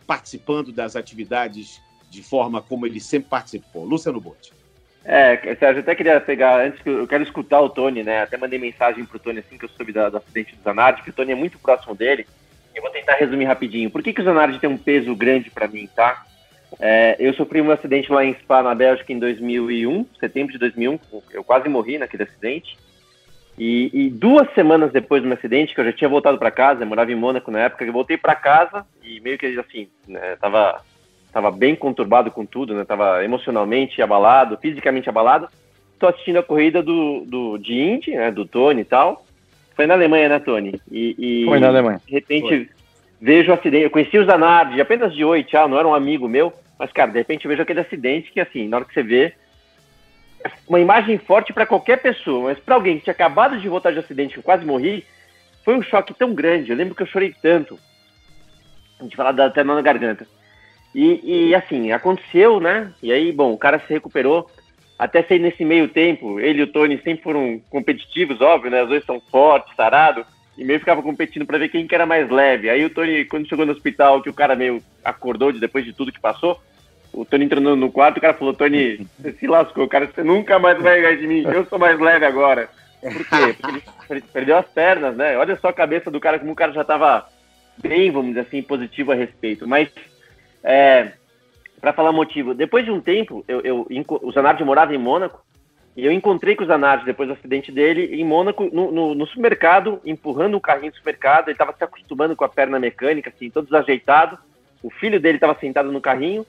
participando 0.07 0.71
das 0.71 0.95
atividades 0.95 1.81
de 2.11 2.23
forma 2.23 2.61
como 2.61 2.87
ele 2.87 3.01
sempre 3.01 3.31
participou. 3.31 3.85
Luciano 3.85 4.21
Botti. 4.21 4.53
É, 5.05 5.37
Sérgio, 5.59 5.81
até 5.81 5.95
queria 5.95 6.21
pegar, 6.21 6.61
antes 6.61 6.83
que 6.83 6.91
eu, 6.91 7.07
quero 7.07 7.23
escutar 7.23 7.61
o 7.61 7.71
Tony, 7.71 8.03
né? 8.03 8.23
Até 8.23 8.37
mandei 8.37 8.59
mensagem 8.59 9.05
pro 9.05 9.19
Tony 9.19 9.39
assim 9.39 9.57
que 9.57 9.65
eu 9.65 9.69
soube 9.71 9.93
da, 9.93 10.11
do 10.11 10.19
acidente 10.19 10.55
do 10.55 10.63
Zanardi, 10.63 11.03
que 11.03 11.11
o 11.11 11.13
Tony 11.13 11.33
é 11.33 11.35
muito 11.35 11.59
próximo 11.59 11.95
dele. 11.95 12.27
Eu 12.75 12.83
vou 12.83 12.91
tentar 12.91 13.15
resumir 13.15 13.47
rapidinho. 13.47 13.91
Por 13.91 14.03
que, 14.03 14.13
que 14.13 14.21
o 14.21 14.25
Zanardi 14.25 14.59
tem 14.59 14.69
um 14.69 14.77
peso 14.77 15.15
grande 15.17 15.51
para 15.51 15.67
mim, 15.67 15.89
tá? 15.95 16.25
É, 16.79 17.17
eu 17.19 17.33
sofri 17.35 17.61
um 17.61 17.71
acidente 17.71 18.13
lá 18.13 18.25
em 18.25 18.35
Spa, 18.35 18.63
na 18.63 18.75
Bélgica, 18.75 19.13
em 19.13 19.19
2001, 19.19 20.07
setembro 20.21 20.53
de 20.53 20.59
2001. 20.59 20.99
Eu 21.33 21.43
quase 21.43 21.69
morri 21.69 21.99
naquele 21.99 22.25
acidente. 22.25 22.77
E, 23.59 23.91
e 23.93 24.11
duas 24.11 24.53
semanas 24.55 24.93
depois 24.93 25.23
do 25.23 25.29
meu 25.29 25.37
acidente, 25.37 25.75
que 25.75 25.81
eu 25.81 25.85
já 25.85 25.93
tinha 25.93 26.09
voltado 26.09 26.39
para 26.39 26.51
casa, 26.51 26.83
eu 26.83 26.87
morava 26.87 27.11
em 27.11 27.17
Mônaco 27.17 27.51
na 27.51 27.61
época, 27.61 27.85
eu 27.85 27.93
voltei 27.93 28.17
para 28.17 28.35
casa 28.35 28.87
e 29.03 29.21
meio 29.21 29.37
que 29.37 29.47
assim, 29.59 29.89
né, 30.09 30.37
tava 30.37 30.81
estava 31.31 31.51
bem 31.51 31.77
conturbado 31.77 32.31
com 32.31 32.45
tudo, 32.45 32.75
né? 32.75 32.85
Tava 32.85 33.25
emocionalmente 33.25 34.03
abalado, 34.03 34.59
fisicamente 34.59 35.09
abalado. 35.09 35.49
Tô 35.99 36.09
assistindo 36.09 36.39
a 36.39 36.43
corrida 36.43 36.83
do, 36.83 37.25
do 37.25 37.57
de 37.59 37.73
Indy, 37.73 38.13
né? 38.13 38.31
Do 38.31 38.45
Tony 38.45 38.83
e 38.83 38.85
tal. 38.85 39.25
Foi 39.77 39.87
na 39.87 39.95
Alemanha, 39.95 40.29
né, 40.29 40.39
Tony? 40.41 40.81
E, 40.91 41.15
e 41.19 41.45
Foi 41.47 41.61
na 41.61 41.69
Alemanha. 41.69 42.01
De 42.05 42.13
repente 42.13 42.49
Foi. 42.49 42.69
vejo 43.21 43.51
o 43.51 43.55
acidente. 43.55 43.85
Eu 43.85 43.91
conheci 43.91 44.19
o 44.19 44.25
Zanardi 44.25 44.81
apenas 44.81 45.15
de 45.15 45.25
oi, 45.25 45.45
tchau, 45.45 45.69
não 45.69 45.79
era 45.79 45.87
um 45.87 45.95
amigo 45.95 46.29
meu. 46.29 46.53
Mas, 46.79 46.93
cara, 46.93 47.11
de 47.11 47.19
repente 47.19 47.47
vejo 47.47 47.63
aquele 47.63 47.81
acidente 47.81 48.33
que, 48.33 48.41
assim, 48.41 48.67
na 48.67 48.79
hora 48.79 48.87
que 48.87 48.95
você 48.95 49.03
vê, 49.03 49.35
uma 50.69 50.81
imagem 50.81 51.19
forte 51.19 51.53
para 51.53 51.67
qualquer 51.67 52.03
pessoa, 52.03 52.49
mas 52.49 52.59
para 52.59 52.75
alguém 52.75 52.99
que 52.99 53.05
tinha 53.05 53.13
acabado 53.13 53.59
de 53.61 53.69
voltar 53.69 53.93
de 53.93 53.99
acidente, 53.99 54.35
que 54.35 54.41
eu 54.41 54.45
quase 54.45 54.65
morri, 54.65 55.05
foi 55.65 55.77
um 55.77 55.83
choque 55.83 56.13
tão 56.13 56.35
grande. 56.35 56.71
Eu 56.71 56.77
lembro 56.77 56.95
que 56.95 57.03
eu 57.03 57.07
chorei 57.07 57.35
tanto. 57.41 57.79
A 58.99 59.03
gente 59.05 59.17
fala 59.17 59.47
até 59.47 59.63
na 59.63 59.81
garganta. 59.81 60.27
E, 60.95 61.49
e, 61.51 61.55
assim, 61.55 61.93
aconteceu, 61.93 62.59
né? 62.61 62.93
E 63.03 63.13
aí, 63.13 63.33
bom, 63.33 63.53
o 63.53 63.59
cara 63.59 63.79
se 63.79 63.93
recuperou. 63.93 64.51
Até 64.99 65.23
sei 65.23 65.39
nesse 65.39 65.65
meio 65.65 65.89
tempo, 65.89 66.39
ele 66.39 66.61
e 66.61 66.63
o 66.63 66.67
Tony 66.67 66.99
sempre 66.99 67.23
foram 67.23 67.61
competitivos, 67.71 68.41
óbvio, 68.41 68.71
né? 68.71 68.83
Os 68.83 68.89
dois 68.89 69.05
são 69.05 69.19
fortes, 69.31 69.75
sarados, 69.75 70.27
e 70.59 70.65
meio 70.65 70.79
ficava 70.79 71.03
competindo 71.03 71.47
para 71.47 71.57
ver 71.57 71.71
quem 71.71 71.87
que 71.87 71.95
era 71.95 72.05
mais 72.05 72.29
leve. 72.29 72.69
Aí 72.69 72.85
o 72.85 72.91
Tony, 72.91 73.25
quando 73.25 73.49
chegou 73.49 73.65
no 73.65 73.73
hospital, 73.73 74.21
que 74.21 74.29
o 74.29 74.35
cara 74.35 74.55
meio 74.55 74.83
acordou 75.03 75.53
de, 75.53 75.59
depois 75.59 75.87
de 75.87 75.95
tudo 75.95 76.13
que 76.13 76.21
passou, 76.21 76.61
o 77.15 77.25
Tony 77.25 77.47
entrou 77.47 77.63
no, 77.63 77.91
quarto, 77.91 78.19
o 78.19 78.21
cara 78.21 78.35
falou, 78.35 78.53
Tony, 78.53 79.07
você 79.19 79.33
se 79.33 79.47
lascou, 79.47 79.89
cara, 79.89 80.07
você 80.07 80.23
nunca 80.23 80.59
mais 80.59 80.79
vai 80.83 81.01
ganhar 81.01 81.17
de 81.17 81.27
mim, 81.27 81.45
eu 81.45 81.65
sou 81.65 81.79
mais 81.79 81.99
leve 81.99 82.27
agora. 82.27 82.69
Por 83.01 83.25
quê? 83.25 83.57
Porque 83.59 83.83
ele 84.11 84.21
perdeu 84.33 84.59
as 84.59 84.67
pernas, 84.67 85.17
né? 85.17 85.37
Olha 85.39 85.57
só 85.57 85.69
a 85.69 85.73
cabeça 85.73 86.11
do 86.11 86.21
cara, 86.21 86.39
como 86.39 86.53
o 86.53 86.57
cara 86.57 86.73
já 86.73 86.85
tava 86.85 87.27
bem, 87.79 88.11
vamos 88.11 88.29
dizer 88.29 88.41
assim, 88.41 88.61
positivo 88.61 89.13
a 89.13 89.15
respeito. 89.15 89.67
Mas 89.67 89.89
é, 90.63 91.13
para 91.81 91.93
falar 91.93 92.13
motivo, 92.13 92.55
depois 92.55 92.85
de 92.85 92.91
um 92.91 93.01
tempo, 93.01 93.45
eu, 93.49 93.61
eu, 93.63 93.87
o 94.23 94.33
Zanardi 94.33 94.65
morava 94.65 94.95
em 94.95 94.99
Mônaco, 94.99 95.43
e 95.97 96.05
eu 96.05 96.13
encontrei 96.13 96.55
com 96.55 96.63
o 96.63 96.67
Zanardi, 96.67 97.05
depois 97.05 97.29
do 97.29 97.35
acidente 97.35 97.73
dele, 97.73 98.15
em 98.15 98.25
Mônaco, 98.25 98.69
no, 98.73 98.91
no, 98.91 99.15
no 99.15 99.27
supermercado, 99.27 100.01
empurrando 100.05 100.57
um 100.57 100.61
carrinho 100.61 100.93
do 100.93 100.97
supermercado, 100.97 101.49
ele 101.49 101.55
estava 101.55 101.75
se 101.77 101.83
acostumando 101.83 102.37
com 102.37 102.45
a 102.45 102.49
perna 102.49 102.79
mecânica, 102.79 103.31
assim, 103.35 103.51
todo 103.51 103.65
desajeitado, 103.65 104.39
o 104.83 104.91
filho 104.91 105.21
dele 105.21 105.37
estava 105.37 105.59
sentado 105.59 105.91
no 105.91 106.01
carrinho. 106.01 106.47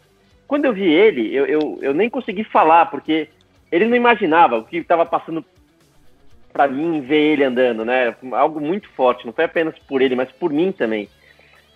Quando 0.47 0.65
eu 0.65 0.73
vi 0.73 0.83
ele, 0.83 1.33
eu, 1.33 1.45
eu, 1.45 1.79
eu 1.81 1.93
nem 1.93 2.09
consegui 2.09 2.43
falar, 2.43 2.85
porque 2.87 3.29
ele 3.71 3.85
não 3.85 3.95
imaginava 3.95 4.57
o 4.57 4.63
que 4.63 4.77
estava 4.77 5.05
passando 5.05 5.43
para 6.53 6.67
mim 6.67 7.01
ver 7.01 7.33
ele 7.33 7.43
andando, 7.43 7.85
né? 7.85 8.15
Algo 8.33 8.59
muito 8.59 8.89
forte, 8.89 9.25
não 9.25 9.33
foi 9.33 9.45
apenas 9.45 9.77
por 9.79 10.01
ele, 10.01 10.15
mas 10.15 10.29
por 10.31 10.51
mim 10.51 10.71
também. 10.71 11.07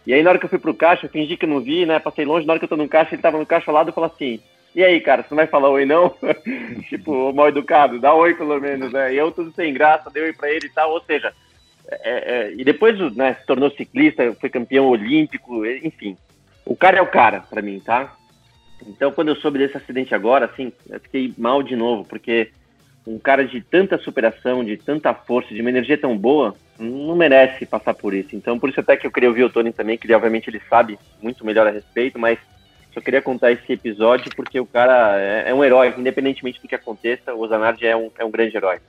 E 0.05 0.13
aí, 0.13 0.21
na 0.21 0.29
hora 0.29 0.39
que 0.39 0.45
eu 0.45 0.49
fui 0.49 0.59
pro 0.59 0.73
caixa, 0.73 1.05
eu 1.05 1.09
fingi 1.09 1.35
que 1.35 1.47
não 1.47 1.59
vi, 1.59 1.85
né? 1.85 1.99
Passei 1.99 2.25
longe, 2.25 2.45
na 2.45 2.53
hora 2.53 2.59
que 2.59 2.65
eu 2.65 2.69
tô 2.69 2.77
no 2.77 2.87
caixa, 2.87 3.15
ele 3.15 3.21
tava 3.21 3.37
no 3.37 3.45
caixa 3.45 3.71
ao 3.71 3.75
lado, 3.75 3.89
eu 3.89 3.93
falei 3.93 4.11
assim, 4.13 4.39
e 4.75 4.83
aí, 4.83 4.99
cara, 4.99 5.23
você 5.23 5.29
não 5.31 5.37
vai 5.37 5.47
falar 5.47 5.69
oi, 5.69 5.85
não? 5.85 6.13
tipo, 6.89 7.33
mal 7.33 7.47
educado, 7.47 7.99
dá 7.99 8.13
oi 8.13 8.35
pelo 8.35 8.59
menos, 8.59 8.91
né? 8.91 9.13
E 9.13 9.17
eu 9.17 9.31
tudo 9.31 9.51
sem 9.53 9.73
graça, 9.73 10.11
dei 10.11 10.23
oi 10.23 10.33
pra 10.33 10.51
ele 10.51 10.67
e 10.67 10.69
tal, 10.69 10.91
ou 10.91 11.01
seja, 11.01 11.33
é, 11.87 12.49
é, 12.49 12.53
e 12.57 12.63
depois 12.63 12.97
né, 13.15 13.35
se 13.35 13.45
tornou 13.45 13.71
ciclista, 13.71 14.35
foi 14.39 14.49
campeão 14.49 14.87
olímpico, 14.87 15.65
enfim. 15.65 16.17
O 16.65 16.75
cara 16.75 16.97
é 16.97 17.01
o 17.01 17.07
cara, 17.07 17.41
pra 17.49 17.61
mim, 17.61 17.79
tá? 17.79 18.15
Então, 18.85 19.11
quando 19.11 19.29
eu 19.29 19.35
soube 19.35 19.59
desse 19.59 19.77
acidente 19.77 20.13
agora, 20.13 20.45
assim, 20.45 20.73
eu 20.89 20.99
fiquei 20.99 21.33
mal 21.37 21.63
de 21.63 21.75
novo, 21.75 22.03
porque 22.05 22.51
um 23.05 23.19
cara 23.19 23.45
de 23.45 23.61
tanta 23.61 23.97
superação, 23.97 24.63
de 24.63 24.77
tanta 24.77 25.13
força, 25.13 25.53
de 25.53 25.61
uma 25.61 25.69
energia 25.69 25.97
tão 25.97 26.17
boa, 26.17 26.55
não 26.79 27.15
merece 27.15 27.65
passar 27.65 27.93
por 27.93 28.13
isso. 28.13 28.35
Então, 28.35 28.59
por 28.59 28.69
isso 28.69 28.79
até 28.79 28.97
que 28.97 29.05
eu 29.05 29.11
queria 29.11 29.29
ouvir 29.29 29.43
o 29.43 29.49
Tony 29.49 29.71
também, 29.71 29.97
que 29.97 30.07
ele, 30.07 30.13
obviamente 30.13 30.49
ele 30.49 30.61
sabe 30.69 30.97
muito 31.21 31.45
melhor 31.45 31.67
a 31.67 31.71
respeito, 31.71 32.17
mas 32.17 32.39
só 32.93 33.01
queria 33.01 33.21
contar 33.21 33.51
esse 33.51 33.71
episódio 33.71 34.31
porque 34.35 34.59
o 34.59 34.65
cara 34.65 35.19
é, 35.19 35.49
é 35.49 35.53
um 35.53 35.63
herói, 35.63 35.93
independentemente 35.97 36.61
do 36.61 36.67
que 36.67 36.75
aconteça, 36.75 37.33
o 37.33 37.47
Zanardi 37.47 37.85
é 37.85 37.95
um, 37.95 38.09
é 38.17 38.25
um 38.25 38.31
grande 38.31 38.55
herói. 38.55 38.79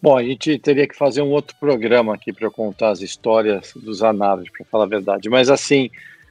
Bom, 0.00 0.16
a 0.16 0.22
gente 0.22 0.58
teria 0.58 0.86
que 0.86 0.96
fazer 0.96 1.22
um 1.22 1.30
outro 1.30 1.56
programa 1.58 2.14
aqui 2.14 2.32
para 2.32 2.50
contar 2.50 2.90
as 2.90 3.00
histórias 3.00 3.72
do 3.74 3.94
Zanardi, 3.94 4.50
para 4.50 4.66
falar 4.66 4.84
a 4.84 4.88
verdade. 4.88 5.28
Mas 5.28 5.48
assim, 5.48 5.90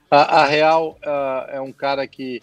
a, 0.09 0.41
a 0.41 0.45
Real 0.45 0.97
uh, 1.01 1.55
é 1.55 1.61
um 1.61 1.72
cara 1.72 2.05
que. 2.05 2.41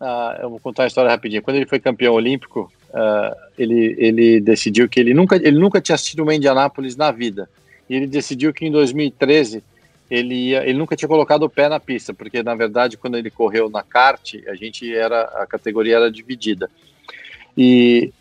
Uh, 0.00 0.42
eu 0.42 0.50
vou 0.50 0.60
contar 0.60 0.84
a 0.84 0.86
história 0.86 1.10
rapidinho. 1.10 1.42
Quando 1.42 1.56
ele 1.56 1.66
foi 1.66 1.80
campeão 1.80 2.14
olímpico, 2.14 2.72
uh, 2.92 3.36
ele, 3.58 3.94
ele 3.98 4.40
decidiu 4.40 4.88
que 4.88 5.00
ele 5.00 5.14
nunca, 5.14 5.36
ele 5.36 5.58
nunca 5.58 5.80
tinha 5.80 5.94
assistido 5.94 6.22
uma 6.22 6.34
Indianápolis 6.34 6.96
na 6.96 7.10
vida. 7.10 7.48
E 7.88 7.94
ele 7.94 8.06
decidiu 8.06 8.52
que 8.52 8.64
em 8.64 8.70
2013 8.70 9.62
ele, 10.10 10.34
ia, 10.34 10.62
ele 10.64 10.78
nunca 10.78 10.94
tinha 10.94 11.08
colocado 11.08 11.42
o 11.42 11.50
pé 11.50 11.68
na 11.68 11.80
pista, 11.80 12.12
porque 12.12 12.42
na 12.42 12.54
verdade 12.54 12.96
quando 12.96 13.16
ele 13.16 13.30
correu 13.30 13.70
na 13.70 13.82
kart, 13.82 14.34
a 14.46 14.54
gente 14.54 14.94
era 14.94 15.22
a 15.22 15.46
categoria 15.46 15.96
era 15.96 16.10
dividida. 16.10 16.70
E 17.56 18.12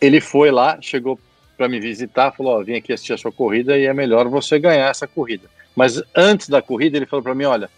ele 0.00 0.20
foi 0.20 0.50
lá, 0.50 0.78
chegou 0.80 1.18
para 1.56 1.68
me 1.68 1.80
visitar, 1.80 2.32
falou: 2.32 2.60
oh, 2.60 2.64
"Vim 2.64 2.74
aqui 2.74 2.92
assistir 2.92 3.14
a 3.14 3.18
sua 3.18 3.32
corrida 3.32 3.78
e 3.78 3.86
é 3.86 3.94
melhor 3.94 4.28
você 4.28 4.58
ganhar 4.58 4.90
essa 4.90 5.06
corrida". 5.06 5.48
Mas 5.74 6.02
antes 6.14 6.48
da 6.48 6.60
corrida 6.60 6.96
ele 6.96 7.06
falou 7.06 7.22
para 7.22 7.34
mim: 7.34 7.44
"Olha, 7.44 7.70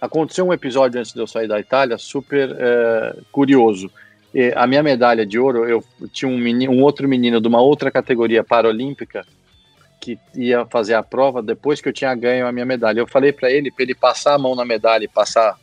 aconteceu 0.00 0.44
um 0.44 0.52
episódio 0.52 0.98
antes 0.98 1.12
de 1.12 1.20
eu 1.20 1.26
sair 1.26 1.46
da 1.46 1.60
Itália 1.60 1.96
super 1.98 2.50
é, 2.58 3.16
curioso 3.30 3.90
a 4.54 4.66
minha 4.66 4.82
medalha 4.82 5.26
de 5.26 5.38
ouro, 5.38 5.68
eu 5.68 5.84
tinha 6.12 6.30
um, 6.30 6.38
menino, 6.38 6.72
um 6.72 6.82
outro 6.82 7.08
menino 7.08 7.40
de 7.40 7.48
uma 7.48 7.60
outra 7.60 7.90
categoria 7.90 8.42
paralímpica 8.42 9.26
que 10.00 10.18
ia 10.34 10.66
fazer 10.66 10.94
a 10.94 11.02
prova 11.02 11.42
depois 11.42 11.80
que 11.80 11.88
eu 11.88 11.92
tinha 11.92 12.14
ganho 12.14 12.46
a 12.46 12.52
minha 12.52 12.64
medalha. 12.64 12.98
Eu 12.98 13.06
falei 13.06 13.32
para 13.32 13.50
ele, 13.50 13.70
para 13.70 13.84
ele 13.84 13.94
passar 13.94 14.34
a 14.34 14.38
mão 14.38 14.56
na 14.56 14.64
medalha 14.64 15.04
e 15.04 15.08
passar 15.08 15.56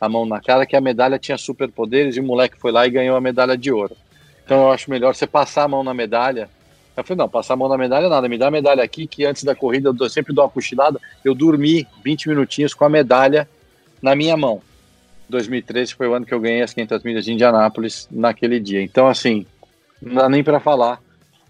a 0.00 0.08
mão 0.08 0.26
na 0.26 0.40
cara, 0.40 0.66
que 0.66 0.74
a 0.74 0.80
medalha 0.80 1.18
tinha 1.18 1.38
superpoderes 1.38 2.16
e 2.16 2.20
o 2.20 2.24
moleque 2.24 2.58
foi 2.58 2.72
lá 2.72 2.86
e 2.86 2.90
ganhou 2.90 3.16
a 3.16 3.20
medalha 3.20 3.56
de 3.56 3.70
ouro. 3.70 3.96
Então 4.44 4.62
eu 4.62 4.72
acho 4.72 4.90
melhor 4.90 5.14
você 5.14 5.26
passar 5.26 5.64
a 5.64 5.68
mão 5.68 5.84
na 5.84 5.94
medalha. 5.94 6.48
Eu 6.96 7.04
falei, 7.04 7.18
não, 7.18 7.28
passar 7.28 7.54
a 7.54 7.56
mão 7.56 7.68
na 7.68 7.76
medalha 7.76 8.08
nada, 8.08 8.28
me 8.28 8.38
dá 8.38 8.48
a 8.48 8.50
medalha 8.50 8.82
aqui, 8.82 9.06
que 9.06 9.24
antes 9.24 9.44
da 9.44 9.54
corrida 9.54 9.94
eu 9.98 10.10
sempre 10.10 10.34
dou 10.34 10.44
uma 10.44 10.50
cochilada. 10.50 10.98
Eu 11.24 11.34
dormi 11.34 11.86
20 12.02 12.28
minutinhos 12.28 12.72
com 12.72 12.84
a 12.84 12.88
medalha 12.88 13.48
na 14.00 14.16
minha 14.16 14.36
mão. 14.36 14.62
2013 15.28 15.94
foi 15.94 16.08
o 16.08 16.14
ano 16.14 16.26
que 16.26 16.34
eu 16.34 16.40
ganhei 16.40 16.62
as 16.62 16.72
500 16.72 17.02
milhas 17.02 17.24
de 17.24 17.32
Indianápolis 17.32 18.08
naquele 18.10 18.60
dia. 18.60 18.82
Então, 18.82 19.06
assim, 19.06 19.46
não 20.00 20.14
dá 20.14 20.28
nem 20.28 20.44
para 20.44 20.60
falar 20.60 21.00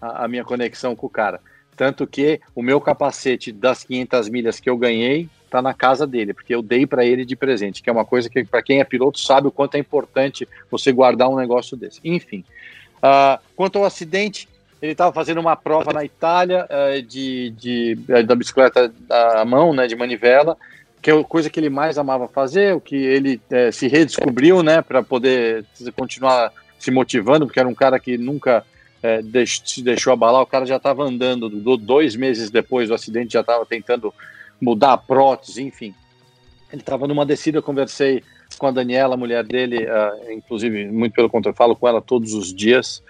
a, 0.01 0.25
a, 0.25 0.27
minha 0.27 0.43
conexão 0.43 0.95
com 0.95 1.07
o 1.07 1.09
cara. 1.09 1.39
Tanto 1.75 2.07
que 2.07 2.41
o 2.55 2.61
meu 2.61 2.81
capacete 2.81 3.51
das 3.51 3.83
500 3.83 4.29
milhas 4.29 4.59
que 4.59 4.69
eu 4.69 4.77
ganhei 4.77 5.29
está 5.45 5.61
na 5.61 5.73
casa 5.73 6.05
dele, 6.05 6.33
porque 6.33 6.53
eu 6.53 6.61
dei 6.61 6.85
para 6.85 7.05
ele 7.05 7.23
de 7.23 7.35
presente, 7.35 7.81
que 7.81 7.89
é 7.89 7.93
uma 7.93 8.05
coisa 8.05 8.29
que, 8.29 8.43
para 8.43 8.61
quem 8.61 8.79
é 8.79 8.83
piloto, 8.83 9.19
sabe 9.19 9.47
o 9.47 9.51
quanto 9.51 9.75
é 9.75 9.79
importante 9.79 10.47
você 10.69 10.91
guardar 10.91 11.29
um 11.29 11.37
negócio 11.37 11.77
desse. 11.77 11.99
Enfim, 12.03 12.43
uh, 12.97 13.39
quanto 13.55 13.77
ao 13.77 13.85
acidente, 13.85 14.49
ele 14.81 14.91
estava 14.91 15.13
fazendo 15.13 15.39
uma 15.39 15.55
prova 15.55 15.93
na 15.93 16.03
Itália 16.03 16.65
uh, 16.65 17.01
de, 17.01 17.51
de, 17.51 17.97
eh, 18.09 18.23
da 18.23 18.35
bicicleta 18.35 18.91
à 19.09 19.45
mão, 19.45 19.73
né, 19.73 19.87
de 19.87 19.95
manivela, 19.95 20.57
que 21.01 21.11
é 21.11 21.19
a 21.19 21.23
coisa 21.23 21.49
que 21.49 21.59
ele 21.59 21.69
mais 21.69 21.97
amava 21.97 22.27
fazer, 22.27 22.75
o 22.75 22.81
que 22.81 22.95
ele 22.95 23.41
uh, 23.51 23.71
se 23.71 23.87
redescobriu, 23.87 24.63
né, 24.63 24.81
para 24.81 25.03
poder 25.03 25.65
continuar 25.95 26.51
se 26.79 26.91
motivando, 26.91 27.45
porque 27.45 27.59
era 27.59 27.69
um 27.69 27.75
cara 27.75 27.99
que 27.99 28.17
nunca 28.17 28.63
é, 29.01 29.21
deix, 29.21 29.61
se 29.65 29.81
deixou 29.81 30.13
abalar, 30.13 30.41
o 30.41 30.47
cara 30.47 30.65
já 30.65 30.77
estava 30.77 31.03
andando, 31.03 31.49
do, 31.49 31.77
dois 31.77 32.15
meses 32.15 32.49
depois 32.49 32.89
do 32.89 32.93
acidente 32.93 33.33
já 33.33 33.41
estava 33.41 33.65
tentando 33.65 34.13
mudar 34.59 34.93
a 34.93 34.97
prótese, 34.97 35.63
enfim. 35.63 35.93
Ele 36.71 36.81
estava 36.81 37.07
numa 37.07 37.25
descida, 37.25 37.57
eu 37.57 37.63
conversei 37.63 38.23
com 38.57 38.67
a 38.67 38.71
Daniela, 38.71 39.13
a 39.13 39.17
mulher 39.17 39.43
dele, 39.43 39.85
uh, 39.85 40.31
inclusive, 40.31 40.87
muito 40.87 41.13
pelo 41.13 41.29
contrário, 41.29 41.57
falo 41.57 41.75
com 41.75 41.87
ela 41.87 42.01
todos 42.01 42.33
os 42.33 42.53
dias, 42.53 43.03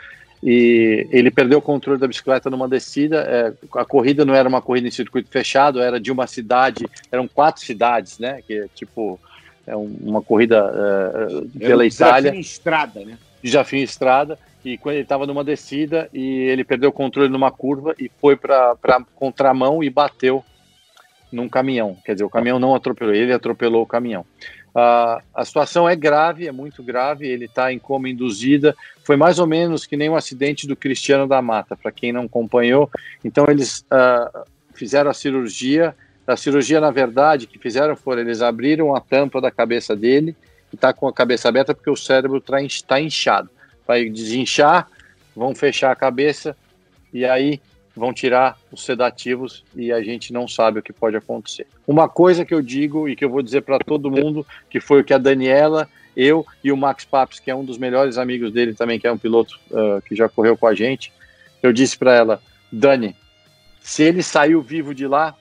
e 0.44 1.08
ele 1.12 1.32
perdeu 1.32 1.60
o 1.60 1.62
controle 1.62 2.00
da 2.00 2.08
bicicleta 2.08 2.50
numa 2.50 2.68
descida. 2.68 3.22
É, 3.22 3.54
a 3.80 3.86
corrida 3.86 4.24
não 4.24 4.36
era 4.36 4.48
uma 4.48 4.62
corrida 4.62 4.88
em 4.88 4.92
circuito 4.92 5.30
fechado, 5.30 5.82
era 5.82 6.00
de 6.00 6.12
uma 6.12 6.28
cidade, 6.28 6.88
eram 7.12 7.28
quatro 7.28 7.64
cidades, 7.64 8.20
né? 8.20 8.42
Que 8.46 8.60
é 8.60 8.68
tipo 8.76 9.20
é 9.66 9.76
uma 9.76 10.22
corrida 10.22 10.66
uh, 10.66 11.50
pela 11.60 11.84
um 11.84 11.88
Itália. 11.88 12.32
Desafio 12.32 12.38
em 12.38 12.40
estrada, 12.40 13.06
né? 13.06 13.18
Desafio 13.44 13.80
em 13.80 13.84
estrada 13.84 14.40
e 14.64 14.78
quando 14.78 14.96
ele 14.96 15.04
estava 15.04 15.26
numa 15.26 15.44
descida 15.44 16.10
e 16.14 16.22
ele 16.22 16.64
perdeu 16.64 16.90
o 16.90 16.94
controle 16.94 17.30
numa 17.30 17.52
curva 17.52 17.96
e 17.98 18.10
foi 18.20 18.36
para 18.36 18.76
contramão 19.16 19.84
e 19.84 19.90
bateu 19.90 20.44
num 21.32 21.48
caminhão. 21.48 21.98
Quer 22.06 22.14
dizer, 22.14 22.26
o 22.26 22.30
caminhão 22.30 22.60
não 22.60 22.76
atropelou, 22.76 23.14
ele 23.14 23.34
atropelou 23.34 23.84
o 23.84 23.88
caminhão. 23.88 24.26
Uh, 24.78 25.24
a 25.34 25.44
situação 25.44 25.90
é 25.90 25.96
grave, 25.96 26.48
é 26.48 26.52
muito 26.52 26.84
grave, 26.84 27.28
ele 27.28 27.46
está 27.46 27.74
em 27.74 27.80
coma 27.80 28.10
induzida. 28.10 28.76
Foi 29.04 29.18
mais 29.18 29.40
ou 29.40 29.48
menos 29.48 29.88
que 29.88 29.98
nem 29.98 30.10
um 30.10 30.16
acidente 30.16 30.68
do 30.68 30.76
Cristiano 30.76 31.28
da 31.28 31.42
Mata, 31.42 31.76
para 31.76 31.92
quem 31.92 32.12
não 32.12 32.26
acompanhou. 32.26 32.90
Então, 33.26 33.46
eles 33.50 33.80
uh, 33.92 34.46
fizeram 34.76 35.10
a 35.10 35.14
cirurgia. 35.14 35.96
A 36.28 36.38
cirurgia, 36.38 36.80
na 36.80 36.92
verdade, 36.92 37.48
que 37.48 37.58
fizeram 37.58 37.96
foi 37.96 38.20
eles 38.20 38.42
abriram 38.42 38.96
a 38.96 39.02
tampa 39.02 39.42
da 39.42 39.50
cabeça 39.50 39.96
dele 39.96 40.36
está 40.74 40.92
com 40.92 41.08
a 41.08 41.14
cabeça 41.14 41.48
aberta 41.48 41.74
porque 41.74 41.90
o 41.90 41.96
cérebro 41.96 42.44
está 42.66 43.00
inchado 43.00 43.50
vai 43.88 44.10
desinchar, 44.10 44.88
vão 45.34 45.56
fechar 45.56 45.92
a 45.92 45.96
cabeça 45.96 46.56
e 47.14 47.24
aí 47.24 47.62
vão 47.98 48.14
tirar 48.14 48.58
os 48.72 48.84
sedativos 48.84 49.64
e 49.76 49.92
a 49.92 50.02
gente 50.02 50.32
não 50.32 50.48
sabe 50.48 50.80
o 50.80 50.84
que 50.84 50.94
pode 50.94 51.16
acontecer. 51.16 51.68
Uma 51.88 52.08
coisa 52.08 52.46
que 52.46 52.54
eu 52.54 52.62
digo 52.62 53.08
e 53.08 53.16
que 53.16 53.26
eu 53.26 53.30
vou 53.30 53.42
dizer 53.42 53.62
para 53.62 53.80
todo 53.80 54.12
mundo, 54.12 54.46
que 54.70 54.80
foi 54.80 55.02
o 55.02 55.04
que 55.04 55.14
a 55.14 55.18
Daniela, 55.18 55.90
eu 56.16 56.46
e 56.64 56.72
o 56.72 56.78
Max 56.78 57.06
Papes, 57.06 57.40
que 57.40 57.52
é 57.52 57.56
um 57.56 57.66
dos 57.66 57.78
melhores 57.78 58.18
amigos 58.18 58.52
dele 58.52 58.74
também, 58.74 59.00
que 59.00 59.08
é 59.08 59.12
um 59.12 59.18
piloto 59.18 59.60
uh, 59.72 60.02
que 60.08 60.16
já 60.16 60.28
correu 60.28 60.58
com 60.58 60.68
a 60.68 60.74
gente, 60.74 61.14
eu 61.62 61.74
disse 61.74 61.98
para 61.98 62.14
ela, 62.14 62.42
Dani, 62.72 63.16
se 63.80 64.04
ele 64.04 64.24
saiu 64.24 64.62
vivo 64.62 64.94
de 64.94 65.08
lá, 65.08 65.36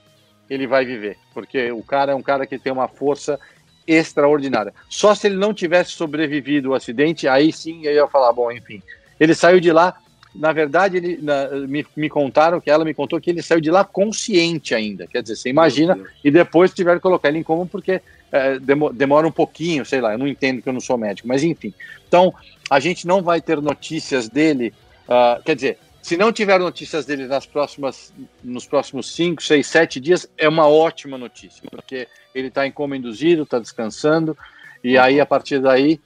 ele 0.49 0.67
vai 0.67 0.85
viver, 0.85 1.17
porque 1.33 1.71
o 1.71 1.83
cara 1.83 2.11
é 2.11 2.15
um 2.15 2.21
cara 2.21 2.45
que 2.45 2.57
tem 2.57 2.71
uma 2.71 2.87
força 2.87 3.39
extraordinária. 3.87 4.73
Só 4.89 5.15
se 5.15 5.27
ele 5.27 5.37
não 5.37 5.53
tivesse 5.53 5.91
sobrevivido 5.91 6.69
ao 6.69 6.75
acidente, 6.75 7.27
aí 7.27 7.51
sim 7.51 7.85
eu 7.85 7.93
ia 7.93 8.07
falar, 8.07 8.33
bom, 8.33 8.51
enfim. 8.51 8.81
Ele 9.19 9.33
saiu 9.33 9.59
de 9.59 9.71
lá, 9.71 9.97
na 10.37 10.53
verdade, 10.53 10.97
ele, 10.97 11.19
na, 11.21 11.49
me, 11.67 11.85
me 11.95 12.09
contaram 12.09 12.61
que 12.61 12.69
ela 12.69 12.85
me 12.85 12.93
contou 12.93 13.19
que 13.19 13.29
ele 13.29 13.41
saiu 13.41 13.59
de 13.59 13.71
lá 13.71 13.83
consciente 13.83 14.75
ainda. 14.75 15.07
Quer 15.07 15.21
dizer, 15.21 15.35
você 15.35 15.49
imagina, 15.49 15.99
e 16.23 16.29
depois 16.29 16.73
tiveram 16.73 16.99
que 16.99 17.03
colocar 17.03 17.29
ele 17.29 17.39
em 17.39 17.43
coma 17.43 17.65
porque 17.65 18.01
é, 18.31 18.59
demora 18.93 19.27
um 19.27 19.31
pouquinho, 19.31 19.85
sei 19.85 19.99
lá, 19.99 20.13
eu 20.13 20.17
não 20.17 20.27
entendo 20.27 20.61
que 20.61 20.69
eu 20.69 20.73
não 20.73 20.79
sou 20.79 20.97
médico, 20.97 21.27
mas 21.27 21.43
enfim. 21.43 21.73
Então, 22.07 22.33
a 22.69 22.79
gente 22.79 23.07
não 23.07 23.21
vai 23.21 23.41
ter 23.41 23.61
notícias 23.61 24.29
dele, 24.29 24.73
uh, 25.07 25.41
quer 25.43 25.55
dizer, 25.55 25.79
se 26.01 26.15
não 26.15 26.31
tiver 26.31 26.59
notícias 26.59 27.05
dele 27.05 27.27
nas 27.27 27.45
próximas, 27.45 28.13
nos 28.43 28.65
próximos 28.65 29.13
5, 29.13 29.41
6, 29.41 29.67
7 29.67 29.99
dias, 29.99 30.29
é 30.37 30.47
uma 30.47 30.67
ótima 30.67 31.17
notícia, 31.17 31.63
porque 31.69 32.07
ele 32.33 32.47
está 32.47 32.67
em 32.67 32.71
coma 32.71 32.95
induzido, 32.95 33.43
está 33.43 33.59
descansando, 33.59 34.37
e 34.83 34.97
aí 34.97 35.19
a 35.19 35.25
partir 35.25 35.59
daí 35.59 35.99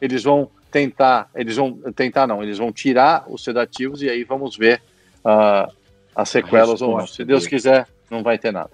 eles 0.00 0.24
vão 0.24 0.50
tentar, 0.70 1.30
eles 1.34 1.56
vão 1.56 1.72
tentar 1.92 2.26
não, 2.26 2.42
eles 2.42 2.58
vão 2.58 2.72
tirar 2.72 3.24
os 3.28 3.42
sedativos 3.42 4.02
e 4.02 4.10
aí 4.10 4.24
vamos 4.24 4.56
ver 4.56 4.82
uh, 5.24 5.72
as 6.14 6.28
sequelas 6.28 6.82
ou 6.82 6.98
não. 6.98 7.06
Se 7.06 7.24
Deus 7.24 7.46
quiser, 7.46 7.86
não 8.10 8.22
vai 8.22 8.38
ter 8.38 8.52
nada. 8.52 8.70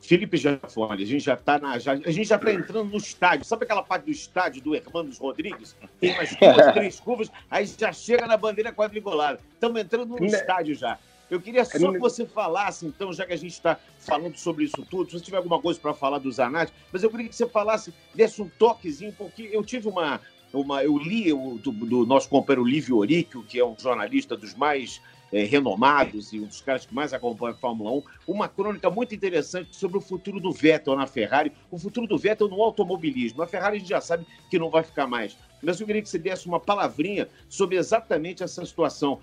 Felipe 0.00 0.36
Jafone, 0.36 1.02
a 1.02 1.06
gente 1.06 1.24
já 1.24 1.34
está 1.34 1.60
a 1.62 1.78
gente 1.78 2.24
já 2.24 2.36
está 2.36 2.52
entrando 2.52 2.90
no 2.90 2.96
estádio. 2.96 3.44
Sabe 3.44 3.64
aquela 3.64 3.82
parte 3.82 4.04
do 4.04 4.10
estádio 4.10 4.60
do 4.60 4.74
Hermanos 4.74 5.16
Rodrigues? 5.18 5.76
Tem 6.00 6.12
umas 6.12 6.34
duas, 6.34 6.72
três 6.74 7.00
curvas, 7.00 7.30
aí 7.48 7.64
já 7.66 7.92
chega 7.92 8.26
na 8.26 8.36
bandeira 8.36 8.72
quadriculada. 8.72 9.38
Estamos 9.54 9.80
entrando 9.80 10.06
no 10.06 10.18
né? 10.18 10.26
estádio 10.26 10.74
já. 10.74 10.98
Eu 11.30 11.40
queria 11.40 11.64
só 11.64 11.90
que 11.90 11.98
você 11.98 12.26
falasse, 12.26 12.84
então, 12.84 13.10
já 13.10 13.24
que 13.24 13.32
a 13.32 13.38
gente 13.38 13.52
está 13.52 13.78
falando 14.00 14.36
sobre 14.36 14.64
isso 14.64 14.84
tudo, 14.90 15.10
se 15.10 15.18
você 15.18 15.24
tiver 15.24 15.38
alguma 15.38 15.58
coisa 15.62 15.80
para 15.80 15.94
falar 15.94 16.18
do 16.18 16.30
Zanatti, 16.30 16.74
mas 16.92 17.02
eu 17.02 17.08
queria 17.08 17.26
que 17.26 17.34
você 17.34 17.48
falasse, 17.48 17.94
desse 18.14 18.42
um 18.42 18.48
toquezinho, 18.50 19.14
porque 19.16 19.48
eu 19.50 19.64
tive 19.64 19.88
uma. 19.88 20.20
Uma 20.52 20.82
eu 20.84 20.98
li 20.98 21.32
o, 21.32 21.58
do, 21.58 21.72
do 21.72 22.06
nosso 22.06 22.28
companheiro 22.28 22.68
Lívio 22.68 22.96
Oríquio, 22.96 23.42
que 23.42 23.58
é 23.58 23.64
um 23.64 23.74
jornalista 23.78 24.36
dos 24.36 24.54
mais 24.54 25.00
é, 25.32 25.44
renomados 25.44 26.32
e 26.32 26.38
um 26.38 26.46
dos 26.46 26.60
caras 26.60 26.84
que 26.84 26.94
mais 26.94 27.12
acompanham 27.14 27.54
a 27.54 27.58
Fórmula 27.58 27.90
1, 27.90 28.02
uma 28.28 28.48
crônica 28.48 28.90
muito 28.90 29.14
interessante 29.14 29.74
sobre 29.74 29.96
o 29.96 30.00
futuro 30.00 30.38
do 30.38 30.52
Vettel 30.52 30.94
na 30.94 31.06
Ferrari, 31.06 31.52
o 31.70 31.78
futuro 31.78 32.06
do 32.06 32.18
Vettel 32.18 32.48
no 32.48 32.62
automobilismo. 32.62 33.42
A 33.42 33.46
Ferrari 33.46 33.76
a 33.76 33.78
gente 33.80 33.88
já 33.88 34.00
sabe 34.00 34.26
que 34.50 34.58
não 34.58 34.70
vai 34.70 34.82
ficar 34.82 35.06
mais. 35.06 35.36
Mas 35.62 35.80
eu 35.80 35.86
queria 35.86 36.02
que 36.02 36.08
você 36.08 36.18
desse 36.18 36.46
uma 36.46 36.58
palavrinha 36.58 37.28
sobre 37.48 37.76
exatamente 37.76 38.42
essa 38.42 38.64
situação 38.64 39.20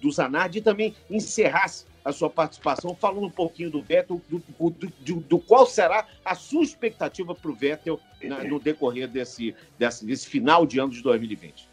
do 0.00 0.10
Zanardi 0.10 0.58
e 0.58 0.62
também 0.62 0.94
encerrasse 1.10 1.84
a 2.04 2.12
sua 2.12 2.30
participação 2.30 2.94
falando 2.94 3.26
um 3.26 3.30
pouquinho 3.30 3.70
do 3.70 3.82
Vettel, 3.82 4.20
do, 4.28 4.42
do, 4.58 4.92
do, 5.00 5.16
do 5.20 5.38
qual 5.38 5.66
será 5.66 6.06
a 6.24 6.34
sua 6.34 6.64
expectativa 6.64 7.34
para 7.34 7.50
o 7.50 7.54
Vettel 7.54 8.00
na, 8.22 8.42
no 8.42 8.58
decorrer 8.58 9.06
desse, 9.06 9.54
desse, 9.78 10.04
desse 10.06 10.26
final 10.26 10.64
de 10.64 10.78
ano 10.78 10.92
de 10.92 11.02
2020. 11.02 11.69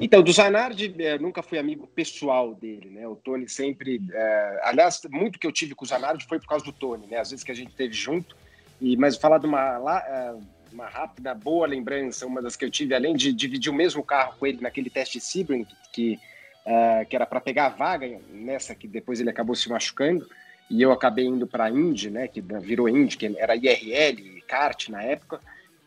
Então, 0.00 0.22
do 0.22 0.32
Zanardi, 0.32 0.94
é, 1.00 1.18
nunca 1.18 1.42
fui 1.42 1.58
amigo 1.58 1.88
pessoal 1.88 2.54
dele, 2.54 2.88
né? 2.88 3.08
O 3.08 3.16
Tony 3.16 3.48
sempre. 3.48 4.00
É, 4.12 4.60
aliás, 4.62 5.00
muito 5.10 5.40
que 5.40 5.46
eu 5.46 5.50
tive 5.50 5.74
com 5.74 5.84
o 5.84 5.88
Zanardi 5.88 6.24
foi 6.24 6.38
por 6.38 6.46
causa 6.46 6.64
do 6.64 6.72
Tony, 6.72 7.08
né? 7.08 7.18
Às 7.18 7.30
vezes 7.30 7.44
que 7.44 7.50
a 7.50 7.54
gente 7.54 7.72
teve 7.72 7.92
junto. 7.92 8.36
E, 8.80 8.96
mas 8.96 9.16
falar 9.16 9.38
de 9.38 9.46
uma, 9.46 10.04
é, 10.06 10.34
uma 10.72 10.86
rápida, 10.86 11.34
boa 11.34 11.66
lembrança, 11.66 12.26
uma 12.26 12.40
das 12.40 12.54
que 12.54 12.64
eu 12.64 12.70
tive, 12.70 12.94
além 12.94 13.16
de 13.16 13.32
dividir 13.32 13.72
o 13.72 13.74
mesmo 13.74 14.04
carro 14.04 14.36
com 14.38 14.46
ele 14.46 14.60
naquele 14.60 14.88
teste 14.88 15.18
Sebring, 15.18 15.66
que, 15.92 16.16
que 17.10 17.16
era 17.16 17.26
para 17.26 17.40
pegar 17.40 17.66
a 17.66 17.70
vaga 17.70 18.20
nessa 18.30 18.76
que 18.76 18.86
depois 18.86 19.18
ele 19.18 19.30
acabou 19.30 19.56
se 19.56 19.68
machucando, 19.68 20.28
e 20.70 20.80
eu 20.80 20.92
acabei 20.92 21.24
indo 21.24 21.44
para 21.44 21.64
a 21.64 21.70
Indy, 21.70 22.08
né? 22.08 22.28
Que 22.28 22.40
virou 22.40 22.88
Indy, 22.88 23.16
que 23.16 23.36
era 23.36 23.56
IRL, 23.56 24.42
kart 24.46 24.90
na 24.90 25.02
época. 25.02 25.40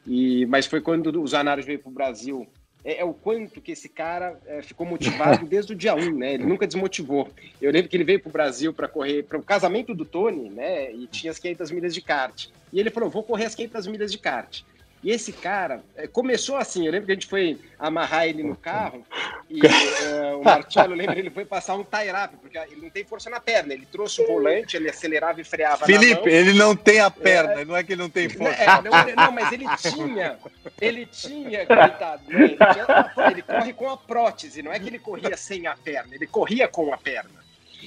E, 0.05 0.45
mas 0.47 0.65
foi 0.65 0.81
quando 0.81 1.21
o 1.21 1.27
Zanardi 1.27 1.65
veio 1.65 1.79
para 1.79 1.89
o 1.89 1.93
Brasil 1.93 2.45
é, 2.83 2.99
é, 2.99 3.05
o 3.05 3.13
quanto 3.13 3.61
que 3.61 3.71
esse 3.71 3.87
cara 3.87 4.39
é, 4.45 4.61
ficou 4.61 4.85
motivado 4.85 5.45
desde 5.47 5.73
o 5.73 5.75
dia 5.75 5.95
1, 5.95 6.17
né? 6.17 6.33
Ele 6.33 6.45
nunca 6.45 6.65
desmotivou. 6.65 7.29
Eu 7.61 7.71
lembro 7.71 7.89
que 7.89 7.95
ele 7.95 8.03
veio 8.03 8.19
para 8.19 8.29
o 8.29 8.31
Brasil 8.31 8.73
para 8.73 8.87
correr 8.87 9.23
para 9.23 9.37
o 9.37 9.43
casamento 9.43 9.93
do 9.93 10.05
Tony, 10.05 10.49
né? 10.49 10.91
E 10.91 11.07
tinha 11.07 11.31
as 11.31 11.39
500 11.39 11.71
milhas 11.71 11.93
de 11.93 12.01
kart. 12.01 12.47
E 12.73 12.79
ele 12.79 12.89
falou: 12.89 13.09
vou 13.09 13.23
correr 13.23 13.45
as 13.45 13.55
500 13.55 13.87
milhas 13.87 14.11
de 14.11 14.17
kart. 14.17 14.63
E 15.03 15.09
esse 15.09 15.33
cara 15.33 15.83
é, 15.95 16.07
começou 16.07 16.57
assim. 16.57 16.85
Eu 16.85 16.91
lembro 16.91 17.07
que 17.07 17.11
a 17.11 17.15
gente 17.15 17.27
foi 17.27 17.59
amarrar 17.79 18.27
ele 18.27 18.43
no 18.43 18.55
carro 18.55 19.03
e 19.49 19.59
uh, 19.59 20.37
o 20.39 20.43
Marcelo, 20.43 20.93
lembra, 20.93 21.17
ele 21.17 21.31
foi 21.31 21.43
passar 21.43 21.75
um 21.75 21.83
tie-up, 21.83 22.35
porque 22.37 22.57
ele 22.57 22.81
não 22.81 22.89
tem 22.89 23.03
força 23.03 23.29
na 23.29 23.39
perna. 23.39 23.73
Ele 23.73 23.87
trouxe 23.91 24.21
o 24.21 24.27
volante, 24.27 24.77
ele 24.77 24.89
acelerava 24.89 25.41
e 25.41 25.43
freava. 25.43 25.85
Felipe, 25.85 26.29
ele 26.29 26.53
não 26.53 26.75
tem 26.75 26.99
a 26.99 27.09
perna, 27.09 27.61
é, 27.61 27.65
não 27.65 27.75
é 27.75 27.83
que 27.83 27.93
ele 27.93 28.01
não 28.01 28.09
tem 28.09 28.29
força. 28.29 28.61
É, 28.61 28.81
não, 28.81 29.15
não, 29.15 29.31
mas 29.31 29.51
ele 29.51 29.65
tinha, 29.77 30.37
ele 30.79 31.05
tinha, 31.07 31.65
coitado, 31.65 32.21
né? 32.27 32.43
ele, 32.43 32.57
tinha, 32.57 33.31
ele 33.31 33.41
corre 33.41 33.73
com 33.73 33.89
a 33.89 33.97
prótese, 33.97 34.61
não 34.61 34.71
é 34.71 34.79
que 34.79 34.87
ele 34.87 34.99
corria 34.99 35.35
sem 35.35 35.65
a 35.65 35.75
perna, 35.75 36.13
ele 36.13 36.27
corria 36.27 36.67
com 36.67 36.93
a 36.93 36.97
perna. 36.97 37.41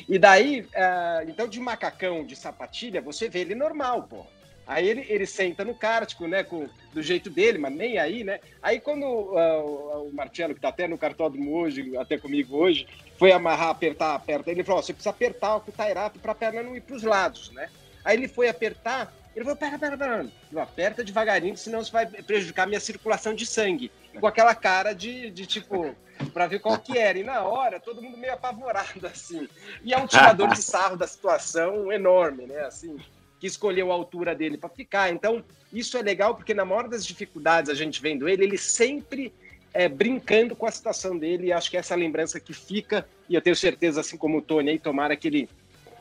E 0.09 0.19
daí, 0.19 0.63
uh, 0.63 1.29
então 1.29 1.47
de 1.47 1.61
macacão, 1.61 2.25
de 2.25 2.35
sapatilha, 2.35 3.01
você 3.01 3.29
vê 3.29 3.41
ele 3.41 3.55
normal, 3.55 4.03
pô. 4.03 4.27
Aí 4.67 4.89
ele, 4.89 5.05
ele 5.09 5.27
senta 5.27 5.65
no 5.65 5.75
cártico, 5.75 6.27
né, 6.27 6.43
com, 6.43 6.69
do 6.93 7.03
jeito 7.03 7.29
dele, 7.29 7.59
mas 7.59 7.73
nem 7.75 7.99
aí, 7.99 8.25
né? 8.25 8.41
Aí 8.63 8.81
quando 8.81 9.05
uh, 9.05 10.09
o 10.09 10.13
Marcelo, 10.13 10.55
que 10.55 10.61
tá 10.61 10.69
até 10.69 10.89
no 10.89 10.97
cartódromo 10.97 11.55
hoje, 11.55 11.97
até 11.97 12.17
comigo 12.17 12.57
hoje, 12.57 12.87
foi 13.19 13.33
amarrar, 13.33 13.69
apertar, 13.69 14.15
apertar, 14.15 14.51
ele 14.51 14.65
falou, 14.65 14.81
oh, 14.81 14.83
você 14.83 14.93
precisa 14.93 15.11
apertar 15.11 15.57
o 15.57 15.61
para 15.61 16.11
pra 16.11 16.35
perna 16.35 16.63
não 16.63 16.77
ir 16.77 16.81
pros 16.81 17.03
lados, 17.03 17.51
né? 17.53 17.69
Aí 18.05 18.17
ele 18.17 18.29
foi 18.29 18.49
apertar, 18.49 19.15
ele 19.35 19.45
falou, 19.45 19.59
pera, 19.59 19.79
pera, 19.79 19.99
pera, 19.99 20.27
eu 20.51 20.61
aperta 20.61 21.05
devagarinho, 21.05 21.57
senão 21.57 21.85
você 21.85 21.91
vai 21.91 22.07
prejudicar 22.07 22.63
a 22.63 22.67
minha 22.67 22.81
circulação 22.81 23.35
de 23.35 23.45
sangue. 23.45 23.91
Com 24.19 24.27
aquela 24.27 24.55
cara 24.55 24.93
de, 24.93 25.31
de 25.31 25.45
tipo, 25.45 25.95
para 26.33 26.47
ver 26.47 26.61
qual 26.61 26.79
que 26.79 26.97
era. 26.97 27.19
E 27.19 27.25
na 27.25 27.43
hora, 27.43 27.81
todo 27.81 28.03
mundo 28.03 28.17
meio 28.17 28.35
apavorado, 28.35 29.07
assim. 29.07 29.49
E 29.83 29.93
é 29.93 29.99
um 29.99 30.07
tirador 30.07 30.49
de 30.49 30.63
sarro 30.63 30.97
da 30.97 31.07
situação 31.07 31.91
enorme, 31.91 32.47
né? 32.47 32.61
Assim, 32.61 32.97
que 33.45 33.49
escolheu 33.49 33.93
a 33.93 33.95
altura 33.95 34.35
dele 34.35 34.57
para 34.57 34.71
ficar. 34.71 35.13
Então, 35.13 35.45
isso 35.71 35.99
é 35.99 36.03
legal 36.03 36.35
porque 36.35 36.55
na 36.55 36.65
maior 36.65 36.89
das 36.89 37.05
dificuldades, 37.05 37.71
a 37.71 37.75
gente 37.75 38.01
vendo 38.01 38.27
ele, 38.27 38.43
ele 38.43 38.57
sempre 38.57 39.35
é, 39.75 39.87
brincando 39.87 40.57
com 40.57 40.65
a 40.65 40.71
situação 40.71 41.19
dele. 41.19 41.49
E 41.49 41.53
acho 41.53 41.71
que 41.71 41.77
essa 41.77 41.93
é 41.93 41.97
lembrança 41.99 42.41
que 42.41 42.55
fica. 42.55 43.07
E 43.29 43.35
eu 43.35 43.43
tenho 43.43 43.55
certeza, 43.55 44.01
assim 44.01 44.17
como 44.17 44.39
o 44.39 44.41
Tony 44.41 44.71
aí, 44.71 44.79
tomara 44.79 45.15
que 45.15 45.29
ele 45.29 45.47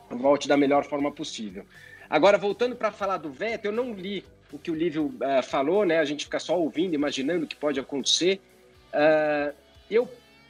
volte 0.08 0.48
da 0.48 0.56
melhor 0.56 0.86
forma 0.86 1.12
possível. 1.12 1.66
Agora, 2.08 2.38
voltando 2.38 2.76
para 2.76 2.90
falar 2.90 3.18
do 3.18 3.28
Vettel, 3.28 3.72
eu 3.72 3.76
não 3.76 3.92
li 3.92 4.24
o 4.50 4.58
que 4.58 4.70
o 4.70 4.74
Lívio 4.74 5.08
uh, 5.08 5.42
falou, 5.42 5.84
né? 5.84 5.98
A 5.98 6.04
gente 6.06 6.24
fica 6.24 6.38
só 6.38 6.58
ouvindo, 6.58 6.94
imaginando 6.94 7.44
o 7.44 7.46
que 7.46 7.56
pode 7.56 7.78
acontecer. 7.78 8.40
Uh, 8.88 9.54
eu, 9.90 10.08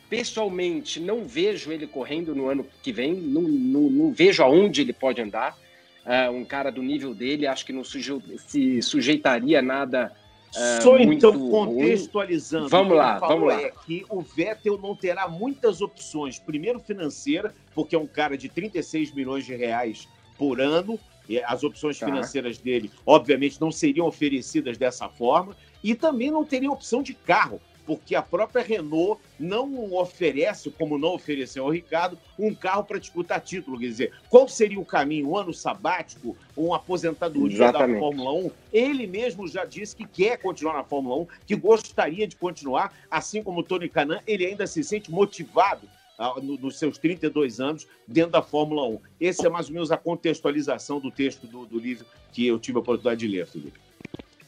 pessoalmente, 0.09 1.01
não 1.01 1.25
vejo 1.25 1.73
ele 1.73 1.89
correndo 1.89 2.37
no 2.37 2.49
ano 2.49 2.65
que 2.85 2.93
vem, 2.93 3.15
não, 3.15 3.43
não, 3.43 3.81
não 3.91 4.13
vejo 4.13 4.45
aonde 4.45 4.81
ele 4.81 4.93
pode 4.93 5.21
andar. 5.21 5.59
Uh, 6.05 6.31
um 6.33 6.45
cara 6.45 6.71
do 6.71 6.83
nível 6.83 7.15
dele, 7.15 7.47
acho 7.47 7.65
que 7.65 7.73
não 7.73 7.83
suje 7.83 8.13
se 8.47 8.83
sujeitaria 8.83 9.63
nada. 9.63 10.13
Uh, 10.51 10.83
Só 10.83 10.99
então 10.99 11.51
contextualizando. 11.51 12.69
Vamos 12.69 12.97
lá, 12.97 13.19
vamos 13.19 13.49
lá. 13.49 13.61
É 13.61 13.73
que 13.87 14.05
o 14.11 14.21
Vettel 14.21 14.79
não 14.79 14.95
terá 14.95 15.27
muitas 15.27 15.81
opções. 15.81 16.39
Primeiro, 16.39 16.79
financeira, 16.79 17.55
porque 17.75 17.97
é 17.97 17.99
um 17.99 18.07
cara 18.07 18.37
de 18.37 18.49
36 18.49 19.13
milhões 19.13 19.47
de 19.47 19.55
reais 19.55 20.07
por 20.37 20.61
ano. 20.61 20.99
E 21.27 21.43
as 21.43 21.65
opções 21.65 21.99
tá. 21.99 22.05
financeiras 22.05 22.59
dele, 22.59 22.91
obviamente, 23.07 23.59
não 23.59 23.73
seriam 23.73 24.07
oferecidas 24.07 24.77
dessa 24.77 25.09
forma. 25.09 25.57
E 25.83 25.95
também 25.95 26.31
não 26.31 26.45
teria 26.45 26.71
opção 26.71 27.03
de 27.03 27.15
carro 27.15 27.61
porque 27.87 28.15
a 28.15 28.23
própria 28.23 28.63
Renault 28.63 29.21
não 29.39 29.95
oferece, 29.95 30.71
como 30.71 30.99
não 30.99 31.15
ofereceu 31.15 31.65
ao 31.65 31.71
Ricardo, 31.71 32.19
um 32.39 32.55
carro 32.55 32.85
para 32.85 32.99
disputar 32.99 33.41
título. 33.41 33.79
Quer 33.79 33.87
dizer, 33.87 34.13
qual 34.29 34.49
seria 34.49 34.79
o 34.79 34.85
caminho? 34.85 35.31
Um 35.31 35.37
ano 35.37 35.53
sabático? 35.53 36.37
Uma 36.57 36.77
aposentadoria 36.77 37.57
Exatamente. 37.57 37.95
da 37.95 38.01
Fórmula 38.01 38.33
1? 38.33 38.51
Ele 38.73 39.07
mesmo 39.07 39.47
já 39.47 39.65
disse 39.65 39.95
que 39.95 40.07
quer 40.07 40.39
continuar 40.39 40.75
na 40.75 40.85
Fórmula 40.85 41.17
1, 41.23 41.27
que 41.47 41.57
gostaria 41.57 42.27
de 42.27 42.37
continuar, 42.37 42.93
assim 43.11 43.43
como 43.43 43.61
o 43.61 43.63
Tony 43.63 43.89
Canan, 43.89 44.21
ele 44.27 44.47
ainda 44.47 44.67
se 44.67 44.83
sente 44.83 45.11
motivado 45.11 45.89
ah, 46.19 46.35
nos 46.41 46.79
seus 46.79 46.97
32 46.99 47.61
anos 47.61 47.87
dentro 48.07 48.31
da 48.31 48.43
Fórmula 48.43 48.87
1. 48.89 49.01
Essa 49.21 49.47
é 49.47 49.51
mais 49.51 49.69
ou 49.69 49.75
menos 49.75 49.91
a 49.91 49.97
contextualização 49.97 51.01
do 51.01 51.11
texto 51.11 51.47
do, 51.47 51.67
do 51.67 51.79
livro 51.79 52.07
que 52.33 52.47
eu 52.47 52.59
tive 52.59 52.79
a 52.79 52.81
oportunidade 52.81 53.21
de 53.21 53.29
ler, 53.29 53.47
Felipe. 53.47 53.84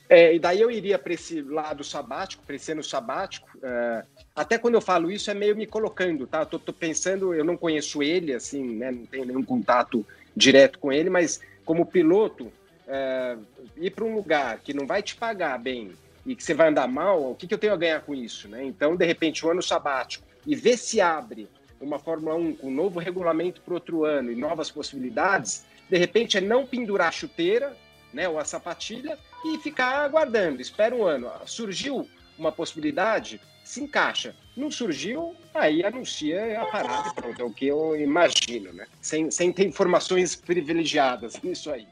É, 0.09 0.35
e 0.35 0.39
daí 0.39 0.61
eu 0.61 0.71
iria 0.71 0.99
para 0.99 1.13
esse 1.13 1.43
lado 1.43 1.83
sabático, 1.83 2.45
para 2.45 2.55
esse 2.55 2.71
ano 2.73 2.83
sabático. 2.83 3.49
É, 3.63 4.05
até 4.35 4.57
quando 4.57 4.75
eu 4.75 4.81
falo 4.81 5.11
isso, 5.11 5.31
é 5.31 5.35
meio 5.35 5.57
me 5.57 5.67
colocando, 5.67 6.27
tá? 6.27 6.45
Tô, 6.45 6.59
tô, 6.59 6.73
pensando, 6.73 7.35
eu 7.35 7.45
não 7.45 7.57
conheço 7.57 8.03
ele, 8.03 8.33
assim, 8.33 8.77
né? 8.77 8.91
Não 8.93 9.07
tenho 9.07 9.25
nenhum 9.25 9.43
contato 9.43 10.07
direto 10.37 10.79
com 10.79 10.93
ele, 10.93 11.11
mas 11.11 11.41
como 11.65 11.85
piloto, 11.85 12.53
é, 12.87 13.37
ir 13.77 13.91
para 13.91 14.05
um 14.05 14.15
lugar 14.15 14.61
que 14.61 14.73
não 14.73 14.87
vai 14.87 15.03
te 15.03 15.17
pagar 15.17 15.59
bem 15.59 15.91
e 16.25 16.37
que 16.37 16.43
você 16.43 16.55
vai 16.55 16.69
andar 16.69 16.87
mal, 16.87 17.31
o 17.31 17.35
que, 17.35 17.47
que 17.47 17.55
eu 17.55 17.59
tenho 17.59 17.73
a 17.73 17.77
ganhar 17.77 18.01
com 18.03 18.15
isso, 18.15 18.49
né? 18.49 18.65
Então, 18.65 18.97
de 18.97 19.05
repente, 19.05 19.45
um 19.45 19.51
ano 19.51 19.63
sabático 19.63 20.25
e 20.47 20.55
ver 20.55 20.77
se 20.77 21.01
abre 21.01 21.49
uma 21.81 21.99
Fórmula 21.99 22.37
1 22.37 22.57
com 22.57 22.69
um 22.69 22.75
novo 22.75 22.99
regulamento 22.99 23.61
para 23.61 23.75
outro 23.75 24.05
ano 24.05 24.31
e 24.31 24.37
novas 24.37 24.71
possibilidades, 24.71 25.65
de 25.89 25.99
repente 25.99 26.39
é 26.39 26.41
não 26.41 26.67
pendurar 26.67 27.09
a 27.09 27.13
chuteira, 27.13 27.77
né, 28.13 28.29
ou 28.29 28.39
a 28.39 28.45
sapatilha, 28.45 29.19
e 29.55 29.59
ficar 29.59 30.05
aguardando. 30.05 30.61
Espera 30.61 30.95
um 30.95 31.05
ano. 31.05 31.31
Surgiu 31.45 32.09
uma 32.39 32.53
possibilidade, 32.53 33.41
se 33.65 33.83
encaixa. 33.83 34.35
Não 34.57 34.71
surgiu, 34.71 35.35
aí 35.55 35.85
anuncia 35.85 36.61
a 36.61 36.67
parada. 36.67 37.13
Pronto, 37.15 37.41
é 37.41 37.45
o 37.45 37.53
que 37.53 37.67
eu 37.67 37.97
imagino, 37.97 38.73
né? 38.73 38.87
Sem, 39.01 39.31
sem 39.31 39.53
ter 39.53 39.67
informações 39.67 40.35
privilegiadas 40.35 41.41
nisso 41.43 41.71
aí. 41.71 41.87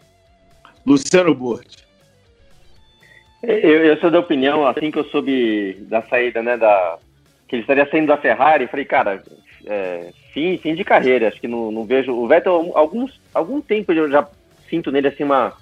Luciano 0.87 1.35
Burt. 1.35 1.83
Eu, 3.43 3.85
eu 3.85 3.97
sou 3.99 4.11
da 4.11 4.21
opinião, 4.21 4.67
assim 4.67 4.91
que 4.91 4.99
eu 4.99 5.05
soube 5.05 5.75
da 5.89 6.03
saída, 6.03 6.43
né, 6.43 6.57
da, 6.57 6.99
que 7.47 7.57
ele 7.57 7.63
estaria 7.63 7.89
saindo 7.91 8.07
da 8.07 8.17
Ferrari, 8.17 8.67
falei, 8.67 8.87
cara, 8.87 9.23
é, 9.67 10.13
fim, 10.33 10.57
fim 10.57 10.75
de 10.75 10.83
carreira, 10.83 11.29
acho 11.29 11.41
que 11.41 11.49
não, 11.49 11.71
não 11.71 11.85
vejo. 11.85 12.13
O 12.13 12.27
Vettel, 12.27 12.73
alguns, 12.75 13.21
algum 13.35 13.61
tempo 13.61 13.93
eu 13.93 14.11
já 14.11 14.27
sinto 14.69 14.91
nele 14.91 15.09
assim 15.09 15.25
uma 15.25 15.55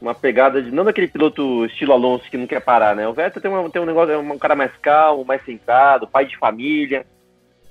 uma 0.00 0.14
pegada 0.14 0.62
de 0.62 0.70
não 0.70 0.84
daquele 0.84 1.08
piloto 1.08 1.66
estilo 1.66 1.92
Alonso 1.92 2.30
que 2.30 2.36
não 2.36 2.46
quer 2.46 2.60
parar, 2.60 2.96
né? 2.96 3.06
O 3.06 3.12
Vettel 3.12 3.42
tem, 3.42 3.50
uma, 3.50 3.68
tem 3.68 3.82
um 3.82 3.86
negócio, 3.86 4.12
é 4.12 4.18
um 4.18 4.38
cara 4.38 4.56
mais 4.56 4.72
calmo, 4.78 5.24
mais 5.24 5.44
centrado, 5.44 6.08
pai 6.08 6.24
de 6.24 6.38
família. 6.38 7.04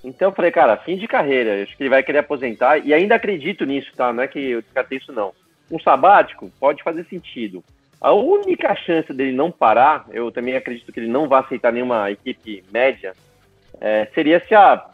Então 0.03 0.29
eu 0.29 0.35
falei, 0.35 0.51
cara, 0.51 0.77
fim 0.77 0.95
de 0.95 1.07
carreira, 1.07 1.63
acho 1.63 1.75
que 1.75 1.83
ele 1.83 1.89
vai 1.89 2.03
querer 2.03 2.19
aposentar 2.19 2.77
e 2.77 2.93
ainda 2.93 3.15
acredito 3.15 3.65
nisso, 3.65 3.91
tá? 3.95 4.13
Não 4.13 4.23
é 4.23 4.27
que 4.27 4.39
eu 4.39 4.61
descartei 4.61 4.99
isso 4.99 5.11
não. 5.11 5.33
Um 5.71 5.79
sabático 5.79 6.51
pode 6.59 6.83
fazer 6.83 7.05
sentido. 7.05 7.63
A 7.99 8.13
única 8.13 8.73
chance 8.75 9.11
dele 9.11 9.33
não 9.33 9.51
parar, 9.51 10.05
eu 10.11 10.31
também 10.31 10.55
acredito 10.55 10.91
que 10.91 10.99
ele 10.99 11.09
não 11.09 11.27
vai 11.27 11.41
aceitar 11.41 11.73
nenhuma 11.73 12.09
equipe 12.09 12.63
média, 12.71 13.13
é, 13.81 14.07
seria 14.13 14.39
se 14.47 14.55
a 14.55 14.85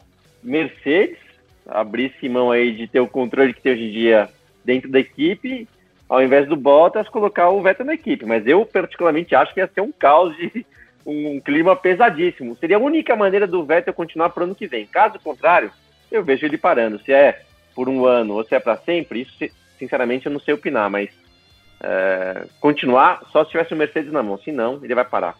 Mercedes 0.42 1.18
abrisse 1.68 2.28
mão 2.28 2.50
aí 2.50 2.72
de 2.72 2.88
ter 2.88 3.00
o 3.00 3.08
controle 3.08 3.52
que 3.52 3.60
tem 3.60 3.72
hoje 3.72 3.84
em 3.84 3.92
dia 3.92 4.28
dentro 4.64 4.90
da 4.90 4.98
equipe 4.98 5.68
ao 6.08 6.22
invés 6.22 6.48
do 6.48 6.56
Bottas, 6.56 7.08
colocar 7.08 7.50
o 7.50 7.62
Vettel 7.62 7.86
na 7.86 7.94
equipe. 7.94 8.24
Mas 8.24 8.46
eu, 8.46 8.64
particularmente, 8.64 9.34
acho 9.34 9.52
que 9.52 9.60
ia 9.60 9.70
ser 9.72 9.80
um 9.80 9.92
caos 9.92 10.36
de 10.36 10.64
um 11.04 11.40
clima 11.40 11.76
pesadíssimo. 11.76 12.56
Seria 12.56 12.76
a 12.76 12.80
única 12.80 13.14
maneira 13.14 13.46
do 13.46 13.64
Vettel 13.64 13.94
continuar 13.94 14.30
para 14.30 14.42
o 14.42 14.44
ano 14.44 14.54
que 14.54 14.66
vem. 14.66 14.86
Caso 14.86 15.18
contrário, 15.20 15.70
eu 16.10 16.24
vejo 16.24 16.46
ele 16.46 16.58
parando. 16.58 17.00
Se 17.00 17.12
é 17.12 17.42
por 17.74 17.88
um 17.88 18.06
ano 18.06 18.34
ou 18.34 18.44
se 18.44 18.54
é 18.54 18.60
para 18.60 18.76
sempre, 18.78 19.22
isso, 19.22 19.54
sinceramente, 19.78 20.26
eu 20.26 20.32
não 20.32 20.40
sei 20.40 20.54
opinar. 20.54 20.90
Mas 20.90 21.10
é, 21.80 22.46
continuar 22.60 23.22
só 23.30 23.44
se 23.44 23.50
tivesse 23.50 23.74
o 23.74 23.76
Mercedes 23.76 24.12
na 24.12 24.22
mão. 24.22 24.38
Se 24.38 24.50
não, 24.50 24.82
ele 24.82 24.94
vai 24.94 25.04
parar. 25.04 25.36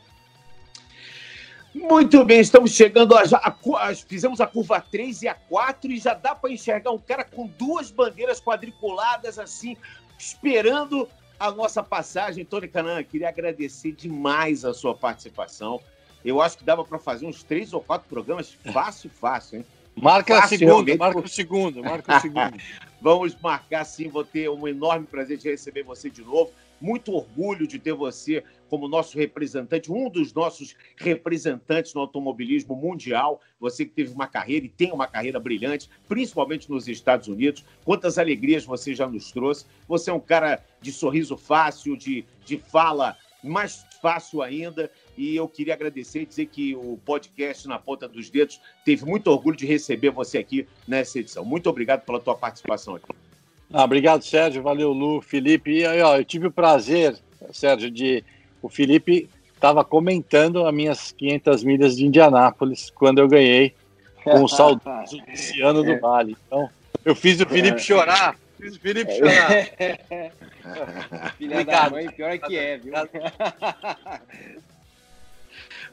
Muito 1.75 2.25
bem, 2.25 2.41
estamos 2.41 2.71
chegando 2.71 3.15
a, 3.15 3.23
a, 3.23 3.91
a, 3.91 3.95
fizemos 3.95 4.41
a 4.41 4.47
curva 4.47 4.81
3 4.81 5.23
e 5.23 5.29
a 5.29 5.35
4 5.35 5.93
e 5.93 5.99
já 5.99 6.15
dá 6.15 6.35
para 6.35 6.51
enxergar 6.51 6.91
um 6.91 6.99
cara 6.99 7.23
com 7.23 7.47
duas 7.47 7.91
bandeiras 7.91 8.41
quadriculadas 8.41 9.39
assim, 9.39 9.77
esperando 10.19 11.09
a 11.39 11.51
nossa 11.51 11.83
passagem. 11.83 12.45
Tony 12.45 12.69
Canan, 12.69 13.03
queria 13.03 13.29
agradecer 13.29 13.93
demais 13.93 14.65
a 14.65 14.73
sua 14.73 14.95
participação. 14.95 15.81
Eu 16.25 16.41
acho 16.41 16.59
que 16.59 16.65
dava 16.65 16.85
para 16.85 16.99
fazer 16.99 17.27
uns 17.27 17.43
três 17.43 17.73
ou 17.73 17.81
quatro 17.81 18.09
programas 18.09 18.57
fácil, 18.73 19.11
fácil, 19.11 19.59
hein? 19.59 19.67
Marca 19.95 20.43
fácil, 20.43 20.57
a 20.57 20.59
segunda, 20.59 20.97
marca 20.97 21.19
o 21.21 21.29
segundo, 21.29 21.83
marca 21.83 22.17
o 22.17 22.21
segundo. 22.21 22.57
Vamos 23.01 23.35
marcar 23.41 23.85
sim, 23.85 24.09
vou 24.09 24.25
ter 24.25 24.51
um 24.51 24.69
enorme 24.69 25.07
prazer 25.07 25.39
de 25.39 25.51
receber 25.51 25.83
você 25.83 26.11
de 26.11 26.23
novo 26.23 26.53
muito 26.81 27.13
orgulho 27.13 27.67
de 27.67 27.79
ter 27.79 27.93
você 27.93 28.43
como 28.69 28.89
nosso 28.89 29.17
representante, 29.17 29.93
um 29.93 30.11
dos 30.11 30.33
nossos 30.33 30.75
representantes 30.97 31.95
no 31.95 32.01
automobilismo 32.01 32.75
mundial. 32.75 33.41
Você 33.61 33.85
que 33.85 33.93
teve 33.93 34.13
uma 34.13 34.27
carreira 34.27 34.67
e 34.67 34.69
tem 34.69 34.93
uma 34.93 35.07
carreira 35.07 35.39
brilhante, 35.39 35.89
principalmente 36.09 36.71
nos 36.71 36.89
Estados 36.89 37.29
Unidos. 37.29 37.65
Quantas 37.85 38.19
alegrias 38.19 38.65
você 38.65 38.95
já 38.95 39.07
nos 39.07 39.31
trouxe. 39.31 39.67
Você 39.89 40.11
é 40.11 40.13
um 40.13 40.21
cara 40.21 40.65
de 40.81 40.93
sorriso 40.93 41.37
fácil, 41.37 41.97
de, 41.97 42.25
de 42.45 42.59
fala 42.59 43.17
mais 43.43 43.85
fácil 44.03 44.43
ainda. 44.43 44.91
E 45.17 45.37
eu 45.37 45.49
queria 45.49 45.75
agradecer 45.75 46.23
e 46.23 46.27
dizer 46.27 46.47
que 46.47 46.75
o 46.75 46.99
podcast 47.05 47.67
Na 47.69 47.79
Ponta 47.79 48.09
dos 48.09 48.29
Dedos 48.31 48.61
teve 48.85 49.05
muito 49.05 49.29
orgulho 49.29 49.57
de 49.57 49.67
receber 49.67 50.11
você 50.11 50.39
aqui 50.39 50.67
nessa 50.87 51.19
edição. 51.19 51.45
Muito 51.45 51.69
obrigado 51.69 52.05
pela 52.05 52.21
tua 52.21 52.37
participação 52.37 52.97
aqui. 52.97 53.26
Ah, 53.73 53.85
obrigado, 53.85 54.23
Sérgio. 54.23 54.63
Valeu, 54.63 54.93
Lu, 54.93 55.21
Felipe. 55.21 55.71
E 55.71 55.87
ó, 56.03 56.17
eu 56.17 56.25
tive 56.25 56.47
o 56.47 56.53
prazer, 56.53 57.17
Sérgio, 57.53 57.91
de. 57.91 58.25
O 58.63 58.69
Felipe 58.69 59.29
estava 59.55 59.85
comentando 59.85 60.67
as 60.67 60.75
minhas 60.75 61.13
500 61.13 61.65
milhas 61.65 61.97
de 61.97 62.05
Indianápolis 62.07 62.91
quando 62.91 63.19
eu 63.19 63.29
ganhei 63.29 63.75
com 64.23 64.43
o 64.43 64.49
saudoso 64.49 65.19
Luciano 65.29 65.83
do 65.83 65.99
Vale. 66.01 66.37
Então, 66.47 66.69
eu 67.05 67.15
fiz 67.15 67.41
o 67.41 67.47
Felipe 67.47 67.81
chorar. 67.81 68.37
Fiz 68.59 68.77
o 68.77 68.81
Felipe 68.81 69.13
chorar. 69.13 69.67
Filha 71.39 71.61
Obrigado. 71.61 71.85
da 71.85 71.91
mãe, 71.91 72.11
pior 72.11 72.39
que 72.39 72.57
é, 72.57 72.79
viu? 72.79 72.93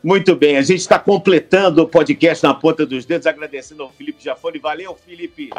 Muito 0.04 0.36
bem, 0.36 0.58
a 0.58 0.62
gente 0.62 0.80
está 0.80 1.00
completando 1.00 1.84
o 1.84 1.88
podcast 1.88 2.44
na 2.44 2.54
ponta 2.54 2.86
dos 2.86 3.06
dedos, 3.06 3.26
agradecendo 3.26 3.84
ao 3.84 3.90
Felipe 3.90 4.22
Jafone. 4.24 4.60
Valeu, 4.60 4.96
Felipe! 4.96 5.50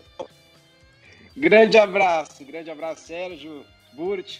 Grande 1.36 1.77
abraço, 1.77 2.44
grande 2.44 2.70
abraço, 2.70 3.06
Sérgio, 3.06 3.65
Burt. 3.93 4.39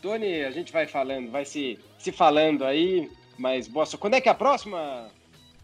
Tony, 0.00 0.44
a 0.44 0.50
gente 0.50 0.72
vai 0.72 0.86
falando, 0.86 1.30
vai 1.30 1.44
se, 1.44 1.78
se 1.98 2.12
falando 2.12 2.64
aí, 2.64 3.10
mas 3.36 3.66
boa 3.66 3.86
Quando 3.98 4.14
é 4.14 4.20
que 4.20 4.28
é 4.28 4.32
a 4.32 4.34
próxima? 4.34 5.08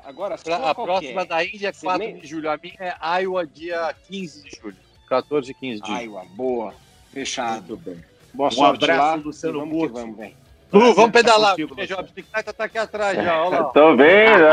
Agora, 0.05 0.35
a, 0.35 0.71
a 0.71 0.75
próxima 0.75 1.23
é? 1.23 1.25
da 1.25 1.45
Índia 1.45 1.69
é 1.69 1.73
4 1.73 1.99
nem... 1.99 2.19
de 2.19 2.27
julho. 2.27 2.51
A 2.51 2.59
minha 2.61 2.75
é 2.79 3.23
Iowa, 3.23 3.47
dia 3.47 3.95
15 4.09 4.43
de 4.43 4.61
julho. 4.61 4.77
14 5.09 5.51
e 5.51 5.55
15 5.55 5.81
de 5.81 5.87
julho. 5.87 6.01
Iowa, 6.03 6.25
boa. 6.35 6.75
Fechado. 7.13 7.69
Muito 7.69 7.77
bem. 7.77 8.05
Boa 8.35 8.49
um 8.49 8.53
sorte 8.53 8.85
abraço, 8.85 9.01
lá. 9.01 9.15
Luciano 9.15 9.61
vamos 9.61 9.75
Burt. 9.75 9.93
Vamos, 9.93 10.33
Lu, 10.73 10.93
vamos 10.93 11.13
pedalar. 11.13 11.53
A 11.53 12.03
bicicleta 12.03 12.53
tá 12.53 12.65
aqui 12.65 12.79
atrás 12.79 13.17
já, 13.17 13.45
olha 13.45 13.61
lá. 13.61 13.65
Tô 13.73 13.97
vendo. 13.97 14.45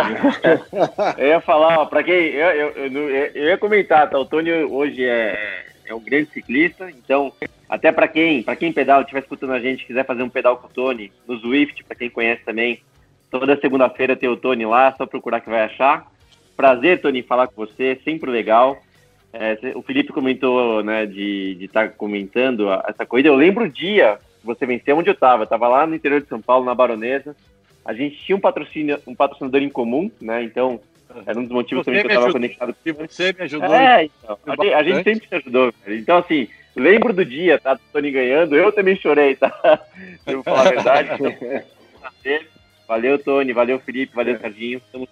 eu 1.18 1.28
ia 1.28 1.42
falar, 1.42 1.80
ó, 1.80 1.86
pra 1.88 2.04
quem. 2.04 2.14
Eu, 2.14 2.52
eu, 2.52 2.70
eu, 2.70 3.10
eu, 3.10 3.46
ia 3.46 3.58
comentar, 3.58 4.08
tá? 4.08 4.20
O 4.20 4.26
Tony 4.26 4.52
hoje 4.52 5.04
é, 5.04 5.66
é 5.92 5.96
um 5.96 6.00
grande 6.00 6.32
ciclista, 6.32 6.90
então, 6.90 7.34
até 7.70 7.92
pra 7.92 8.08
quem, 8.08 8.42
pra 8.42 8.56
quem 8.56 8.72
pedala, 8.72 9.02
estiver 9.02 9.20
escutando 9.20 9.54
a 9.54 9.60
gente, 9.60 9.86
quiser 9.86 10.06
fazer 10.06 10.24
um 10.24 10.30
pedal 10.30 10.58
com 10.58 10.68
o 10.68 10.70
Tony, 10.70 11.12
no 11.28 11.38
Zwift, 11.38 11.84
pra 11.84 11.96
quem 11.96 12.10
conhece 12.10 12.44
também, 12.44 12.82
toda 13.30 13.60
segunda-feira 13.60 14.16
tem 14.16 14.30
o 14.30 14.38
Tony 14.38 14.66
lá, 14.66 14.94
só 14.98 15.06
procurar 15.06 15.42
que 15.42 15.50
vai 15.50 15.62
achar. 15.62 16.10
Prazer, 16.56 17.02
Tony, 17.02 17.24
falar 17.24 17.48
com 17.48 17.66
você, 17.66 18.00
sempre 18.04 18.30
legal. 18.30 18.82
É, 19.34 19.58
o 19.76 19.82
Felipe 19.82 20.12
comentou, 20.12 20.84
né, 20.84 21.06
de 21.06 21.58
estar 21.62 21.90
tá 21.90 21.96
comentando 21.96 22.70
essa 22.88 23.06
corrida. 23.06 23.30
Eu 23.30 23.36
lembro 23.36 23.66
o 23.66 23.70
dia 23.70 24.20
que 24.40 24.46
você 24.46 24.66
venceu 24.66 24.98
onde 24.98 25.10
eu 25.10 25.14
estava. 25.14 25.44
Eu 25.44 25.46
estava 25.46 25.68
lá 25.68 25.88
no 25.88 25.96
interior 25.96 26.22
de 26.22 26.28
São 26.28 26.42
Paulo, 26.42 26.66
na 26.66 26.76
Baronesa. 26.76 27.36
A 27.86 27.94
gente 27.94 28.18
tinha 28.18 28.36
um, 28.36 28.42
patrocínio, 28.42 29.00
um 29.08 29.16
patrocinador 29.16 29.62
em 29.62 29.70
comum, 29.70 30.12
né? 30.22 30.44
Então, 30.44 30.82
era 31.26 31.40
um 31.40 31.44
dos 31.44 31.52
motivos 31.52 31.86
também 31.86 32.02
que 32.02 32.08
eu 32.08 32.12
estava 32.12 32.32
conectado. 32.32 32.76
Você 33.08 33.34
me 33.34 33.44
ajudou. 33.44 33.74
É, 33.74 34.06
então. 34.06 34.38
A 34.46 34.56
gente, 34.56 34.74
a 34.74 34.84
gente 34.84 35.04
sempre 35.04 35.28
te 35.28 35.36
ajudou. 35.36 35.74
Cara. 35.74 35.96
Então, 35.96 36.18
assim, 36.18 36.48
lembro 36.76 37.14
do 37.14 37.26
dia, 37.26 37.60
tá? 37.60 37.74
Do 37.74 37.82
Tony 37.92 38.12
ganhando. 38.12 38.56
Eu 38.56 38.72
também 38.72 38.96
chorei, 38.96 39.36
tá? 39.36 39.52
Eu 40.26 40.36
vou 40.36 40.44
falar 40.44 40.68
a 40.68 40.70
verdade. 40.70 41.10
valeu, 42.88 43.20
Tony. 43.20 43.54
Valeu, 43.54 43.80
Felipe. 43.80 44.16
Valeu, 44.16 44.38
Serginho. 44.40 44.78
Estamos 44.80 45.10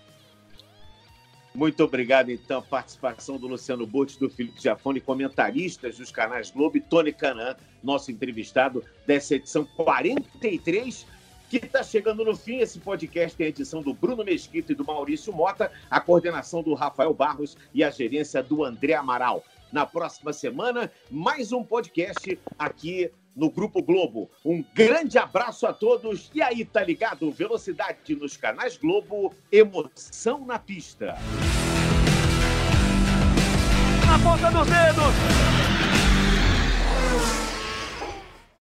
muito 1.54 1.84
obrigado, 1.84 2.32
então, 2.32 2.62
participação 2.62 3.38
do 3.38 3.48
Luciano 3.48 3.86
Burti, 3.86 4.20
do 4.20 4.30
Felipe 4.30 4.62
Giafone, 4.62 5.02
comentaristas 5.02 5.98
dos 5.98 6.12
canais 6.12 6.52
Globo 6.52 6.78
e 6.78 6.80
Tony 6.80 7.12
Canan, 7.12 7.56
nosso 7.84 8.12
entrevistado 8.12 8.84
dessa 9.06 9.36
edição 9.36 9.66
43, 9.76 11.06
que 11.50 11.58
está 11.58 11.82
chegando 11.82 12.24
no 12.24 12.36
fim. 12.36 12.60
Esse 12.60 12.80
podcast 12.80 13.36
tem 13.36 13.48
a 13.48 13.50
edição 13.50 13.82
do 13.82 13.94
Bruno 13.94 14.24
Mesquita 14.24 14.72
e 14.72 14.76
do 14.76 14.86
Maurício 14.86 15.34
Mota, 15.34 15.72
a 15.90 16.00
coordenação 16.00 16.62
do 16.62 16.74
Rafael 16.76 17.14
Barros 17.14 17.58
e 17.74 17.84
a 17.84 17.90
gerência 17.90 18.44
do 18.44 18.64
André 18.64 18.94
Amaral. 18.94 19.44
Na 19.72 19.86
próxima 19.86 20.32
semana, 20.32 20.92
mais 21.10 21.52
um 21.52 21.64
podcast 21.64 22.40
aqui 22.58 23.12
no 23.36 23.50
Grupo 23.50 23.82
Globo. 23.82 24.30
Um 24.44 24.64
grande 24.74 25.18
abraço 25.18 25.66
a 25.66 25.74
todos. 25.74 26.30
E 26.34 26.42
aí, 26.42 26.66
tá 26.66 26.84
ligado? 26.84 27.32
Velocidade 27.32 28.16
nos 28.16 28.38
canais 28.38 28.78
Globo, 28.78 29.34
emoção 29.52 30.46
na 30.46 30.60
pista. 30.60 31.16
Na 34.08 34.20
ponta 34.20 34.52
dos 34.52 34.68
dedos. 34.68 35.89